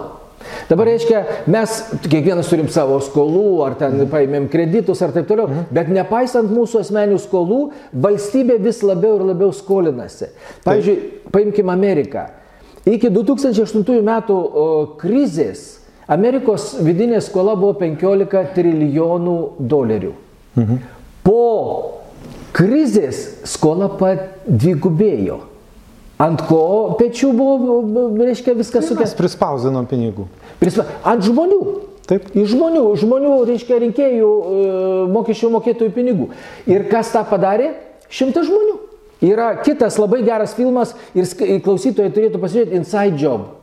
Dabar 0.68 0.86
reiškia, 0.86 1.22
mes 1.50 1.74
kiekvienas 2.06 2.48
turim 2.50 2.68
savo 2.72 2.98
skolų, 3.04 3.46
ar 3.66 3.76
ten 3.78 4.06
paėmėm 4.10 4.48
kreditus, 4.52 5.02
ar 5.04 5.12
taip 5.14 5.28
toliau, 5.28 5.48
mhm. 5.48 5.66
bet 5.74 5.90
nepaisant 5.92 6.50
mūsų 6.52 6.82
asmenių 6.82 7.18
skolų, 7.22 7.60
valstybė 8.04 8.58
vis 8.62 8.82
labiau 8.86 9.18
ir 9.18 9.26
labiau 9.32 9.52
skolinasi. 9.54 10.32
Pavyzdžiui, 10.66 10.96
paimkime 11.34 11.74
Ameriką. 11.74 12.26
Iki 12.88 13.12
2008 13.14 14.02
metų 14.02 14.38
krizės 14.98 15.82
Amerikos 16.10 16.72
vidinė 16.82 17.20
skola 17.22 17.54
buvo 17.56 17.76
15 17.78 18.48
trilijonų 18.56 19.36
dolerių. 19.70 20.14
Mhm. 20.58 20.80
Po 21.22 21.42
krizės 22.56 23.22
skola 23.48 23.88
padvigubėjo. 24.00 25.38
Ant 26.22 26.42
ko 26.46 26.62
pečių 27.00 27.32
buvo, 27.34 27.78
reiškia, 28.20 28.54
viskas 28.54 28.86
sukės. 28.86 29.10
Mes 29.10 29.16
prispausinom 29.18 29.88
pinigų. 29.90 30.28
Prispa... 30.60 30.84
Ant 31.08 31.24
žmonių. 31.26 31.62
Taip. 32.06 32.28
Iš 32.36 32.52
žmonių, 32.52 32.84
žmonių, 32.98 33.32
reiškia, 33.48 33.78
rinkėjų 33.82 34.30
mokesčių 35.14 35.50
mokėtojų 35.56 35.94
pinigų. 35.94 36.28
Ir 36.70 36.86
kas 36.90 37.10
tą 37.14 37.24
padarė? 37.26 37.72
Šimtas 38.12 38.46
žmonių. 38.50 38.78
Yra 39.22 39.52
kitas 39.62 39.96
labai 40.02 40.20
geras 40.26 40.54
filmas 40.58 40.96
ir 41.14 41.28
klausytojai 41.62 42.10
turėtų 42.14 42.40
pasižiūrėti 42.42 42.80
Inside 42.80 43.22
Job. 43.22 43.61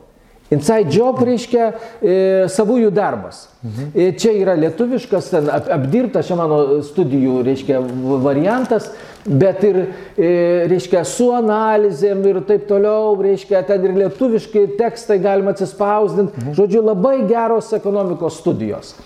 Inside 0.50 0.90
job 0.90 1.20
reiškia 1.22 1.66
e, 2.02 2.14
savųjų 2.50 2.90
darbas. 2.94 3.44
Mhm. 3.62 3.90
E, 3.94 4.08
čia 4.18 4.32
yra 4.34 4.56
lietuviškas, 4.58 5.28
ten 5.30 5.50
ap, 5.52 5.68
apdirtas, 5.70 6.26
čia 6.26 6.38
mano 6.38 6.80
studijų, 6.82 7.36
reiškia, 7.46 7.78
variantas, 8.24 8.88
bet 9.24 9.62
ir, 9.68 9.78
e, 10.18 10.30
reiškia, 10.72 11.04
su 11.06 11.28
analizėm 11.36 12.24
ir 12.32 12.40
taip 12.48 12.66
toliau, 12.70 13.14
reiškia, 13.22 13.62
ten 13.68 13.86
ir 13.86 13.94
lietuviškai 14.00 14.64
tekstai 14.80 15.20
galima 15.22 15.54
atsispausdinti. 15.54 16.42
Mhm. 16.42 16.58
Žodžiu, 16.58 16.82
labai 16.88 17.20
geros 17.30 17.70
ekonomikos 17.78 18.42
studijos. 18.42 18.96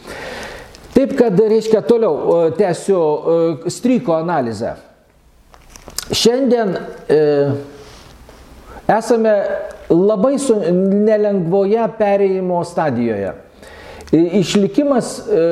Taip, 0.94 1.12
kad, 1.18 1.36
reiškia, 1.36 1.84
toliau 1.84 2.48
tęsiu 2.56 3.04
e, 3.04 3.70
stryko 3.74 4.16
analizę. 4.16 4.78
Šiandien 6.14 6.72
e, 7.12 7.20
esame 8.88 9.36
labai 9.90 10.38
su, 10.38 10.56
nelengvoje 11.04 11.84
perėjimo 11.98 12.62
stadijoje. 12.64 13.34
Išlikimas 14.14 15.18
e, 15.26 15.44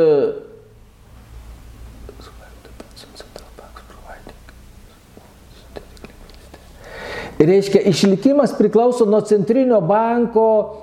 Reiškia, 7.43 7.81
išlikimas 7.91 8.53
priklauso 8.59 9.05
nuo 9.07 9.21
centrinio 9.27 9.81
banko 9.81 10.77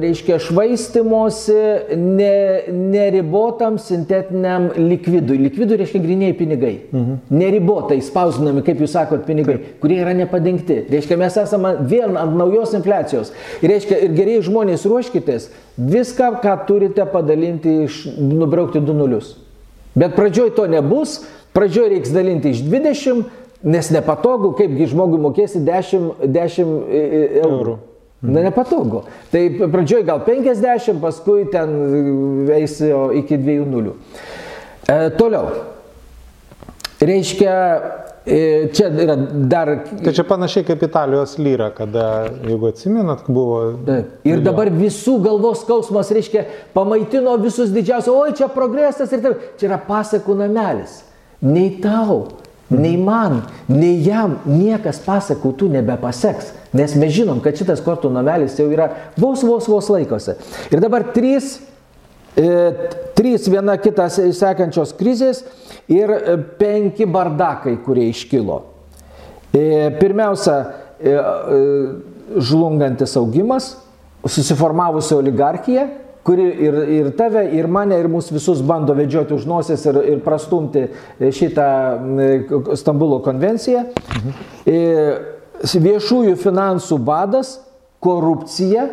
reiškia, 0.00 0.38
švaistimosi 0.38 1.52
ne, 1.96 2.62
neribotam 2.68 3.78
sintetiniam 3.78 4.68
likvidui. 4.76 5.38
Likvidui 5.38 5.76
reiškia 5.80 6.02
griniai 6.02 6.36
pinigai. 6.36 6.74
Mhm. 6.92 7.18
Neribotai 7.30 8.00
spausdinami, 8.04 8.64
kaip 8.66 8.80
jūs 8.82 8.94
sakot, 8.96 9.24
pinigai, 9.26 9.56
Taip. 9.58 9.76
kurie 9.80 10.00
yra 10.02 10.14
nepadengti. 10.16 10.82
Reiškia, 10.92 11.18
mes 11.20 11.36
esame 11.36 11.74
vien 11.88 12.16
ant 12.16 12.36
naujos 12.36 12.74
infliacijos. 12.78 13.32
Reiškia, 13.62 14.00
ir 14.06 14.16
geriai 14.16 14.42
žmonės 14.44 14.86
ruoškitės 14.88 15.48
viską, 15.78 16.34
ką 16.42 16.56
turite 16.68 17.06
padalinti 17.12 17.82
iš, 17.86 18.02
nubraukti 18.18 18.82
du 18.84 18.96
nulius. 18.96 19.36
Bet 19.94 20.16
pradžioj 20.16 20.54
to 20.56 20.66
nebus, 20.72 21.20
pradžioj 21.52 21.90
reiks 21.96 22.12
dalinti 22.12 22.52
iš 22.52 22.64
20, 22.64 23.24
nes 23.62 23.90
nepatogu, 23.94 24.54
kaipgi 24.58 24.88
žmogui 24.90 25.20
mokėsi 25.22 25.62
10, 25.64 26.26
10 26.26 26.68
eurų. 26.68 27.48
eurų. 27.48 27.78
Na 28.22 28.42
nepatogu. 28.44 29.02
Tai 29.32 29.42
pradžioj 29.72 30.04
gal 30.06 30.22
50, 30.22 31.00
paskui 31.02 31.48
ten 31.50 31.72
eisi 32.54 32.92
iki 33.18 33.38
2 33.40 33.66
nulių. 33.66 33.96
E, 34.86 35.10
toliau. 35.18 35.48
Reiškia, 37.02 37.54
e, 38.26 38.38
čia 38.74 38.90
yra 39.02 39.16
dar. 39.50 39.72
Tai 40.04 40.12
čia 40.14 40.24
panašiai 40.28 40.66
kaip 40.68 40.84
Italijos 40.86 41.34
lyra, 41.42 41.72
kada, 41.74 42.28
jeigu 42.46 42.70
atsimenat, 42.70 43.26
buvo. 43.26 43.58
Taip. 43.88 44.12
Ir 44.28 44.44
dabar 44.46 44.70
visų 44.70 45.16
galvos 45.24 45.64
skausmas, 45.64 46.12
reiškia, 46.14 46.44
pamaitino 46.76 47.34
visus 47.42 47.74
didžiausius, 47.74 48.14
oi 48.14 48.38
čia 48.38 48.46
progresas 48.54 49.10
ir 49.10 49.24
taip. 49.26 49.48
Čia 49.58 49.72
yra 49.72 49.80
pasakų 49.88 50.38
namelis. 50.44 51.00
Nei 51.42 51.80
tau, 51.82 52.28
nei 52.78 52.96
man, 53.00 53.42
nei 53.68 53.98
jam 54.04 54.38
niekas 54.48 55.00
pasakų 55.04 55.54
tų 55.58 55.70
nebepaseks. 55.76 56.52
Nes 56.76 56.94
mes 56.96 57.12
žinom, 57.12 57.42
kad 57.44 57.58
šitas 57.58 57.82
kortų 57.84 58.10
namelis 58.12 58.56
jau 58.60 58.68
yra 58.72 58.88
vos 59.20 59.42
vos 59.44 59.68
vos 59.68 59.90
laikosi. 59.92 60.38
Ir 60.72 60.80
dabar 60.80 61.04
trys, 61.12 61.58
e, 62.36 62.48
trys 63.18 63.48
viena 63.52 63.76
kitas 63.80 64.16
sekančios 64.38 64.94
krizės 64.96 65.42
ir 65.92 66.12
e, 66.16 66.38
penki 66.60 67.08
bardakai, 67.08 67.76
kurie 67.84 68.08
iškilo. 68.12 68.62
E, 69.52 69.92
pirmiausia, 70.00 70.56
e, 70.96 71.12
e, 71.12 72.40
žlungantis 72.40 73.16
augimas, 73.20 73.74
susiformavusi 74.24 75.12
oligarchija, 75.18 75.88
kuri 76.24 76.46
ir, 76.66 76.78
ir 76.96 77.10
tave, 77.18 77.44
ir 77.56 77.66
mane, 77.66 77.98
ir 77.98 78.08
mus 78.10 78.30
visus 78.32 78.62
bando 78.66 78.94
vedžioti 78.94 79.34
už 79.34 79.46
nosies 79.50 79.84
ir, 79.90 79.98
ir 80.14 80.22
prastumti 80.24 80.86
šitą 81.18 81.68
Stambulo 82.78 83.20
konvenciją. 83.24 83.86
Mhm. 83.90 84.48
E, 84.66 84.80
viešųjų 85.62 86.36
finansų 86.40 86.98
badas, 87.02 87.56
korupcija, 88.02 88.88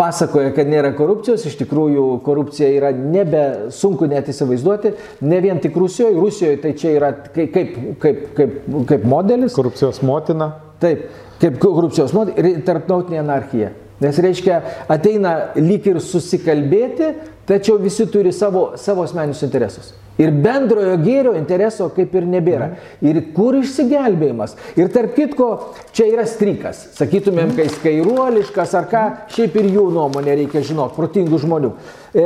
pasakoja, 0.00 0.54
kad 0.56 0.70
nėra 0.70 0.94
korupcijos, 0.96 1.44
iš 1.46 1.58
tikrųjų 1.60 2.04
korupcija 2.24 2.70
yra 2.72 2.90
nebe 2.96 3.42
sunku 3.74 4.08
net 4.10 4.30
įsivaizduoti, 4.32 4.94
ne 5.26 5.40
vien 5.44 5.60
tik 5.62 5.76
Rusijoje, 5.76 6.16
Rusijoje 6.16 6.62
tai 6.62 6.72
čia 6.78 6.94
yra 6.96 7.12
kaip, 7.34 7.52
kaip, 8.00 8.24
kaip, 8.38 8.56
kaip 8.88 9.06
modelis. 9.08 9.54
Korupcijos 9.58 10.00
motina. 10.06 10.54
Taip, 10.80 11.10
kaip 11.42 11.60
korupcijos 11.60 12.14
modelis 12.16 12.56
ir 12.56 12.64
tarptautinė 12.66 13.20
anarchija. 13.20 13.74
Nes 14.00 14.18
reiškia, 14.24 14.60
ateina 14.88 15.34
lyg 15.60 15.86
ir 15.90 16.00
susikalbėti, 16.00 17.10
tačiau 17.48 17.76
visi 17.82 18.06
turi 18.08 18.32
savo, 18.32 18.70
savo 18.80 19.04
asmeninius 19.04 19.44
interesus. 19.44 19.92
Ir 20.20 20.32
bendrojo 20.44 20.96
gėrio 21.00 21.32
intereso 21.38 21.88
kaip 21.94 22.12
ir 22.18 22.26
nebėra. 22.28 22.70
Ir 23.04 23.20
kur 23.36 23.56
išsigelbėjimas? 23.56 24.56
Ir 24.76 24.90
tarp 24.92 25.14
kitko, 25.16 25.48
čia 25.96 26.10
yra 26.10 26.26
strykas. 26.28 26.82
Sakytumėm, 26.98 27.54
kai 27.56 27.70
skairuoliškas 27.72 28.76
ar 28.76 28.88
ką, 28.90 29.04
šiaip 29.32 29.56
ir 29.62 29.70
jų 29.76 29.86
nuomonė 29.96 30.36
reikia 30.42 30.62
žinoti, 30.66 30.96
protingų 30.98 31.40
žmonių. 31.44 31.72
E, 32.10 32.24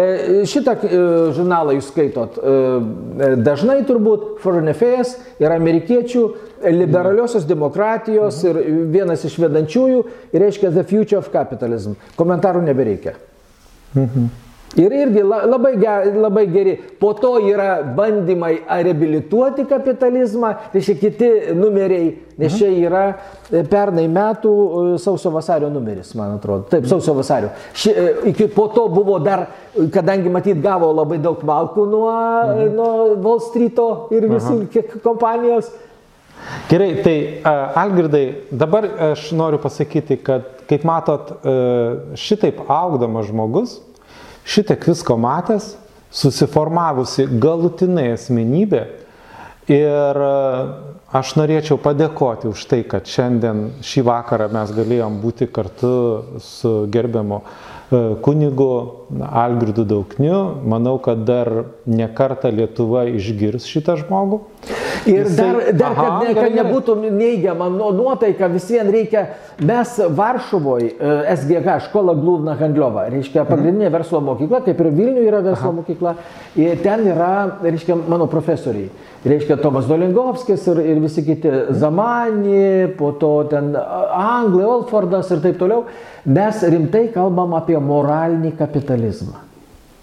šitą 0.49 0.77
e, 0.81 1.01
žurnalą 1.37 1.77
jūs 1.77 1.91
skaitot 1.93 2.39
e, 2.41 2.55
dažnai 3.45 3.83
turbūt, 3.85 4.39
Foreign 4.41 4.73
Affairs 4.73 5.15
ir 5.43 5.53
amerikiečių 5.53 6.23
liberaliosios 6.73 7.45
demokratijos 7.49 8.39
ir 8.49 8.63
vienas 8.95 9.27
iš 9.29 9.37
vedančiųjų, 9.45 10.01
reiškia 10.33 10.73
The 10.73 10.87
Future 10.89 11.21
of 11.21 11.29
Capitalism. 11.35 11.99
Komentarų 12.17 12.65
nebereikia. 12.65 13.19
Mhm. 13.95 14.44
Ir 14.77 14.91
irgi 14.91 15.23
labai, 15.23 15.75
labai 16.19 16.45
geri. 16.51 16.75
Po 16.99 17.13
to 17.15 17.37
yra 17.47 17.83
bandymai 17.97 18.57
reabilituoti 18.67 19.69
kapitalizmą, 19.71 20.51
tai 20.73 20.83
šie 20.83 20.97
kiti 20.99 21.29
numeriai, 21.55 22.09
nes 22.41 22.57
čia 22.59 22.73
yra 22.75 23.05
e, 23.13 23.63
pernai 23.71 24.09
metų 24.11 24.51
e, 24.51 24.97
sausio 25.03 25.31
vasario 25.35 25.71
numeris, 25.71 26.11
man 26.19 26.35
atrodo. 26.41 26.67
Taip, 26.73 26.89
sausio 26.91 27.15
vasario. 27.15 27.53
Ši, 27.71 27.95
e, 27.95 28.17
iki, 28.33 28.49
po 28.51 28.67
to 28.75 28.89
buvo 28.91 29.21
dar, 29.23 29.47
kadangi 29.95 30.33
matyt 30.35 30.59
gavo 30.65 30.91
labai 30.97 31.21
daug 31.23 31.47
malkų 31.47 31.87
nuo, 31.95 32.11
mhm. 32.51 32.75
nuo 32.75 32.93
Wall 33.23 33.43
Street'o 33.47 33.89
ir 34.15 34.27
visų 34.35 34.61
kompanijos. 35.07 35.71
Gerai, 36.69 36.91
tai 37.01 37.17
Algirdai, 37.79 38.25
dabar 38.51 38.85
aš 39.13 39.31
noriu 39.39 39.63
pasakyti, 39.63 40.19
kad, 40.21 40.51
kaip 40.69 40.83
matot, 40.85 41.31
šitaip 42.21 42.59
augdamas 42.69 43.31
žmogus, 43.31 43.79
šitiek 44.45 44.89
visko 44.89 45.17
matęs, 45.21 45.75
susiformavusi 46.15 47.27
galutinai 47.43 48.13
asmenybė 48.15 48.83
ir 49.73 50.25
e, 50.29 50.33
aš 51.15 51.35
norėčiau 51.41 51.79
padėkoti 51.83 52.51
už 52.51 52.67
tai, 52.71 52.83
kad 52.87 53.09
šiandien 53.11 53.67
šį 53.85 54.05
vakarą 54.07 54.51
mes 54.55 54.75
galėjom 54.77 55.21
būti 55.23 55.51
kartu 55.51 55.95
su 56.43 56.77
gerbiamu 56.93 57.43
E, 57.95 58.17
kunigu 58.23 58.93
Algirdu 59.31 59.85
Daukniu. 59.85 60.63
Manau, 60.65 60.99
kad 60.99 61.25
dar 61.25 61.51
ne 61.87 62.09
kartą 62.09 62.51
Lietuva 62.51 63.05
išgirs 63.13 63.69
šitą 63.69 63.99
žmogų. 64.01 64.41
Ir 65.05 65.27
Jisai, 65.27 65.37
dar, 65.37 65.57
dar 65.77 65.93
aha, 65.93 66.05
kad, 66.05 66.29
ne, 66.29 66.35
kad 66.39 66.55
nebūtų 66.57 66.97
neigiama 67.13 67.69
nu, 67.73 67.91
nuotaika, 67.97 68.49
vis 68.53 68.69
vien 68.73 68.89
reikia, 68.93 69.27
mes 69.61 69.97
Varšuvoje, 70.17 70.95
SGH, 71.35 71.79
škola 71.89 72.15
Glūvna 72.17 72.57
Handliova, 72.61 73.09
reiškia 73.13 73.45
pagrindinė 73.49 73.91
mhm. 73.91 73.97
verslo 73.99 74.23
mokykla, 74.25 74.63
kaip 74.65 74.81
ir 74.81 74.93
Vilniuje 74.95 75.29
yra 75.29 75.43
verslo 75.45 75.71
aha. 75.71 75.79
mokykla, 75.83 76.15
ir 76.61 76.81
ten 76.85 77.05
yra, 77.13 77.35
reiškia, 77.65 77.99
mano 78.09 78.31
profesoriai 78.33 78.89
reiškia 79.25 79.57
Tomas 79.57 79.87
Dolingovskis 79.89 80.67
ir, 80.69 80.81
ir 80.85 81.01
visi 81.03 81.25
kiti 81.25 81.53
Zamani, 81.81 82.93
po 82.99 83.13
to 83.21 83.33
ten 83.51 83.73
Anglai, 83.77 84.67
Olfordas 84.69 85.33
ir 85.33 85.41
taip 85.45 85.59
toliau, 85.61 85.87
mes 86.25 86.63
rimtai 86.75 87.07
kalbam 87.15 87.57
apie 87.57 87.81
moralinį 87.81 88.55
kapitalizmą. 88.59 89.44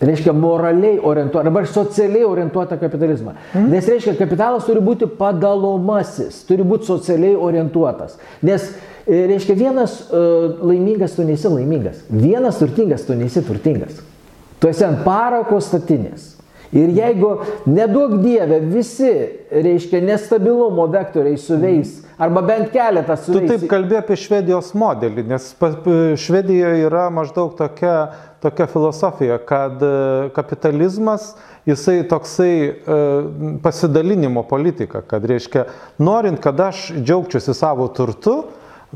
Reiškia 0.02 0.34
moraliai 0.34 0.98
orientuotą 0.98 1.46
arba 1.46 1.62
socialiai 1.70 2.24
orientuotą 2.26 2.78
kapitalizmą. 2.82 3.36
Mm. 3.54 3.68
Nes 3.70 3.90
reiškia, 3.90 4.16
kapitalas 4.18 4.66
turi 4.66 4.82
būti 4.82 5.06
padalomasis, 5.20 6.40
turi 6.48 6.66
būti 6.66 6.90
socialiai 6.90 7.36
orientuotas. 7.38 8.18
Nes 8.42 8.66
e, 9.06 9.28
reiškia, 9.30 9.56
vienas 9.60 10.00
uh, 10.10 10.58
laimingas 10.66 11.14
tu 11.18 11.26
nesi 11.28 11.52
laimingas, 11.54 12.02
vienas 12.10 12.58
turtingas 12.58 13.06
tu 13.06 13.18
nesi 13.20 13.46
turtingas. 13.46 14.02
Tu 14.62 14.70
esi 14.74 14.86
ant 14.86 15.06
parako 15.06 15.62
statinės. 15.62 16.32
Ir 16.72 16.94
jeigu 16.96 17.34
neduok 17.68 18.22
Dieve 18.24 18.62
visi, 18.72 19.12
reiškia, 19.52 20.00
nestabilumo 20.08 20.86
vektoriai 20.94 21.38
suveis, 21.38 22.00
arba 22.22 22.42
bent 22.42 22.70
keletas 22.72 23.26
suveis. 23.26 23.48
Tu 23.48 23.56
taip 23.56 23.70
kalbė 23.72 23.98
apie 24.02 24.18
Švedijos 24.20 24.72
modelį, 24.78 25.26
nes 25.32 25.48
Švedijoje 26.22 26.86
yra 26.86 27.08
maždaug 27.14 27.56
tokia, 27.58 27.96
tokia 28.44 28.68
filosofija, 28.70 29.40
kad 29.48 29.82
e, 29.82 29.94
kapitalizmas 30.36 31.32
jisai 31.66 32.02
toksai 32.10 32.56
e, 32.62 32.74
pasidalinimo 33.64 34.46
politika, 34.50 35.02
kad 35.02 35.26
reiškia, 35.26 35.66
norint, 36.02 36.42
kad 36.44 36.60
aš 36.70 36.92
džiaugčiausi 37.00 37.56
savo 37.58 37.88
turtu, 37.98 38.44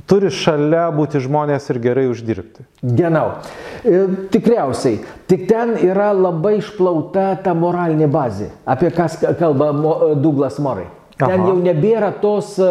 turi 0.10 0.30
šalia 0.34 0.90
būti 0.94 1.22
žmonės 1.24 1.70
ir 1.72 1.80
gerai 1.82 2.06
uždirbti. 2.12 2.68
Genau. 3.00 3.40
E, 3.82 4.04
tikriausiai. 4.34 5.00
Tik 5.32 5.48
ten 5.50 5.74
yra 5.82 6.12
labai 6.14 6.60
išplauta 6.60 7.32
ta 7.42 7.58
moralinė 7.58 8.12
bazė, 8.12 8.52
apie 8.70 8.94
ką 8.94 9.10
kalba 9.40 9.72
Douglas 10.14 10.62
Morai. 10.62 10.92
Ten 11.16 11.32
Aha. 11.32 11.48
jau 11.48 11.56
nebėra 11.64 12.12
tos 12.20 12.58
e, 12.60 12.70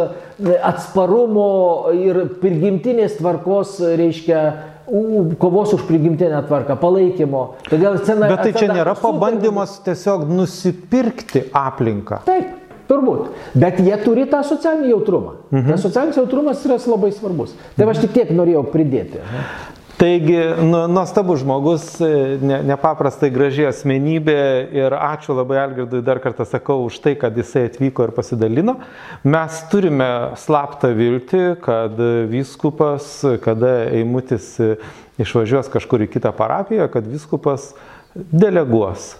atsparumo 0.60 1.92
ir 1.96 2.18
prigimtinės 2.42 3.16
tvarkos, 3.16 3.78
reiškia, 3.96 4.40
kovos 5.40 5.72
už 5.72 5.86
prigimtinę 5.88 6.42
tvarką, 6.44 6.76
palaikymo. 6.80 7.44
Todėl 7.70 7.96
scena. 8.02 8.28
Bet 8.28 8.44
tai 8.44 8.52
čia 8.52 8.68
nėra 8.68 8.92
pabandymas 9.00 9.78
tiesiog 9.86 10.28
nusipirkti 10.28 11.48
aplinką. 11.56 12.20
Taip. 12.28 12.60
Turbūt. 12.84 13.30
Bet 13.56 13.78
jie 13.80 13.96
turi 14.04 14.26
tą 14.28 14.42
socialinį 14.44 14.90
jautrumą. 14.92 15.38
Mhm. 15.48 15.70
Tas 15.72 15.84
socialinis 15.86 16.18
jautrumas 16.20 16.64
yra 16.68 16.76
labai 16.92 17.14
svarbus. 17.16 17.54
Tai 17.78 17.86
aš 17.88 18.02
tik 18.04 18.12
tiek 18.12 18.32
norėjau 18.36 18.66
pridėti. 18.68 19.22
Taigi, 20.04 20.36
nu, 20.60 20.82
nuostabus 20.92 21.40
žmogus, 21.40 21.84
ne, 22.44 22.58
nepaprastai 22.68 23.30
graži 23.32 23.64
asmenybė 23.64 24.40
ir 24.76 24.92
ačiū 24.92 25.32
labai 25.32 25.62
Algirdui 25.62 26.02
dar 26.04 26.18
kartą 26.20 26.44
sakau 26.44 26.82
už 26.84 26.98
tai, 27.00 27.14
kad 27.16 27.32
jisai 27.40 27.62
atvyko 27.70 28.04
ir 28.04 28.10
pasidalino. 28.12 28.74
Mes 29.24 29.62
turime 29.72 30.08
slaptą 30.42 30.90
viltį, 30.98 31.40
kad 31.64 31.96
viskupas, 32.28 33.06
kada 33.46 33.70
eimutis 33.96 34.50
išvažiuos 35.24 35.70
kažkur 35.72 36.04
į 36.04 36.10
kitą 36.18 36.34
parapiją, 36.36 36.90
kad 36.92 37.08
viskupas 37.08 37.70
deleguos 38.12 39.14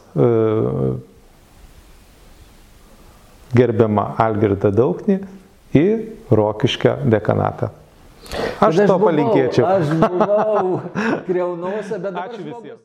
gerbiamą 3.57 4.05
Algirdą 4.27 4.69
Dauknį 4.69 5.17
į 5.81 5.87
Rokiškę 6.29 6.99
dekanatą. 7.09 7.73
Aš, 8.33 8.79
aš 8.79 8.81
to 8.89 8.97
buvau, 8.97 9.11
palinkėčiau. 9.11 9.67
Aš 9.69 9.93
buvau 10.01 10.81
Kreunose, 11.27 12.01
bet 12.01 12.21
ačiū 12.25 12.43
visiems. 12.47 12.85